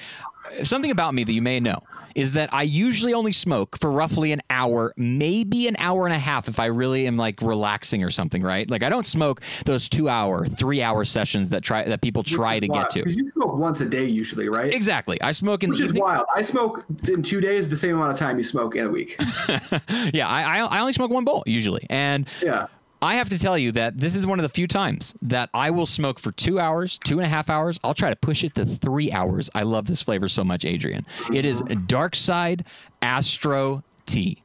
something 0.63 0.91
about 0.91 1.15
me 1.15 1.25
that 1.25 1.33
you 1.33 1.43
may 1.43 1.61
know 1.61 1.83
is 2.15 2.33
that 2.33 2.49
I 2.51 2.63
usually 2.63 3.13
only 3.13 3.33
smoke 3.33 3.77
for 3.79 3.91
roughly 3.91 4.33
an 4.33 4.41
hour, 4.49 4.95
maybe 4.97 5.69
an 5.69 5.77
hour 5.79 6.07
and 6.07 6.15
a 6.15 6.19
half 6.19 6.49
if 6.49 6.59
I 6.59 6.65
really 6.65 7.07
am 7.07 7.19
like 7.19 7.43
relaxing 7.43 8.03
or 8.03 8.09
something, 8.09 8.43
right? 8.43 8.71
Like 8.71 8.83
I 8.83 8.89
don't 8.89 9.07
smoke 9.07 9.43
those 9.67 9.87
two 9.87 10.09
hour, 10.09 10.47
three 10.47 10.81
hour 10.83 11.05
sessions 11.05 11.51
that 11.51 11.63
try 11.63 11.85
that 11.85 12.01
people 12.01 12.23
try 12.23 12.59
to 12.59 12.67
get 12.69 12.89
to. 12.91 13.01
because 13.01 13.17
you 13.17 13.29
smoke 13.33 13.57
once 13.57 13.83
a 13.83 13.87
day 13.87 14.07
usually 14.07 14.49
right 14.49 14.73
Exactly. 14.73 15.21
I 15.21 15.33
smoke 15.33 15.63
in 15.63 15.69
which 15.71 15.81
is 15.83 15.93
wild 15.93 16.25
i 16.35 16.41
smoke 16.43 16.85
in 17.07 17.23
two 17.23 17.41
days 17.41 17.69
the 17.69 17.77
same 17.77 17.97
amount 17.97 18.13
of 18.13 18.19
time 18.19 18.39
you 18.39 18.43
smoke 18.45 18.77
in 18.77 18.87
a 18.87 18.91
week 18.91 19.17
Yeah, 20.15 20.27
I, 20.29 20.43
I 20.43 20.59
I 20.65 20.81
only 20.81 20.93
smoke 20.95 21.11
one 21.11 21.25
bowl 21.25 21.43
usually, 21.47 21.87
and 21.91 22.27
yeah 22.43 22.67
I 23.07 23.15
have 23.15 23.29
to 23.29 23.39
tell 23.39 23.57
you 23.57 23.71
that 23.73 23.99
this 24.01 24.17
is 24.17 24.27
one 24.27 24.41
of 24.41 24.43
the 24.43 24.49
few 24.49 24.67
times 24.67 25.15
that 25.23 25.49
I 25.55 25.71
will 25.71 25.87
smoke 25.87 26.19
for 26.19 26.33
two 26.33 26.59
hours, 26.59 26.99
two 26.99 27.19
and 27.19 27.25
a 27.25 27.29
half 27.29 27.49
hours. 27.49 27.79
I'll 27.85 27.95
try 27.95 28.11
to 28.11 28.17
push 28.17 28.43
it 28.43 28.57
to 28.57 28.67
three 28.67 29.13
hours. 29.13 29.49
I 29.55 29.63
love 29.63 29.87
this 29.87 30.03
flavor 30.03 30.29
so 30.29 30.43
much, 30.43 30.65
Adrian. 30.65 31.07
It 31.33 31.47
is 31.47 31.63
Dark 31.87 32.17
Side 32.17 32.65
Astro 33.03 33.85
Tea. 34.07 34.43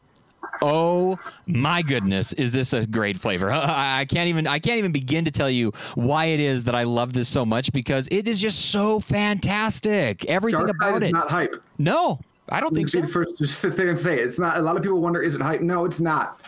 Oh 0.62 1.18
my 1.48 1.82
goodness, 1.82 2.34
is 2.34 2.52
this 2.54 2.74
a 2.74 2.86
great 2.86 3.18
flavor? 3.18 3.52
I 3.52 4.02
I 4.02 4.06
can't 4.06 4.30
even 4.30 4.46
I 4.46 4.60
can't 4.60 4.78
even 4.78 4.92
begin 4.92 5.26
to 5.26 5.32
tell 5.32 5.50
you 5.50 5.72
why 5.96 6.26
it 6.26 6.40
is 6.40 6.66
that 6.66 6.76
I 6.76 6.84
love 6.84 7.14
this 7.14 7.30
so 7.30 7.44
much 7.46 7.72
because 7.74 8.08
it 8.12 8.28
is 8.28 8.40
just 8.40 8.70
so 8.70 9.00
fantastic. 9.00 10.24
Everything 10.26 10.60
Dark 10.68 10.76
about 10.76 11.02
it. 11.02 11.14
not 11.14 11.30
hype 11.30 11.56
No, 11.80 12.20
I 12.50 12.60
don't 12.60 12.76
think 12.76 12.90
so. 12.90 13.02
the 13.02 13.08
first 13.08 13.38
to 13.40 13.48
sit 13.64 13.76
there 13.76 13.90
and 13.90 13.98
say 13.98 14.20
it. 14.20 14.28
it's 14.28 14.38
not. 14.40 14.58
A 14.58 14.62
lot 14.62 14.76
of 14.76 14.84
people 14.84 15.00
wonder, 15.02 15.22
is 15.22 15.34
it 15.34 15.42
hype? 15.42 15.62
No, 15.62 15.86
it's 15.86 16.00
not. 16.00 16.42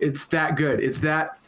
It's 0.00 0.26
that 0.26 0.56
good. 0.56 0.80
It's 0.80 0.98
that 1.00 1.38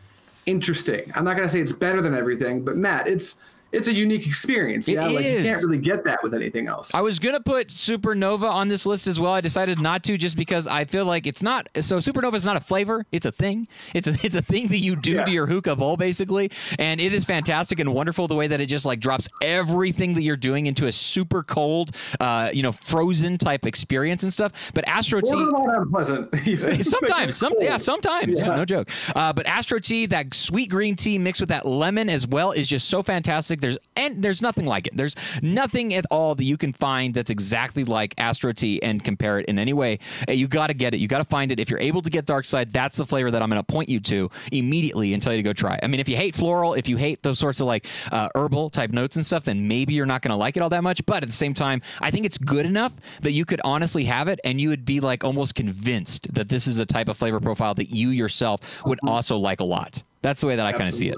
interesting. 0.49 1.13
I'm 1.15 1.25
not 1.25 1.37
gonna 1.37 1.49
say 1.49 1.61
it's 1.61 1.73
better 1.73 2.01
than 2.01 2.15
everything, 2.15 2.65
but 2.65 2.77
Matt, 2.77 3.07
it's 3.07 3.37
it's 3.73 3.89
a 3.89 3.93
unique 3.93 4.27
experience. 4.27 4.89
Yeah, 4.89 5.07
like 5.09 5.25
you 5.25 5.43
can't 5.43 5.63
really 5.65 5.79
get 5.79 6.05
that 6.05 6.21
with 6.23 6.35
anything 6.35 6.69
else. 6.69 6.95
I 6.95 7.01
was 7.03 7.19
gonna 7.19 7.41
put 7.41 7.69
Supernova 7.69 8.51
on 8.51 8.69
this 8.69 8.87
list 8.87 9.07
as 9.07 9.21
well. 9.21 9.33
I 9.33 9.41
decided 9.41 9.81
not 9.81 10.03
to 10.05 10.17
just 10.17 10.37
because 10.37 10.67
I 10.67 10.85
feel 10.85 11.05
like 11.05 11.27
it's 11.27 11.43
not. 11.43 11.69
So 11.81 11.99
Supernova 11.99 12.35
is 12.35 12.47
not 12.47 12.57
a 12.57 12.61
flavor; 12.61 13.05
it's 13.13 13.27
a 13.27 13.33
thing. 13.33 13.69
It's 13.95 14.09
a 14.09 14.17
it's 14.23 14.37
a 14.37 14.43
thing 14.43 14.69
that 14.69 14.79
you 14.79 14.97
do 14.97 15.13
Yeah. 15.13 15.25
to 15.25 15.31
your 15.31 15.47
hookah 15.47 15.77
bowl 15.77 15.97
basically, 15.97 16.51
and 16.79 17.01
it 17.01 17.13
is 17.13 17.25
fantastic 17.25 17.79
and 17.81 17.93
wonderful 17.93 18.29
the 18.29 18.35
way 18.35 18.47
that 18.47 18.61
it 18.61 18.67
just 18.67 18.85
like 18.87 19.01
drops 19.01 19.29
everything 19.43 20.15
that 20.15 20.23
you're 20.23 20.37
doing 20.37 20.67
into 20.67 20.87
a 20.87 20.93
super 20.93 21.43
cold, 21.43 21.91
uh, 22.21 22.51
you 22.53 22.63
know, 22.63 22.73
frozen 22.73 23.37
type 23.39 23.67
experience 23.67 24.23
and 24.23 24.33
stuff. 24.33 24.53
But 24.75 24.87
Astro 24.89 25.21
Tea. 25.21 25.33
Borderline 25.33 25.83
unpleasant. 25.83 26.85
Sometimes, 26.85 27.37
some 27.37 27.53
yeah, 27.59 27.77
sometimes, 27.77 28.39
yeah, 28.39 28.47
Yeah. 28.49 28.57
no 28.57 28.65
joke. 28.65 28.89
Uh, 29.15 29.33
but 29.33 29.47
Astro 29.47 29.79
Tea, 29.79 30.07
that 30.07 30.33
sweet 30.35 30.71
green 30.71 30.97
tea 30.97 31.19
mixed 31.19 31.41
with 31.41 31.49
that 31.51 31.67
lemon 31.67 32.09
as 32.09 32.27
well, 32.27 32.53
is 32.53 32.67
just 32.69 32.89
so 32.89 33.03
fantastic. 33.03 33.58
There's 33.61 33.79
and 33.97 34.23
there's 34.23 34.43
nothing 34.43 34.65
like 34.65 34.87
it. 34.87 34.97
There's 34.97 35.17
nothing 35.43 35.95
at 35.95 36.07
all 36.11 36.35
that 36.35 36.45
you 36.45 36.57
can 36.57 36.73
find 36.73 37.15
that's 37.15 37.31
exactly 37.31 37.85
like 37.85 38.15
Astro 38.19 38.53
Tea 38.53 38.83
and 38.83 39.03
compare 39.03 39.39
it 39.39 39.47
in 39.47 39.59
any 39.59 39.73
way. 39.73 39.99
You 40.29 40.49
got 40.49 40.69
to 40.69 40.75
get 40.75 40.95
it. 40.95 41.01
You 41.01 41.09
got 41.09 41.19
to 41.19 41.25
find 41.25 41.53
it. 41.53 41.59
If 41.59 41.71
you're 41.71 41.81
able 41.81 42.03
to 42.03 42.11
get 42.11 42.27
Dark 42.27 42.47
Side, 42.47 42.73
that's 42.73 42.97
the 42.97 43.07
flavor 43.07 43.31
that 43.31 43.43
I'm 43.43 43.51
going 43.51 43.61
to 43.61 43.67
point 43.67 43.89
you 43.89 44.01
to 44.01 44.31
immediately 44.53 45.13
and 45.15 45.23
tell 45.23 45.33
you 45.33 45.39
to 45.39 45.43
go 45.43 45.53
try. 45.53 45.79
I 45.83 45.87
mean, 45.87 46.01
if 46.01 46.09
you 46.09 46.17
hate 46.17 46.35
floral, 46.35 46.75
if 46.75 46.89
you 46.89 46.97
hate 46.97 47.23
those 47.23 47.39
sorts 47.39 47.61
of 47.61 47.67
like 47.67 47.87
uh, 48.13 48.29
herbal 48.35 48.71
type 48.71 48.91
notes 48.91 49.17
and 49.17 49.25
stuff, 49.25 49.45
then 49.45 49.69
maybe 49.69 49.95
you're 49.95 50.07
not 50.07 50.23
going 50.23 50.33
to 50.33 50.37
like 50.37 50.57
it 50.57 50.63
all 50.63 50.71
that 50.71 50.83
much. 50.83 51.05
But 51.07 51.23
at 51.23 51.29
the 51.29 51.35
same 51.35 51.55
time, 51.55 51.83
I 52.01 52.11
think 52.11 52.27
it's 52.27 52.39
good 52.39 52.67
enough 52.67 52.95
that 53.23 53.33
you 53.33 53.45
could 53.45 53.61
honestly 53.65 54.05
have 54.05 54.29
it 54.29 54.41
and 54.45 54.61
you 54.61 54.69
would 54.71 54.85
be 54.85 55.01
like 55.01 55.25
almost 55.25 55.55
convinced 55.55 56.33
that 56.35 56.49
this 56.49 56.67
is 56.67 56.79
a 56.79 56.87
type 56.87 57.09
of 57.09 57.17
flavor 57.17 57.41
profile 57.41 57.75
that 57.75 57.91
you 57.91 58.11
yourself 58.11 58.85
would 58.85 59.01
also 59.07 59.37
like 59.37 59.61
a 59.61 59.65
lot. 59.65 60.03
That's 60.23 60.41
the 60.41 60.49
way 60.49 60.57
that 60.57 60.67
I 60.67 60.73
kind 60.73 60.89
of 60.89 60.95
see 60.95 61.09
it. 61.09 61.17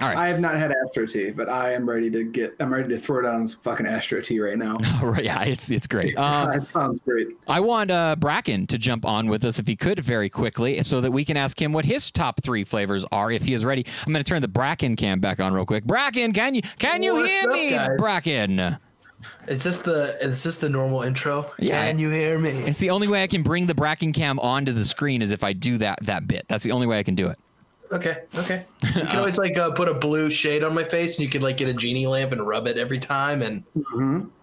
All 0.00 0.08
right. 0.08 0.16
I 0.16 0.28
have 0.28 0.40
not 0.40 0.56
had 0.58 0.74
Astro 0.84 1.06
Tea, 1.06 1.30
but 1.30 1.48
I 1.48 1.72
am 1.72 1.88
ready 1.88 2.10
to 2.10 2.22
get. 2.22 2.54
I'm 2.60 2.72
ready 2.72 2.88
to 2.90 2.98
throw 2.98 3.22
down 3.22 3.48
some 3.48 3.60
fucking 3.60 3.86
Astro 3.86 4.20
Tea 4.20 4.40
right 4.40 4.58
now. 4.58 4.76
right, 5.02 5.24
yeah, 5.24 5.42
it's 5.44 5.70
it's 5.70 5.86
great. 5.86 6.16
Um, 6.26 6.50
that 6.50 6.66
sounds 6.66 7.00
great. 7.04 7.28
I 7.46 7.60
want 7.60 7.90
uh, 7.90 8.16
Bracken 8.16 8.66
to 8.68 8.78
jump 8.78 9.04
on 9.04 9.28
with 9.28 9.44
us 9.44 9.58
if 9.58 9.66
he 9.66 9.76
could 9.76 10.00
very 10.00 10.28
quickly, 10.28 10.82
so 10.82 11.00
that 11.00 11.10
we 11.12 11.24
can 11.24 11.36
ask 11.36 11.60
him 11.60 11.72
what 11.72 11.84
his 11.84 12.10
top 12.10 12.42
three 12.42 12.64
flavors 12.64 13.04
are 13.12 13.30
if 13.30 13.42
he 13.42 13.54
is 13.54 13.64
ready. 13.64 13.86
I'm 14.04 14.12
going 14.12 14.24
to 14.24 14.28
turn 14.28 14.42
the 14.42 14.48
Bracken 14.48 14.96
cam 14.96 15.20
back 15.20 15.38
on 15.38 15.52
real 15.52 15.66
quick. 15.66 15.84
Bracken, 15.84 16.32
can 16.32 16.54
you 16.54 16.62
can 16.78 17.02
you 17.02 17.14
What's 17.14 17.28
hear 17.28 17.48
up, 17.48 17.54
me, 17.54 17.70
guys? 17.70 17.88
Bracken? 17.98 18.78
Is 19.46 19.62
this 19.62 19.78
the 19.78 20.16
is 20.20 20.42
this 20.42 20.56
the 20.56 20.68
normal 20.68 21.02
intro? 21.02 21.52
Yeah. 21.58 21.86
Can 21.86 21.98
you 21.98 22.10
hear 22.10 22.38
me? 22.38 22.50
It's 22.50 22.78
the 22.78 22.90
only 22.90 23.08
way 23.08 23.22
I 23.22 23.26
can 23.26 23.42
bring 23.42 23.66
the 23.66 23.74
Bracken 23.74 24.12
cam 24.12 24.38
onto 24.40 24.72
the 24.72 24.84
screen 24.84 25.22
is 25.22 25.30
if 25.30 25.44
I 25.44 25.52
do 25.52 25.78
that 25.78 26.00
that 26.02 26.26
bit. 26.26 26.44
That's 26.48 26.64
the 26.64 26.72
only 26.72 26.86
way 26.86 26.98
I 26.98 27.02
can 27.02 27.14
do 27.14 27.28
it. 27.28 27.38
Okay, 27.92 28.24
okay. 28.36 28.66
You 28.84 28.92
can 29.06 29.06
always 29.18 29.38
like 29.38 29.56
uh, 29.56 29.70
put 29.70 29.88
a 29.88 29.94
blue 29.94 30.30
shade 30.30 30.62
on 30.64 30.74
my 30.74 30.84
face, 30.84 31.16
and 31.18 31.24
you 31.24 31.30
could 31.30 31.42
like 31.42 31.56
get 31.56 31.68
a 31.68 31.74
genie 31.74 32.06
lamp 32.06 32.32
and 32.32 32.46
rub 32.46 32.66
it 32.66 32.76
every 32.78 32.98
time, 32.98 33.42
and 33.42 33.62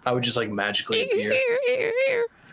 I 0.06 0.12
would 0.12 0.24
just 0.24 0.38
like 0.38 0.50
magically 0.50 1.04
appear. 1.04 1.34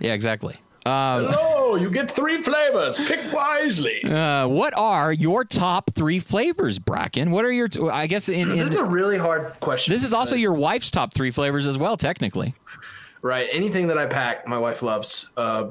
Yeah, 0.01 0.13
exactly. 0.15 0.57
Uh, 0.87 1.31
Hello, 1.31 1.75
you 1.77 1.91
get 1.91 2.11
three 2.11 2.41
flavors. 2.41 2.99
Pick 3.07 3.33
wisely. 3.33 4.03
uh, 4.05 4.49
what 4.49 4.73
are 4.77 5.13
your 5.13 5.45
top 5.45 5.91
three 5.95 6.19
flavors, 6.19 6.79
Bracken? 6.79 7.31
What 7.31 7.45
are 7.45 7.53
your? 7.53 7.69
T- 7.69 7.87
I 7.89 8.07
guess 8.07 8.29
in, 8.31 8.51
in 8.51 8.59
This 8.59 8.71
is 8.71 8.77
a 8.77 8.85
really 8.85 9.19
hard 9.19 9.59
question. 9.61 9.93
this 9.93 10.03
is 10.05 10.15
also 10.15 10.37
your 10.37 10.55
wife's 10.55 10.91
top 10.91 11.13
three 11.13 11.31
flavors 11.31 11.67
as 11.67 11.77
well, 11.77 11.97
technically. 11.99 12.55
right. 13.23 13.47
Anything 13.53 13.89
that 13.89 13.99
I 13.99 14.07
pack, 14.07 14.49
my 14.49 14.59
wife 14.59 14.83
loves. 14.83 15.29
Uh, 15.37 15.69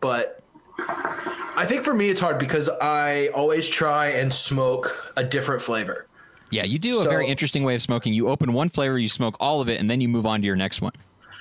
but 0.00 0.42
I 0.80 1.64
think 1.66 1.82
for 1.84 1.94
me, 1.94 2.08
it's 2.08 2.20
hard 2.20 2.38
because 2.38 2.68
I 2.80 3.28
always 3.34 3.68
try 3.68 4.08
and 4.08 4.32
smoke 4.32 5.12
a 5.16 5.24
different 5.24 5.60
flavor. 5.62 6.06
Yeah, 6.50 6.64
you 6.64 6.78
do 6.78 7.00
a 7.00 7.04
So- 7.04 7.10
very 7.10 7.26
interesting 7.26 7.62
way 7.64 7.74
of 7.74 7.82
smoking. 7.82 8.14
You 8.14 8.28
open 8.28 8.52
one 8.52 8.68
flavor, 8.68 8.98
you 8.98 9.08
smoke 9.08 9.36
all 9.40 9.60
of 9.60 9.68
it, 9.68 9.80
and 9.80 9.90
then 9.90 10.00
you 10.00 10.08
move 10.08 10.24
on 10.24 10.40
to 10.40 10.46
your 10.46 10.56
next 10.56 10.80
one. 10.80 10.92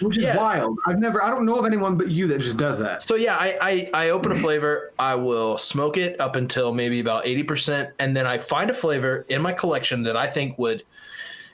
Which 0.01 0.17
is 0.17 0.23
Yeah. 0.25 0.37
wild. 0.37 0.77
I've 0.85 0.99
never. 0.99 1.23
I 1.23 1.29
don't 1.31 1.43
know 1.45 1.57
of 1.57 1.65
anyone 1.65 1.97
but 1.97 2.09
you 2.09 2.27
that 2.27 2.39
just 2.39 2.57
does 2.57 2.77
that. 2.77 3.01
So 3.01 3.15
yeah, 3.15 3.35
I, 3.39 3.57
I 3.93 4.05
I 4.05 4.09
open 4.09 4.31
a 4.31 4.35
flavor, 4.35 4.91
I 4.99 5.15
will 5.15 5.57
smoke 5.57 5.97
it 5.97 6.19
up 6.21 6.35
until 6.35 6.71
maybe 6.73 6.99
about 6.99 7.25
eighty 7.25 7.41
percent, 7.41 7.89
and 7.97 8.15
then 8.15 8.27
I 8.27 8.37
find 8.37 8.69
a 8.69 8.75
flavor 8.75 9.25
in 9.29 9.41
my 9.41 9.53
collection 9.53 10.03
that 10.03 10.15
I 10.15 10.27
think 10.27 10.59
would 10.59 10.83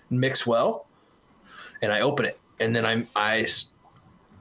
mix 0.09 0.45
well, 0.45 0.87
and 1.81 1.89
I 1.91 2.01
open 2.01 2.25
it, 2.25 2.37
and 2.59 2.75
then 2.75 2.85
I 2.85 3.05
I 3.15 3.41
s- 3.41 3.71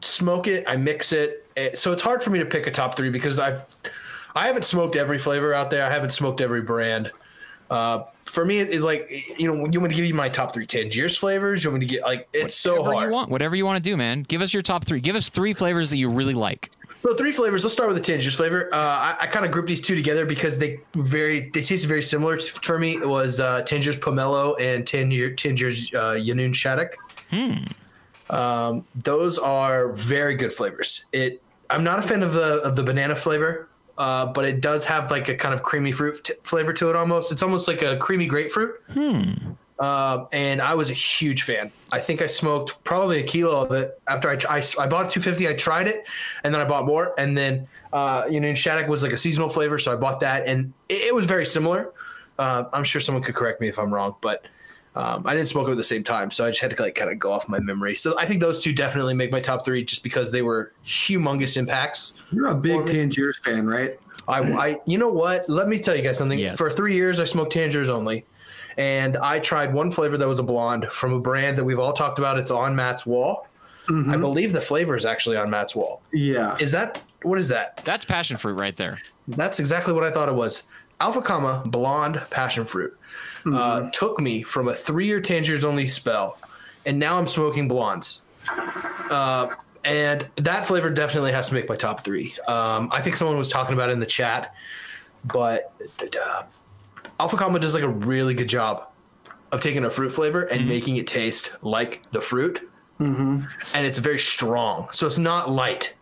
smoke 0.04 0.46
it, 0.48 0.64
I 0.66 0.76
mix 0.76 1.12
it. 1.12 1.46
Eh, 1.56 1.70
So 1.74 1.92
it's 1.92 2.02
hard 2.02 2.22
for 2.22 2.30
me 2.30 2.38
to 2.38 2.44
pick 2.46 2.66
a 2.66 2.70
top 2.70 2.96
three 2.96 3.10
because 3.10 3.38
I've 3.38 3.64
I 4.34 4.46
haven't 4.46 4.64
smoked 4.64 4.96
every 4.96 5.18
flavor 5.18 5.52
out 5.52 5.70
there. 5.70 5.84
I 5.84 5.90
haven't 5.90 6.10
smoked 6.10 6.40
every 6.40 6.62
brand. 6.62 7.10
Uh, 7.70 8.04
for 8.26 8.44
me, 8.44 8.60
it's 8.60 8.84
like 8.84 9.10
you 9.38 9.46
know, 9.46 9.54
you 9.54 9.80
want 9.80 9.82
me 9.82 9.88
to 9.90 9.94
give 9.94 10.04
you 10.04 10.14
my 10.14 10.28
top 10.28 10.52
three 10.54 10.66
Tangiers 10.66 11.16
flavors? 11.16 11.64
You 11.64 11.70
want 11.70 11.80
me 11.80 11.86
to 11.86 11.94
get 11.94 12.02
like 12.02 12.28
it's 12.32 12.54
so 12.54 12.76
Whatever 12.80 12.94
hard. 12.94 13.06
you 13.08 13.12
want, 13.12 13.30
whatever 13.30 13.56
you 13.56 13.64
want 13.66 13.82
to 13.82 13.90
do, 13.90 13.96
man. 13.96 14.22
Give 14.22 14.40
us 14.42 14.52
your 14.52 14.62
top 14.62 14.84
three. 14.84 15.00
Give 15.00 15.16
us 15.16 15.28
three 15.28 15.52
flavors 15.54 15.90
that 15.90 15.98
you 15.98 16.08
really 16.08 16.34
like. 16.34 16.70
So 17.02 17.14
three 17.16 17.32
flavors. 17.32 17.64
Let's 17.64 17.74
start 17.74 17.88
with 17.88 17.96
the 17.96 18.02
Tangiers 18.02 18.34
flavor. 18.36 18.72
Uh, 18.72 18.76
I, 18.78 19.16
I 19.22 19.26
kind 19.26 19.44
of 19.44 19.50
grouped 19.50 19.68
these 19.68 19.80
two 19.80 19.96
together 19.96 20.24
because 20.24 20.56
they 20.56 20.80
very 20.94 21.50
they 21.50 21.60
tasted 21.62 21.88
very 21.88 22.02
similar 22.02 22.38
for 22.38 22.78
me. 22.78 22.92
It 22.92 23.08
was 23.08 23.40
uh, 23.40 23.62
Tangiers 23.62 23.98
Pomelo 23.98 24.54
and 24.60 24.86
Tangier, 24.86 25.34
Tangiers 25.34 25.92
uh, 25.94 26.12
Yanoon 26.14 26.54
Shattuck. 26.54 26.92
Um, 28.32 28.84
those 28.94 29.38
are 29.38 29.92
very 29.92 30.34
good 30.34 30.52
flavors. 30.52 31.04
It. 31.12 31.42
I'm 31.70 31.84
not 31.84 31.98
a 31.98 32.02
fan 32.02 32.22
of 32.22 32.34
the 32.34 32.60
of 32.62 32.76
the 32.76 32.82
banana 32.82 33.14
flavor, 33.14 33.68
uh, 33.96 34.26
but 34.26 34.44
it 34.44 34.60
does 34.60 34.84
have 34.84 35.10
like 35.10 35.28
a 35.28 35.34
kind 35.34 35.54
of 35.54 35.62
creamy 35.62 35.92
fruit 35.92 36.22
t- 36.24 36.34
flavor 36.42 36.72
to 36.74 36.90
it. 36.90 36.96
Almost, 36.96 37.32
it's 37.32 37.42
almost 37.42 37.68
like 37.68 37.82
a 37.82 37.96
creamy 37.96 38.26
grapefruit. 38.26 38.80
Um, 39.78 40.28
and 40.32 40.62
I 40.62 40.74
was 40.74 40.90
a 40.90 40.94
huge 40.94 41.42
fan. 41.42 41.72
I 41.90 41.98
think 41.98 42.22
I 42.22 42.26
smoked 42.26 42.82
probably 42.84 43.18
a 43.18 43.22
kilo 43.24 43.64
of 43.64 43.72
it 43.72 44.00
after 44.06 44.28
I, 44.28 44.38
I, 44.48 44.62
I 44.78 44.86
bought 44.86 45.10
250. 45.10 45.48
I 45.48 45.54
tried 45.54 45.88
it, 45.88 46.06
and 46.44 46.54
then 46.54 46.60
I 46.60 46.64
bought 46.64 46.86
more. 46.86 47.14
And 47.18 47.36
then, 47.36 47.66
uh, 47.92 48.26
you 48.30 48.38
know, 48.40 48.54
Shattuck 48.54 48.88
was 48.88 49.02
like 49.02 49.12
a 49.12 49.16
seasonal 49.16 49.48
flavor, 49.48 49.78
so 49.78 49.92
I 49.92 49.96
bought 49.96 50.20
that, 50.20 50.46
and 50.46 50.72
it, 50.88 51.08
it 51.08 51.14
was 51.14 51.24
very 51.24 51.46
similar. 51.46 51.92
Uh, 52.38 52.64
I'm 52.72 52.84
sure 52.84 53.00
someone 53.00 53.22
could 53.24 53.34
correct 53.34 53.60
me 53.60 53.68
if 53.68 53.78
I'm 53.78 53.92
wrong, 53.92 54.14
but 54.20 54.46
um, 54.94 55.26
I 55.26 55.34
didn't 55.34 55.48
smoke 55.48 55.68
it 55.68 55.72
at 55.72 55.76
the 55.76 55.84
same 55.84 56.04
time, 56.04 56.30
so 56.30 56.44
I 56.44 56.50
just 56.50 56.60
had 56.60 56.70
to 56.70 56.82
like 56.82 56.94
kind 56.94 57.10
of 57.10 57.18
go 57.18 57.32
off 57.32 57.48
my 57.48 57.60
memory. 57.60 57.94
So 57.94 58.18
I 58.18 58.26
think 58.26 58.40
those 58.40 58.62
two 58.62 58.72
definitely 58.72 59.14
make 59.14 59.32
my 59.32 59.40
top 59.40 59.64
three, 59.64 59.84
just 59.84 60.02
because 60.02 60.30
they 60.30 60.42
were 60.42 60.72
humongous 60.84 61.56
impacts. 61.56 62.14
You're 62.30 62.48
a 62.48 62.54
big 62.54 62.84
Tangiers 62.86 63.38
fan, 63.38 63.66
right? 63.66 63.98
I, 64.28 64.40
I, 64.40 64.80
you 64.86 64.98
know 64.98 65.08
what? 65.08 65.48
Let 65.48 65.68
me 65.68 65.78
tell 65.78 65.96
you 65.96 66.02
guys 66.02 66.18
something. 66.18 66.38
Yes. 66.38 66.58
For 66.58 66.70
three 66.70 66.94
years, 66.94 67.18
I 67.20 67.24
smoked 67.24 67.52
Tangiers 67.52 67.90
only, 67.90 68.24
and 68.76 69.16
I 69.16 69.38
tried 69.38 69.72
one 69.72 69.90
flavor 69.90 70.16
that 70.18 70.28
was 70.28 70.38
a 70.38 70.44
blonde 70.44 70.86
from 70.90 71.14
a 71.14 71.20
brand 71.20 71.56
that 71.56 71.64
we've 71.64 71.78
all 71.78 71.92
talked 71.92 72.18
about. 72.18 72.38
It's 72.38 72.50
on 72.50 72.76
Matt's 72.76 73.06
wall. 73.06 73.46
I 73.88 74.16
believe 74.16 74.52
the 74.52 74.60
flavor 74.60 74.94
is 74.94 75.04
actually 75.04 75.36
on 75.36 75.50
Matt's 75.50 75.74
wall. 75.74 76.02
Yeah. 76.12 76.56
Is 76.60 76.70
that 76.70 77.02
what 77.22 77.38
is 77.38 77.48
that? 77.48 77.80
That's 77.84 78.04
passion 78.04 78.36
fruit 78.36 78.54
right 78.54 78.76
there. 78.76 78.98
That's 79.28 79.60
exactly 79.60 79.92
what 79.92 80.04
I 80.04 80.10
thought 80.10 80.28
it 80.28 80.34
was. 80.34 80.64
Alpha 81.02 81.20
comma 81.20 81.64
blonde 81.66 82.22
passion 82.30 82.64
fruit 82.64 82.96
uh, 83.44 83.90
took 83.90 84.20
me 84.20 84.44
from 84.44 84.68
a 84.68 84.74
three-year 84.74 85.20
Tangiers 85.20 85.64
only 85.64 85.88
spell, 85.88 86.38
and 86.86 86.96
now 86.96 87.18
I'm 87.18 87.26
smoking 87.26 87.66
blondes. 87.66 88.22
Uh, 89.10 89.48
and 89.84 90.28
that 90.36 90.64
flavor 90.64 90.90
definitely 90.90 91.32
has 91.32 91.48
to 91.48 91.54
make 91.54 91.68
my 91.68 91.74
top 91.74 92.04
three. 92.04 92.32
Um, 92.46 92.88
I 92.92 93.02
think 93.02 93.16
someone 93.16 93.36
was 93.36 93.48
talking 93.48 93.74
about 93.74 93.90
it 93.90 93.94
in 93.94 93.98
the 94.00 94.06
chat, 94.06 94.54
but 95.24 95.72
uh, 96.24 96.44
Alpha 97.18 97.36
Comma 97.36 97.58
does 97.58 97.74
like 97.74 97.82
a 97.82 97.88
really 97.88 98.34
good 98.34 98.48
job 98.48 98.86
of 99.50 99.58
taking 99.60 99.84
a 99.84 99.90
fruit 99.90 100.10
flavor 100.10 100.42
and 100.44 100.68
making 100.68 100.96
it 100.98 101.08
taste 101.08 101.52
like 101.62 102.00
the 102.12 102.20
fruit, 102.20 102.70
and 103.74 103.84
it's 103.84 103.98
very 103.98 104.20
strong, 104.20 104.88
so 104.92 105.08
it's 105.08 105.18
not 105.18 105.50
light, 105.50 105.96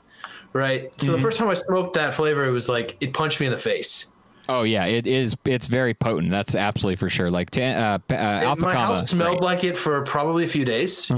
right? 0.53 0.93
So 1.01 1.07
the 1.13 1.19
first 1.23 1.39
time 1.39 1.49
I 1.49 1.55
smoked 1.55 1.95
that 1.95 2.13
flavor, 2.13 2.45
it 2.45 2.51
was 2.51 2.69
like 2.69 2.99
it 3.01 3.15
punched 3.15 3.41
me 3.41 3.47
in 3.47 3.53
the 3.53 3.59
face. 3.59 4.05
Oh 4.49 4.63
yeah, 4.65 4.87
it 4.87 5.07
is. 5.07 5.37
It's 5.45 5.67
very 5.67 5.95
potent. 5.95 6.31
That's 6.31 6.55
absolutely 6.55 6.97
for 6.97 7.09
sure. 7.09 7.31
Like 7.31 7.51
ta- 7.51 7.61
uh, 7.63 7.99
pa- 7.99 8.15
uh, 8.17 8.19
alpha 8.19 8.63
my 8.63 8.73
comma. 8.73 8.87
house 8.99 9.11
smelled 9.11 9.39
great. 9.39 9.43
like 9.45 9.65
it 9.65 9.77
for 9.77 10.03
probably 10.03 10.45
a 10.45 10.49
few 10.49 10.65
days 10.65 11.11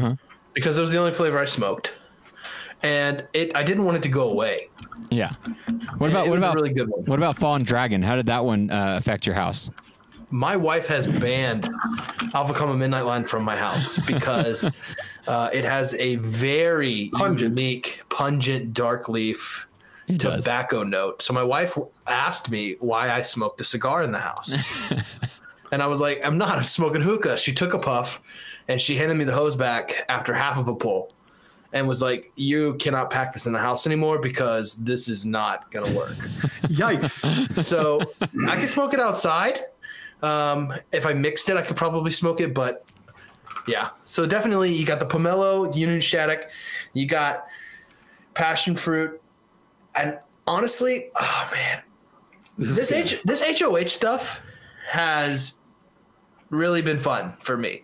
because 0.53 0.77
it 0.77 0.81
was 0.81 0.93
the 0.93 0.99
only 0.99 1.13
flavor 1.13 1.39
I 1.39 1.47
smoked, 1.47 1.93
and 2.83 3.27
it 3.33 3.55
I 3.57 3.63
didn't 3.63 3.85
want 3.85 3.97
it 3.97 4.03
to 4.03 4.09
go 4.11 4.29
away. 4.29 4.69
yeah. 5.11 5.35
What 5.99 6.11
about 6.11 6.27
it 6.27 6.31
what 6.31 6.37
was 6.37 6.45
a 6.45 6.47
about 6.47 6.55
really 6.57 6.73
good 6.75 6.89
one. 6.89 7.05
What 7.05 7.19
about 7.19 7.37
Fallen 7.39 7.63
Dragon? 7.63 8.03
How 8.03 8.17
did 8.17 8.27
that 8.27 8.45
one 8.45 8.71
uh, 8.71 8.97
affect 8.99 9.25
your 9.27 9.35
house? 9.35 9.71
My 10.31 10.57
wife 10.57 10.87
has 10.87 11.07
banned 11.07 11.69
Alpha 12.35 12.55
Comma 12.55 12.75
Midnight 12.75 13.05
Line 13.05 13.25
from 13.27 13.45
my 13.45 13.55
house 13.57 13.99
because 14.07 14.69
uh, 15.27 15.51
it 15.53 15.65
has 15.65 15.93
a 15.95 16.17
very 16.17 17.11
Pungent. 17.13 17.59
unique, 17.59 18.01
pungent 18.09 18.73
dark 18.73 19.09
leaf 19.11 19.69
It 20.15 20.19
does. 20.19 20.45
tobacco 20.45 20.83
note. 20.83 21.23
So 21.23 21.33
my 21.33 21.43
wife 21.43 21.77
asked 22.07 22.51
me 22.51 22.77
why 22.81 23.11
I 23.11 23.23
smoked 23.23 23.61
a 23.61 23.65
cigar 23.65 24.03
in 24.03 24.13
the 24.13 24.19
house. 24.19 24.55
and 25.73 25.83
I 25.83 25.87
was 25.87 26.01
like, 26.01 26.25
I'm 26.25 26.39
not, 26.39 26.57
I'm 26.57 26.65
smoking 26.65 27.01
hookah. 27.01 27.39
She 27.39 27.53
took 27.53 27.75
a 27.75 27.79
puff 27.79 28.21
and 28.69 28.81
she 28.81 28.97
handed 28.97 29.17
me 29.17 29.25
the 29.25 29.33
hose 29.33 29.57
back 29.57 30.05
after 30.09 30.33
half 30.35 30.59
of 30.59 30.69
a 30.69 30.75
pull 30.75 31.13
and 31.73 31.89
was 31.89 32.03
like, 32.03 32.31
You 32.37 32.75
cannot 32.75 33.11
pack 33.11 33.33
this 33.33 33.47
in 33.47 33.53
the 33.53 33.59
house 33.59 33.87
anymore 33.87 34.19
because 34.19 34.75
this 34.75 35.09
is 35.09 35.25
not 35.25 35.71
going 35.71 35.91
to 35.91 35.97
work. 35.99 36.17
Yikes. 36.65 37.63
so 37.63 38.01
I 38.47 38.57
can 38.57 38.67
smoke 38.67 38.95
it 38.95 39.01
outside. 39.01 39.65
Um, 40.23 40.73
if 40.93 41.07
I 41.07 41.15
mixed 41.15 41.49
it, 41.49 41.57
I 41.57 41.63
could 41.63 41.77
probably 41.77 42.13
smoke 42.13 42.41
it, 42.41 42.55
but 42.55 42.85
yeah. 43.67 43.91
So 44.05 44.27
definitely, 44.27 44.73
you 44.73 44.85
got 44.85 45.01
the 45.01 45.07
pomelo, 45.07 45.75
Union 45.75 46.01
Shattuck, 46.01 46.51
you 46.93 47.07
got 47.07 47.47
passion 48.35 48.77
fruit, 48.77 49.21
and 49.95 50.19
honestly, 50.47 51.11
oh 51.21 51.49
man, 51.53 51.83
This, 52.59 52.77
this 52.77 52.93
H, 52.93 53.21
this 53.25 53.43
HOH 53.61 53.87
stuff 53.87 54.41
has 54.91 55.59
really 56.51 56.83
been 56.83 56.99
fun 56.99 57.35
for 57.41 57.57
me. 57.57 57.83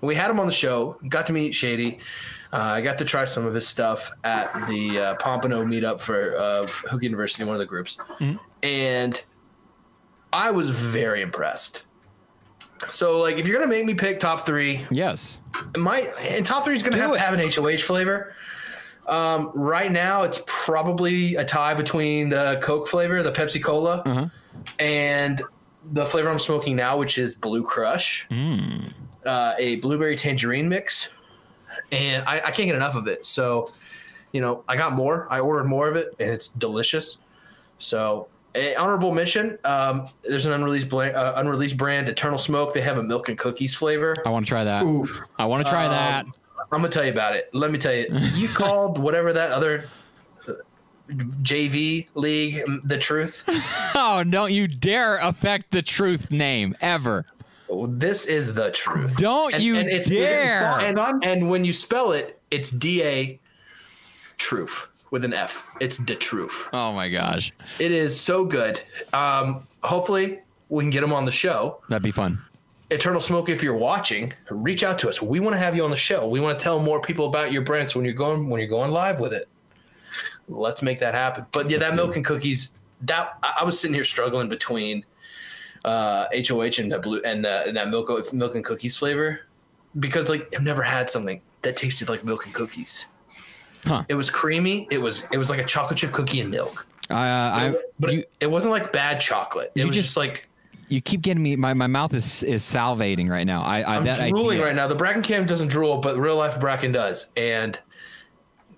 We 0.00 0.14
had 0.14 0.30
him 0.30 0.40
on 0.40 0.46
the 0.46 0.52
show, 0.52 0.98
got 1.08 1.26
to 1.28 1.32
meet 1.32 1.54
Shady. 1.54 1.98
Uh, 2.52 2.56
I 2.56 2.80
got 2.80 2.98
to 2.98 3.04
try 3.04 3.24
some 3.24 3.44
of 3.46 3.54
his 3.54 3.68
stuff 3.68 4.10
at 4.24 4.52
the 4.66 4.98
uh, 4.98 5.14
Pompano 5.16 5.64
meetup 5.64 6.00
for 6.00 6.36
uh, 6.36 6.66
Hookah 6.66 7.04
University, 7.04 7.44
one 7.44 7.54
of 7.54 7.60
the 7.60 7.66
groups, 7.66 8.00
and 8.62 9.22
I 10.32 10.50
was 10.50 10.70
very 10.70 11.20
impressed. 11.20 11.84
So, 12.90 13.18
like, 13.18 13.36
if 13.38 13.46
you're 13.46 13.58
gonna 13.58 13.70
make 13.70 13.84
me 13.84 13.94
pick 13.94 14.18
top 14.20 14.46
three, 14.46 14.86
Yes. 14.90 15.40
my 15.76 15.98
and 16.20 16.46
top 16.46 16.64
three 16.64 16.74
is 16.74 16.82
gonna 16.82 16.96
Do 16.96 17.02
have 17.02 17.10
it. 17.10 17.14
to 17.14 17.20
have 17.20 17.34
an 17.34 17.40
HOH 17.64 17.82
flavor. 17.84 18.34
Um, 19.08 19.50
right 19.54 19.90
now, 19.90 20.22
it's 20.22 20.42
probably 20.46 21.34
a 21.36 21.44
tie 21.44 21.74
between 21.74 22.28
the 22.28 22.58
Coke 22.62 22.86
flavor, 22.88 23.22
the 23.22 23.32
Pepsi 23.32 23.62
Cola, 23.62 24.02
Uh-huh. 24.04 24.26
and 24.78 25.42
the 25.92 26.04
flavor 26.04 26.28
I'm 26.28 26.38
smoking 26.38 26.76
now, 26.76 26.98
which 26.98 27.18
is 27.18 27.34
Blue 27.34 27.62
Crush, 27.64 28.26
Mm. 28.30 28.92
uh, 29.24 29.54
a 29.58 29.76
blueberry 29.76 30.16
tangerine 30.16 30.68
mix, 30.68 31.08
and 31.92 32.24
I, 32.26 32.36
I 32.36 32.50
can't 32.50 32.66
get 32.66 32.74
enough 32.74 32.96
of 32.96 33.06
it. 33.06 33.24
So, 33.24 33.70
you 34.32 34.40
know, 34.42 34.62
I 34.68 34.76
got 34.76 34.92
more. 34.92 35.26
I 35.30 35.40
ordered 35.40 35.64
more 35.64 35.88
of 35.88 35.96
it, 35.96 36.14
and 36.18 36.30
it's 36.30 36.48
delicious. 36.48 37.18
So 37.78 38.28
honorable 38.76 39.14
mention. 39.14 39.56
Um, 39.64 40.06
there's 40.22 40.44
an 40.44 40.52
unreleased 40.52 40.92
uh, 40.92 41.32
unreleased 41.36 41.76
brand, 41.76 42.08
Eternal 42.08 42.38
Smoke. 42.38 42.74
They 42.74 42.80
have 42.80 42.98
a 42.98 43.02
milk 43.02 43.28
and 43.28 43.38
cookies 43.38 43.74
flavor. 43.74 44.16
I 44.26 44.30
want 44.30 44.44
to 44.44 44.48
try 44.50 44.64
that. 44.64 44.82
Oof. 44.84 45.22
I 45.38 45.46
want 45.46 45.64
to 45.64 45.70
try 45.70 45.88
that. 45.88 46.26
I'm 46.70 46.80
gonna 46.80 46.88
tell 46.88 47.04
you 47.04 47.12
about 47.12 47.34
it. 47.34 47.48
Let 47.52 47.70
me 47.70 47.78
tell 47.78 47.94
you. 47.94 48.06
You 48.34 48.48
called 48.54 48.98
whatever 48.98 49.32
that 49.32 49.50
other 49.52 49.86
uh, 50.46 50.52
JV 51.42 52.08
league 52.14 52.62
um, 52.68 52.82
the 52.84 52.98
truth. 52.98 53.44
Oh, 54.00 54.22
don't 54.22 54.52
you 54.52 54.68
dare 54.68 55.16
affect 55.18 55.72
the 55.72 55.82
truth 55.82 56.30
name 56.30 56.76
ever. 56.80 57.24
This 57.88 58.26
is 58.26 58.54
the 58.54 58.70
truth. 58.70 59.16
Don't 59.16 59.58
you 59.60 59.82
dare. 60.00 60.64
And, 60.80 61.24
and 61.24 61.50
when 61.50 61.64
you 61.64 61.72
spell 61.72 62.12
it, 62.12 62.40
it's 62.50 62.70
D 62.70 63.02
A 63.02 63.40
truth 64.36 64.88
with 65.10 65.24
an 65.24 65.34
F. 65.34 65.64
It's 65.80 65.98
the 65.98 66.14
truth. 66.14 66.68
Oh 66.72 66.92
my 66.92 67.08
gosh. 67.08 67.52
It 67.78 67.92
is 67.92 68.18
so 68.18 68.44
good. 68.44 68.80
Um, 69.12 69.66
hopefully, 69.82 70.40
we 70.68 70.84
can 70.84 70.90
get 70.90 71.00
them 71.00 71.12
on 71.12 71.24
the 71.24 71.32
show. 71.32 71.80
That'd 71.88 72.02
be 72.02 72.10
fun. 72.10 72.38
Eternal 72.90 73.20
Smoke, 73.20 73.48
if 73.50 73.62
you're 73.62 73.76
watching, 73.76 74.32
reach 74.50 74.82
out 74.82 74.98
to 75.00 75.08
us. 75.08 75.20
We 75.20 75.40
want 75.40 75.54
to 75.54 75.58
have 75.58 75.76
you 75.76 75.84
on 75.84 75.90
the 75.90 75.96
show. 75.96 76.26
We 76.26 76.40
want 76.40 76.58
to 76.58 76.62
tell 76.62 76.80
more 76.80 77.00
people 77.00 77.26
about 77.26 77.52
your 77.52 77.62
brand. 77.62 77.90
So 77.90 77.98
when 77.98 78.04
you're 78.06 78.14
going 78.14 78.48
when 78.48 78.60
you're 78.60 78.68
going 78.68 78.90
live 78.90 79.20
with 79.20 79.32
it, 79.34 79.46
let's 80.48 80.82
make 80.82 80.98
that 81.00 81.14
happen. 81.14 81.44
But 81.52 81.68
yeah, 81.68 81.78
that 81.78 81.94
milk 81.94 82.16
and 82.16 82.24
cookies. 82.24 82.72
That 83.02 83.38
I 83.42 83.62
was 83.62 83.78
sitting 83.78 83.94
here 83.94 84.04
struggling 84.04 84.48
between 84.48 85.04
uh, 85.84 86.26
HOH 86.32 86.78
and 86.80 86.90
the 86.90 86.98
blue 86.98 87.20
and, 87.24 87.44
the, 87.44 87.66
and 87.66 87.76
that 87.76 87.90
milk 87.90 88.08
milk 88.32 88.54
and 88.56 88.64
cookies 88.64 88.96
flavor 88.96 89.40
because 90.00 90.28
like 90.28 90.52
I've 90.54 90.62
never 90.64 90.82
had 90.82 91.08
something 91.08 91.40
that 91.62 91.76
tasted 91.76 92.08
like 92.08 92.24
milk 92.24 92.46
and 92.46 92.54
cookies. 92.54 93.06
Huh. 93.84 94.02
It 94.08 94.14
was 94.14 94.30
creamy. 94.30 94.88
It 94.90 94.98
was 94.98 95.24
it 95.30 95.38
was 95.38 95.50
like 95.50 95.60
a 95.60 95.64
chocolate 95.64 95.98
chip 95.98 96.10
cookie 96.12 96.40
and 96.40 96.50
milk. 96.50 96.86
Uh, 97.10 97.14
I, 97.14 97.74
But 98.00 98.12
you, 98.12 98.18
it, 98.20 98.30
it 98.40 98.50
wasn't 98.50 98.72
like 98.72 98.92
bad 98.92 99.20
chocolate. 99.20 99.70
It 99.74 99.80
You 99.80 99.86
was 99.86 99.94
just- 99.96 100.08
just 100.08 100.16
like 100.16 100.47
you 100.88 101.00
keep 101.00 101.20
getting 101.22 101.42
me. 101.42 101.56
My, 101.56 101.74
my 101.74 101.86
mouth 101.86 102.14
is 102.14 102.42
is 102.42 102.62
salivating 102.62 103.28
right 103.28 103.46
now. 103.46 103.62
I, 103.62 103.80
I 103.82 103.96
I'm 103.96 104.04
that 104.04 104.18
drooling 104.30 104.56
idea- 104.58 104.66
right 104.66 104.76
now. 104.76 104.86
The 104.86 104.94
Bracken 104.94 105.22
cam 105.22 105.46
doesn't 105.46 105.68
drool, 105.68 105.98
but 105.98 106.16
real 106.18 106.36
life 106.36 106.58
Bracken 106.60 106.92
does. 106.92 107.26
And 107.36 107.78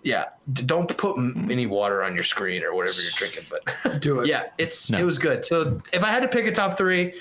yeah, 0.03 0.27
don't 0.53 0.89
put 0.97 1.19
any 1.19 1.67
water 1.67 2.03
on 2.03 2.15
your 2.15 2.25
screen 2.25 2.63
or 2.65 2.75
whatever 2.75 3.01
you're 3.03 3.11
drinking. 3.17 3.45
But 3.51 4.01
Do 4.01 4.21
it. 4.21 4.29
yeah, 4.29 4.47
it's 4.59 4.91
No. 4.91 4.99
it 4.99 5.05
was 5.05 5.19
good. 5.19 5.45
So 5.45 5.81
if 5.93 6.03
I 6.03 6.09
had 6.09 6.21
to 6.21 6.29
pick 6.29 6.47
a 6.47 6.53
top 6.53 6.77
three, 6.79 7.15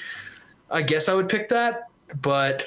I 0.71 0.81
guess 0.81 1.09
I 1.09 1.13
would 1.13 1.27
pick 1.29 1.49
that. 1.49 1.89
But 2.21 2.65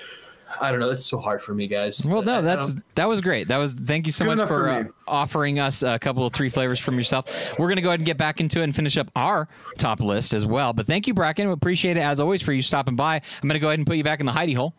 I 0.61 0.71
don't 0.71 0.81
know. 0.81 0.91
It's 0.91 1.05
so 1.05 1.19
hard 1.19 1.43
for 1.43 1.55
me, 1.55 1.67
guys. 1.67 2.05
Well, 2.05 2.23
no, 2.23 2.43
that's 2.43 2.75
that 2.95 3.09
was 3.09 3.21
great. 3.21 3.49
That 3.49 3.57
was 3.59 3.75
thank 3.75 4.07
you 4.07 4.13
so 4.13 4.25
Good 4.25 4.39
much 4.39 4.49
for, 4.49 4.65
for 4.65 4.69
uh, 4.69 4.85
offering 5.07 5.59
us 5.59 5.83
a 5.83 5.99
couple 5.99 6.27
of 6.27 6.33
three 6.33 6.49
flavors 6.49 6.79
from 6.79 6.97
yourself. 6.97 7.59
We're 7.59 7.69
gonna 7.69 7.81
go 7.81 7.89
ahead 7.89 8.01
and 8.01 8.07
get 8.07 8.19
back 8.19 8.41
into 8.41 8.61
it 8.61 8.65
and 8.65 8.75
finish 8.75 8.97
up 8.97 9.11
our 9.17 9.49
top 9.79 10.01
list 10.01 10.35
as 10.35 10.47
well. 10.47 10.73
But 10.73 10.87
thank 10.87 11.07
you, 11.07 11.15
Bracken. 11.15 11.47
We 11.47 11.53
appreciate 11.53 11.97
it 11.97 12.01
as 12.01 12.21
always 12.21 12.43
for 12.43 12.53
you 12.53 12.63
stopping 12.63 12.97
by. 12.97 13.17
I'm 13.43 13.49
gonna 13.49 13.59
go 13.59 13.69
ahead 13.69 13.79
and 13.79 13.87
put 13.87 13.97
you 13.97 14.05
back 14.05 14.21
in 14.21 14.27
the 14.27 14.33
hidey 14.33 14.57
hole. 14.57 14.75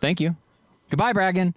Thank 0.00 0.20
you. 0.20 0.36
Goodbye, 0.90 1.12
Bracken. 1.12 1.54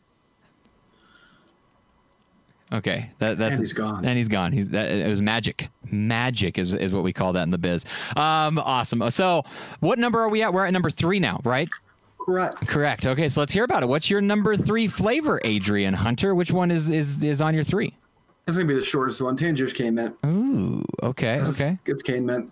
Okay, 2.73 3.11
that, 3.19 3.37
that's 3.37 3.53
And 3.53 3.59
he's 3.59 3.73
gone. 3.73 4.05
And 4.05 4.17
he's 4.17 4.29
gone. 4.29 4.53
He's 4.53 4.69
that, 4.69 4.89
it 4.91 5.09
was 5.09 5.21
magic. 5.21 5.69
Magic 5.91 6.57
is, 6.57 6.73
is 6.73 6.93
what 6.93 7.03
we 7.03 7.11
call 7.11 7.33
that 7.33 7.43
in 7.43 7.49
the 7.49 7.57
biz. 7.57 7.83
Um, 8.15 8.57
awesome. 8.59 9.09
So, 9.09 9.43
what 9.81 9.99
number 9.99 10.21
are 10.21 10.29
we 10.29 10.41
at? 10.41 10.53
We're 10.53 10.65
at 10.65 10.71
number 10.71 10.89
three 10.89 11.19
now, 11.19 11.41
right? 11.43 11.67
Correct. 12.25 12.67
Correct. 12.67 13.07
Okay, 13.07 13.29
so 13.29 13.41
let's 13.41 13.51
hear 13.53 13.63
about 13.63 13.83
it. 13.83 13.89
What's 13.89 14.09
your 14.09 14.21
number 14.21 14.55
three 14.55 14.87
flavor, 14.87 15.39
Adrian 15.43 15.93
Hunter? 15.93 16.35
Which 16.35 16.51
one 16.51 16.71
is 16.71 16.89
is 16.89 17.23
is 17.23 17.41
on 17.41 17.53
your 17.53 17.63
three? 17.63 17.97
This 18.45 18.53
is 18.53 18.57
gonna 18.57 18.67
be 18.67 18.75
the 18.79 18.83
shortest 18.85 19.21
one. 19.21 19.35
Tangiers 19.35 19.73
cane 19.73 19.95
mint. 19.95 20.15
Ooh. 20.25 20.83
Okay. 21.03 21.35
It's- 21.35 21.49
Okay. 21.61 21.77
It's 21.85 22.03
cane 22.03 22.25
mint. 22.25 22.51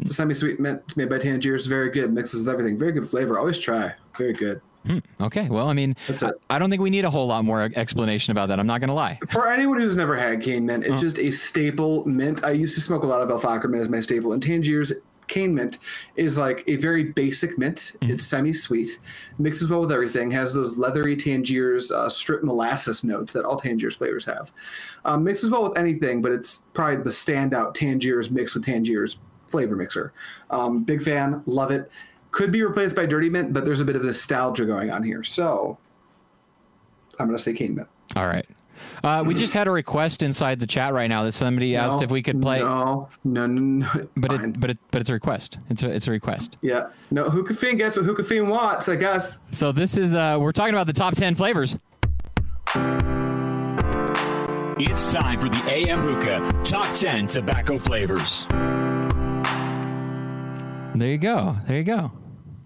It's 0.00 0.12
a 0.12 0.14
semi-sweet 0.14 0.60
mint. 0.60 0.80
It's 0.84 0.96
made 0.96 1.08
by 1.08 1.18
Tangiers. 1.18 1.66
Very 1.66 1.90
good. 1.90 2.12
Mixes 2.12 2.40
with 2.46 2.48
everything. 2.52 2.78
Very 2.78 2.92
good 2.92 3.08
flavor. 3.08 3.38
Always 3.38 3.58
try. 3.58 3.92
Very 4.16 4.32
good. 4.32 4.60
Hmm, 4.86 4.98
okay. 5.20 5.48
Well, 5.48 5.68
I 5.68 5.72
mean, 5.72 5.96
That's 6.06 6.22
I, 6.22 6.28
it. 6.28 6.34
I 6.48 6.58
don't 6.60 6.70
think 6.70 6.80
we 6.80 6.88
need 6.88 7.04
a 7.04 7.10
whole 7.10 7.26
lot 7.26 7.44
more 7.44 7.68
explanation 7.74 8.30
about 8.30 8.48
that. 8.48 8.60
I'm 8.60 8.66
not 8.68 8.80
gonna 8.80 8.94
lie. 8.94 9.18
For 9.30 9.48
anyone 9.48 9.80
who's 9.80 9.96
never 9.96 10.16
had 10.16 10.40
cane 10.40 10.64
mint, 10.66 10.84
it's 10.86 11.00
just 11.00 11.18
a 11.18 11.32
staple 11.32 12.04
mint. 12.04 12.44
I 12.44 12.52
used 12.52 12.76
to 12.76 12.80
smoke 12.80 13.02
a 13.02 13.06
lot 13.06 13.20
of 13.20 13.30
Al 13.30 13.40
Fakher 13.40 13.68
mint 13.68 13.82
as 13.82 13.88
my 13.88 13.98
staple, 14.00 14.32
and 14.34 14.42
Tangiers 14.42 14.92
cane 15.28 15.54
mint 15.54 15.78
is 16.16 16.38
like 16.38 16.64
a 16.66 16.76
very 16.76 17.04
basic 17.04 17.56
mint. 17.58 17.96
It's 18.02 18.26
semi-sweet, 18.26 18.98
mixes 19.38 19.68
well 19.68 19.80
with 19.80 19.92
everything, 19.92 20.30
has 20.32 20.52
those 20.52 20.78
leathery 20.78 21.16
Tangiers 21.16 21.92
uh, 21.92 22.08
strip 22.08 22.42
molasses 22.42 23.04
notes 23.04 23.32
that 23.34 23.44
all 23.44 23.58
Tangiers 23.58 23.96
flavors 23.96 24.24
have. 24.24 24.50
Um, 25.04 25.24
mixes 25.24 25.50
well 25.50 25.62
with 25.68 25.78
anything, 25.78 26.20
but 26.22 26.32
it's 26.32 26.64
probably 26.72 26.96
the 26.96 27.10
standout 27.10 27.74
Tangiers 27.74 28.30
mixed 28.30 28.54
with 28.54 28.64
Tangiers 28.64 29.18
flavor 29.46 29.76
mixer. 29.76 30.12
Um, 30.50 30.82
big 30.84 31.02
fan, 31.02 31.42
love 31.46 31.70
it. 31.70 31.90
Could 32.30 32.52
be 32.52 32.62
replaced 32.62 32.96
by 32.96 33.06
Dirty 33.06 33.30
Mint, 33.30 33.52
but 33.52 33.64
there's 33.64 33.80
a 33.80 33.84
bit 33.84 33.96
of 33.96 34.04
nostalgia 34.04 34.66
going 34.66 34.90
on 34.90 35.02
here. 35.02 35.24
So 35.24 35.78
I'm 37.18 37.26
gonna 37.26 37.38
say 37.38 37.52
cane 37.52 37.74
mint. 37.74 37.88
All 38.16 38.26
right. 38.26 38.46
Uh, 39.04 39.22
we 39.26 39.34
just 39.34 39.52
had 39.52 39.66
a 39.68 39.70
request 39.70 40.22
inside 40.22 40.60
the 40.60 40.66
chat 40.66 40.92
right 40.92 41.08
now 41.08 41.22
that 41.24 41.32
somebody 41.32 41.76
asked 41.76 42.02
if 42.02 42.10
we 42.10 42.22
could 42.22 42.40
play, 42.42 42.60
No, 42.60 43.08
no, 43.24 43.46
no, 43.46 43.86
no. 43.94 44.08
but 44.16 44.30
fine. 44.32 44.44
it, 44.50 44.60
but 44.60 44.70
it, 44.70 44.78
but 44.90 45.00
it's 45.00 45.10
a 45.10 45.12
request. 45.12 45.58
It's 45.70 45.82
a 45.82 45.90
it's 45.90 46.06
a 46.08 46.10
request. 46.10 46.56
yeah, 46.62 46.88
no. 47.10 47.24
Hookah 47.30 47.54
Fiend 47.54 47.78
gets 47.78 47.96
what 47.96 48.04
Hookah 48.06 48.24
Fiend 48.24 48.48
wants, 48.48 48.88
I 48.88 48.96
guess. 48.96 49.38
So 49.52 49.72
this 49.72 49.96
is 49.96 50.14
uh, 50.14 50.36
we're 50.40 50.52
talking 50.52 50.74
about 50.74 50.86
the 50.86 50.92
top 50.92 51.14
ten 51.14 51.34
flavors. 51.34 51.76
It's 54.80 55.12
time 55.12 55.40
for 55.40 55.48
the 55.48 55.62
AM 55.68 56.00
Hookah 56.02 56.62
Top 56.64 56.94
10 56.94 57.26
Tobacco 57.26 57.78
Flavors. 57.78 58.46
There 60.94 61.08
you 61.10 61.18
go. 61.18 61.56
There 61.66 61.76
you 61.76 61.82
go. 61.82 62.12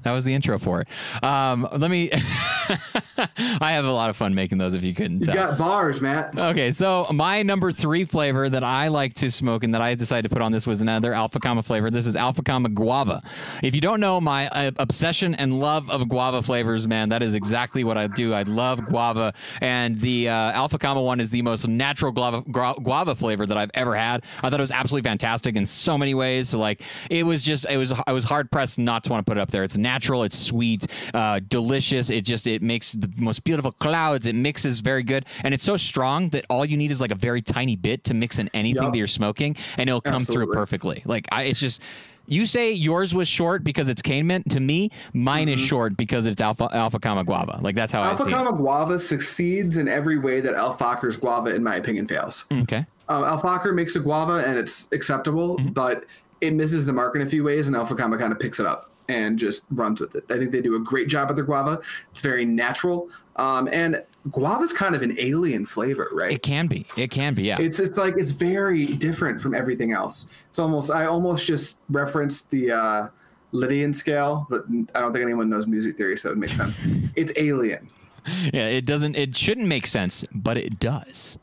That 0.03 0.12
was 0.12 0.24
the 0.26 0.35
intro 0.35 0.59
for 0.59 0.83
it. 0.83 0.89
Um, 1.24 1.66
let 1.72 1.91
me. 1.91 2.11
I 3.61 3.73
have 3.73 3.85
a 3.85 3.93
lot 3.93 4.11
of 4.11 4.17
fun 4.17 4.35
making 4.35 4.59
those. 4.59 4.75
If 4.75 4.83
you 4.85 4.95
couldn't 4.95 5.21
You 5.21 5.27
tell. 5.27 5.35
got 5.35 5.59
bars, 5.59 6.01
Matt. 6.01 6.37
Okay, 6.39 6.73
so 6.73 7.07
my 7.13 7.43
number 7.43 7.73
three 7.73 8.05
flavor 8.05 8.49
that 8.49 8.65
I 8.65 8.89
like 8.89 9.15
to 9.15 9.31
smoke 9.31 9.65
and 9.65 9.75
that 9.75 9.83
I 9.83 9.95
decided 9.95 10.29
to 10.29 10.35
put 10.35 10.43
on 10.43 10.53
this 10.53 10.67
was 10.67 10.81
another 10.83 11.13
Alpha 11.13 11.41
Kama 11.41 11.63
flavor. 11.63 11.91
This 11.91 12.07
is 12.07 12.17
Alpha 12.17 12.43
Kama 12.43 12.69
Guava. 12.71 13.23
If 13.63 13.75
you 13.75 13.81
don't 13.81 14.01
know 14.01 14.21
my 14.21 14.49
uh, 14.49 14.71
obsession 14.79 15.35
and 15.35 15.61
love 15.61 15.91
of 15.91 16.09
guava 16.09 16.43
flavors, 16.43 16.87
man, 16.89 17.09
that 17.11 17.23
is 17.23 17.35
exactly 17.35 17.85
what 17.85 17.99
I 17.99 18.07
do. 18.07 18.33
I 18.35 18.43
love 18.43 18.85
guava, 18.87 19.35
and 19.61 19.99
the 19.99 20.29
uh, 20.29 20.33
Alpha 20.53 20.79
Kama 20.79 21.03
one 21.03 21.21
is 21.21 21.31
the 21.31 21.43
most 21.43 21.67
natural 21.69 22.13
guava, 22.13 22.43
guava 22.43 23.15
flavor 23.15 23.47
that 23.47 23.57
I've 23.57 23.71
ever 23.75 23.95
had. 23.97 24.23
I 24.43 24.51
thought 24.51 24.55
it 24.55 24.61
was 24.61 24.71
absolutely 24.71 25.09
fantastic 25.09 25.57
in 25.57 25.67
so 25.67 25.97
many 25.99 26.15
ways. 26.15 26.49
So 26.51 26.59
like, 26.59 26.83
it 27.11 27.25
was 27.25 27.45
just, 27.45 27.67
it 27.69 27.77
was, 27.77 27.93
I 28.07 28.13
was 28.13 28.25
hard 28.25 28.51
pressed 28.51 28.79
not 28.79 29.05
to 29.05 29.11
want 29.11 29.25
to 29.25 29.31
put 29.31 29.39
it 29.39 29.41
up 29.41 29.51
there. 29.51 29.65
It's 29.65 29.77
natural, 29.77 30.23
it's 30.23 30.39
sweet, 30.39 30.87
uh, 31.15 31.41
delicious. 31.49 32.11
It 32.11 32.23
just, 32.23 32.47
it 32.53 32.63
makes 32.63 32.93
the 32.93 33.11
most 33.17 33.45
beautiful 33.45 33.73
clouds. 33.73 34.27
It 34.27 34.35
mixes 34.35 34.81
very 34.81 35.03
good, 35.03 35.27
and 35.45 35.53
it's 35.55 35.65
so 35.65 35.77
strong 35.77 36.29
that 36.31 36.45
all 36.49 36.65
you 36.65 36.77
need 36.77 36.91
is 36.91 37.01
like 37.01 37.11
a 37.11 37.17
very 37.17 37.43
tiny 37.43 37.77
bit 37.77 38.05
to 38.05 38.15
mix 38.15 38.39
in 38.39 38.49
anything 38.55 38.83
Yup. 38.83 38.93
that 38.93 38.99
you're 38.99 39.07
smoking, 39.07 39.57
and 39.79 39.89
it'll 39.89 40.01
come 40.01 40.25
through 40.25 40.53
perfectly. 40.53 41.03
Like 41.05 41.27
I, 41.33 41.45
it's 41.45 41.61
just. 41.61 41.81
You 42.29 42.47
say 42.47 42.71
yours 42.71 43.13
was 43.17 43.27
short 43.27 43.65
because 43.65 43.89
it's 43.89 44.01
cane 44.01 44.29
mint. 44.29 44.49
To 44.53 44.61
me, 44.61 44.91
mine 45.13 45.49
is 45.49 45.59
short 45.59 45.97
because 45.97 46.27
it's 46.27 46.41
alpha 46.41 46.69
alpha 46.73 47.01
kama 47.01 47.25
guava. 47.25 47.59
Like 47.61 47.75
that's 47.75 47.93
how 47.93 48.01
I 48.01 48.11
Alpha 48.11 48.23
see 48.23 48.31
it. 48.31 48.33
Kama 48.33 48.53
Guava 48.57 49.01
succeeds 49.01 49.77
in 49.77 49.89
every 49.89 50.19
way 50.19 50.39
that 50.39 50.55
Al 50.55 50.73
Fakher's 50.73 51.17
Guava, 51.17 51.53
in 51.53 51.65
my 51.65 51.75
opinion, 51.77 52.07
fails. 52.07 52.45
Okay. 52.53 52.87
Um, 53.09 53.25
Alfaker 53.25 53.75
makes 53.75 53.97
a 53.97 54.01
guava 54.01 54.35
and 54.49 54.57
it's 54.57 54.87
acceptable, 54.93 55.57
Mm-hmm. 55.59 55.71
but 55.71 56.05
it 56.41 56.55
misses 56.55 56.85
the 56.85 56.93
mark 56.93 57.17
in 57.17 57.23
a 57.23 57.27
few 57.27 57.43
ways, 57.43 57.67
and 57.67 57.75
Alpha 57.75 57.97
Kama 57.97 58.17
kind 58.17 58.33
of 58.33 58.39
picks 58.39 58.61
it 58.61 58.67
up 58.67 58.91
and 59.13 59.39
just 59.39 59.65
runs 59.71 60.01
with 60.01 60.15
it. 60.15 60.25
I 60.31 60.39
think 60.39 60.51
they 60.51 60.61
do 60.61 60.77
a 60.77 60.81
great 60.81 61.09
job 61.09 61.29
with 61.29 61.37
their 61.37 61.45
guava. 61.45 61.81
It's 62.11 62.21
very 62.21 62.45
natural, 62.45 63.09
um, 63.37 63.69
and 63.71 64.03
guava's 64.31 64.73
kind 64.73 64.95
of 64.95 65.03
an 65.03 65.15
alien 65.19 65.67
flavor, 65.67 66.09
right? 66.13 66.33
It 66.33 66.43
can 66.43 66.67
be. 66.67 66.87
It 66.97 67.11
can 67.11 67.35
be. 67.35 67.45
Yeah. 67.45 67.61
it's 67.61 67.81
it's 67.81 67.99
like 67.99 68.15
it's 68.17 68.31
very 68.31 68.87
different 68.87 69.41
from 69.41 69.55
everything 69.55 69.93
else. 69.93 70.29
It's 70.49 70.59
almost 70.59 70.91
I 70.91 71.07
almost 71.07 71.47
just 71.47 71.79
referenced 71.89 72.51
the 72.51 72.73
uh, 72.73 73.09
Lydian 73.53 73.93
scale, 73.93 74.47
but 74.49 74.65
I 74.95 75.01
don't 75.01 75.13
think 75.13 75.23
anyone 75.23 75.51
knows 75.51 75.67
music 75.67 75.97
theory, 75.97 76.17
so 76.17 76.31
it 76.31 76.39
makes 76.39 76.57
sense. 76.57 76.79
It's 77.15 77.33
alien. 77.37 77.89
yeah. 78.53 78.69
It 78.69 78.87
doesn't. 78.87 79.17
It 79.17 79.37
shouldn't 79.37 79.67
make 79.67 79.87
sense, 79.87 80.25
but 80.33 80.57
it 80.57 80.79
does. 80.79 81.39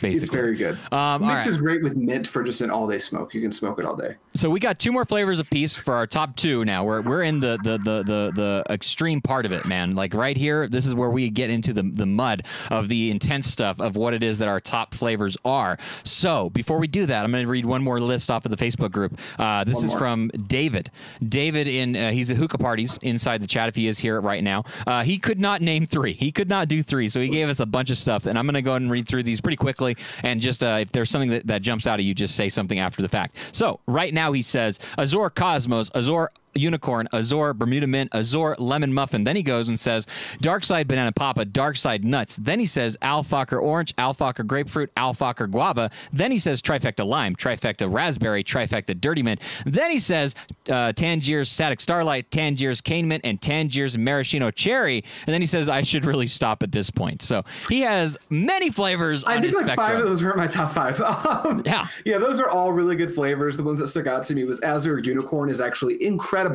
Basically. 0.00 0.10
It's 0.10 0.32
very 0.32 0.54
good. 0.54 0.78
Um, 0.92 1.26
Mixes 1.26 1.58
right. 1.58 1.62
great 1.62 1.82
with 1.82 1.96
mint 1.96 2.26
for 2.26 2.44
just 2.44 2.60
an 2.60 2.70
all 2.70 2.86
day 2.86 3.00
smoke. 3.00 3.34
You 3.34 3.40
can 3.40 3.50
smoke 3.50 3.80
it 3.80 3.84
all 3.84 3.96
day. 3.96 4.14
So 4.38 4.48
we 4.48 4.60
got 4.60 4.78
two 4.78 4.92
more 4.92 5.04
flavors 5.04 5.40
apiece 5.40 5.74
for 5.74 5.94
our 5.94 6.06
top 6.06 6.36
two. 6.36 6.64
Now 6.64 6.84
we're 6.84 7.02
we're 7.02 7.24
in 7.24 7.40
the 7.40 7.58
the 7.60 7.76
the 7.76 8.04
the, 8.04 8.32
the 8.32 8.62
extreme 8.70 9.20
part 9.20 9.44
of 9.46 9.50
it, 9.50 9.66
man. 9.66 9.96
Like 9.96 10.14
right 10.14 10.36
here, 10.36 10.68
this 10.68 10.86
is 10.86 10.94
where 10.94 11.10
we 11.10 11.28
get 11.28 11.50
into 11.50 11.72
the 11.72 11.82
the 11.82 12.06
mud 12.06 12.44
of 12.70 12.86
the 12.86 13.10
intense 13.10 13.48
stuff 13.48 13.80
of 13.80 13.96
what 13.96 14.14
it 14.14 14.22
is 14.22 14.38
that 14.38 14.46
our 14.46 14.60
top 14.60 14.94
flavors 14.94 15.36
are. 15.44 15.76
So 16.04 16.50
before 16.50 16.78
we 16.78 16.86
do 16.86 17.04
that, 17.06 17.24
I'm 17.24 17.32
going 17.32 17.42
to 17.42 17.50
read 17.50 17.66
one 17.66 17.82
more 17.82 17.98
list 17.98 18.30
off 18.30 18.44
of 18.44 18.56
the 18.56 18.64
Facebook 18.64 18.92
group. 18.92 19.18
Uh, 19.40 19.64
this 19.64 19.74
One 19.74 19.84
is 19.86 19.90
more. 19.90 19.98
from 19.98 20.28
David. 20.28 20.92
David 21.28 21.66
in 21.66 21.96
uh, 21.96 22.12
he's 22.12 22.30
at 22.30 22.36
hookah 22.36 22.58
parties 22.58 22.96
inside 23.02 23.42
the 23.42 23.48
chat 23.48 23.68
if 23.68 23.74
he 23.74 23.88
is 23.88 23.98
here 23.98 24.20
right 24.20 24.44
now. 24.44 24.62
Uh, 24.86 25.02
he 25.02 25.18
could 25.18 25.40
not 25.40 25.62
name 25.62 25.84
three. 25.84 26.12
He 26.12 26.30
could 26.30 26.48
not 26.48 26.68
do 26.68 26.84
three, 26.84 27.08
so 27.08 27.20
he 27.20 27.28
gave 27.28 27.48
us 27.48 27.58
a 27.58 27.66
bunch 27.66 27.90
of 27.90 27.98
stuff, 27.98 28.24
and 28.26 28.38
I'm 28.38 28.46
going 28.46 28.54
to 28.54 28.62
go 28.62 28.70
ahead 28.70 28.82
and 28.82 28.90
read 28.92 29.08
through 29.08 29.24
these 29.24 29.40
pretty 29.40 29.56
quickly. 29.56 29.96
And 30.22 30.40
just 30.40 30.62
uh, 30.62 30.78
if 30.82 30.92
there's 30.92 31.10
something 31.10 31.30
that, 31.30 31.48
that 31.48 31.62
jumps 31.62 31.88
out 31.88 31.98
at 31.98 32.04
you, 32.04 32.14
just 32.14 32.36
say 32.36 32.48
something 32.48 32.78
after 32.78 33.02
the 33.02 33.08
fact. 33.08 33.34
So 33.50 33.80
right 33.88 34.14
now, 34.14 34.27
now 34.28 34.32
he 34.34 34.42
says 34.42 34.78
Azure 34.98 35.30
Cosmos, 35.30 35.90
Azure 35.94 36.30
unicorn, 36.54 37.08
Azure 37.12 37.52
Bermuda 37.54 37.86
mint, 37.86 38.14
Azure 38.14 38.54
lemon 38.58 38.92
muffin. 38.92 39.24
Then 39.24 39.36
he 39.36 39.42
goes 39.42 39.68
and 39.68 39.78
says 39.78 40.06
dark 40.40 40.64
side 40.64 40.88
banana 40.88 41.12
papa, 41.12 41.44
dark 41.44 41.76
side 41.76 42.04
nuts. 42.04 42.36
Then 42.36 42.58
he 42.60 42.66
says 42.66 42.96
Al 43.02 43.22
Fakher 43.22 43.60
orange, 43.60 43.94
Al 43.98 44.14
Fakher 44.14 44.46
grapefruit, 44.46 44.90
Al 44.96 45.14
Fakher 45.14 45.50
guava. 45.50 45.90
Then 46.12 46.30
he 46.30 46.38
says 46.38 46.60
trifecta 46.62 47.06
lime, 47.06 47.34
trifecta 47.36 47.90
raspberry, 47.92 48.42
trifecta 48.44 48.98
dirty 49.00 49.22
mint. 49.22 49.40
Then 49.66 49.90
he 49.90 49.98
says 49.98 50.34
uh, 50.68 50.92
Tangier's 50.92 51.50
static 51.50 51.80
starlight, 51.80 52.30
Tangier's 52.30 52.80
cane 52.80 53.06
mint, 53.08 53.22
and 53.24 53.40
Tangier's 53.40 53.96
maraschino 53.98 54.50
cherry. 54.50 55.04
And 55.26 55.32
then 55.34 55.40
he 55.40 55.46
says 55.46 55.68
I 55.68 55.82
should 55.82 56.04
really 56.04 56.26
stop 56.26 56.62
at 56.62 56.72
this 56.72 56.90
point. 56.90 57.22
So 57.22 57.44
he 57.68 57.80
has 57.82 58.18
many 58.30 58.70
flavors 58.70 59.24
I 59.24 59.36
on 59.36 59.42
think 59.42 59.46
his 59.46 59.54
like 59.56 59.64
spectrum. 59.66 59.86
five 59.88 59.98
of 60.00 60.08
those 60.08 60.22
were 60.22 60.30
in 60.32 60.36
my 60.38 60.46
top 60.46 60.72
five. 60.72 61.00
Um, 61.28 61.62
Yeah. 61.64 61.86
yeah, 62.04 62.18
those 62.18 62.40
are 62.40 62.48
all 62.48 62.72
really 62.72 62.96
good 62.96 63.14
flavors. 63.14 63.56
The 63.56 63.62
ones 63.62 63.78
that 63.80 63.88
stuck 63.88 64.06
out 64.06 64.24
to 64.26 64.34
me 64.34 64.44
was 64.44 64.60
Azure 64.60 64.98
Unicorn 64.98 65.50
is 65.50 65.60
actually 65.60 66.02
incredible. 66.02 66.47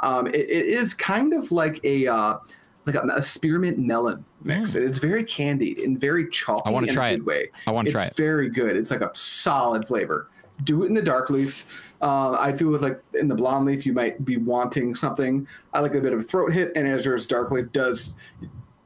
Um, 0.00 0.26
it, 0.28 0.34
it 0.36 0.66
is 0.66 0.94
kind 0.94 1.32
of 1.32 1.50
like 1.52 1.80
a 1.84 2.06
uh, 2.06 2.38
like 2.86 2.96
a, 2.96 3.06
a 3.14 3.22
spearmint 3.22 3.78
melon 3.78 4.24
mix. 4.42 4.74
And 4.74 4.84
it's 4.84 4.98
very 4.98 5.24
candied 5.24 5.78
and 5.78 6.00
very 6.00 6.28
chalky. 6.30 6.64
Mm. 6.64 6.70
I 6.70 6.70
wanna 6.72 6.86
try 6.88 7.10
it. 7.10 7.24
Way. 7.24 7.50
I 7.66 7.70
wanna 7.70 7.90
try 7.90 8.06
it. 8.06 8.16
Very 8.16 8.48
good. 8.48 8.76
It's 8.76 8.90
like 8.90 9.02
a 9.02 9.10
solid 9.14 9.86
flavor. 9.86 10.28
Do 10.64 10.82
it 10.82 10.86
in 10.86 10.94
the 10.94 11.02
dark 11.02 11.30
leaf. 11.30 11.64
Uh, 12.00 12.36
I 12.38 12.54
feel 12.54 12.70
with 12.70 12.82
like 12.82 13.00
in 13.14 13.28
the 13.28 13.34
blonde 13.34 13.66
leaf, 13.66 13.84
you 13.84 13.92
might 13.92 14.24
be 14.24 14.36
wanting 14.36 14.94
something. 14.94 15.46
I 15.72 15.80
like 15.80 15.94
a 15.94 16.00
bit 16.00 16.12
of 16.12 16.20
a 16.20 16.22
throat 16.22 16.52
hit, 16.52 16.72
and 16.76 16.86
Azure's 16.86 17.26
dark 17.26 17.50
leaf 17.50 17.70
does. 17.72 18.14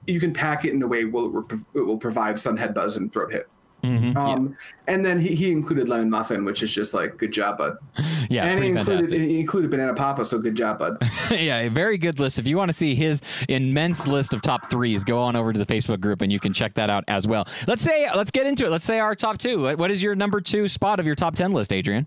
You 0.06 0.18
can 0.18 0.32
pack 0.32 0.64
it 0.64 0.72
in 0.72 0.82
a 0.82 0.86
way 0.86 1.04
will 1.04 1.46
it 1.74 1.80
will 1.80 1.98
provide 1.98 2.38
some 2.38 2.56
head 2.56 2.74
buzz 2.74 2.96
and 2.96 3.12
throat 3.12 3.32
hit. 3.32 3.48
Mhm. 3.82 4.16
Um, 4.16 4.56
and 4.86 5.04
then 5.04 5.18
he, 5.18 5.34
he 5.34 5.50
included 5.50 5.88
lemon 5.88 6.08
muffin, 6.08 6.44
which 6.44 6.62
is 6.62 6.70
just 6.72 6.94
like 6.94 7.16
good 7.16 7.32
job, 7.32 7.58
bud. 7.58 7.76
yeah, 8.30 8.44
and 8.44 8.62
he 8.62 8.68
included 8.70 8.86
fantastic. 9.06 9.20
he 9.20 9.40
included 9.40 9.70
banana 9.72 9.92
papa, 9.94 10.24
so 10.24 10.38
good 10.38 10.54
job, 10.54 10.78
bud. 10.78 10.98
yeah, 11.32 11.58
a 11.58 11.68
very 11.68 11.98
good 11.98 12.20
list. 12.20 12.38
If 12.38 12.46
you 12.46 12.56
want 12.56 12.68
to 12.68 12.72
see 12.72 12.94
his 12.94 13.22
immense 13.48 14.06
list 14.06 14.34
of 14.34 14.40
top 14.42 14.70
threes, 14.70 15.02
go 15.02 15.18
on 15.20 15.34
over 15.34 15.52
to 15.52 15.58
the 15.58 15.66
Facebook 15.66 16.00
group 16.00 16.22
and 16.22 16.32
you 16.32 16.38
can 16.38 16.52
check 16.52 16.74
that 16.74 16.90
out 16.90 17.02
as 17.08 17.26
well. 17.26 17.44
Let's 17.66 17.82
say, 17.82 18.08
let's 18.14 18.30
get 18.30 18.46
into 18.46 18.64
it. 18.66 18.70
Let's 18.70 18.84
say 18.84 19.00
our 19.00 19.14
top 19.16 19.38
two. 19.38 19.62
What- 19.62 19.78
What 19.78 19.90
is 19.90 20.00
your 20.02 20.14
number 20.14 20.40
two 20.40 20.68
spot 20.68 21.00
of 21.00 21.06
your 21.06 21.16
top 21.16 21.34
10 21.34 21.50
list, 21.50 21.72
Adrian? 21.72 22.06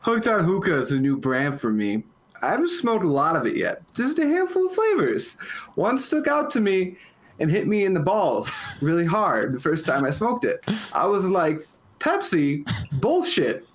Hooked 0.00 0.26
on 0.28 0.44
Hookah 0.44 0.74
is 0.80 0.92
a 0.92 0.98
new 0.98 1.16
brand 1.16 1.60
for 1.60 1.70
me. 1.72 2.04
I 2.42 2.50
haven't 2.50 2.70
smoked 2.70 3.04
a 3.04 3.08
lot 3.08 3.36
of 3.36 3.46
it 3.46 3.56
yet. 3.56 3.82
Just 3.94 4.18
a 4.18 4.26
handful 4.26 4.66
of 4.66 4.72
flavors. 4.72 5.36
One 5.74 5.98
stuck 5.98 6.26
out 6.28 6.50
to 6.52 6.60
me 6.60 6.96
and 7.40 7.50
hit 7.50 7.66
me 7.66 7.84
in 7.84 7.94
the 7.94 8.00
balls 8.00 8.66
really 8.80 9.04
hard 9.06 9.54
the 9.54 9.60
first 9.60 9.86
time 9.86 10.04
I 10.04 10.10
smoked 10.10 10.44
it. 10.44 10.64
I 10.92 11.06
was 11.06 11.26
like, 11.26 11.66
Pepsi, 12.00 12.68
bullshit, 13.00 13.66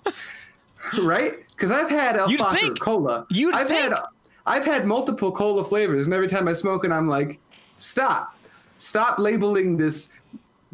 right? 1.02 1.38
Because 1.50 1.70
I've 1.70 1.90
had 1.90 2.16
El 2.16 2.28
think. 2.54 2.78
cola. 2.80 3.26
You'd 3.30 3.54
I've 3.54 3.68
think. 3.68 3.92
had 3.92 4.02
I've 4.46 4.64
had 4.64 4.86
multiple 4.86 5.32
cola 5.32 5.64
flavors, 5.64 6.04
and 6.06 6.14
every 6.14 6.28
time 6.28 6.48
I 6.48 6.52
smoke 6.52 6.84
it, 6.84 6.92
I'm 6.92 7.08
like, 7.08 7.40
stop, 7.78 8.36
stop 8.78 9.18
labeling 9.18 9.76
this 9.76 10.10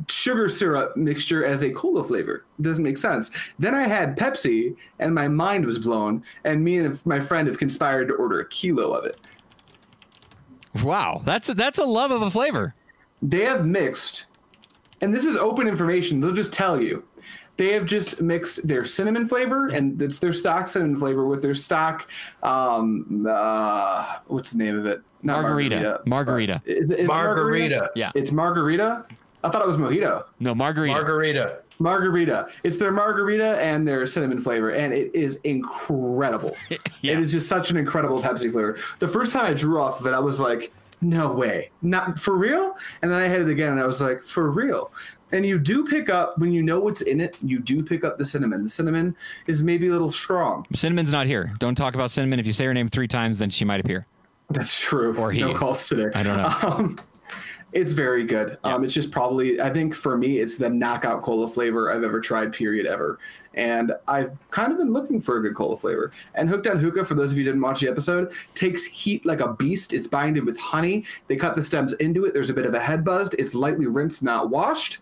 sugar 0.09 0.48
syrup 0.48 0.97
mixture 0.97 1.44
as 1.44 1.62
a 1.62 1.70
cola 1.70 2.05
flavor. 2.05 2.44
It 2.59 2.62
doesn't 2.62 2.85
make 2.85 2.97
sense. 2.97 3.31
Then 3.59 3.74
I 3.74 3.82
had 3.82 4.16
Pepsi, 4.16 4.77
and 4.98 5.14
my 5.14 5.28
mind 5.28 5.66
was 5.66 5.78
blown, 5.78 6.22
and 6.44 6.62
me 6.64 6.78
and 6.78 7.05
my 7.06 7.20
friend 7.20 7.47
have 7.48 7.59
conspired 7.59 8.09
to 8.09 8.14
order 8.14 8.40
a 8.40 8.48
kilo 8.48 8.93
of 8.93 9.05
it. 9.05 9.16
Wow, 10.82 11.22
that's 11.24 11.48
a, 11.48 11.55
that's 11.55 11.78
a 11.78 11.85
love 11.85 12.10
of 12.10 12.22
a 12.22 12.31
flavor. 12.31 12.74
They 13.22 13.44
have 13.44 13.66
mixed, 13.66 14.27
and 15.01 15.12
this 15.12 15.24
is 15.24 15.36
open 15.36 15.66
information. 15.66 16.20
They'll 16.20 16.32
just 16.32 16.52
tell 16.52 16.81
you. 16.81 17.05
They 17.56 17.72
have 17.74 17.85
just 17.85 18.22
mixed 18.22 18.66
their 18.66 18.86
cinnamon 18.86 19.28
flavor, 19.28 19.68
and 19.68 20.01
it's 20.01 20.18
their 20.18 20.32
stock 20.32 20.66
cinnamon 20.68 20.97
flavor 20.98 21.27
with 21.27 21.43
their 21.43 21.55
stock. 21.55 22.09
Um, 22.43 23.27
uh, 23.28 24.20
what's 24.28 24.52
the 24.52 24.59
name 24.59 24.78
of 24.78 24.86
it? 24.86 25.02
Not 25.22 25.43
Margarita. 25.43 26.01
Margarita. 26.06 26.62
Is, 26.64 26.90
it- 26.90 27.01
is 27.01 27.05
it 27.05 27.09
Margarita. 27.09 27.90
Yeah. 27.94 28.12
It's 28.14 28.32
margarita. 28.32 29.05
I 29.42 29.50
thought 29.50 29.62
it 29.62 29.68
was 29.68 29.76
mojito. 29.78 30.24
No, 30.38 30.54
margarita. 30.54 30.94
Margarita. 30.94 31.58
Margarita. 31.78 32.48
It's 32.62 32.76
their 32.76 32.92
margarita 32.92 33.58
and 33.60 33.88
their 33.88 34.06
cinnamon 34.06 34.38
flavor, 34.40 34.70
and 34.70 34.92
it 34.92 35.14
is 35.14 35.38
incredible. 35.44 36.56
Yeah. 37.02 37.14
It 37.14 37.20
is 37.20 37.32
just 37.32 37.48
such 37.48 37.70
an 37.70 37.78
incredible 37.78 38.20
Pepsi 38.20 38.52
flavor. 38.52 38.76
The 38.98 39.08
first 39.08 39.32
time 39.32 39.46
I 39.46 39.54
drew 39.54 39.80
off 39.80 40.00
of 40.00 40.06
it, 40.06 40.12
I 40.12 40.18
was 40.18 40.38
like, 40.38 40.70
no 41.00 41.32
way. 41.32 41.70
Not 41.80 42.18
for 42.18 42.36
real? 42.36 42.76
And 43.00 43.10
then 43.10 43.18
I 43.18 43.26
had 43.26 43.40
it 43.40 43.48
again 43.48 43.72
and 43.72 43.80
I 43.80 43.86
was 43.86 44.02
like, 44.02 44.22
for 44.22 44.50
real. 44.50 44.92
And 45.32 45.46
you 45.46 45.58
do 45.58 45.86
pick 45.86 46.10
up 46.10 46.36
when 46.36 46.52
you 46.52 46.62
know 46.62 46.78
what's 46.78 47.00
in 47.00 47.18
it, 47.20 47.38
you 47.40 47.58
do 47.58 47.82
pick 47.82 48.04
up 48.04 48.18
the 48.18 48.24
cinnamon. 48.26 48.64
The 48.64 48.68
cinnamon 48.68 49.16
is 49.46 49.62
maybe 49.62 49.88
a 49.88 49.92
little 49.92 50.12
strong. 50.12 50.66
Cinnamon's 50.74 51.10
not 51.10 51.26
here. 51.26 51.54
Don't 51.58 51.74
talk 51.74 51.94
about 51.94 52.10
cinnamon. 52.10 52.38
If 52.38 52.46
you 52.46 52.52
say 52.52 52.66
her 52.66 52.74
name 52.74 52.88
three 52.88 53.08
times, 53.08 53.38
then 53.38 53.48
she 53.48 53.64
might 53.64 53.80
appear. 53.80 54.04
That's 54.50 54.78
true. 54.78 55.16
Or 55.16 55.32
he. 55.32 55.40
No 55.40 55.54
calls 55.54 55.86
today. 55.86 56.10
I 56.14 56.22
don't 56.22 56.36
know. 56.36 56.68
Um, 56.68 57.00
it's 57.72 57.92
very 57.92 58.24
good. 58.24 58.59
Um, 58.64 58.84
it's 58.84 58.94
just 58.94 59.10
probably, 59.10 59.60
I 59.60 59.72
think 59.72 59.94
for 59.94 60.16
me, 60.16 60.38
it's 60.38 60.56
the 60.56 60.68
knockout 60.68 61.22
cola 61.22 61.48
flavor 61.48 61.92
I've 61.92 62.02
ever 62.02 62.20
tried, 62.20 62.52
period, 62.52 62.86
ever. 62.86 63.18
And 63.55 63.92
I've 64.09 64.36
kind 64.51 64.70
of 64.72 64.78
been 64.78 64.92
looking 64.92 65.20
for 65.20 65.36
a 65.38 65.42
good 65.42 65.55
cola 65.56 65.76
flavor. 65.76 66.12
And 66.34 66.48
Hooked 66.48 66.66
on 66.68 66.78
Hookah, 66.78 67.05
for 67.05 67.14
those 67.14 67.32
of 67.32 67.38
you 67.38 67.44
who 67.44 67.51
didn't 67.51 67.62
watch 67.62 67.80
the 67.80 67.88
episode, 67.88 68.32
takes 68.55 68.84
heat 68.84 69.26
like 69.26 69.40
a 69.40 69.52
beast. 69.55 69.92
It's 69.92 70.06
binded 70.06 70.44
with 70.44 70.59
honey. 70.59 71.05
They 71.28 71.36
cut 71.36 71.56
the 71.56 71.62
stems 71.62 71.92
into 71.94 72.24
it. 72.24 72.34
There's 72.34 72.51
a 72.51 72.55
bit 72.55 72.66
of 72.66 72.74
a 72.74 72.80
head 72.80 73.05
buzzed. 73.05 73.34
It's 73.38 73.55
lightly 73.55 73.86
rinsed, 73.86 74.22
not 74.22 74.51
washed. 74.51 74.98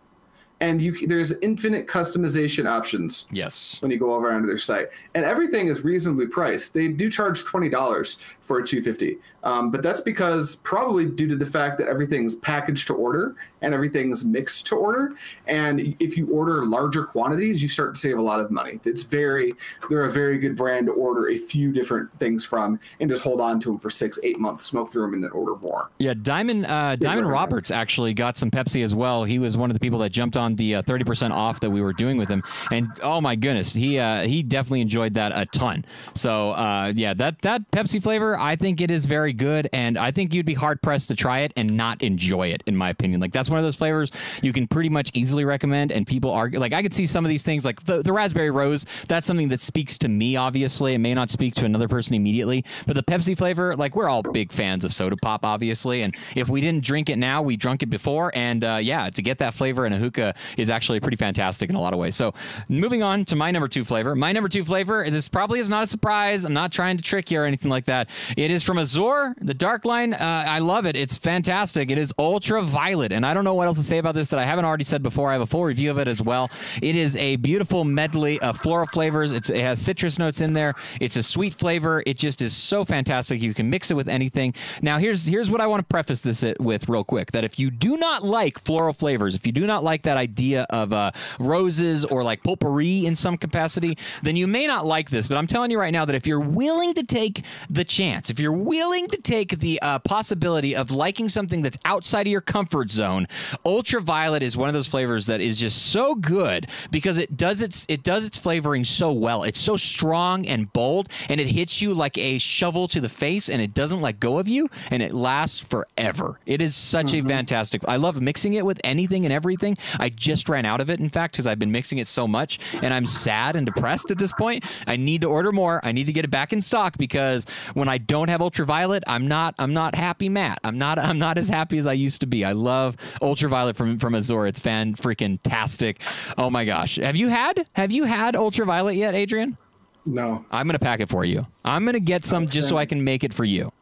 And 0.61 0.83
you, 0.83 1.07
there's 1.07 1.33
infinite 1.41 1.87
customization 1.87 2.67
options 2.67 3.27
Yes. 3.31 3.81
when 3.81 3.93
you 3.93 3.99
go 3.99 4.13
over 4.13 4.33
onto 4.33 4.49
their 4.49 4.59
site. 4.59 4.89
And 5.15 5.25
everything 5.25 5.69
is 5.69 5.85
reasonably 5.85 6.27
priced. 6.27 6.75
They 6.75 6.89
do 6.89 7.09
charge 7.11 7.45
twenty 7.45 7.69
dollars 7.69 8.19
for 8.49 8.59
a 8.59 8.67
two 8.67 8.83
fifty, 8.83 9.19
um, 9.45 9.71
but 9.71 9.83
that's 9.83 10.01
because 10.01 10.57
probably 10.57 11.05
due 11.05 11.29
to 11.29 11.37
the 11.37 11.47
fact 11.47 11.79
that 11.79 11.87
everything's 11.87 12.35
packaged 12.35 12.87
to 12.89 12.95
order 12.95 13.37
and 13.61 13.75
everything's 13.75 14.25
mixed 14.25 14.67
to 14.69 14.77
order. 14.77 15.15
And 15.47 15.95
if 16.01 16.17
you 16.17 16.27
order 16.29 16.65
larger 16.65 17.05
quantities, 17.05 17.63
you 17.63 17.69
start 17.69 17.95
to 17.95 18.01
save 18.01 18.19
a 18.19 18.23
lot 18.23 18.41
of 18.41 18.51
money. 18.51 18.81
It's 18.85 19.03
very 19.03 19.53
they're 19.89 20.07
a 20.07 20.13
very 20.13 20.39
good 20.39 20.57
brand 20.57 20.87
to 20.87 20.93
order 20.93 21.29
a 21.29 21.37
few 21.37 21.73
different 21.73 22.11
things 22.19 22.45
from 22.45 22.81
and 23.01 23.11
just 23.11 23.23
hold 23.23 23.41
on 23.41 23.61
to 23.61 23.69
them 23.69 23.79
for 23.79 23.91
six 23.91 24.19
eight 24.23 24.41
months, 24.41 24.65
smoke 24.65 24.91
through 24.91 25.03
them, 25.03 25.15
and 25.15 25.23
then 25.23 25.31
order 25.33 25.55
more. 25.57 25.91
Yeah, 25.99 26.15
Diamond 26.21 26.67
uh, 26.67 26.97
Diamond. 26.97 27.29
Roberts 27.29 27.71
actually 27.71 28.15
got 28.15 28.39
some 28.39 28.51
Pepsi 28.51 28.83
as 28.83 28.95
well. 28.95 29.25
He 29.25 29.39
was 29.39 29.57
one 29.57 29.71
of 29.71 29.75
the 29.75 29.81
people 29.81 29.99
that 29.99 30.11
jumped 30.11 30.37
on 30.37 30.57
the 30.57 30.77
uh, 30.77 30.83
thirty 30.83 31.05
percent 31.05 31.35
off 31.35 31.61
that 31.61 31.71
we 31.71 31.83
were 31.83 31.93
doing 31.93 32.17
with 32.17 32.29
him, 32.29 32.43
and 32.71 32.89
oh 33.03 33.21
my 33.21 33.37
goodness, 33.37 33.75
he 33.75 33.99
uh, 33.99 34.23
he 34.23 34.43
definitely 34.43 34.81
enjoyed 34.81 35.15
that 35.15 35.33
a 35.35 35.45
ton. 35.47 35.85
So 36.15 36.53
uh, 36.53 36.93
yeah, 36.97 37.13
that 37.15 37.43
that 37.43 37.71
Pepsi 37.71 38.03
flavor, 38.03 38.38
I 38.39 38.57
think 38.57 38.81
it 38.81 38.91
is 38.91 39.07
very 39.07 39.33
good, 39.33 39.69
and 39.73 39.99
I 39.99 40.11
think 40.11 40.33
you'd 40.33 40.47
be 40.47 40.55
hard 40.55 40.83
pressed 40.83 41.09
to 41.09 41.15
try 41.15 41.41
it 41.41 41.53
and 41.57 41.77
not 41.77 42.03
enjoy 42.03 42.49
it, 42.49 42.63
in 42.67 42.77
my 42.77 42.91
opinion. 42.91 43.21
Like 43.21 43.33
that's 43.33 43.51
one 43.51 43.59
of 43.59 43.65
those 43.65 43.77
flavors 43.77 44.11
you 44.43 44.53
can 44.53 44.67
pretty 44.67 44.89
much 44.89 45.11
easily 45.15 45.45
recommend, 45.45 45.93
and 45.93 46.07
people 46.07 46.33
argue. 46.33 46.61
Like 46.61 46.73
I 46.73 46.83
could 46.83 46.95
see 46.95 47.07
some 47.07 47.25
of 47.25 47.29
these 47.29 47.43
things, 47.43 47.65
like 47.65 47.85
the 47.85 48.03
the 48.03 48.13
raspberry 48.13 48.51
rose. 48.51 48.87
That's 49.09 49.27
something 49.27 49.49
that 49.49 49.61
speaks 49.61 49.99
to 49.99 50.09
me. 50.09 50.37
Obviously, 50.37 50.95
it 50.95 50.99
may 50.99 51.15
not 51.15 51.31
speak 51.31 51.55
to 51.57 51.65
another 51.65 51.89
person 51.89 52.15
immediately, 52.15 52.65
but 52.87 52.95
the 52.95 53.03
Pepsi 53.03 53.37
flavor, 53.37 53.77
like 53.77 53.97
we're 53.97 54.09
all 54.09 54.23
big 54.23 54.53
fans 54.53 54.85
of 54.85 54.93
soda 54.93 55.17
pop, 55.17 55.45
obviously, 55.45 56.03
and 56.03 56.15
if 56.37 56.49
we 56.49 56.61
didn't 56.61 56.85
drink 56.85 57.11
it 57.11 57.17
now, 57.17 57.43
we 57.43 57.57
drunk 57.57 57.83
it 57.83 57.91
before, 57.91 58.31
and 58.35 58.65
uh, 58.65 58.79
yeah, 58.81 59.11
to 59.11 59.23
get 59.23 59.39
that 59.39 59.55
flavor 59.55 59.87
in 59.87 59.93
a 59.93 59.99
hookah 59.99 60.35
is 60.57 60.71
actually 60.71 61.01
pretty 61.01 61.17
fantastic 61.17 61.71
in 61.71 61.77
a 61.77 61.81
lot 61.81 61.93
of 61.93 61.99
ways. 61.99 62.15
So, 62.15 62.35
moving 62.69 63.03
on 63.03 63.25
to 63.27 63.37
my 63.37 63.51
number 63.51 63.69
two 63.69 63.85
flavor. 63.85 64.15
My 64.15 64.33
number 64.33 64.49
two 64.49 64.65
flavor. 64.65 65.03
And 65.03 65.15
this 65.15 65.29
probably 65.29 65.61
is 65.61 65.69
not 65.69 65.85
a 65.85 65.87
surprise. 65.87 66.45
I'm 66.45 66.53
not 66.53 66.73
trying 66.73 66.97
to 66.97 67.03
trick 67.03 67.31
you 67.31 67.41
or 67.41 67.45
anything 67.45 67.71
like 67.71 67.87
that. 67.87 68.09
It 68.37 68.51
is 68.51 68.63
from 68.63 68.79
Azure, 68.79 69.35
the 69.41 69.55
Dark 69.55 69.85
Line. 69.85 70.15
Uh, 70.15 70.45
I 70.47 70.59
love 70.59 70.87
it. 70.87 70.97
It's 70.97 71.17
fantastic. 71.17 71.91
It 71.91 71.99
is 71.99 72.13
ultraviolet, 72.19 73.13
and 73.13 73.25
I 73.25 73.35
don't 73.35 73.45
know 73.45 73.55
what 73.55 73.67
else 73.67 73.79
to 73.79 73.83
say 73.83 73.99
about 73.99 74.15
this 74.15 74.29
that 74.31 74.41
I 74.41 74.45
haven't 74.45 74.65
already 74.65 74.85
said 74.85 75.03
before. 75.03 75.31
I 75.31 75.33
have 75.33 75.43
a 75.43 75.47
full 75.47 75.65
review 75.65 75.91
of 75.91 75.99
it 75.99 76.09
as 76.09 76.23
well. 76.23 76.51
It 76.83 76.97
is 76.97 77.17
a 77.17 77.37
beautiful 77.37 77.85
medley 77.85 78.41
of 78.41 78.59
floral 78.59 78.87
flavors. 78.87 79.33
It's, 79.33 79.51
it 79.51 79.61
has 79.61 79.81
citrus 79.81 80.19
notes 80.19 80.41
in 80.41 80.53
there. 80.53 80.75
It's 81.01 81.17
a 81.17 81.23
sweet 81.23 81.55
flavor. 81.55 82.03
It 82.07 82.19
just 82.19 82.43
is 82.43 82.57
so 82.57 82.85
fantastic. 82.85 83.41
You 83.41 83.55
can 83.55 83.71
mix 83.71 83.91
it 83.91 83.95
with 83.95 84.09
anything. 84.09 84.55
Now, 84.83 84.99
here's 84.99 85.27
here's 85.27 85.51
what 85.51 85.61
I 85.61 85.67
want 85.67 85.81
to 85.81 85.87
preface 85.87 86.21
this 86.21 86.45
with 86.59 86.89
real 86.89 87.05
quick. 87.05 87.33
That 87.33 87.45
if 87.45 87.59
you 87.59 87.71
do 87.71 87.97
not 87.97 88.25
like 88.25 88.63
floral 88.65 88.93
flavors, 88.93 89.35
if 89.35 89.47
you 89.47 89.53
do 89.53 89.67
not 89.67 89.85
like 89.85 90.03
that 90.03 90.17
idea 90.17 90.67
of 90.71 90.93
uh, 90.93 91.13
roses 91.39 92.05
or 92.05 92.23
like 92.23 92.43
potpourri 92.43 93.07
in 93.07 93.15
some 93.15 93.37
capacity, 93.37 93.97
then 94.23 94.37
you 94.37 94.47
may 94.47 94.67
not 94.67 94.87
like 94.87 95.11
this. 95.11 95.29
But 95.29 95.37
I'm 95.37 95.47
telling 95.47 95.71
you 95.71 95.79
right 95.79 95.93
now 95.93 96.05
that 96.05 96.15
if 96.15 96.27
you're 96.27 96.41
willing 96.41 96.95
to 96.95 97.03
take 97.03 97.45
the 97.71 97.85
chance, 97.85 98.18
if 98.27 98.41
you're 98.41 98.53
willing 98.53 99.07
to 99.09 99.21
take 99.21 99.59
the 99.61 99.81
uh, 99.81 99.99
possibility 100.01 100.75
of 100.75 100.91
liking 100.91 101.29
something 101.29 101.63
that's 101.63 101.79
outside 101.85 102.27
of 102.27 102.31
your 102.31 102.41
comfort 102.41 102.91
zone, 102.91 103.27
ultraviolet 103.65 104.43
is 104.43 104.57
one 104.57 104.69
of 104.69 104.75
those 104.75 104.87
flavors 104.87 105.27
that 105.27 105.41
is 105.41 105.59
just 105.59 105.91
so 105.91 106.15
good 106.15 106.69
because 106.91 107.19
it 107.19 107.37
does 107.37 107.63
its 107.63 107.87
it 107.89 108.03
does 108.03 108.25
its 108.25 108.37
flavoring 108.37 108.85
so 108.85 109.13
well. 109.13 109.43
It's 109.43 109.61
so 109.61 109.77
strong 109.77 110.47
and 110.47 110.73
bold, 110.73 111.09
and 111.29 111.41
it 111.41 111.47
hits 111.47 111.81
you 111.81 111.95
like 111.95 112.19
a 112.19 112.39
shovel 112.39 112.89
to 112.89 113.01
the 113.01 113.09
face, 113.09 113.49
and 113.49 113.63
it 113.63 113.75
doesn't 113.75 114.01
let 114.01 114.21
go 114.21 114.39
of 114.39 114.49
you, 114.49 114.69
and 114.91 115.03
it 115.03 115.15
lasts 115.15 115.59
forever. 115.59 116.41
It 116.47 116.61
is 116.61 116.75
such 116.75 117.15
a 117.15 117.23
fantastic. 117.23 117.83
I 117.87 117.97
love 117.97 118.21
mixing 118.21 118.55
it 118.55 118.65
with 118.65 118.81
anything 118.85 119.25
and 119.25 119.33
everything. 119.33 119.77
I 119.99 120.09
just 120.09 120.49
ran 120.49 120.65
out 120.65 120.81
of 120.81 120.91
it. 120.91 121.01
In 121.01 121.09
fact, 121.09 121.33
because 121.35 121.47
I've 121.47 121.59
been 121.59 121.73
mixing 121.73 121.99
it 121.99 122.07
so 122.07 122.27
much, 122.27 122.59
and 122.83 122.93
I'm 122.93 123.07
sad 123.07 123.57
and 123.57 123.67
depressed 123.67 124.11
at 124.11 124.19
this 124.19 124.33
point. 124.33 124.65
I 124.87 124.97
need 124.97 125.21
to 125.23 125.29
order 125.29 125.53
more. 125.53 125.81
I 125.85 125.93
need 125.93 126.07
to 126.07 126.13
get 126.13 126.25
it 126.25 126.31
back 126.31 126.53
in 126.53 126.63
stock 126.63 126.97
because 126.99 127.47
when 127.75 127.89
I 127.89 127.99
don't 128.09 128.29
have 128.29 128.43
ultraviolet, 128.43 129.05
I'm 129.07 129.29
not 129.29 129.55
I'm 129.59 129.73
not 129.73 129.95
happy, 129.95 130.29
Matt. 130.29 130.59
I'm 130.65 130.77
not 130.77 130.99
I'm 130.99 131.19
not 131.19 131.39
as 131.39 131.49
happy 131.49 131.79
as 131.79 131.87
I 131.87 131.93
used 131.93 132.21
to 132.23 132.27
be. 132.27 132.45
I 132.45 132.53
love 132.53 132.97
ultraviolet 133.23 133.77
from 133.77 133.99
from 133.99 134.17
Azure. 134.17 134.47
It's 134.49 134.59
fan 134.59 134.97
freaking 134.97 135.39
tastic. 135.45 136.01
Oh 136.37 136.51
my 136.51 136.65
gosh, 136.65 136.97
have 136.97 137.15
you 137.15 137.29
had 137.29 137.67
have 137.75 137.93
you 137.93 138.05
had 138.05 138.35
ultraviolet 138.35 138.97
yet, 138.97 139.15
Adrian? 139.15 139.57
No, 140.05 140.45
I'm 140.51 140.67
gonna 140.67 140.79
pack 140.79 141.01
it 141.01 141.09
for 141.09 141.25
you. 141.25 141.47
I'm 141.65 141.85
gonna 141.85 142.01
get 142.01 142.25
some 142.25 142.47
just 142.47 142.69
so 142.69 142.77
I 142.77 142.87
can 142.87 143.05
make 143.05 143.23
it 143.23 143.33
for 143.33 143.45
you. 143.45 143.73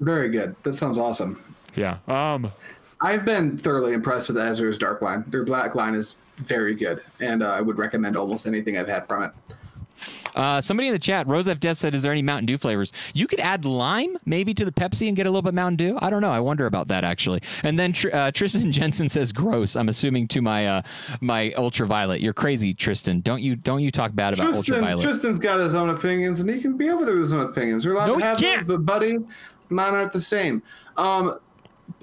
very 0.00 0.28
good. 0.28 0.54
That 0.64 0.74
sounds 0.74 0.98
awesome. 0.98 1.42
Yeah. 1.74 1.98
Um. 2.08 2.52
I've 3.02 3.24
been 3.26 3.56
thoroughly 3.58 3.92
impressed 3.92 4.28
with 4.28 4.38
Azure's 4.38 4.78
Dark 4.78 5.02
Line. 5.02 5.22
Their 5.28 5.44
Black 5.44 5.74
Line 5.74 5.94
is 5.94 6.16
very 6.38 6.74
good, 6.74 7.02
and 7.20 7.42
uh, 7.42 7.50
I 7.50 7.60
would 7.60 7.76
recommend 7.78 8.16
almost 8.16 8.46
anything 8.46 8.78
I've 8.78 8.88
had 8.88 9.06
from 9.06 9.22
it. 9.24 9.32
Uh, 10.34 10.60
somebody 10.60 10.88
in 10.88 10.92
the 10.92 10.98
chat, 10.98 11.26
Rose 11.26 11.48
F. 11.48 11.58
Death 11.60 11.78
said, 11.78 11.94
"Is 11.94 12.02
there 12.02 12.12
any 12.12 12.22
Mountain 12.22 12.46
Dew 12.46 12.58
flavors? 12.58 12.92
You 13.14 13.26
could 13.26 13.40
add 13.40 13.64
lime 13.64 14.16
maybe 14.24 14.52
to 14.54 14.64
the 14.64 14.72
Pepsi 14.72 15.08
and 15.08 15.16
get 15.16 15.26
a 15.26 15.30
little 15.30 15.42
bit 15.42 15.54
Mountain 15.54 15.76
Dew. 15.76 15.98
I 16.00 16.10
don't 16.10 16.20
know. 16.22 16.30
I 16.32 16.40
wonder 16.40 16.66
about 16.66 16.88
that 16.88 17.04
actually." 17.04 17.40
And 17.62 17.78
then 17.78 17.92
Tr- 17.92 18.08
uh, 18.14 18.30
Tristan 18.30 18.70
Jensen 18.72 19.08
says, 19.08 19.32
"Gross." 19.32 19.76
I'm 19.76 19.88
assuming 19.88 20.28
to 20.28 20.42
my 20.42 20.66
uh, 20.66 20.82
my 21.20 21.52
ultraviolet. 21.56 22.20
You're 22.20 22.32
crazy, 22.34 22.74
Tristan. 22.74 23.20
Don't 23.20 23.42
you 23.42 23.56
don't 23.56 23.80
you 23.82 23.90
talk 23.90 24.14
bad 24.14 24.34
about 24.34 24.52
Tristan, 24.52 24.74
ultraviolet? 24.74 25.02
Tristan's 25.04 25.38
got 25.38 25.58
his 25.60 25.74
own 25.74 25.90
opinions, 25.90 26.40
and 26.40 26.50
he 26.50 26.60
can 26.60 26.76
be 26.76 26.90
over 26.90 27.04
there 27.04 27.14
with 27.14 27.22
his 27.24 27.32
own 27.32 27.40
opinions. 27.46 27.86
We're 27.86 27.92
allowed 27.94 28.06
No, 28.08 28.18
to 28.18 28.24
have 28.24 28.38
can't. 28.38 28.66
those, 28.66 28.76
but 28.78 28.84
buddy, 28.86 29.18
mine 29.70 29.94
aren't 29.94 30.12
the 30.12 30.20
same. 30.20 30.62
Um, 30.96 31.38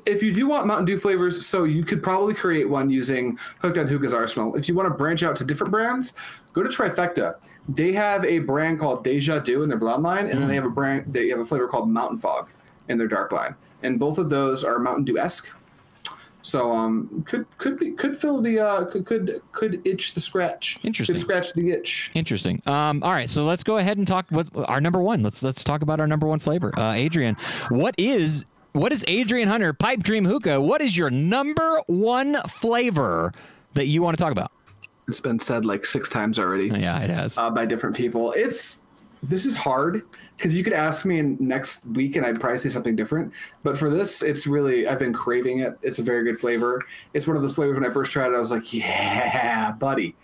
if 0.05 0.21
you 0.21 0.33
do 0.33 0.47
want 0.47 0.67
Mountain 0.67 0.85
Dew 0.85 0.99
flavors, 0.99 1.45
so 1.45 1.63
you 1.63 1.83
could 1.83 2.03
probably 2.03 2.33
create 2.33 2.67
one 2.67 2.89
using 2.89 3.37
Hooked 3.59 3.77
on 3.77 3.87
Hookah's 3.87 4.13
arsenal. 4.13 4.55
If 4.55 4.67
you 4.67 4.75
want 4.75 4.87
to 4.87 4.93
branch 4.93 5.23
out 5.23 5.35
to 5.37 5.45
different 5.45 5.71
brands, 5.71 6.13
go 6.53 6.63
to 6.63 6.69
Trifecta. 6.69 7.35
They 7.69 7.93
have 7.93 8.25
a 8.25 8.39
brand 8.39 8.79
called 8.79 9.03
Deja 9.03 9.39
Dew 9.39 9.63
in 9.63 9.69
their 9.69 9.77
blonde 9.77 10.03
line, 10.03 10.27
and 10.27 10.41
then 10.41 10.47
they 10.47 10.55
have 10.55 10.65
a 10.65 10.69
brand 10.69 11.13
they 11.13 11.29
have 11.29 11.39
a 11.39 11.45
flavor 11.45 11.67
called 11.67 11.89
Mountain 11.89 12.19
Fog 12.19 12.49
in 12.89 12.97
their 12.97 13.07
dark 13.07 13.31
line. 13.31 13.55
And 13.81 13.99
both 13.99 14.17
of 14.17 14.29
those 14.29 14.63
are 14.63 14.79
Mountain 14.79 15.05
Dew 15.05 15.17
esque. 15.17 15.49
So 16.41 16.73
um 16.73 17.23
could 17.25 17.45
could 17.57 17.79
be 17.79 17.91
could 17.91 18.19
fill 18.19 18.41
the 18.41 18.59
uh 18.59 18.85
could 18.85 19.05
could 19.05 19.41
could 19.53 19.85
itch 19.87 20.13
the 20.13 20.19
scratch. 20.19 20.77
Interesting. 20.83 21.15
Could 21.15 21.21
scratch 21.21 21.53
the 21.53 21.71
itch. 21.71 22.11
Interesting. 22.13 22.61
Um, 22.65 23.01
all 23.01 23.13
right, 23.13 23.29
so 23.29 23.45
let's 23.45 23.63
go 23.63 23.77
ahead 23.77 23.97
and 23.97 24.05
talk 24.05 24.25
what 24.29 24.49
our 24.67 24.81
number 24.81 25.01
one. 25.01 25.23
Let's 25.23 25.41
let's 25.41 25.63
talk 25.63 25.81
about 25.81 26.01
our 26.01 26.07
number 26.07 26.27
one 26.27 26.39
flavor. 26.39 26.77
Uh, 26.77 26.91
Adrian, 26.91 27.37
what 27.69 27.95
is 27.97 28.45
what 28.73 28.91
is 28.91 29.05
Adrian 29.07 29.47
Hunter 29.47 29.71
Pipe 29.73 30.01
Dream 30.03 30.25
Hookah? 30.25 30.59
What 30.59 30.81
is 30.81 30.97
your 30.97 31.09
number 31.09 31.79
one 31.87 32.35
flavor 32.47 33.31
that 33.75 33.87
you 33.87 34.01
want 34.01 34.17
to 34.17 34.21
talk 34.21 34.31
about? 34.31 34.51
It's 35.07 35.19
been 35.19 35.39
said 35.39 35.65
like 35.65 35.85
six 35.85 36.09
times 36.09 36.39
already. 36.39 36.67
Yeah, 36.67 36.99
it 36.99 37.09
has. 37.09 37.37
uh, 37.37 37.49
by 37.49 37.65
different 37.65 37.95
people. 37.95 38.31
It's 38.33 38.77
this 39.21 39.45
is 39.45 39.55
hard 39.55 40.03
because 40.35 40.57
you 40.57 40.63
could 40.63 40.73
ask 40.73 41.05
me 41.05 41.19
in 41.19 41.37
next 41.39 41.85
week 41.87 42.15
and 42.15 42.25
I'd 42.25 42.39
probably 42.39 42.57
say 42.57 42.69
something 42.69 42.95
different. 42.95 43.31
But 43.63 43.77
for 43.77 43.89
this, 43.89 44.21
it's 44.23 44.47
really 44.47 44.87
I've 44.87 44.99
been 44.99 45.13
craving 45.13 45.59
it. 45.59 45.77
It's 45.81 45.99
a 45.99 46.03
very 46.03 46.23
good 46.23 46.39
flavor. 46.39 46.81
It's 47.13 47.27
one 47.27 47.35
of 47.35 47.43
those 47.43 47.55
flavors 47.55 47.75
when 47.75 47.85
I 47.89 47.93
first 47.93 48.11
tried 48.11 48.31
it, 48.31 48.35
I 48.35 48.39
was 48.39 48.51
like, 48.51 48.73
yeah, 48.73 49.71
buddy. 49.73 50.15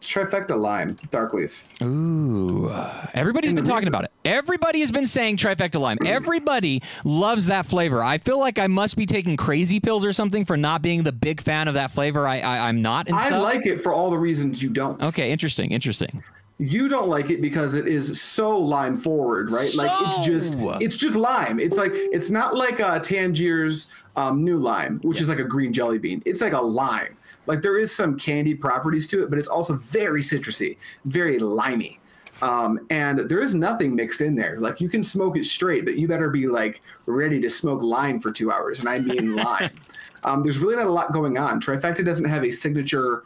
It's 0.00 0.10
trifecta 0.10 0.56
lime, 0.56 0.96
dark 1.10 1.34
leaf. 1.34 1.68
Ooh, 1.82 2.72
everybody's 3.12 3.52
been 3.52 3.64
talking 3.64 3.86
about 3.86 4.04
it. 4.04 4.10
Everybody 4.24 4.80
has 4.80 4.90
been 4.90 5.06
saying 5.06 5.36
trifecta 5.36 5.78
lime. 5.78 5.98
Everybody 6.06 6.82
loves 7.04 7.48
that 7.48 7.66
flavor. 7.66 8.02
I 8.02 8.16
feel 8.16 8.40
like 8.40 8.58
I 8.58 8.66
must 8.66 8.96
be 8.96 9.04
taking 9.04 9.36
crazy 9.36 9.78
pills 9.78 10.06
or 10.06 10.14
something 10.14 10.46
for 10.46 10.56
not 10.56 10.80
being 10.80 11.02
the 11.02 11.12
big 11.12 11.42
fan 11.42 11.68
of 11.68 11.74
that 11.74 11.90
flavor. 11.90 12.26
I, 12.26 12.40
I 12.40 12.68
I'm 12.68 12.80
not. 12.80 13.08
And 13.08 13.16
I 13.16 13.36
like 13.36 13.66
it 13.66 13.82
for 13.82 13.92
all 13.92 14.08
the 14.08 14.16
reasons 14.16 14.62
you 14.62 14.70
don't. 14.70 15.02
Okay, 15.02 15.30
interesting, 15.30 15.70
interesting. 15.70 16.24
You 16.56 16.88
don't 16.88 17.08
like 17.08 17.28
it 17.28 17.42
because 17.42 17.74
it 17.74 17.86
is 17.86 18.18
so 18.22 18.58
lime 18.58 18.96
forward, 18.96 19.52
right? 19.52 19.74
like 19.74 19.90
it's 20.00 20.24
just 20.24 20.54
it's 20.80 20.96
just 20.96 21.14
lime. 21.14 21.60
It's 21.60 21.76
like 21.76 21.92
it's 21.92 22.30
not 22.30 22.56
like 22.56 22.80
uh, 22.80 23.00
Tangier's 23.00 23.88
um, 24.16 24.44
new 24.44 24.56
lime, 24.56 24.98
which 25.02 25.20
is 25.20 25.28
like 25.28 25.40
a 25.40 25.44
green 25.44 25.74
jelly 25.74 25.98
bean. 25.98 26.22
It's 26.24 26.40
like 26.40 26.54
a 26.54 26.60
lime. 26.60 27.16
Like 27.50 27.62
there 27.62 27.78
is 27.78 27.90
some 27.90 28.16
candy 28.16 28.54
properties 28.54 29.08
to 29.08 29.24
it, 29.24 29.28
but 29.28 29.36
it's 29.36 29.48
also 29.48 29.74
very 29.74 30.22
citrusy, 30.22 30.76
very 31.06 31.36
limey. 31.40 31.98
Um, 32.42 32.86
and 32.90 33.18
there 33.18 33.40
is 33.40 33.56
nothing 33.56 33.92
mixed 33.92 34.20
in 34.20 34.36
there. 34.36 34.60
Like 34.60 34.80
you 34.80 34.88
can 34.88 35.02
smoke 35.02 35.36
it 35.36 35.44
straight, 35.44 35.84
but 35.84 35.96
you 35.98 36.06
better 36.06 36.30
be 36.30 36.46
like 36.46 36.80
ready 37.06 37.40
to 37.40 37.50
smoke 37.50 37.82
lime 37.82 38.20
for 38.20 38.30
two 38.30 38.52
hours, 38.52 38.78
and 38.78 38.88
I 38.88 39.00
mean 39.00 39.34
lime. 39.36 39.70
Um, 40.22 40.42
there's 40.42 40.58
really 40.58 40.76
not 40.76 40.84
a 40.84 40.90
lot 40.90 41.14
going 41.14 41.38
on. 41.38 41.62
Trifecta 41.62 42.04
doesn't 42.04 42.26
have 42.26 42.44
a 42.44 42.50
signature 42.50 43.24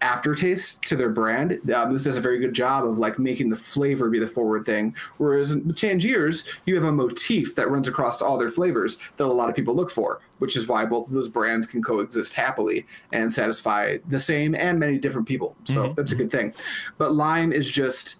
aftertaste 0.00 0.82
to 0.82 0.96
their 0.96 1.08
brand. 1.08 1.58
Uh, 1.70 1.86
Moose 1.86 2.04
does 2.04 2.16
a 2.16 2.20
very 2.20 2.38
good 2.38 2.54
job 2.54 2.84
of 2.84 2.98
like 2.98 3.18
making 3.18 3.48
the 3.48 3.56
flavor 3.56 4.08
be 4.10 4.18
the 4.18 4.26
forward 4.28 4.66
thing. 4.66 4.94
Whereas 5.18 5.52
in 5.52 5.72
Tangiers, 5.74 6.44
you 6.66 6.74
have 6.74 6.84
a 6.84 6.92
motif 6.92 7.54
that 7.54 7.70
runs 7.70 7.88
across 7.88 8.20
all 8.20 8.38
their 8.38 8.50
flavors 8.50 8.98
that 9.16 9.24
a 9.24 9.26
lot 9.26 9.48
of 9.48 9.54
people 9.54 9.74
look 9.74 9.90
for, 9.90 10.20
which 10.38 10.56
is 10.56 10.66
why 10.66 10.84
both 10.84 11.08
of 11.08 11.14
those 11.14 11.28
brands 11.28 11.66
can 11.66 11.82
coexist 11.82 12.34
happily 12.34 12.86
and 13.12 13.32
satisfy 13.32 13.98
the 14.08 14.20
same 14.20 14.54
and 14.54 14.78
many 14.78 14.98
different 14.98 15.26
people. 15.26 15.56
So 15.64 15.92
that's 15.96 16.12
a 16.12 16.16
good 16.16 16.30
thing. 16.30 16.54
But 16.98 17.14
lime 17.14 17.52
is 17.52 17.70
just 17.70 18.16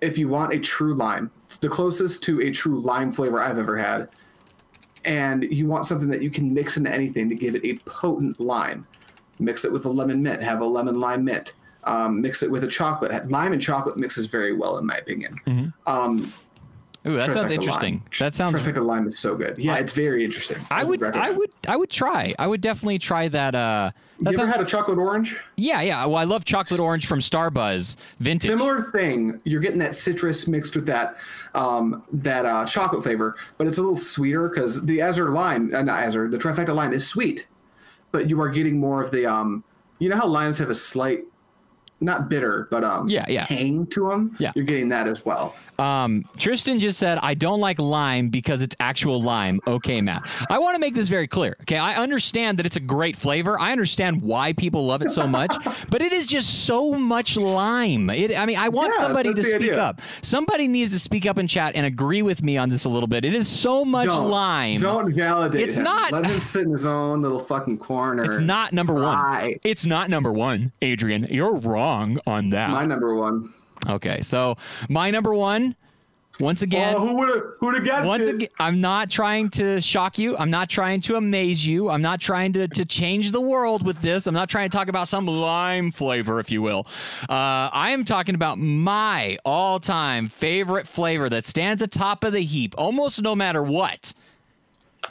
if 0.00 0.18
you 0.18 0.28
want 0.28 0.52
a 0.52 0.58
true 0.58 0.94
lime, 0.94 1.30
it's 1.46 1.58
the 1.58 1.68
closest 1.68 2.22
to 2.24 2.40
a 2.42 2.50
true 2.50 2.80
lime 2.80 3.12
flavor 3.12 3.40
I've 3.40 3.58
ever 3.58 3.78
had. 3.78 4.08
And 5.04 5.44
you 5.44 5.66
want 5.66 5.86
something 5.86 6.08
that 6.10 6.22
you 6.22 6.30
can 6.30 6.52
mix 6.52 6.76
into 6.76 6.92
anything 6.92 7.28
to 7.28 7.34
give 7.34 7.54
it 7.54 7.64
a 7.64 7.78
potent 7.88 8.38
lime 8.40 8.86
mix 9.38 9.64
it 9.64 9.72
with 9.72 9.84
a 9.86 9.90
lemon 9.90 10.22
mint, 10.22 10.42
have 10.42 10.60
a 10.60 10.66
lemon 10.66 10.98
lime 11.00 11.24
mint. 11.24 11.54
Um, 11.84 12.20
mix 12.20 12.42
it 12.44 12.50
with 12.50 12.62
a 12.62 12.68
chocolate. 12.68 13.28
Lime 13.28 13.52
and 13.52 13.60
chocolate 13.60 13.96
mixes 13.96 14.26
very 14.26 14.52
well, 14.54 14.78
in 14.78 14.86
my 14.86 14.96
opinion. 14.96 15.72
Um, 15.86 16.32
Ooh, 17.04 17.16
that 17.16 17.32
sounds 17.32 17.50
interesting. 17.50 17.94
Lime. 17.94 18.04
That 18.20 18.32
sounds. 18.34 18.56
Trifecta 18.60 18.86
lime 18.86 19.08
is 19.08 19.18
so 19.18 19.34
good. 19.34 19.58
Yeah, 19.58 19.74
it's 19.78 19.90
very 19.90 20.24
interesting. 20.24 20.58
I 20.70 20.84
would, 20.84 21.02
I 21.02 21.32
would, 21.32 21.50
I 21.66 21.76
would 21.76 21.90
try. 21.90 22.32
I 22.38 22.46
would 22.46 22.60
definitely 22.60 23.00
try 23.00 23.26
that. 23.26 23.56
Uh, 23.56 23.90
You 24.18 24.26
that's 24.26 24.38
ever 24.38 24.46
had 24.48 24.60
a 24.60 24.64
chocolate 24.64 24.98
orange? 24.98 25.40
yeah, 25.56 25.80
yeah. 25.80 26.06
Well, 26.06 26.18
I 26.18 26.22
love 26.22 26.44
chocolate 26.44 26.78
orange 26.78 27.08
from 27.08 27.18
Starbuzz 27.18 27.96
vintage. 28.20 28.48
Similar 28.48 28.82
thing. 28.92 29.40
You're 29.42 29.60
getting 29.60 29.80
that 29.80 29.96
citrus 29.96 30.46
mixed 30.46 30.76
with 30.76 30.86
that 30.86 31.16
um, 31.56 32.04
that 32.12 32.46
uh, 32.46 32.64
chocolate 32.66 33.02
flavor, 33.02 33.34
but 33.58 33.66
it's 33.66 33.78
a 33.78 33.82
little 33.82 33.98
sweeter 33.98 34.48
because 34.48 34.84
the 34.84 35.00
Azure 35.00 35.30
lime, 35.32 35.74
uh, 35.74 35.82
not 35.82 36.04
Azure, 36.04 36.28
the 36.28 36.38
trifecta 36.38 36.72
lime 36.72 36.92
is 36.92 37.04
sweet, 37.04 37.48
but 38.12 38.30
you 38.30 38.40
are 38.40 38.48
getting 38.48 38.78
more 38.78 39.02
of 39.02 39.10
the 39.10 39.26
um, 39.26 39.64
you 39.98 40.08
know 40.08 40.16
how 40.16 40.26
lions 40.26 40.58
have 40.58 40.70
a 40.70 40.74
slight, 40.74 41.24
not 42.02 42.28
bitter, 42.28 42.68
but 42.70 42.84
um, 42.84 43.08
Yeah, 43.08 43.24
yeah. 43.28 43.44
hang 43.46 43.86
to 43.88 44.08
them. 44.08 44.36
Yeah. 44.38 44.52
you're 44.54 44.64
getting 44.64 44.88
that 44.90 45.06
as 45.08 45.24
well. 45.24 45.54
Um, 45.78 46.24
Tristan 46.38 46.78
just 46.78 46.98
said, 46.98 47.18
I 47.22 47.34
don't 47.34 47.60
like 47.60 47.78
lime 47.80 48.28
because 48.28 48.62
it's 48.62 48.76
actual 48.80 49.22
lime. 49.22 49.60
Okay, 49.66 50.00
Matt. 50.00 50.28
I 50.50 50.58
want 50.58 50.74
to 50.74 50.78
make 50.78 50.94
this 50.94 51.08
very 51.08 51.26
clear. 51.26 51.56
Okay. 51.62 51.78
I 51.78 51.94
understand 52.00 52.58
that 52.58 52.66
it's 52.66 52.76
a 52.76 52.80
great 52.80 53.16
flavor. 53.16 53.58
I 53.58 53.72
understand 53.72 54.22
why 54.22 54.52
people 54.52 54.84
love 54.86 55.02
it 55.02 55.10
so 55.10 55.26
much, 55.26 55.54
but 55.90 56.02
it 56.02 56.12
is 56.12 56.26
just 56.26 56.64
so 56.66 56.92
much 56.94 57.36
lime. 57.36 58.10
It, 58.10 58.36
I 58.36 58.46
mean, 58.46 58.58
I 58.58 58.68
want 58.68 58.92
Yeah, 58.94 59.00
somebody 59.02 59.32
to 59.34 59.42
speak 59.42 59.54
idea. 59.56 59.80
up. 59.82 60.00
Somebody 60.22 60.68
needs 60.68 60.92
to 60.92 60.98
speak 60.98 61.26
up 61.26 61.38
in 61.38 61.46
chat 61.46 61.74
and 61.74 61.86
agree 61.86 62.22
with 62.22 62.42
me 62.42 62.56
on 62.58 62.68
this 62.68 62.84
a 62.84 62.88
little 62.88 63.06
bit. 63.08 63.24
It 63.24 63.34
is 63.34 63.48
so 63.48 63.84
much 63.84 64.08
Don't 64.08 64.28
lime. 64.30 64.78
Don't 64.78 65.12
validate. 65.14 65.60
It's 65.62 65.76
him. 65.76 65.84
not- 65.84 66.12
Let 66.12 66.26
him 66.26 66.40
sit 66.40 66.62
in 66.62 66.70
his 66.72 66.86
own 66.86 67.22
little 67.22 67.40
fucking 67.40 67.78
corner. 67.78 68.24
It's 68.24 68.40
not 68.40 68.72
number 68.72 68.94
one. 68.94 69.54
It's 69.64 69.84
not 69.86 70.10
number 70.10 70.32
one, 70.32 70.72
Adrian. 70.82 71.26
You're 71.30 71.54
wrong 71.54 71.91
on 71.92 72.50
that. 72.50 72.70
My 72.70 72.84
number 72.84 73.14
one. 73.14 73.52
Okay, 73.88 74.20
so 74.22 74.56
my 74.88 75.10
number 75.10 75.34
one, 75.34 75.74
once 76.40 76.62
again. 76.62 76.94
oh, 76.96 77.06
who 77.06 77.14
would 77.16 77.28
have? 77.28 77.42
Who'd 77.58 77.74
have 77.74 77.84
guessed 77.84 78.06
Once 78.06 78.26
it? 78.26 78.34
again, 78.36 78.48
I'm 78.58 78.80
not 78.80 79.10
trying 79.10 79.50
to 79.50 79.80
shock 79.80 80.18
you. 80.18 80.36
I'm 80.38 80.50
not 80.50 80.70
trying 80.70 81.00
to 81.02 81.16
amaze 81.16 81.66
you. 81.66 81.90
I'm 81.90 82.00
not 82.00 82.20
trying 82.20 82.52
to, 82.54 82.68
to 82.68 82.84
change 82.84 83.32
the 83.32 83.40
world 83.40 83.84
with 83.84 84.00
this. 84.00 84.26
I'm 84.26 84.34
not 84.34 84.48
trying 84.48 84.70
to 84.70 84.76
talk 84.76 84.88
about 84.88 85.08
some 85.08 85.26
lime 85.26 85.90
flavor, 85.92 86.40
if 86.40 86.50
you 86.50 86.62
will. 86.62 86.86
Uh, 87.28 87.68
I 87.72 87.90
am 87.90 88.04
talking 88.04 88.34
about 88.34 88.58
my 88.58 89.36
all 89.44 89.78
time 89.78 90.28
favorite 90.28 90.86
flavor 90.88 91.28
that 91.28 91.44
stands 91.44 91.82
atop 91.82 92.24
of 92.24 92.32
the 92.32 92.42
heap, 92.42 92.74
almost 92.78 93.20
no 93.20 93.34
matter 93.36 93.62
what. 93.62 94.14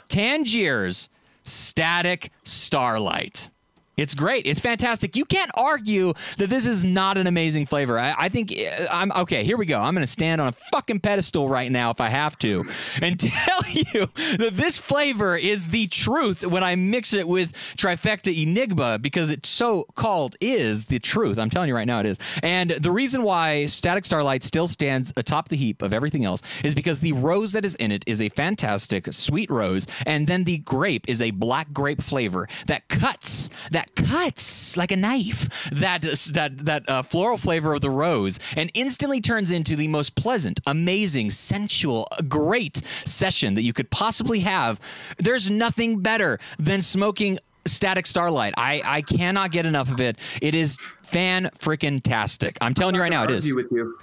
Tangier's 0.08 1.08
Static 1.44 2.30
Starlight. 2.44 3.48
It's 3.96 4.14
great. 4.14 4.46
It's 4.46 4.60
fantastic. 4.60 5.16
You 5.16 5.26
can't 5.26 5.50
argue 5.54 6.14
that 6.38 6.48
this 6.48 6.64
is 6.64 6.82
not 6.82 7.18
an 7.18 7.26
amazing 7.26 7.66
flavor. 7.66 7.98
I, 7.98 8.14
I 8.16 8.28
think 8.30 8.52
uh, 8.52 8.86
I'm 8.90 9.12
okay. 9.12 9.44
Here 9.44 9.58
we 9.58 9.66
go. 9.66 9.80
I'm 9.80 9.94
going 9.94 10.02
to 10.02 10.10
stand 10.10 10.40
on 10.40 10.48
a 10.48 10.52
fucking 10.52 11.00
pedestal 11.00 11.46
right 11.46 11.70
now 11.70 11.90
if 11.90 12.00
I 12.00 12.08
have 12.08 12.38
to 12.38 12.64
and 13.02 13.20
tell 13.20 13.60
you 13.68 14.08
that 14.38 14.52
this 14.54 14.78
flavor 14.78 15.36
is 15.36 15.68
the 15.68 15.88
truth 15.88 16.44
when 16.44 16.64
I 16.64 16.74
mix 16.74 17.12
it 17.12 17.28
with 17.28 17.52
Trifecta 17.76 18.34
Enigma 18.42 18.98
because 18.98 19.30
it 19.30 19.44
so 19.44 19.84
called 19.94 20.36
is 20.40 20.86
the 20.86 20.98
truth. 20.98 21.38
I'm 21.38 21.50
telling 21.50 21.68
you 21.68 21.74
right 21.74 21.86
now 21.86 22.00
it 22.00 22.06
is. 22.06 22.18
And 22.42 22.70
the 22.70 22.90
reason 22.90 23.22
why 23.22 23.66
Static 23.66 24.06
Starlight 24.06 24.42
still 24.42 24.68
stands 24.68 25.12
atop 25.18 25.48
the 25.48 25.56
heap 25.56 25.82
of 25.82 25.92
everything 25.92 26.24
else 26.24 26.40
is 26.64 26.74
because 26.74 27.00
the 27.00 27.12
rose 27.12 27.52
that 27.52 27.64
is 27.64 27.74
in 27.74 27.92
it 27.92 28.04
is 28.06 28.22
a 28.22 28.30
fantastic 28.30 29.12
sweet 29.12 29.50
rose, 29.50 29.86
and 30.06 30.26
then 30.26 30.44
the 30.44 30.58
grape 30.58 31.08
is 31.08 31.20
a 31.20 31.30
black 31.30 31.72
grape 31.72 32.02
flavor 32.02 32.48
that 32.66 32.88
cuts 32.88 33.50
that 33.70 33.81
that 33.82 33.94
cuts 34.06 34.76
like 34.76 34.92
a 34.92 34.96
knife. 34.96 35.68
That 35.72 36.02
that 36.32 36.64
that 36.66 36.88
uh, 36.88 37.02
floral 37.02 37.38
flavor 37.38 37.74
of 37.74 37.80
the 37.80 37.90
rose, 37.90 38.38
and 38.56 38.70
instantly 38.74 39.20
turns 39.20 39.50
into 39.50 39.76
the 39.76 39.88
most 39.88 40.14
pleasant, 40.14 40.60
amazing, 40.66 41.30
sensual, 41.30 42.08
great 42.28 42.82
session 43.04 43.54
that 43.54 43.62
you 43.62 43.72
could 43.72 43.90
possibly 43.90 44.40
have. 44.40 44.80
There's 45.18 45.50
nothing 45.50 46.00
better 46.00 46.38
than 46.58 46.82
smoking 46.82 47.38
Static 47.66 48.06
Starlight. 48.06 48.54
I 48.56 48.82
I 48.84 49.02
cannot 49.02 49.50
get 49.50 49.66
enough 49.66 49.90
of 49.90 50.00
it. 50.00 50.18
It 50.40 50.54
is 50.54 50.76
fan 51.02 51.50
freaking 51.58 52.02
tastic. 52.02 52.58
I'm 52.60 52.74
telling 52.74 52.94
you 52.94 53.00
right 53.00 53.10
now, 53.10 53.24
it 53.24 53.30
is. 53.30 53.52
with 53.54 53.72
you. 53.72 53.98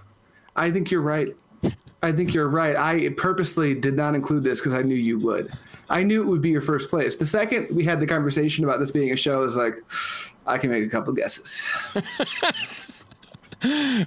I 0.56 0.72
think 0.72 0.92
you're 0.92 1.02
right. 1.02 1.30
I 2.02 2.12
think 2.12 2.34
you're 2.34 2.48
right. 2.48 2.76
I 2.76 3.10
purposely 3.18 3.76
did 3.76 3.96
not 3.96 4.16
include 4.16 4.44
this 4.44 4.60
because 4.60 4.74
I 4.74 4.82
knew 4.82 4.96
you 4.96 5.20
would. 5.20 5.52
I 5.90 6.04
knew 6.04 6.22
it 6.22 6.28
would 6.28 6.42
be 6.42 6.50
your 6.50 6.62
first 6.62 6.90
place. 6.90 7.16
The 7.16 7.26
second 7.26 7.68
we 7.76 7.84
had 7.84 8.00
the 8.00 8.08
conversation 8.08 8.64
about 8.64 8.80
this 8.80 8.92
being 8.92 9.12
a 9.12 9.16
show, 9.16 9.40
I 9.40 9.44
was 9.44 9.58
like, 9.58 9.76
I 10.46 10.58
can 10.58 10.70
make 10.70 10.86
a 10.86 10.90
couple 10.90 11.14
guesses. 11.14 11.64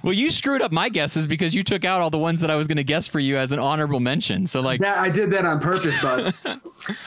Well, 0.03 0.13
you 0.13 0.31
screwed 0.31 0.61
up 0.61 0.71
my 0.71 0.89
guesses 0.89 1.27
because 1.27 1.53
you 1.53 1.63
took 1.63 1.85
out 1.85 2.01
all 2.01 2.09
the 2.09 2.17
ones 2.17 2.41
that 2.41 2.49
I 2.49 2.55
was 2.55 2.67
going 2.67 2.77
to 2.77 2.83
guess 2.83 3.07
for 3.07 3.19
you 3.19 3.37
as 3.37 3.51
an 3.51 3.59
honorable 3.59 3.99
mention. 3.99 4.47
So 4.47 4.61
like 4.61 4.81
Yeah, 4.81 4.99
I 4.99 5.09
did 5.09 5.29
that 5.31 5.45
on 5.45 5.59
purpose, 5.59 6.01
bud. 6.01 6.33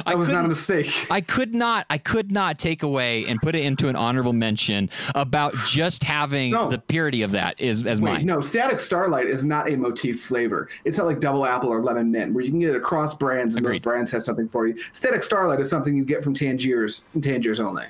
That 0.07 0.17
was 0.17 0.29
not 0.31 0.45
a 0.47 0.49
mistake. 0.49 1.07
I 1.11 1.21
could 1.21 1.55
not 1.55 1.85
I 1.91 1.99
could 1.99 2.31
not 2.33 2.59
take 2.59 2.83
away 2.83 3.27
and 3.27 3.39
put 3.41 3.55
it 3.55 3.63
into 3.65 3.89
an 3.89 3.97
honorable 3.97 4.33
mention 4.33 4.89
about 5.15 5.55
just 5.67 6.03
having 6.05 6.53
No. 6.53 6.71
the 6.71 6.79
purity 6.79 7.21
of 7.23 7.33
that 7.33 7.61
is 7.61 7.83
as 7.83 8.01
Wait, 8.01 8.11
mine. 8.13 8.27
no, 8.27 8.41
Static 8.41 8.81
Starlight 8.81 9.27
is 9.27 9.45
not 9.45 9.69
a 9.71 9.77
motif 9.77 10.23
flavor. 10.25 10.69
It's 10.87 10.97
not 10.97 11.07
like 11.07 11.21
Double 11.21 11.45
Apple 11.45 11.69
or 11.71 11.83
Lemon 11.83 12.11
Mint, 12.11 12.33
where 12.33 12.43
you 12.45 12.51
can 12.51 12.61
get 12.61 12.71
it 12.71 12.77
across 12.77 13.15
brands 13.15 13.57
and 13.57 13.67
those 13.67 13.79
brands 13.81 14.11
have 14.13 14.23
something 14.23 14.49
for 14.49 14.67
you. 14.67 14.77
Static 14.95 15.23
Starlight 15.23 15.61
is 15.61 15.69
something 15.69 15.95
you 15.95 16.05
get 16.05 16.25
from 16.25 16.33
Tangiers 16.33 17.05
and 17.13 17.23
Tangiers 17.23 17.61
only. 17.61 17.85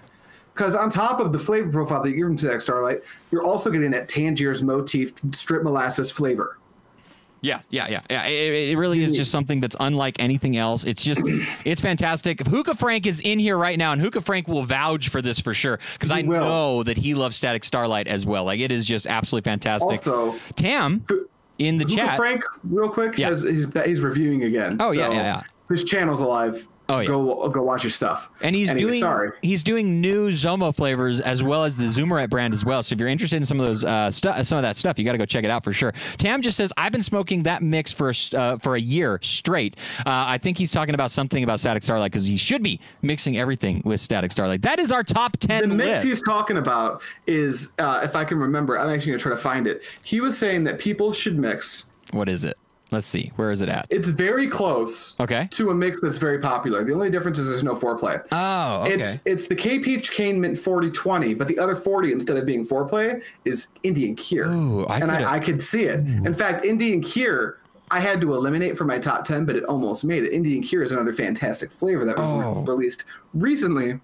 Because 0.56 0.74
on 0.74 0.88
top 0.88 1.20
of 1.20 1.34
the 1.34 1.38
flavor 1.38 1.70
profile 1.70 2.02
that 2.02 2.08
you 2.08 2.16
get 2.16 2.22
from 2.22 2.38
Static 2.38 2.62
Starlight, 2.62 3.02
you're 3.30 3.42
also 3.42 3.70
getting 3.70 3.90
that 3.90 4.08
Tangiers 4.08 4.62
motif 4.62 5.12
strip 5.32 5.62
molasses 5.62 6.10
flavor. 6.10 6.56
Yeah, 7.42 7.60
yeah, 7.68 7.86
yeah, 7.88 8.00
yeah. 8.08 8.24
It, 8.24 8.70
it 8.70 8.78
really 8.78 9.04
is 9.04 9.12
mm. 9.12 9.16
just 9.16 9.30
something 9.30 9.60
that's 9.60 9.76
unlike 9.78 10.16
anything 10.18 10.56
else. 10.56 10.84
It's 10.84 11.04
just, 11.04 11.20
it's 11.66 11.82
fantastic. 11.82 12.40
If 12.40 12.46
Hookah 12.46 12.74
Frank 12.76 13.06
is 13.06 13.20
in 13.20 13.38
here 13.38 13.58
right 13.58 13.78
now, 13.78 13.92
and 13.92 14.00
Hookah 14.00 14.22
Frank 14.22 14.48
will 14.48 14.62
vouch 14.62 15.10
for 15.10 15.20
this 15.20 15.38
for 15.38 15.52
sure, 15.52 15.78
because 15.92 16.10
I 16.10 16.22
will. 16.22 16.40
know 16.40 16.82
that 16.84 16.96
he 16.96 17.14
loves 17.14 17.36
Static 17.36 17.62
Starlight 17.62 18.08
as 18.08 18.24
well. 18.24 18.44
Like 18.44 18.60
it 18.60 18.72
is 18.72 18.86
just 18.86 19.06
absolutely 19.06 19.50
fantastic. 19.50 19.90
Also, 19.90 20.36
Tam 20.56 21.04
in 21.58 21.76
the 21.76 21.84
Hookah 21.84 21.96
chat. 21.96 22.16
Frank, 22.16 22.42
real 22.64 22.88
quick, 22.88 23.18
Yeah. 23.18 23.28
has, 23.28 23.42
he's 23.42 23.66
he's 23.84 24.00
reviewing 24.00 24.44
again. 24.44 24.78
Oh, 24.80 24.92
yeah, 24.92 25.10
yeah, 25.10 25.16
yeah. 25.16 25.42
His 25.68 25.84
channel's 25.84 26.20
alive. 26.20 26.66
Oh, 26.88 27.00
yeah. 27.00 27.08
Go 27.08 27.48
go 27.48 27.62
watch 27.62 27.82
his 27.82 27.94
stuff. 27.96 28.28
And 28.42 28.54
he's 28.54 28.68
Anyway, 28.68 28.90
doing 28.90 29.00
sorry. 29.00 29.32
he's 29.42 29.62
doing 29.64 30.00
new 30.00 30.28
Zomo 30.30 30.74
flavors 30.74 31.20
as 31.20 31.42
well 31.42 31.64
as 31.64 31.76
the 31.76 31.84
Zoomerette 31.86 32.30
brand 32.30 32.54
as 32.54 32.64
well. 32.64 32.82
So 32.82 32.92
if 32.92 33.00
you're 33.00 33.08
interested 33.08 33.36
in 33.36 33.44
some 33.44 33.58
of 33.58 33.66
those 33.66 33.82
uh, 33.84 34.10
stuff, 34.10 34.44
some 34.46 34.56
of 34.58 34.62
that 34.62 34.76
stuff, 34.76 34.96
you 34.98 35.04
got 35.04 35.12
to 35.12 35.18
go 35.18 35.24
check 35.26 35.42
it 35.44 35.50
out 35.50 35.64
for 35.64 35.72
sure. 35.72 35.92
Tam 36.18 36.42
just 36.42 36.56
says 36.56 36.72
I've 36.76 36.92
been 36.92 37.02
smoking 37.02 37.42
that 37.42 37.62
mix 37.62 37.92
for 37.92 38.12
uh, 38.34 38.58
for 38.58 38.76
a 38.76 38.80
year 38.80 39.18
straight. 39.22 39.76
Uh, 40.00 40.02
I 40.06 40.38
think 40.38 40.58
he's 40.58 40.70
talking 40.70 40.94
about 40.94 41.10
something 41.10 41.42
about 41.42 41.58
Static 41.58 41.82
Starlight 41.82 42.12
because 42.12 42.24
he 42.24 42.36
should 42.36 42.62
be 42.62 42.78
mixing 43.02 43.36
everything 43.36 43.82
with 43.84 44.00
Static 44.00 44.30
Starlight. 44.30 44.62
That 44.62 44.78
is 44.78 44.92
our 44.92 45.02
top 45.02 45.36
ten 45.38 45.68
The 45.68 45.74
mix 45.74 45.88
list. 45.88 46.04
he's 46.06 46.22
talking 46.22 46.56
about 46.58 47.02
is, 47.26 47.72
uh, 47.78 48.00
if 48.04 48.14
I 48.14 48.24
can 48.24 48.38
remember, 48.38 48.78
I'm 48.78 48.90
actually 48.90 49.10
gonna 49.12 49.22
try 49.22 49.32
to 49.32 49.38
find 49.38 49.66
it. 49.66 49.82
He 50.04 50.20
was 50.20 50.38
saying 50.38 50.62
that 50.64 50.78
people 50.78 51.12
should 51.12 51.36
mix. 51.38 51.86
what 52.12 52.28
is 52.28 52.44
it? 52.44 52.56
Let's 52.92 53.06
see. 53.06 53.32
Where 53.36 53.50
is 53.50 53.62
it 53.62 53.68
at? 53.68 53.86
It's 53.90 54.08
very 54.08 54.48
close. 54.48 55.16
Okay. 55.18 55.48
To 55.52 55.70
a 55.70 55.74
mix 55.74 56.00
that's 56.00 56.18
very 56.18 56.38
popular. 56.38 56.84
The 56.84 56.92
only 56.92 57.10
difference 57.10 57.38
is 57.38 57.48
there's 57.48 57.64
no 57.64 57.74
foreplay. 57.74 58.22
oh, 58.30 58.82
okay. 58.84 58.94
It's 58.94 59.20
it's 59.24 59.46
the 59.48 59.56
K 59.56 59.80
Peach 59.80 60.12
Cane 60.12 60.40
Mint 60.40 60.56
4020, 60.56 61.34
but 61.34 61.48
the 61.48 61.58
other 61.58 61.74
40 61.74 62.12
instead 62.12 62.36
of 62.36 62.46
being 62.46 62.64
foreplay 62.66 63.22
is 63.44 63.68
Indian 63.82 64.14
Cure. 64.14 64.46
Ooh, 64.48 64.86
I 64.86 65.00
and 65.00 65.10
I, 65.10 65.34
I 65.34 65.40
could 65.40 65.62
see 65.62 65.84
it. 65.84 66.00
Hmm. 66.00 66.26
In 66.26 66.34
fact, 66.34 66.64
Indian 66.64 67.02
Cure 67.02 67.58
I 67.90 68.00
had 68.00 68.20
to 68.20 68.34
eliminate 68.34 68.76
from 68.76 68.88
my 68.88 68.98
top 68.98 69.24
10, 69.24 69.44
but 69.44 69.54
it 69.54 69.62
almost 69.64 70.04
made 70.04 70.24
it. 70.24 70.32
Indian 70.32 70.60
Cure 70.62 70.82
is 70.82 70.90
another 70.92 71.12
fantastic 71.12 71.70
flavor 71.70 72.04
that 72.04 72.16
was 72.16 72.44
Oh. 72.44 72.62
released 72.62 73.04
recently 73.32 74.00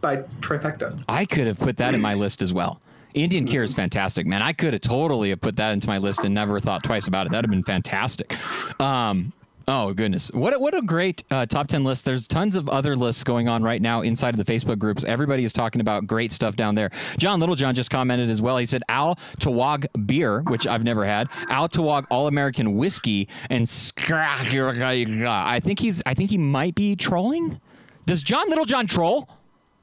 by 0.00 0.18
Trifecta. 0.40 1.02
I 1.08 1.24
could 1.24 1.46
have 1.48 1.58
put 1.58 1.76
that 1.78 1.94
in 1.94 2.00
my 2.00 2.14
list 2.14 2.42
as 2.42 2.52
well. 2.52 2.80
Indian 3.14 3.46
Cure 3.46 3.62
is 3.62 3.72
fantastic, 3.72 4.26
man. 4.26 4.42
I 4.42 4.52
could 4.52 4.72
have 4.72 4.82
totally 4.82 5.30
have 5.30 5.40
put 5.40 5.56
that 5.56 5.72
into 5.72 5.86
my 5.86 5.98
list 5.98 6.24
and 6.24 6.34
never 6.34 6.58
thought 6.60 6.82
twice 6.82 7.06
about 7.06 7.26
it. 7.26 7.32
That'd 7.32 7.46
have 7.46 7.50
been 7.50 7.62
fantastic. 7.62 8.36
Um, 8.80 9.32
oh 9.68 9.92
goodness, 9.92 10.32
what 10.32 10.52
a, 10.52 10.58
what 10.58 10.74
a 10.74 10.82
great 10.82 11.22
uh, 11.30 11.46
top 11.46 11.68
ten 11.68 11.84
list. 11.84 12.04
There's 12.04 12.26
tons 12.26 12.56
of 12.56 12.68
other 12.68 12.96
lists 12.96 13.22
going 13.22 13.48
on 13.48 13.62
right 13.62 13.80
now 13.80 14.00
inside 14.00 14.38
of 14.38 14.44
the 14.44 14.52
Facebook 14.52 14.78
groups. 14.78 15.04
Everybody 15.04 15.44
is 15.44 15.52
talking 15.52 15.80
about 15.80 16.06
great 16.08 16.32
stuff 16.32 16.56
down 16.56 16.74
there. 16.74 16.90
John 17.16 17.38
Littlejohn 17.38 17.74
just 17.76 17.90
commented 17.90 18.30
as 18.30 18.42
well. 18.42 18.56
He 18.56 18.66
said 18.66 18.82
Al 18.88 19.16
Tawag 19.38 19.86
beer, 20.06 20.42
which 20.42 20.66
I've 20.66 20.82
never 20.82 21.04
had. 21.04 21.28
Al 21.48 21.68
Tawag 21.68 22.06
All 22.10 22.26
American 22.26 22.74
whiskey 22.74 23.28
and 23.48 23.68
I 25.46 25.60
think 25.60 25.78
he's 25.78 26.02
I 26.04 26.14
think 26.14 26.30
he 26.30 26.38
might 26.38 26.74
be 26.74 26.96
trolling. 26.96 27.60
Does 28.06 28.22
John 28.22 28.48
Littlejohn 28.50 28.86
troll? 28.86 29.28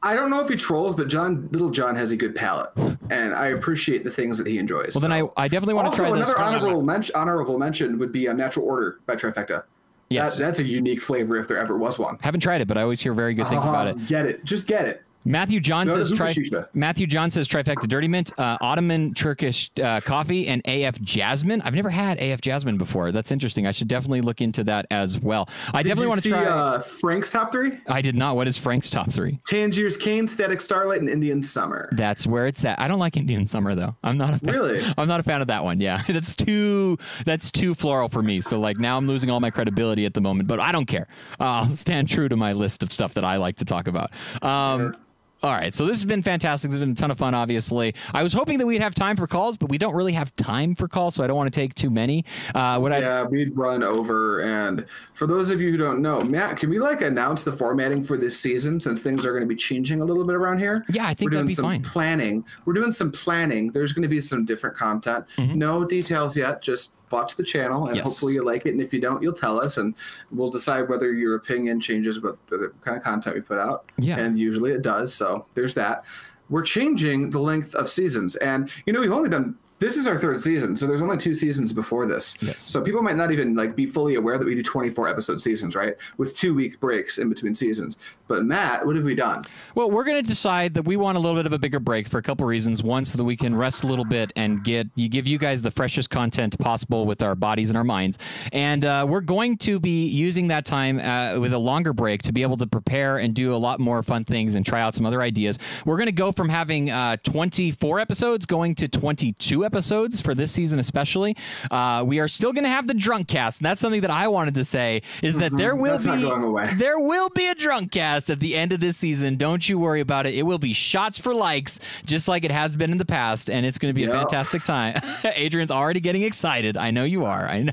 I 0.04 0.16
don't 0.16 0.30
know 0.30 0.40
if 0.40 0.50
he 0.50 0.56
trolls, 0.56 0.96
but 0.96 1.08
John 1.08 1.48
Little 1.52 1.70
John 1.70 1.96
has 1.96 2.12
a 2.12 2.18
good 2.18 2.36
palate, 2.36 2.72
and 3.12 3.34
I 3.34 3.48
appreciate 3.50 4.04
the 4.04 4.10
things 4.10 4.38
that 4.40 4.48
he 4.48 4.58
enjoys. 4.58 4.96
Well, 4.96 5.02
then 5.02 5.14
I, 5.14 5.24
I 5.38 5.48
definitely 5.48 5.76
want 5.76 5.86
to 5.86 5.92
also, 5.92 6.04
try 6.04 6.18
this. 6.18 6.30
another 6.30 6.44
honorable, 6.44 6.82
mention, 6.82 7.16
honorable 7.16 7.60
mention 7.60 8.00
would 8.00 8.12
be 8.12 8.26
a 8.26 8.34
Natural 8.34 8.66
Order 8.66 9.00
by 9.06 9.16
Trifecta. 9.16 9.64
Yes. 10.10 10.38
That, 10.38 10.46
that's 10.46 10.60
a 10.60 10.64
unique 10.64 11.02
flavor 11.02 11.38
if 11.38 11.48
there 11.48 11.58
ever 11.58 11.78
was 11.78 12.00
one. 12.00 12.18
Haven't 12.22 12.42
tried 12.42 12.62
it, 12.62 12.68
but 12.68 12.78
I 12.78 12.82
always 12.82 13.00
hear 13.00 13.14
very 13.14 13.34
good 13.34 13.48
things 13.48 13.66
about 13.66 13.88
it. 13.88 13.96
Uh-huh. 13.96 14.06
Get 14.08 14.26
it. 14.26 14.44
Just 14.44 14.68
get 14.68 14.86
it. 14.86 15.04
Matthew 15.26 15.60
John 15.60 15.88
to 15.88 15.94
says 16.06 16.12
tri- 16.12 16.34
Matthew 16.74 17.08
John 17.08 17.30
says 17.30 17.48
trifecta 17.48 17.88
dirty 17.88 18.08
mint, 18.08 18.32
uh, 18.40 18.58
Ottoman 18.62 19.14
Turkish 19.14 19.70
uh, 19.82 20.00
coffee, 20.02 20.48
and 20.48 20.62
AF 20.66 21.00
Jasmine. 21.02 21.62
I've 21.62 21.76
never 21.76 21.90
had 21.90 22.20
AF 22.22 22.42
Jasmine 22.42 22.78
before. 22.78 23.12
That's 23.12 23.32
interesting. 23.32 23.68
I 23.68 23.72
should 23.72 23.88
definitely 23.88 24.22
look 24.22 24.42
into 24.42 24.64
that 24.66 24.88
as 24.90 25.20
well. 25.20 25.48
I 25.74 25.82
Did 25.84 25.90
definitely 25.90 26.08
want 26.08 26.24
to 26.24 26.30
try. 26.30 26.46
uh, 26.46 26.82
Frank's 26.82 27.30
top 27.30 27.52
three? 27.52 27.80
I 27.88 28.02
did 28.02 28.16
not. 28.16 28.36
What 28.36 28.48
is 28.48 28.58
Frank's 28.58 28.90
top 28.90 29.12
three? 29.12 29.40
Tangiers 29.48 29.98
Cane, 29.98 30.28
Static 30.28 30.60
Starlight, 30.62 31.02
and 31.02 31.10
Indian 31.10 31.44
Summer. 31.44 31.90
That's 31.94 32.26
where 32.26 32.48
it's 32.48 32.64
at. 32.66 32.80
I 32.80 32.88
don't 32.88 33.00
like 33.00 33.18
Indian 33.18 33.46
Summer 33.46 33.76
though. 33.76 33.96
I'm 34.04 34.18
not 34.18 34.34
a 34.34 34.40
fan. 34.40 34.54
Really? 34.54 34.82
I'm 34.98 35.08
not 35.08 35.20
a 35.20 35.24
fan 35.24 35.42
of 35.42 35.48
that 35.48 35.64
one. 35.64 35.80
Yeah, 35.80 36.02
that's 36.08 36.36
too 36.36 36.98
that's 37.26 37.52
too 37.52 37.76
floral 37.76 38.10
for 38.10 38.24
me. 38.24 38.42
So 38.42 38.60
like 38.60 38.78
now 38.80 38.98
I'm 38.98 39.08
losing 39.08 39.30
all 39.30 39.40
my 39.40 39.52
credibility 39.52 40.06
at 40.06 40.14
the 40.14 40.22
moment. 40.22 40.48
But 40.48 40.60
I 40.60 40.72
don't 40.72 40.86
care. 40.88 41.08
I'll 41.40 41.70
stand 41.70 42.10
true 42.10 42.28
to 42.30 42.36
my 42.36 42.54
list 42.54 42.84
of 42.84 42.92
stuff 42.92 43.14
that 43.14 43.26
I 43.26 43.38
like 43.38 43.58
to 43.58 43.66
talk 43.66 43.88
about. 43.88 44.12
Um, 44.42 44.96
All 45.44 45.52
right, 45.54 45.74
so 45.74 45.88
this 45.88 45.96
has 45.96 46.06
been 46.06 46.22
fantastic. 46.22 46.70
It's 46.70 46.78
been 46.78 46.92
a 46.92 46.96
ton 46.96 47.10
of 47.10 47.18
fun, 47.18 47.34
obviously. 47.34 47.96
I 48.14 48.22
was 48.22 48.32
hoping 48.32 48.60
that 48.60 48.68
we'd 48.68 48.82
have 48.82 48.94
time 48.94 49.16
for 49.18 49.26
calls, 49.26 49.58
but 49.58 49.70
we 49.70 49.80
don't 49.80 49.96
really 49.96 50.14
have 50.14 50.36
time 50.36 50.76
for 50.76 50.88
calls, 50.88 51.16
so 51.16 51.24
I 51.24 51.28
don't 51.28 51.36
want 51.36 51.52
to 51.52 51.60
take 51.60 51.74
too 51.74 51.90
many. 51.90 52.24
Uh, 52.54 52.78
what 52.78 52.94
I 52.94 53.00
Yeah, 53.00 53.24
we'd 53.24 53.58
run 53.58 53.82
over. 53.82 54.42
And 54.42 54.86
for 55.16 55.26
those 55.26 55.50
of 55.50 55.60
you 55.60 55.72
who 55.72 55.78
don't 55.78 56.00
know, 56.00 56.22
Matt, 56.22 56.58
can 56.58 56.70
we 56.70 56.78
like 56.78 57.02
announce 57.02 57.44
the 57.44 57.54
formatting 57.54 58.04
for 58.04 58.18
this 58.18 58.40
season 58.40 58.80
since 58.80 59.02
things 59.02 59.26
are 59.26 59.32
going 59.32 59.42
to 59.42 59.48
be 59.48 59.56
changing 59.56 60.02
a 60.02 60.06
little 60.06 60.26
bit 60.26 60.36
around 60.36 60.60
here? 60.60 60.86
Yeah, 60.90 61.08
I 61.08 61.16
think 61.16 61.32
We're 61.32 61.38
that'd 61.38 61.48
doing 61.48 61.48
be 61.48 61.56
some 61.56 61.66
fine. 61.66 61.82
planning. 61.82 62.46
We're 62.66 62.74
doing 62.74 62.92
some 62.92 63.12
planning. 63.12 63.72
There's 63.72 63.94
going 63.94 64.04
to 64.04 64.10
be 64.10 64.22
some 64.22 64.46
different 64.46 64.78
content. 64.78 65.26
Mm-hmm. 65.38 65.58
No 65.58 65.84
details 65.86 66.38
yet. 66.38 66.62
Just 66.62 66.94
watch 67.12 67.36
the 67.36 67.44
channel, 67.44 67.88
and 67.88 67.96
Yes. 67.98 68.06
hopefully 68.06 68.34
you 68.34 68.44
like 68.44 68.66
it. 68.66 68.70
And 68.72 68.82
if 68.82 68.94
you 68.94 69.00
don't, 69.00 69.22
you'll 69.22 69.34
tell 69.34 69.60
us, 69.60 69.78
and 69.78 69.94
we'll 70.32 70.50
decide 70.52 70.90
whether 70.90 71.14
your 71.14 71.36
opinion 71.36 71.80
changes 71.80 72.20
with 72.20 72.36
the 72.50 72.72
kind 72.82 72.98
of 72.98 73.04
content 73.04 73.36
we 73.36 73.42
put 73.42 73.58
out. 73.60 73.86
Yeah. 73.98 74.18
And 74.20 74.38
usually 74.38 74.72
it 74.72 74.82
does. 74.82 75.14
So 75.14 75.46
there's 75.54 75.74
that. 75.76 76.04
We're 76.50 76.64
changing 76.64 77.30
the 77.30 77.40
length 77.40 77.76
of 77.76 77.90
seasons, 77.90 78.36
and 78.38 78.70
you 78.86 78.94
know 78.94 79.00
we've 79.00 79.12
only 79.12 79.30
done. 79.30 79.56
This 79.82 79.98
is 79.98 80.06
our 80.06 80.20
third 80.20 80.40
season, 80.40 80.76
so 80.76 80.86
there's 80.86 81.02
only 81.02 81.18
two 81.18 81.34
seasons 81.34 81.74
before 81.74 82.06
this. 82.06 82.38
Yes. 82.40 82.62
So 82.62 82.82
people 82.84 83.02
might 83.02 83.16
not 83.16 83.32
even 83.32 83.56
like 83.56 83.76
be 83.76 83.88
fully 83.88 84.14
aware 84.14 84.38
that 84.38 84.46
we 84.46 84.54
do 84.54 84.62
24 84.62 85.08
episode 85.08 85.42
seasons, 85.42 85.76
right? 85.76 85.96
With 86.18 86.36
two 86.36 86.54
week 86.54 86.80
breaks 86.80 87.18
in 87.18 87.30
between 87.30 87.56
seasons. 87.56 87.98
But 88.28 88.46
Matt, 88.46 88.86
what 88.86 88.96
have 88.96 89.06
we 89.06 89.16
done? 89.16 89.42
Well, 89.74 89.90
we're 89.90 90.04
going 90.04 90.22
to 90.22 90.28
decide 90.28 90.76
that 90.76 90.84
we 90.84 90.98
want 90.98 91.18
a 91.18 91.20
little 91.20 91.36
bit 91.36 91.48
of 91.48 91.54
a 91.54 91.58
bigger 91.58 91.80
break 91.80 92.08
for 92.08 92.20
a 92.20 92.22
couple 92.22 92.46
reasons. 92.46 92.84
One, 92.84 93.04
so 93.06 93.18
that 93.18 93.24
we 93.24 93.36
can 93.36 93.56
rest 93.56 93.84
a 93.84 93.88
little 93.88 94.06
bit 94.06 94.32
and 94.36 94.64
get 94.64 94.88
you 94.94 95.10
give 95.10 95.28
you 95.28 95.40
guys 95.40 95.64
the 95.64 95.72
freshest 95.72 96.12
content 96.12 96.60
possible 96.60 97.08
with 97.08 97.24
our 97.24 97.34
bodies 97.34 97.72
and 97.72 97.78
our 97.78 97.84
minds. 97.84 98.20
And 98.54 98.86
uh, 98.86 99.08
we're 99.10 99.22
going 99.22 99.58
to 99.58 99.80
be 99.80 100.06
using 100.06 100.50
that 100.50 100.64
time 100.64 101.00
uh, 101.00 101.40
with 101.40 101.54
a 101.54 101.60
longer 101.60 101.92
break 101.92 102.22
to 102.24 102.32
be 102.32 102.44
able 102.44 102.58
to 102.58 102.68
prepare 102.68 103.18
and 103.18 103.34
do 103.34 103.56
a 103.56 103.58
lot 103.58 103.80
more 103.80 104.04
fun 104.04 104.26
things 104.26 104.54
and 104.54 104.64
try 104.64 104.80
out 104.80 104.94
some 104.94 105.08
other 105.08 105.24
ideas. 105.24 105.58
We're 105.86 105.98
going 105.98 106.06
to 106.06 106.12
go 106.12 106.32
from 106.32 106.50
having 106.50 106.92
uh, 106.92 107.18
24 107.24 108.00
episodes 108.00 108.46
going 108.46 108.76
to 108.76 108.88
22 108.88 109.66
episodes 109.66 109.71
episodes 109.72 110.20
for 110.22 110.36
this 110.36 110.52
season, 110.52 110.80
especially. 110.80 111.36
Uh, 111.70 112.04
we 112.06 112.20
are 112.20 112.28
still 112.28 112.52
going 112.52 112.66
to 112.66 112.70
have 112.70 112.88
the 112.88 112.94
drunk 112.94 113.28
cast. 113.28 113.60
And 113.60 113.66
that's 113.66 113.80
something 113.80 114.02
that 114.02 114.12
I 114.12 114.28
wanted 114.28 114.54
to 114.56 114.66
say 114.66 115.02
is 115.24 115.38
that 115.38 115.56
there 115.56 115.76
will 115.76 115.92
Mm-hmm. 115.92 116.56
That's 116.56 116.72
be 116.72 116.78
there 116.78 117.00
will 117.00 117.30
be 117.30 117.48
a 117.48 117.56
drunk 117.56 117.92
cast 117.92 118.30
at 118.30 118.40
the 118.40 118.56
end 118.56 118.72
of 118.72 118.80
this 118.80 118.96
season. 118.98 119.36
Don't 119.36 119.68
you 119.68 119.78
worry 119.78 120.00
about 120.00 120.26
it. 120.26 120.34
It 120.34 120.44
will 120.44 120.58
be 120.58 120.74
shots 120.74 121.20
for 121.20 121.34
likes, 121.36 121.80
just 122.06 122.28
like 122.28 122.44
it 122.46 122.52
has 122.52 122.76
been 122.76 122.92
in 122.92 122.98
the 122.98 123.06
past, 123.06 123.50
and 123.50 123.66
it's 123.66 123.78
going 123.78 123.90
to 123.90 123.94
be 123.94 124.06
a 124.06 124.10
fantastic 124.10 124.64
time. 124.64 125.00
Adrian's 125.36 125.70
already 125.72 126.00
getting 126.00 126.24
excited. 126.24 126.78
I 126.78 126.92
know 126.92 127.04
you 127.04 127.26
are. 127.26 127.48
I 127.48 127.64
know, 127.64 127.72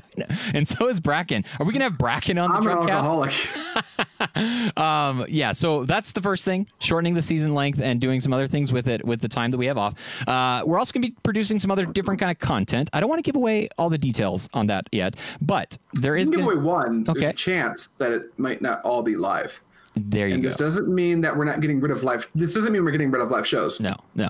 and 0.53 0.67
so 0.67 0.89
is 0.89 0.99
Bracken. 0.99 1.45
Are 1.59 1.65
we 1.65 1.71
going 1.71 1.79
to 1.79 1.85
have 1.85 1.97
Bracken 1.97 2.37
on 2.37 2.49
the 2.51 2.57
I'm 2.57 2.67
an 2.67 2.85
drunk 2.85 2.89
cast? 2.89 3.05
alcoholic. 3.05 3.33
Um, 4.77 5.25
yeah, 5.29 5.51
so 5.53 5.85
that's 5.85 6.11
the 6.11 6.21
first 6.21 6.43
thing, 6.45 6.67
shortening 6.79 7.13
the 7.13 7.21
season 7.21 7.53
length 7.53 7.81
and 7.81 7.99
doing 8.01 8.19
some 8.21 8.33
other 8.33 8.47
things 8.47 8.71
with 8.73 8.87
it 8.87 9.05
with 9.05 9.21
the 9.21 9.27
time 9.27 9.51
that 9.51 9.57
we 9.57 9.65
have 9.65 9.77
off. 9.77 9.95
Uh, 10.27 10.61
we're 10.65 10.77
also 10.77 10.91
going 10.93 11.01
to 11.03 11.09
be 11.09 11.15
producing 11.23 11.57
some 11.59 11.71
other 11.71 11.85
different 11.93 12.19
kind 12.19 12.31
of 12.31 12.39
content. 12.39 12.89
I 12.93 12.99
don't 12.99 13.09
want 13.09 13.19
to 13.19 13.23
give 13.23 13.35
away 13.35 13.69
all 13.77 13.89
the 13.89 13.97
details 13.97 14.49
on 14.53 14.67
that 14.67 14.85
yet, 14.91 15.15
but 15.41 15.77
there 15.93 16.15
is 16.15 16.29
give 16.29 16.41
gonna, 16.41 16.51
away 16.53 16.61
one. 16.61 17.05
Okay. 17.07 17.19
There's 17.19 17.31
a 17.33 17.35
chance 17.35 17.87
that 17.97 18.11
it 18.11 18.23
might 18.37 18.61
not 18.61 18.81
all 18.83 19.01
be 19.03 19.15
live. 19.15 19.59
there 19.95 20.27
you 20.27 20.35
And 20.35 20.43
go. 20.43 20.49
this 20.49 20.55
doesn't 20.57 20.87
mean 20.87 21.21
that 21.21 21.35
we're 21.35 21.45
not 21.45 21.59
getting 21.61 21.79
rid 21.79 21.91
of 21.91 22.03
live. 22.03 22.29
This 22.35 22.53
doesn't 22.53 22.71
mean 22.71 22.83
we're 22.83 22.91
getting 22.91 23.11
rid 23.11 23.21
of 23.21 23.31
live 23.31 23.45
shows. 23.47 23.79
No, 23.79 23.95
no. 24.15 24.29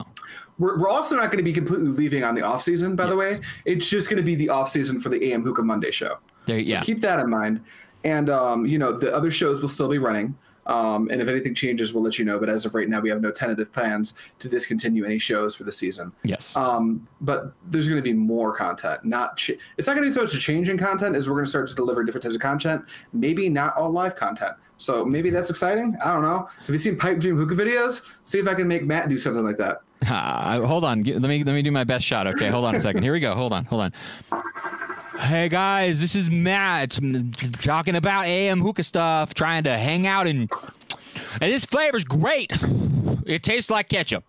We're, 0.57 0.77
we're 0.79 0.89
also 0.89 1.15
not 1.15 1.27
going 1.27 1.37
to 1.37 1.43
be 1.43 1.53
completely 1.53 1.87
leaving 1.87 2.23
on 2.23 2.35
the 2.35 2.41
off 2.41 2.63
season. 2.63 2.95
By 2.95 3.07
the 3.07 3.15
way, 3.15 3.39
it's 3.65 3.89
just 3.89 4.09
going 4.09 4.17
to 4.17 4.23
be 4.23 4.35
the 4.35 4.49
off 4.49 4.69
season 4.69 4.99
for 4.99 5.09
the 5.09 5.31
AM 5.31 5.41
Hookah 5.43 5.63
Monday 5.63 5.91
show. 5.91 6.17
There, 6.47 6.63
So 6.63 6.71
yeah. 6.71 6.81
keep 6.81 7.01
that 7.01 7.19
in 7.19 7.29
mind. 7.29 7.61
And 8.03 8.29
um, 8.29 8.65
you 8.65 8.77
know, 8.79 8.91
the 8.91 9.13
other 9.13 9.31
shows 9.31 9.61
will 9.61 9.67
still 9.67 9.89
be 9.89 9.97
running. 9.97 10.35
Um, 10.69 11.09
and 11.11 11.19
if 11.19 11.27
anything 11.27 11.55
changes, 11.55 11.93
we'll 11.93 12.03
let 12.03 12.19
you 12.19 12.25
know. 12.25 12.39
But 12.39 12.47
as 12.47 12.63
of 12.63 12.75
right 12.75 12.87
now, 12.87 12.99
we 12.99 13.09
have 13.09 13.21
no 13.21 13.31
tentative 13.31 13.73
plans 13.73 14.13
to 14.37 14.47
discontinue 14.47 15.03
any 15.03 15.17
shows 15.17 15.55
for 15.55 15.63
the 15.63 15.71
season. 15.71 16.11
Yes. 16.23 16.55
Um, 16.55 17.07
but 17.21 17.53
there's 17.65 17.87
going 17.87 17.97
to 17.97 18.03
be 18.03 18.13
more 18.13 18.55
content. 18.55 19.03
Not 19.03 19.37
ch- 19.37 19.57
it's 19.77 19.87
not 19.87 19.95
going 19.95 20.03
to 20.05 20.09
be 20.09 20.13
so 20.13 20.21
much 20.21 20.35
a 20.35 20.37
change 20.37 20.69
in 20.69 20.77
content 20.77 21.15
as 21.15 21.27
we're 21.27 21.35
going 21.35 21.45
to 21.45 21.49
start 21.49 21.67
to 21.69 21.75
deliver 21.75 22.03
different 22.03 22.23
types 22.23 22.35
of 22.35 22.41
content. 22.41 22.85
Maybe 23.13 23.49
not 23.49 23.75
all 23.75 23.89
live 23.89 24.15
content. 24.15 24.53
So 24.77 25.03
maybe 25.03 25.31
that's 25.31 25.49
exciting. 25.49 25.97
I 26.03 26.13
don't 26.13 26.21
know. 26.21 26.47
Have 26.59 26.69
you 26.69 26.77
seen 26.77 26.97
Pipe 26.97 27.19
Dream 27.19 27.35
Hookah 27.35 27.55
videos? 27.55 28.03
See 28.23 28.37
if 28.37 28.47
I 28.47 28.53
can 28.53 28.67
make 28.67 28.85
Matt 28.85 29.09
do 29.09 29.17
something 29.17 29.43
like 29.43 29.57
that. 29.57 29.81
Uh, 30.09 30.65
hold 30.65 30.85
on. 30.85 31.03
Let 31.03 31.21
me 31.21 31.43
let 31.43 31.53
me 31.53 31.61
do 31.61 31.71
my 31.71 31.83
best 31.83 32.05
shot. 32.05 32.25
Okay, 32.25 32.47
hold 32.47 32.63
on 32.63 32.73
a 32.73 32.79
second. 32.79 33.03
Here 33.03 33.11
we 33.11 33.19
go. 33.19 33.35
Hold 33.35 33.51
on. 33.51 33.65
Hold 33.65 33.81
on. 33.81 33.93
Hey 35.19 35.49
guys, 35.49 35.99
this 35.99 36.15
is 36.15 36.31
Matt 36.31 36.97
talking 37.61 37.95
about 37.95 38.23
AM 38.25 38.61
hookah 38.61 38.83
stuff, 38.83 39.33
trying 39.33 39.65
to 39.65 39.77
hang 39.77 40.07
out 40.07 40.27
and 40.27 40.49
and 41.41 41.51
this 41.51 41.65
flavor's 41.65 42.05
great. 42.05 42.53
It 43.25 43.43
tastes 43.43 43.69
like 43.69 43.89
ketchup. 43.89 44.23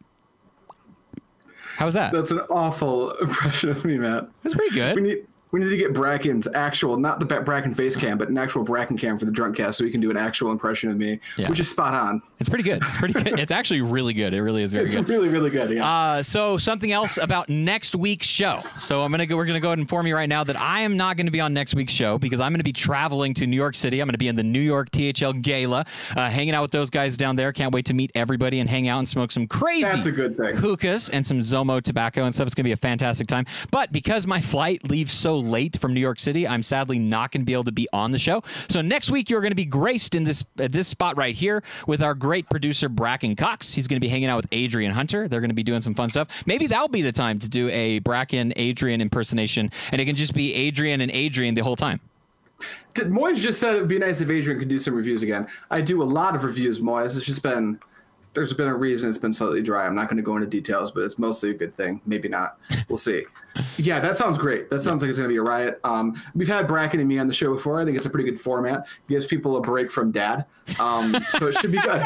How's 1.76 1.94
that? 1.94 2.12
That's 2.12 2.32
an 2.32 2.40
awful 2.50 3.12
impression 3.20 3.70
of 3.70 3.84
me, 3.84 3.98
Matt. 3.98 4.28
That's 4.42 4.56
pretty 4.56 4.74
good. 4.74 4.96
We 4.96 5.02
need 5.02 5.26
we 5.52 5.60
need 5.60 5.70
to 5.70 5.77
get 5.77 5.93
Bracken's 5.93 6.47
actual, 6.55 6.97
not 6.97 7.18
the 7.20 7.27
Bracken 7.40 7.74
face 7.74 7.97
cam, 7.97 8.18
but 8.18 8.28
an 8.28 8.39
actual 8.39 8.62
Bracken 8.62 8.97
cam 8.97 9.18
for 9.18 9.24
the 9.24 9.32
drunk 9.32 9.56
cast, 9.56 9.78
so 9.78 9.85
we 9.85 9.90
can 9.90 10.01
do 10.01 10.10
an 10.10 10.16
actual 10.16 10.51
impression 10.52 10.90
of 10.90 10.97
me, 10.97 11.18
Yeah. 11.36 11.48
which 11.48 11.59
is 11.60 11.68
spot 11.68 11.94
on. 11.94 12.22
It's 12.39 12.48
pretty 12.48 12.64
good. 12.64 12.82
It's 12.82 12.97
pretty 12.98 13.14
good. 13.14 13.39
It's 13.39 13.52
actually 13.52 13.82
really 13.82 14.14
good. 14.14 14.32
It 14.32 14.43
really 14.43 14.62
is 14.62 14.72
very 14.72 14.85
good. 14.89 14.98
It's 15.01 15.06
good. 15.06 15.12
really, 15.12 15.28
really 15.28 15.51
good. 15.51 15.70
Yeah. 15.70 15.89
Uh, 15.89 16.22
so 16.22 16.56
something 16.59 16.93
else 16.93 17.18
about 17.18 17.48
next 17.48 17.94
week's 17.97 18.27
show. 18.27 18.60
So 18.78 19.02
I'm 19.02 19.10
gonna 19.10 19.27
go. 19.27 19.36
We're 19.36 19.44
gonna 19.47 19.60
go 19.60 19.68
ahead 19.68 19.78
and 19.78 19.85
inform 19.85 20.06
you 20.06 20.14
right 20.14 20.28
now 20.28 20.44
that 20.44 20.56
I 20.56 20.81
am 20.81 20.97
not 20.97 21.16
gonna 21.16 21.31
be 21.31 21.40
on 21.40 21.52
next 21.52 21.74
week's 21.74 21.93
show 21.93 22.18
because 22.18 22.40
I'm 22.40 22.52
gonna 22.52 22.62
be 22.64 22.72
traveling 22.72 23.35
to 23.35 23.47
New 23.47 23.56
York 23.56 23.74
City. 23.74 24.01
I'm 24.01 24.06
gonna 24.09 24.18
be 24.18 24.28
in 24.28 24.36
the 24.36 24.43
New 24.43 24.60
York 24.60 24.89
THL 24.90 25.32
Gala, 25.32 25.85
uh, 26.16 26.31
hanging 26.31 26.55
out 26.55 26.62
with 26.62 26.70
those 26.70 26.90
guys 26.90 27.16
down 27.16 27.36
there. 27.36 27.52
Can't 27.52 27.74
wait 27.74 27.86
to 27.86 27.94
meet 27.94 28.10
everybody 28.14 28.60
and 28.60 28.70
hang 28.70 28.89
out 28.89 28.98
and 28.98 29.09
smoke 29.09 29.31
some 29.32 29.47
crazy 29.47 29.82
That's 29.82 30.06
a 30.06 30.12
good 30.12 30.36
thing. 30.36 30.56
hookahs 30.56 31.10
and 31.10 31.27
some 31.27 31.40
Zomo 31.40 31.82
tobacco 31.82 32.24
and 32.24 32.35
stuff. 32.35 32.47
It's 32.47 32.55
gonna 32.55 32.64
be 32.68 32.72
a 32.72 32.77
fantastic 32.77 33.27
time. 33.27 33.44
But 33.70 33.93
because 33.93 34.27
my 34.27 34.40
flight 34.40 34.89
leaves 34.89 35.12
so 35.12 35.39
late 35.40 35.76
from 35.78 35.94
New 35.94 36.00
York 36.00 36.20
City, 36.20 36.46
I'm 36.46 36.62
sadly 36.62 36.98
not 36.98 37.32
gonna 37.32 37.44
be 37.44 37.52
able 37.52 37.64
to 37.64 37.72
be 37.72 37.88
on 37.92 38.10
the 38.10 38.18
show. 38.18 38.42
So 38.68 38.80
next 38.80 39.10
week 39.10 39.30
you're 39.30 39.40
gonna 39.40 39.54
be 39.54 39.64
graced 39.64 40.14
in 40.14 40.24
this 40.24 40.44
at 40.58 40.72
this 40.72 40.88
spot 40.88 41.16
right 41.16 41.34
here 41.34 41.62
with 41.86 42.02
our 42.02 42.14
great 42.14 42.48
producer 42.50 42.88
Bracken 42.88 43.36
Cox. 43.36 43.72
He's 43.72 43.86
gonna 43.86 44.00
be 44.00 44.08
hanging 44.08 44.28
out 44.28 44.36
with 44.36 44.46
Adrian 44.52 44.92
Hunter. 44.92 45.28
They're 45.28 45.40
gonna 45.40 45.54
be 45.54 45.62
doing 45.62 45.80
some 45.80 45.94
fun 45.94 46.10
stuff. 46.10 46.28
Maybe 46.46 46.66
that'll 46.66 46.88
be 46.88 47.02
the 47.02 47.12
time 47.12 47.38
to 47.38 47.48
do 47.48 47.68
a 47.70 48.00
Bracken 48.00 48.52
Adrian 48.56 49.00
impersonation, 49.00 49.70
and 49.92 50.00
it 50.00 50.04
can 50.04 50.16
just 50.16 50.34
be 50.34 50.54
Adrian 50.54 51.00
and 51.00 51.10
Adrian 51.10 51.54
the 51.54 51.62
whole 51.62 51.76
time. 51.76 52.00
Did 52.94 53.08
Moyes 53.08 53.36
just 53.36 53.58
said 53.58 53.74
it 53.74 53.80
would 53.80 53.88
be 53.88 53.98
nice 53.98 54.20
if 54.20 54.28
Adrian 54.28 54.58
could 54.58 54.68
do 54.68 54.78
some 54.78 54.94
reviews 54.94 55.22
again. 55.22 55.46
I 55.70 55.80
do 55.80 56.02
a 56.02 56.04
lot 56.04 56.34
of 56.34 56.44
reviews, 56.44 56.80
Moyes. 56.80 57.16
It's 57.16 57.24
just 57.24 57.42
been 57.42 57.78
there's 58.32 58.52
been 58.52 58.69
a 58.69 58.77
reason 58.77 59.09
it's 59.09 59.19
been 59.19 59.32
slightly 59.32 59.62
dry. 59.62 59.86
I'm 59.86 59.94
not 59.94 60.09
going 60.09 60.16
to 60.16 60.23
go 60.23 60.36
into 60.36 60.47
details, 60.47 60.93
but 60.93 61.02
it's 61.05 61.19
mostly 61.19 61.51
a 61.51 61.55
good 61.55 61.74
thing. 61.77 62.01
Maybe 62.07 62.28
not. 62.28 62.59
We'll 62.89 62.97
see. 62.97 63.24
yeah, 63.77 63.98
that 64.01 64.16
sounds 64.16 64.39
great. 64.39 64.70
That 64.70 64.81
sounds 64.81 65.02
like 65.02 65.09
it's 65.09 65.19
going 65.19 65.28
to 65.28 65.32
be 65.32 65.39
a 65.39 65.43
riot. 65.43 65.81
Um, 65.82 66.20
we've 66.35 66.48
had 66.48 66.69
Bracken 66.69 67.01
and 67.01 67.09
me 67.09 67.19
on 67.19 67.27
the 67.27 67.35
show 67.35 67.52
before. 67.52 67.81
I 67.81 67.85
think 67.85 67.97
it's 67.97 68.07
a 68.07 68.11
pretty 68.11 68.31
good 68.31 68.40
format. 68.40 68.86
Gives 69.09 69.27
people 69.27 69.57
a 69.57 69.61
break 69.61 69.90
from 69.90 70.12
dad. 70.12 70.47
Um, 70.78 71.16
so 71.31 71.48
it 71.48 71.55
should 71.57 71.73
be 71.73 71.81
good. 71.81 72.05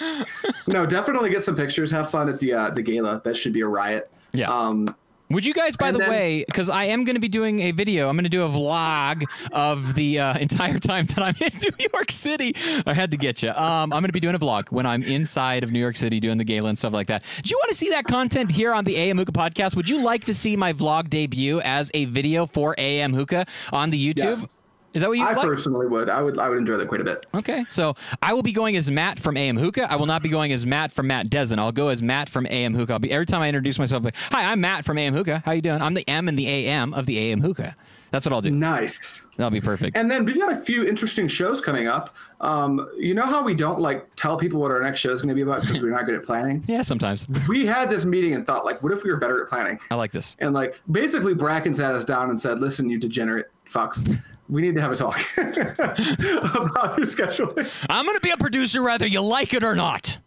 no, 0.66 0.84
definitely 0.84 1.30
get 1.30 1.42
some 1.42 1.56
pictures. 1.56 1.90
Have 1.90 2.10
fun 2.10 2.28
at 2.28 2.38
the 2.38 2.52
uh, 2.52 2.70
the 2.70 2.82
gala. 2.82 3.22
That 3.24 3.36
should 3.36 3.52
be 3.52 3.62
a 3.62 3.66
riot. 3.66 4.10
Yeah. 4.32 4.50
Um, 4.50 4.94
Would 5.32 5.44
you 5.46 5.54
guys, 5.54 5.76
by 5.76 5.88
And 5.88 5.96
the 5.96 6.00
then- 6.00 6.10
way, 6.10 6.44
because 6.46 6.68
I 6.70 6.84
am 6.84 7.04
going 7.04 7.14
to 7.16 7.20
be 7.20 7.28
doing 7.28 7.60
a 7.60 7.70
video, 7.72 8.08
I'm 8.08 8.16
going 8.16 8.24
to 8.24 8.28
do 8.30 8.44
a 8.44 8.48
vlog 8.48 9.24
of 9.52 9.94
the 9.94 10.18
uh, 10.20 10.38
entire 10.38 10.78
time 10.78 11.06
that 11.06 11.18
I'm 11.18 11.34
in 11.40 11.50
New 11.62 11.88
York 11.92 12.10
City. 12.10 12.54
I 12.86 12.92
had 12.94 13.10
to 13.12 13.16
get 13.16 13.42
you. 13.42 13.50
Um, 13.50 13.92
I'm 13.92 14.00
going 14.00 14.04
to 14.06 14.12
be 14.12 14.20
doing 14.20 14.34
a 14.34 14.38
vlog 14.38 14.70
when 14.70 14.86
I'm 14.86 15.02
inside 15.02 15.64
of 15.64 15.72
New 15.72 15.80
York 15.80 15.96
City 15.96 16.20
doing 16.20 16.38
the 16.38 16.44
gala 16.44 16.68
and 16.68 16.78
stuff 16.78 16.92
like 16.92 17.06
that. 17.08 17.24
Do 17.42 17.50
you 17.50 17.58
want 17.58 17.70
to 17.70 17.76
see 17.76 17.90
that 17.90 18.04
content 18.04 18.50
here 18.52 18.72
on 18.74 18.84
the 18.84 18.96
AM 18.96 19.18
Hookah 19.18 19.32
podcast? 19.32 19.76
Would 19.76 19.88
you 19.88 20.02
like 20.02 20.24
to 20.24 20.34
see 20.34 20.56
my 20.56 20.72
vlog 20.72 21.10
debut 21.10 21.60
as 21.62 21.90
a 21.94 22.04
video 22.06 22.46
for 22.46 22.74
AM 22.78 23.12
Hookah 23.14 23.46
on 23.72 23.90
the 23.90 24.14
YouTube? 24.14 24.40
Yes. 24.42 24.56
Is 24.94 25.02
that 25.02 25.08
what 25.08 25.18
you 25.18 25.24
would 25.24 25.32
I 25.32 25.36
like? 25.36 25.46
personally 25.46 25.86
would. 25.86 26.08
I 26.10 26.22
would. 26.22 26.38
I 26.38 26.48
would 26.48 26.58
enjoy 26.58 26.76
that 26.76 26.88
quite 26.88 27.00
a 27.00 27.04
bit. 27.04 27.26
Okay, 27.34 27.64
so 27.70 27.94
I 28.20 28.34
will 28.34 28.42
be 28.42 28.52
going 28.52 28.76
as 28.76 28.90
Matt 28.90 29.18
from 29.18 29.36
AM 29.36 29.56
Hookah. 29.56 29.90
I 29.90 29.96
will 29.96 30.06
not 30.06 30.22
be 30.22 30.28
going 30.28 30.52
as 30.52 30.66
Matt 30.66 30.92
from 30.92 31.06
Matt 31.06 31.30
Dezen. 31.30 31.58
I'll 31.58 31.72
go 31.72 31.88
as 31.88 32.02
Matt 32.02 32.28
from 32.28 32.46
AM 32.46 32.74
Hookah. 32.74 32.92
I'll 32.94 32.98
be 32.98 33.10
every 33.12 33.26
time 33.26 33.40
I 33.42 33.48
introduce 33.48 33.78
myself, 33.78 34.04
like, 34.04 34.16
"Hi, 34.30 34.50
I'm 34.50 34.60
Matt 34.60 34.84
from 34.84 34.98
AM 34.98 35.14
Hookah. 35.14 35.42
How 35.44 35.52
you 35.52 35.62
doing? 35.62 35.80
I'm 35.80 35.94
the 35.94 36.08
M 36.08 36.28
and 36.28 36.38
the 36.38 36.48
AM 36.48 36.92
of 36.94 37.06
the 37.06 37.18
AM 37.18 37.40
Hookah." 37.40 37.74
That's 38.12 38.26
what 38.26 38.34
I'll 38.34 38.42
do. 38.42 38.50
Nice. 38.50 39.22
That'll 39.38 39.50
be 39.50 39.62
perfect. 39.62 39.96
And 39.96 40.10
then 40.10 40.26
we've 40.26 40.38
got 40.38 40.52
a 40.52 40.56
few 40.56 40.84
interesting 40.86 41.26
shows 41.28 41.62
coming 41.62 41.88
up. 41.88 42.14
Um, 42.42 42.86
you 42.98 43.14
know 43.14 43.24
how 43.24 43.42
we 43.42 43.54
don't 43.54 43.80
like 43.80 44.06
tell 44.16 44.36
people 44.36 44.60
what 44.60 44.70
our 44.70 44.82
next 44.82 45.00
show 45.00 45.10
is 45.12 45.22
going 45.22 45.30
to 45.30 45.34
be 45.34 45.40
about 45.40 45.62
because 45.62 45.80
we're 45.80 45.92
not 45.92 46.04
good 46.04 46.16
at 46.16 46.22
planning. 46.22 46.62
yeah, 46.68 46.82
sometimes 46.82 47.26
We 47.48 47.64
had 47.64 47.88
this 47.88 48.04
meeting 48.04 48.34
and 48.34 48.46
thought, 48.46 48.66
like, 48.66 48.82
what 48.82 48.92
if 48.92 49.02
we 49.02 49.10
were 49.10 49.16
better 49.16 49.42
at 49.42 49.48
planning? 49.48 49.78
I 49.90 49.94
like 49.94 50.12
this. 50.12 50.36
And 50.40 50.52
like, 50.52 50.78
basically, 50.90 51.32
Bracken 51.32 51.72
sat 51.72 51.94
us 51.94 52.04
down 52.04 52.28
and 52.28 52.38
said, 52.38 52.60
"Listen, 52.60 52.90
you 52.90 52.98
degenerate 52.98 53.46
fucks, 53.66 54.20
we 54.48 54.62
need 54.62 54.74
to 54.74 54.80
have 54.80 54.92
a 54.92 54.96
talk 54.96 55.20
about 55.36 56.98
your 56.98 57.06
scheduling." 57.06 57.70
I'm 57.88 58.04
going 58.04 58.16
to 58.16 58.20
be 58.20 58.30
a 58.30 58.36
producer 58.36 58.82
whether 58.82 59.06
you 59.06 59.20
like 59.20 59.54
it 59.54 59.62
or 59.64 59.74
not. 59.74 60.18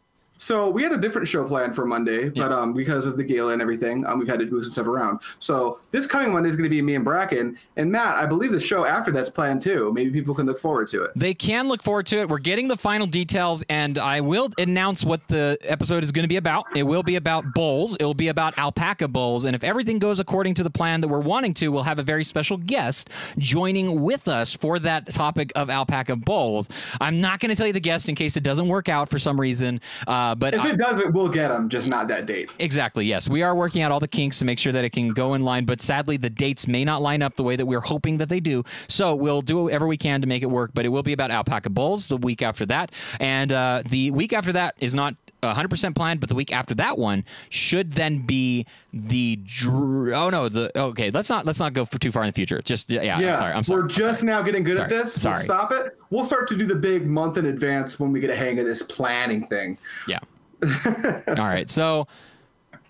So 0.45 0.69
we 0.69 0.83
had 0.83 0.91
a 0.91 0.97
different 0.99 1.27
show 1.27 1.43
planned 1.43 1.75
for 1.75 1.87
Monday, 1.87 2.29
but 2.29 2.51
um, 2.51 2.71
because 2.71 3.07
of 3.07 3.17
the 3.17 3.23
gala 3.23 3.53
and 3.53 3.63
everything, 3.63 4.05
um, 4.05 4.19
we've 4.19 4.27
had 4.27 4.37
to 4.37 4.45
move 4.45 4.63
some 4.63 4.71
stuff 4.71 4.85
around. 4.85 5.21
So 5.39 5.79
this 5.89 6.05
coming 6.05 6.31
Monday 6.31 6.49
is 6.49 6.55
going 6.55 6.65
to 6.65 6.69
be 6.69 6.83
me 6.83 6.93
and 6.93 7.03
Bracken 7.03 7.57
and 7.77 7.91
Matt. 7.91 8.13
I 8.13 8.27
believe 8.27 8.51
the 8.51 8.59
show 8.59 8.85
after 8.85 9.11
that's 9.11 9.27
planned 9.27 9.63
too. 9.63 9.91
Maybe 9.91 10.11
people 10.11 10.35
can 10.35 10.45
look 10.45 10.59
forward 10.59 10.87
to 10.89 11.01
it. 11.01 11.13
They 11.15 11.33
can 11.33 11.67
look 11.67 11.81
forward 11.81 12.05
to 12.07 12.17
it. 12.19 12.29
We're 12.29 12.37
getting 12.37 12.67
the 12.67 12.77
final 12.77 13.07
details, 13.07 13.63
and 13.69 13.97
I 13.97 14.21
will 14.21 14.51
announce 14.59 15.03
what 15.03 15.27
the 15.29 15.57
episode 15.63 16.03
is 16.03 16.11
going 16.11 16.25
to 16.25 16.29
be 16.29 16.37
about. 16.37 16.65
It 16.75 16.83
will 16.83 17.01
be 17.01 17.15
about 17.15 17.43
bowls. 17.55 17.97
It 17.99 18.03
will 18.03 18.13
be 18.13 18.27
about 18.27 18.55
alpaca 18.59 19.07
bowls. 19.07 19.45
And 19.45 19.55
if 19.55 19.63
everything 19.63 19.97
goes 19.97 20.19
according 20.19 20.53
to 20.55 20.63
the 20.63 20.69
plan 20.69 21.01
that 21.01 21.07
we're 21.07 21.21
wanting 21.21 21.55
to, 21.55 21.69
we'll 21.69 21.81
have 21.81 21.97
a 21.97 22.03
very 22.03 22.23
special 22.23 22.57
guest 22.57 23.09
joining 23.39 24.03
with 24.03 24.27
us 24.27 24.53
for 24.53 24.77
that 24.77 25.11
topic 25.11 25.51
of 25.55 25.71
alpaca 25.71 26.15
bowls. 26.15 26.69
I'm 27.01 27.19
not 27.19 27.39
going 27.39 27.49
to 27.49 27.55
tell 27.55 27.65
you 27.65 27.73
the 27.73 27.79
guest 27.79 28.09
in 28.09 28.13
case 28.13 28.37
it 28.37 28.43
doesn't 28.43 28.67
work 28.67 28.89
out 28.89 29.09
for 29.09 29.17
some 29.17 29.41
reason. 29.41 29.81
Uh, 30.05 30.34
but 30.39 30.53
If 30.53 30.61
I- 30.61 30.69
it 30.71 30.77
doesn't, 30.77 31.13
we'll 31.13 31.27
get 31.29 31.49
them, 31.49 31.69
just 31.69 31.87
not 31.87 32.07
that 32.09 32.25
date. 32.25 32.49
Exactly. 32.59 33.05
Yes, 33.05 33.27
we 33.29 33.41
are 33.43 33.55
working 33.55 33.81
out 33.81 33.91
all 33.91 33.99
the 33.99 34.07
kinks 34.07 34.39
to 34.39 34.45
make 34.45 34.59
sure 34.59 34.71
that 34.73 34.83
it 34.83 34.91
can 34.91 35.09
go 35.09 35.33
in 35.33 35.43
line. 35.43 35.65
But 35.65 35.81
sadly, 35.81 36.17
the 36.17 36.29
dates 36.29 36.67
may 36.67 36.83
not 36.85 37.01
line 37.01 37.21
up 37.21 37.35
the 37.35 37.43
way 37.43 37.55
that 37.55 37.65
we're 37.65 37.79
hoping 37.81 38.17
that 38.17 38.29
they 38.29 38.39
do. 38.39 38.63
So 38.87 39.15
we'll 39.15 39.41
do 39.41 39.63
whatever 39.63 39.87
we 39.87 39.97
can 39.97 40.21
to 40.21 40.27
make 40.27 40.43
it 40.43 40.49
work. 40.49 40.71
But 40.73 40.85
it 40.85 40.89
will 40.89 41.03
be 41.03 41.13
about 41.13 41.31
alpaca 41.31 41.69
bulls 41.69 42.07
the 42.07 42.17
week 42.17 42.41
after 42.41 42.65
that, 42.67 42.91
and 43.19 43.51
uh, 43.51 43.83
the 43.89 44.11
week 44.11 44.33
after 44.33 44.51
that 44.53 44.75
is 44.79 44.93
not. 44.95 45.15
100% 45.53 45.95
planned, 45.95 46.19
but 46.19 46.29
the 46.29 46.35
week 46.35 46.51
after 46.51 46.75
that 46.75 46.97
one 46.97 47.23
should 47.49 47.93
then 47.93 48.25
be 48.25 48.65
the 48.93 49.37
dr- 49.43 50.13
oh 50.13 50.29
no 50.29 50.47
the 50.47 50.71
okay 50.77 51.11
let's 51.11 51.29
not 51.29 51.45
let's 51.45 51.59
not 51.59 51.73
go 51.73 51.83
for 51.83 51.99
too 51.99 52.11
far 52.11 52.23
in 52.23 52.29
the 52.29 52.33
future 52.33 52.61
just 52.61 52.89
yeah, 52.89 53.17
I'm 53.17 53.37
sorry 53.37 53.53
I'm 53.53 53.63
sorry 53.63 53.81
We're 53.81 53.87
just 53.89 54.23
now 54.23 54.41
getting 54.41 54.63
good 54.63 54.77
Sorry. 54.77 54.85
at 54.85 54.89
this. 54.89 55.21
Sorry. 55.21 55.35
We'll 55.35 55.43
stop 55.43 55.71
it. 55.71 55.97
We'll 56.09 56.25
start 56.25 56.47
to 56.49 56.55
do 56.57 56.65
the 56.65 56.75
big 56.75 57.05
month 57.05 57.37
in 57.37 57.45
advance 57.47 57.99
when 57.99 58.11
we 58.11 58.19
get 58.19 58.29
a 58.29 58.35
hang 58.35 58.59
of 58.59 58.65
this 58.65 58.81
planning 58.81 59.45
thing. 59.47 59.77
Yeah. 60.07 60.19
All 61.27 61.35
right. 61.45 61.69
So, 61.69 62.07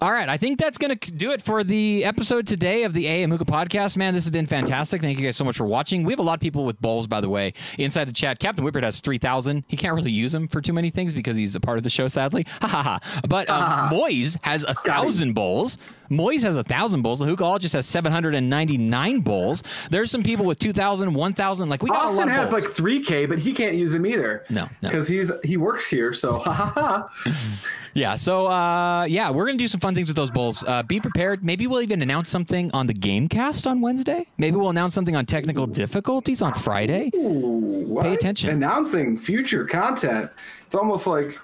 all 0.01 0.11
right. 0.11 0.27
I 0.27 0.37
think 0.37 0.59
that's 0.59 0.77
going 0.77 0.97
to 0.97 1.11
do 1.11 1.31
it 1.31 1.41
for 1.41 1.63
the 1.63 2.03
episode 2.03 2.47
today 2.47 2.83
of 2.83 2.93
the 2.93 3.07
AM 3.07 3.31
Hookah 3.31 3.45
podcast. 3.45 3.95
Man, 3.95 4.13
this 4.13 4.25
has 4.25 4.29
been 4.29 4.45
fantastic. 4.45 5.01
Thank 5.01 5.17
you 5.17 5.25
guys 5.25 5.35
so 5.37 5.43
much 5.43 5.57
for 5.57 5.65
watching. 5.65 6.03
We 6.03 6.11
have 6.11 6.19
a 6.19 6.23
lot 6.23 6.33
of 6.33 6.39
people 6.41 6.65
with 6.65 6.79
bowls, 6.81 7.07
by 7.07 7.21
the 7.21 7.29
way, 7.29 7.53
inside 7.77 8.05
the 8.05 8.13
chat. 8.13 8.39
Captain 8.39 8.63
Whippert 8.65 8.83
has 8.83 8.99
3,000. 8.99 9.63
He 9.67 9.77
can't 9.77 9.95
really 9.95 10.11
use 10.11 10.33
them 10.33 10.47
for 10.47 10.61
too 10.61 10.73
many 10.73 10.89
things 10.89 11.13
because 11.13 11.37
he's 11.37 11.55
a 11.55 11.59
part 11.59 11.77
of 11.77 11.83
the 11.83 11.89
show, 11.89 12.07
sadly. 12.07 12.45
Ha 12.61 12.67
ha 12.67 12.83
ha. 12.83 13.21
But 13.29 13.49
um, 13.49 13.89
Moise 13.97 14.37
has 14.41 14.63
a 14.63 14.73
thousand 14.73 15.33
bowls. 15.33 15.77
Moise 16.09 16.43
has 16.43 16.55
a 16.55 16.63
thousand 16.63 17.01
bowls. 17.01 17.19
The 17.19 17.25
Hookahologist 17.25 17.73
has 17.73 17.85
799 17.85 19.19
bowls. 19.21 19.63
There's 19.89 20.11
some 20.11 20.23
people 20.23 20.45
with 20.45 20.59
2,000, 20.59 21.13
1,000. 21.13 21.69
Like 21.69 21.83
we 21.83 21.89
got 21.89 22.05
Austin 22.05 22.27
has 22.29 22.49
bowls. 22.49 22.63
like 22.63 22.73
3K, 22.73 23.27
but 23.27 23.39
he 23.39 23.53
can't 23.53 23.75
use 23.75 23.93
them 23.93 24.05
either. 24.05 24.43
No, 24.49 24.69
no. 24.81 24.89
because 24.89 25.07
he's 25.07 25.31
he 25.43 25.57
works 25.57 25.87
here. 25.87 26.13
So 26.13 26.39
ha 26.39 26.51
ha 26.53 26.71
ha. 26.75 27.09
Yeah. 27.95 28.15
So, 28.15 28.47
uh, 28.47 29.05
yeah, 29.05 29.29
we're 29.31 29.45
going 29.45 29.57
to 29.57 29.63
do 29.63 29.69
some 29.69 29.79
fun 29.79 29.95
things 29.95 30.09
with 30.09 30.17
those 30.17 30.29
bowls. 30.29 30.65
Uh, 30.65 30.83
be 30.83 30.99
prepared. 30.99 31.45
Maybe 31.45 31.65
we'll 31.65 31.81
even 31.81 32.01
announce 32.01 32.29
something 32.29 32.69
on 32.71 32.87
the 32.87 32.93
Gamecast 32.93 33.65
on 33.65 33.79
Wednesday. 33.79 34.27
Maybe 34.37 34.57
we'll 34.57 34.69
announce 34.69 34.93
something 34.93 35.15
on 35.15 35.25
technical 35.25 35.65
difficulties 35.65 36.41
on 36.41 36.53
Friday. 36.53 37.09
What? 37.13 38.05
attention. 38.07 38.49
Announcing 38.49 39.17
future 39.17 39.63
content. 39.63 40.29
It's 40.65 40.75
almost 40.75 41.07
like 41.07 41.39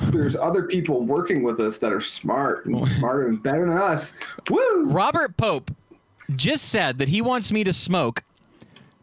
there's 0.00 0.36
other 0.36 0.64
people 0.64 1.02
working 1.02 1.42
with 1.42 1.60
us 1.60 1.78
that 1.78 1.92
are 1.92 2.00
smart 2.00 2.66
and 2.66 2.86
smarter 2.98 3.26
and 3.26 3.42
better 3.42 3.60
than 3.66 3.76
us. 3.76 4.14
Woo! 4.50 4.84
Robert 4.86 5.36
Pope 5.36 5.70
just 6.36 6.66
said 6.70 6.98
that 6.98 7.08
he 7.08 7.20
wants 7.22 7.52
me 7.52 7.64
to 7.64 7.72
smoke 7.72 8.22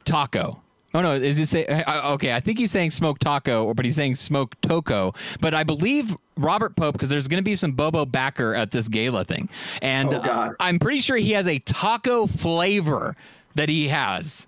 taco. 0.03 0.61
Oh 0.93 1.01
no, 1.01 1.13
is 1.13 1.35
he 1.35 1.43
say 1.43 1.65
uh, 1.65 2.13
okay? 2.13 2.33
I 2.33 2.39
think 2.39 2.57
he's 2.57 2.71
saying 2.71 2.91
smoke 2.91 3.19
taco, 3.19 3.73
but 3.73 3.83
he's 3.83 3.97
saying 3.97 4.15
smoke 4.15 4.55
toco. 4.61 5.13
But 5.41 5.53
I 5.53 5.63
believe 5.63 6.15
Robert 6.37 6.77
Pope 6.77 6.93
because 6.93 7.09
there's 7.09 7.27
going 7.27 7.41
to 7.41 7.45
be 7.45 7.55
some 7.55 7.73
Bobo 7.73 8.05
backer 8.05 8.55
at 8.55 8.71
this 8.71 8.87
gala 8.87 9.25
thing, 9.25 9.49
and 9.81 10.13
Oh, 10.13 10.17
uh, 10.17 10.53
I'm 10.59 10.79
pretty 10.79 11.01
sure 11.01 11.17
he 11.17 11.33
has 11.33 11.49
a 11.49 11.59
taco 11.59 12.27
flavor 12.27 13.17
that 13.55 13.67
he 13.67 13.89
has. 13.89 14.47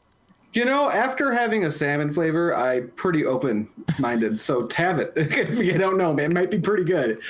You 0.58 0.66
know, 0.66 0.90
after 0.90 1.32
having 1.32 1.66
a 1.66 1.72
salmon 1.72 2.12
flavor, 2.12 2.56
I'm 2.56 2.90
pretty 2.96 3.28
open 3.28 3.70
minded. 4.00 4.42
so 4.42 4.68
have 4.76 4.98
it. 4.98 5.14
I 5.16 5.78
don't 5.78 6.00
know, 6.00 6.12
man. 6.12 6.32
It 6.32 6.34
might 6.34 6.50
be 6.50 6.58
pretty 6.58 6.84
good. 6.84 7.22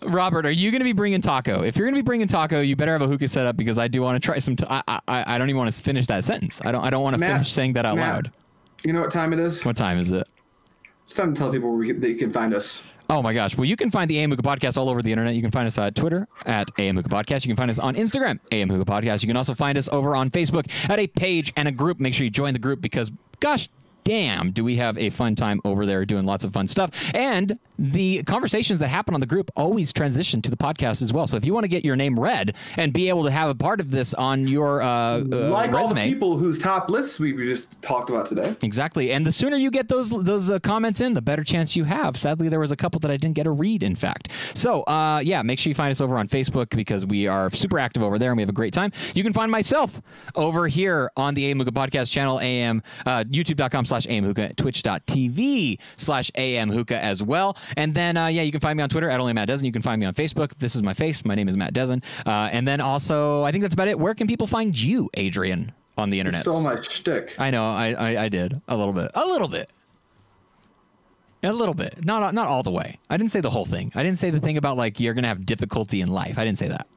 Robert, 0.00 0.46
are 0.46 0.50
you 0.50 0.70
going 0.70 0.80
to 0.80 0.84
be 0.84 0.94
bringing 0.94 1.20
taco? 1.20 1.62
If 1.62 1.76
you're 1.76 1.86
going 1.86 1.94
to 1.94 1.98
be 1.98 2.06
bringing 2.06 2.26
taco, 2.26 2.62
you 2.62 2.74
better 2.74 2.92
have 2.92 3.02
a 3.02 3.06
hookah 3.06 3.28
set 3.28 3.44
up 3.44 3.58
because 3.58 3.76
I 3.78 3.86
do 3.86 4.00
want 4.00 4.16
to 4.16 4.26
try 4.26 4.38
some. 4.38 4.56
I, 4.66 4.82
I 4.88 5.24
I 5.34 5.36
don't 5.36 5.50
even 5.50 5.58
want 5.58 5.74
to 5.74 5.82
finish 5.82 6.06
that 6.06 6.24
sentence. 6.24 6.62
I 6.64 6.72
don't 6.72 6.82
I 6.82 6.88
don't 6.88 7.02
want 7.02 7.12
to 7.12 7.18
Matt, 7.18 7.32
finish 7.32 7.52
saying 7.52 7.74
that 7.74 7.84
out 7.84 7.96
Matt, 7.96 8.14
loud. 8.14 8.32
You 8.82 8.94
know 8.94 9.02
what 9.02 9.10
time 9.10 9.34
it 9.34 9.40
is? 9.40 9.62
What 9.66 9.76
time 9.76 9.98
is 9.98 10.10
it? 10.12 10.26
It's 11.02 11.12
time 11.12 11.34
to 11.34 11.38
tell 11.38 11.50
people 11.52 11.68
where 11.68 11.78
we 11.78 11.92
that 11.92 12.08
you 12.08 12.16
can 12.16 12.30
find 12.30 12.54
us. 12.54 12.82
Oh 13.10 13.20
my 13.22 13.34
gosh. 13.34 13.56
Well, 13.56 13.66
you 13.66 13.76
can 13.76 13.90
find 13.90 14.08
the 14.08 14.18
AM 14.18 14.30
Hookah 14.30 14.42
Podcast 14.42 14.78
all 14.78 14.88
over 14.88 15.02
the 15.02 15.12
internet. 15.12 15.34
You 15.34 15.42
can 15.42 15.50
find 15.50 15.66
us 15.66 15.76
at 15.76 15.94
Twitter 15.94 16.26
at 16.46 16.70
AM 16.78 16.96
Hookah 16.96 17.10
Podcast. 17.10 17.44
You 17.44 17.50
can 17.50 17.56
find 17.56 17.70
us 17.70 17.78
on 17.78 17.96
Instagram, 17.96 18.40
AM 18.50 18.70
Hookah 18.70 18.90
Podcast. 18.90 19.22
You 19.22 19.28
can 19.28 19.36
also 19.36 19.54
find 19.54 19.76
us 19.76 19.88
over 19.90 20.16
on 20.16 20.30
Facebook 20.30 20.70
at 20.88 20.98
a 20.98 21.06
page 21.06 21.52
and 21.56 21.68
a 21.68 21.72
group. 21.72 22.00
Make 22.00 22.14
sure 22.14 22.24
you 22.24 22.30
join 22.30 22.54
the 22.54 22.58
group 22.58 22.80
because, 22.80 23.12
gosh, 23.40 23.68
damn, 24.04 24.50
do 24.50 24.62
we 24.62 24.76
have 24.76 24.96
a 24.98 25.10
fun 25.10 25.34
time 25.34 25.60
over 25.64 25.86
there 25.86 26.04
doing 26.04 26.26
lots 26.26 26.44
of 26.44 26.52
fun 26.52 26.68
stuff. 26.68 26.90
And 27.14 27.58
the 27.78 28.22
conversations 28.24 28.80
that 28.80 28.88
happen 28.88 29.14
on 29.14 29.20
the 29.20 29.26
group 29.26 29.50
always 29.56 29.92
transition 29.92 30.40
to 30.42 30.50
the 30.50 30.56
podcast 30.56 31.02
as 31.02 31.12
well. 31.12 31.26
So 31.26 31.36
if 31.36 31.44
you 31.44 31.52
want 31.52 31.64
to 31.64 31.68
get 31.68 31.84
your 31.84 31.96
name 31.96 32.18
read 32.18 32.54
and 32.76 32.92
be 32.92 33.08
able 33.08 33.24
to 33.24 33.30
have 33.30 33.48
a 33.48 33.54
part 33.54 33.80
of 33.80 33.90
this 33.90 34.14
on 34.14 34.46
your 34.46 34.82
uh, 34.82 35.18
uh, 35.18 35.20
like 35.20 35.72
all 35.72 35.88
the 35.88 35.94
resume. 35.94 36.08
people 36.08 36.36
whose 36.38 36.58
top 36.58 36.88
lists 36.88 37.18
we 37.18 37.32
just 37.32 37.80
talked 37.82 38.10
about 38.10 38.26
today. 38.26 38.54
Exactly, 38.62 39.12
and 39.12 39.26
the 39.26 39.32
sooner 39.32 39.56
you 39.56 39.70
get 39.70 39.88
those 39.88 40.10
those 40.24 40.50
uh, 40.50 40.58
comments 40.60 41.00
in, 41.00 41.14
the 41.14 41.22
better 41.22 41.42
chance 41.42 41.74
you 41.74 41.84
have. 41.84 42.16
Sadly, 42.16 42.48
there 42.48 42.60
was 42.60 42.70
a 42.70 42.76
couple 42.76 43.00
that 43.00 43.10
I 43.10 43.16
didn't 43.16 43.34
get 43.34 43.46
a 43.46 43.50
read. 43.50 43.82
In 43.82 43.96
fact, 43.96 44.28
so 44.54 44.82
uh, 44.82 45.20
yeah, 45.24 45.42
make 45.42 45.58
sure 45.58 45.70
you 45.70 45.74
find 45.74 45.90
us 45.90 46.00
over 46.00 46.18
on 46.18 46.28
Facebook 46.28 46.70
because 46.70 47.04
we 47.04 47.26
are 47.26 47.50
super 47.50 47.78
active 47.78 48.02
over 48.02 48.18
there 48.18 48.30
and 48.30 48.36
we 48.36 48.42
have 48.42 48.48
a 48.48 48.52
great 48.52 48.72
time. 48.72 48.92
You 49.14 49.22
can 49.22 49.32
find 49.32 49.50
myself 49.50 50.00
over 50.34 50.68
here 50.68 51.10
on 51.16 51.34
the 51.34 51.46
AM 51.46 51.58
Hookah 51.58 51.72
Podcast 51.72 52.10
channel, 52.10 52.40
AM 52.40 52.82
uh, 53.06 53.24
YouTube.com 53.24 53.84
slash 53.94 54.12
AM 54.12 54.24
Hookah, 54.24 54.54
Twitch.tv 54.54 55.78
slash 55.96 56.30
AM 56.34 56.70
Hookah 56.70 57.02
as 57.02 57.22
well. 57.22 57.56
And 57.76 57.94
then 57.94 58.16
uh, 58.16 58.26
yeah, 58.26 58.42
you 58.42 58.50
can 58.50 58.60
find 58.60 58.76
me 58.76 58.82
on 58.82 58.88
Twitter 58.88 59.08
at 59.08 59.20
only 59.20 59.32
Matt 59.32 59.48
Dezen. 59.48 59.64
You 59.64 59.72
can 59.72 59.82
find 59.82 60.00
me 60.00 60.06
on 60.06 60.14
Facebook. 60.14 60.52
This 60.58 60.74
is 60.74 60.82
my 60.82 60.94
face. 60.94 61.24
My 61.24 61.34
name 61.34 61.48
is 61.48 61.56
Matt 61.56 61.74
Dezen. 61.74 62.02
Uh, 62.26 62.48
and 62.52 62.66
then 62.66 62.80
also, 62.80 63.44
I 63.44 63.52
think 63.52 63.62
that's 63.62 63.74
about 63.74 63.88
it. 63.88 63.98
Where 63.98 64.14
can 64.14 64.26
people 64.26 64.46
find 64.46 64.78
you, 64.78 65.10
Adrian, 65.14 65.72
on 65.96 66.10
the 66.10 66.18
internet? 66.18 66.40
Stole 66.40 66.62
my 66.62 66.80
shtick. 66.80 67.38
I 67.38 67.50
know, 67.50 67.64
I, 67.70 67.92
I 67.92 68.24
I 68.24 68.28
did 68.28 68.60
a 68.66 68.76
little 68.76 68.92
bit, 68.92 69.10
a 69.14 69.24
little 69.24 69.48
bit, 69.48 69.70
a 71.42 71.52
little 71.52 71.74
bit. 71.74 72.04
Not 72.04 72.34
not 72.34 72.48
all 72.48 72.62
the 72.62 72.72
way. 72.72 72.98
I 73.08 73.16
didn't 73.16 73.30
say 73.30 73.40
the 73.40 73.50
whole 73.50 73.66
thing. 73.66 73.92
I 73.94 74.02
didn't 74.02 74.18
say 74.18 74.30
the 74.30 74.40
thing 74.40 74.56
about 74.56 74.76
like 74.76 74.98
you're 74.98 75.14
gonna 75.14 75.28
have 75.28 75.46
difficulty 75.46 76.00
in 76.00 76.08
life. 76.08 76.36
I 76.38 76.44
didn't 76.44 76.58
say 76.58 76.68
that. 76.68 76.88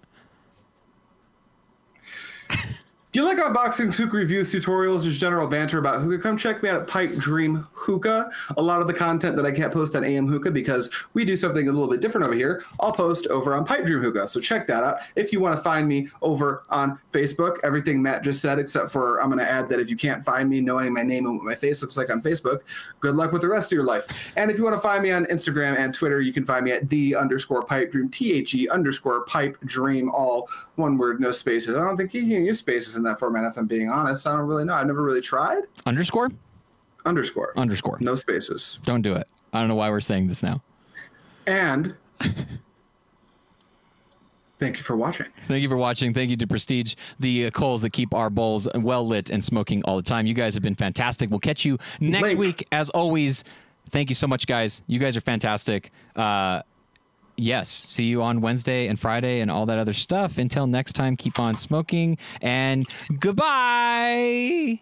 You 3.18 3.24
like 3.24 3.38
unboxings, 3.40 3.98
hookah 3.98 4.16
reviews, 4.16 4.54
tutorials, 4.54 5.02
just 5.02 5.20
general 5.20 5.48
banter 5.48 5.80
about 5.80 6.04
hookah, 6.04 6.22
come 6.22 6.38
check 6.38 6.62
me 6.62 6.70
out 6.70 6.82
at 6.82 6.88
Pipe 6.88 7.16
Dream 7.16 7.66
Hookah. 7.74 8.30
A 8.58 8.62
lot 8.62 8.80
of 8.80 8.86
the 8.86 8.94
content 8.94 9.36
that 9.38 9.44
I 9.44 9.52
can't 9.52 9.74
post 9.74 9.96
on 9.96 10.04
AM 10.04 10.28
Hookah 10.28 10.52
because 10.52 10.92
we 11.16 11.26
do 11.26 11.36
something 11.36 11.68
a 11.68 11.72
little 11.72 11.88
bit 11.88 12.00
different 12.00 12.28
over 12.28 12.36
here, 12.36 12.64
I'll 12.80 12.92
post 12.92 13.26
over 13.26 13.56
on 13.56 13.66
Pipe 13.66 13.88
Dream 13.88 14.04
Hookah. 14.04 14.28
So 14.28 14.40
check 14.40 14.68
that 14.68 14.84
out. 14.84 15.00
If 15.16 15.34
you 15.34 15.40
want 15.40 15.56
to 15.56 15.62
find 15.64 15.88
me 15.88 16.10
over 16.22 16.62
on 16.70 17.00
Facebook, 17.12 17.58
everything 17.64 18.04
Matt 18.04 18.24
just 18.24 18.40
said, 18.40 18.60
except 18.60 18.92
for 18.92 19.20
I'm 19.20 19.30
going 19.30 19.40
to 19.40 19.50
add 19.50 19.68
that 19.70 19.80
if 19.80 19.90
you 19.90 19.98
can't 19.98 20.24
find 20.24 20.48
me 20.48 20.62
knowing 20.62 20.94
my 20.94 21.02
name 21.02 21.26
and 21.26 21.38
what 21.38 21.44
my 21.44 21.56
face 21.56 21.82
looks 21.82 21.98
like 21.98 22.12
on 22.12 22.22
Facebook, 22.22 22.62
good 23.00 23.16
luck 23.16 23.32
with 23.32 23.42
the 23.42 23.48
rest 23.48 23.72
of 23.72 23.76
your 23.78 23.84
life. 23.84 24.06
And 24.36 24.52
if 24.52 24.60
you 24.60 24.64
want 24.64 24.76
to 24.76 24.82
find 24.82 25.02
me 25.02 25.10
on 25.10 25.26
Instagram 25.26 25.76
and 25.76 25.92
Twitter, 25.92 26.22
you 26.22 26.34
can 26.34 26.46
find 26.46 26.64
me 26.64 26.72
at 26.72 26.88
the 26.88 27.16
underscore 27.16 27.64
pipe 27.64 27.94
dream, 27.94 28.10
T 28.10 28.34
H 28.34 28.54
E 28.54 28.70
underscore 28.70 29.22
pipe 29.22 29.58
dream, 29.66 30.12
all 30.12 30.48
one 30.76 31.00
word, 31.00 31.20
no 31.20 31.32
spaces. 31.32 31.76
I 31.76 31.84
don't 31.84 31.98
think 31.98 32.14
you 32.14 32.22
can 32.22 32.46
use 32.46 32.60
spaces 32.60 32.96
in 32.96 33.07
that 33.08 33.20
format, 33.20 33.44
if 33.46 33.58
I'm 33.58 33.66
being 33.68 33.90
honest. 33.90 34.26
I 34.28 34.36
don't 34.36 34.48
really 34.48 34.66
know. 34.66 34.74
I've 34.74 34.88
never 34.88 35.02
really 35.04 35.22
tried. 35.22 35.64
Underscore 35.86 36.30
Underscore. 37.06 37.54
underscore. 37.58 37.98
No 38.02 38.16
spaces. 38.16 38.80
Don't 38.84 39.02
do 39.02 39.14
it. 39.16 39.28
I 39.54 39.60
don't 39.60 39.70
know 39.70 39.76
why 39.76 39.90
we're 39.90 40.02
saying 40.02 40.28
this 40.28 40.44
now. 40.44 40.62
And 41.46 41.96
thank 44.60 44.78
you 44.78 44.84
for 44.84 44.96
watching. 44.98 45.28
Thank 45.48 45.62
you 45.64 45.70
for 45.70 45.78
watching. 45.78 46.14
Thank 46.14 46.30
you 46.30 46.38
to 46.38 46.48
Prestige, 46.48 46.96
the 47.20 47.46
uh, 47.46 47.52
coals 47.52 47.82
that 47.84 47.94
keep 47.94 48.14
our 48.14 48.30
bowls 48.30 48.68
well 48.76 49.06
lit 49.08 49.30
and 49.30 49.44
smoking 49.44 49.84
all 49.84 49.96
the 49.96 50.02
time. 50.04 50.26
You 50.26 50.34
guys 50.34 50.54
have 50.54 50.64
been 50.64 50.76
fantastic. 50.76 51.30
We'll 51.30 51.40
catch 51.40 51.64
you 51.64 51.78
next 52.00 52.30
Link. 52.30 52.40
week. 52.40 52.68
As 52.72 52.90
always, 52.90 53.44
thank 53.92 54.10
you 54.10 54.16
so 54.16 54.28
much, 54.28 54.48
guys. 54.48 54.82
You 54.88 55.00
guys 55.00 55.16
are 55.16 55.22
fantastic. 55.22 55.92
Uh, 56.16 56.62
yes, 57.38 57.70
see 57.70 58.06
you 58.06 58.22
on 58.22 58.42
Wednesday 58.42 58.88
and 58.88 59.00
Friday 59.00 59.40
and 59.40 59.50
all 59.50 59.66
that 59.68 59.78
other 59.80 59.94
stuff. 59.94 60.38
Until 60.38 60.68
next 60.68 60.94
time, 60.94 61.16
keep 61.16 61.40
on 61.40 61.56
smoking 61.56 62.18
and 62.42 62.86
goodbye. 63.20 64.82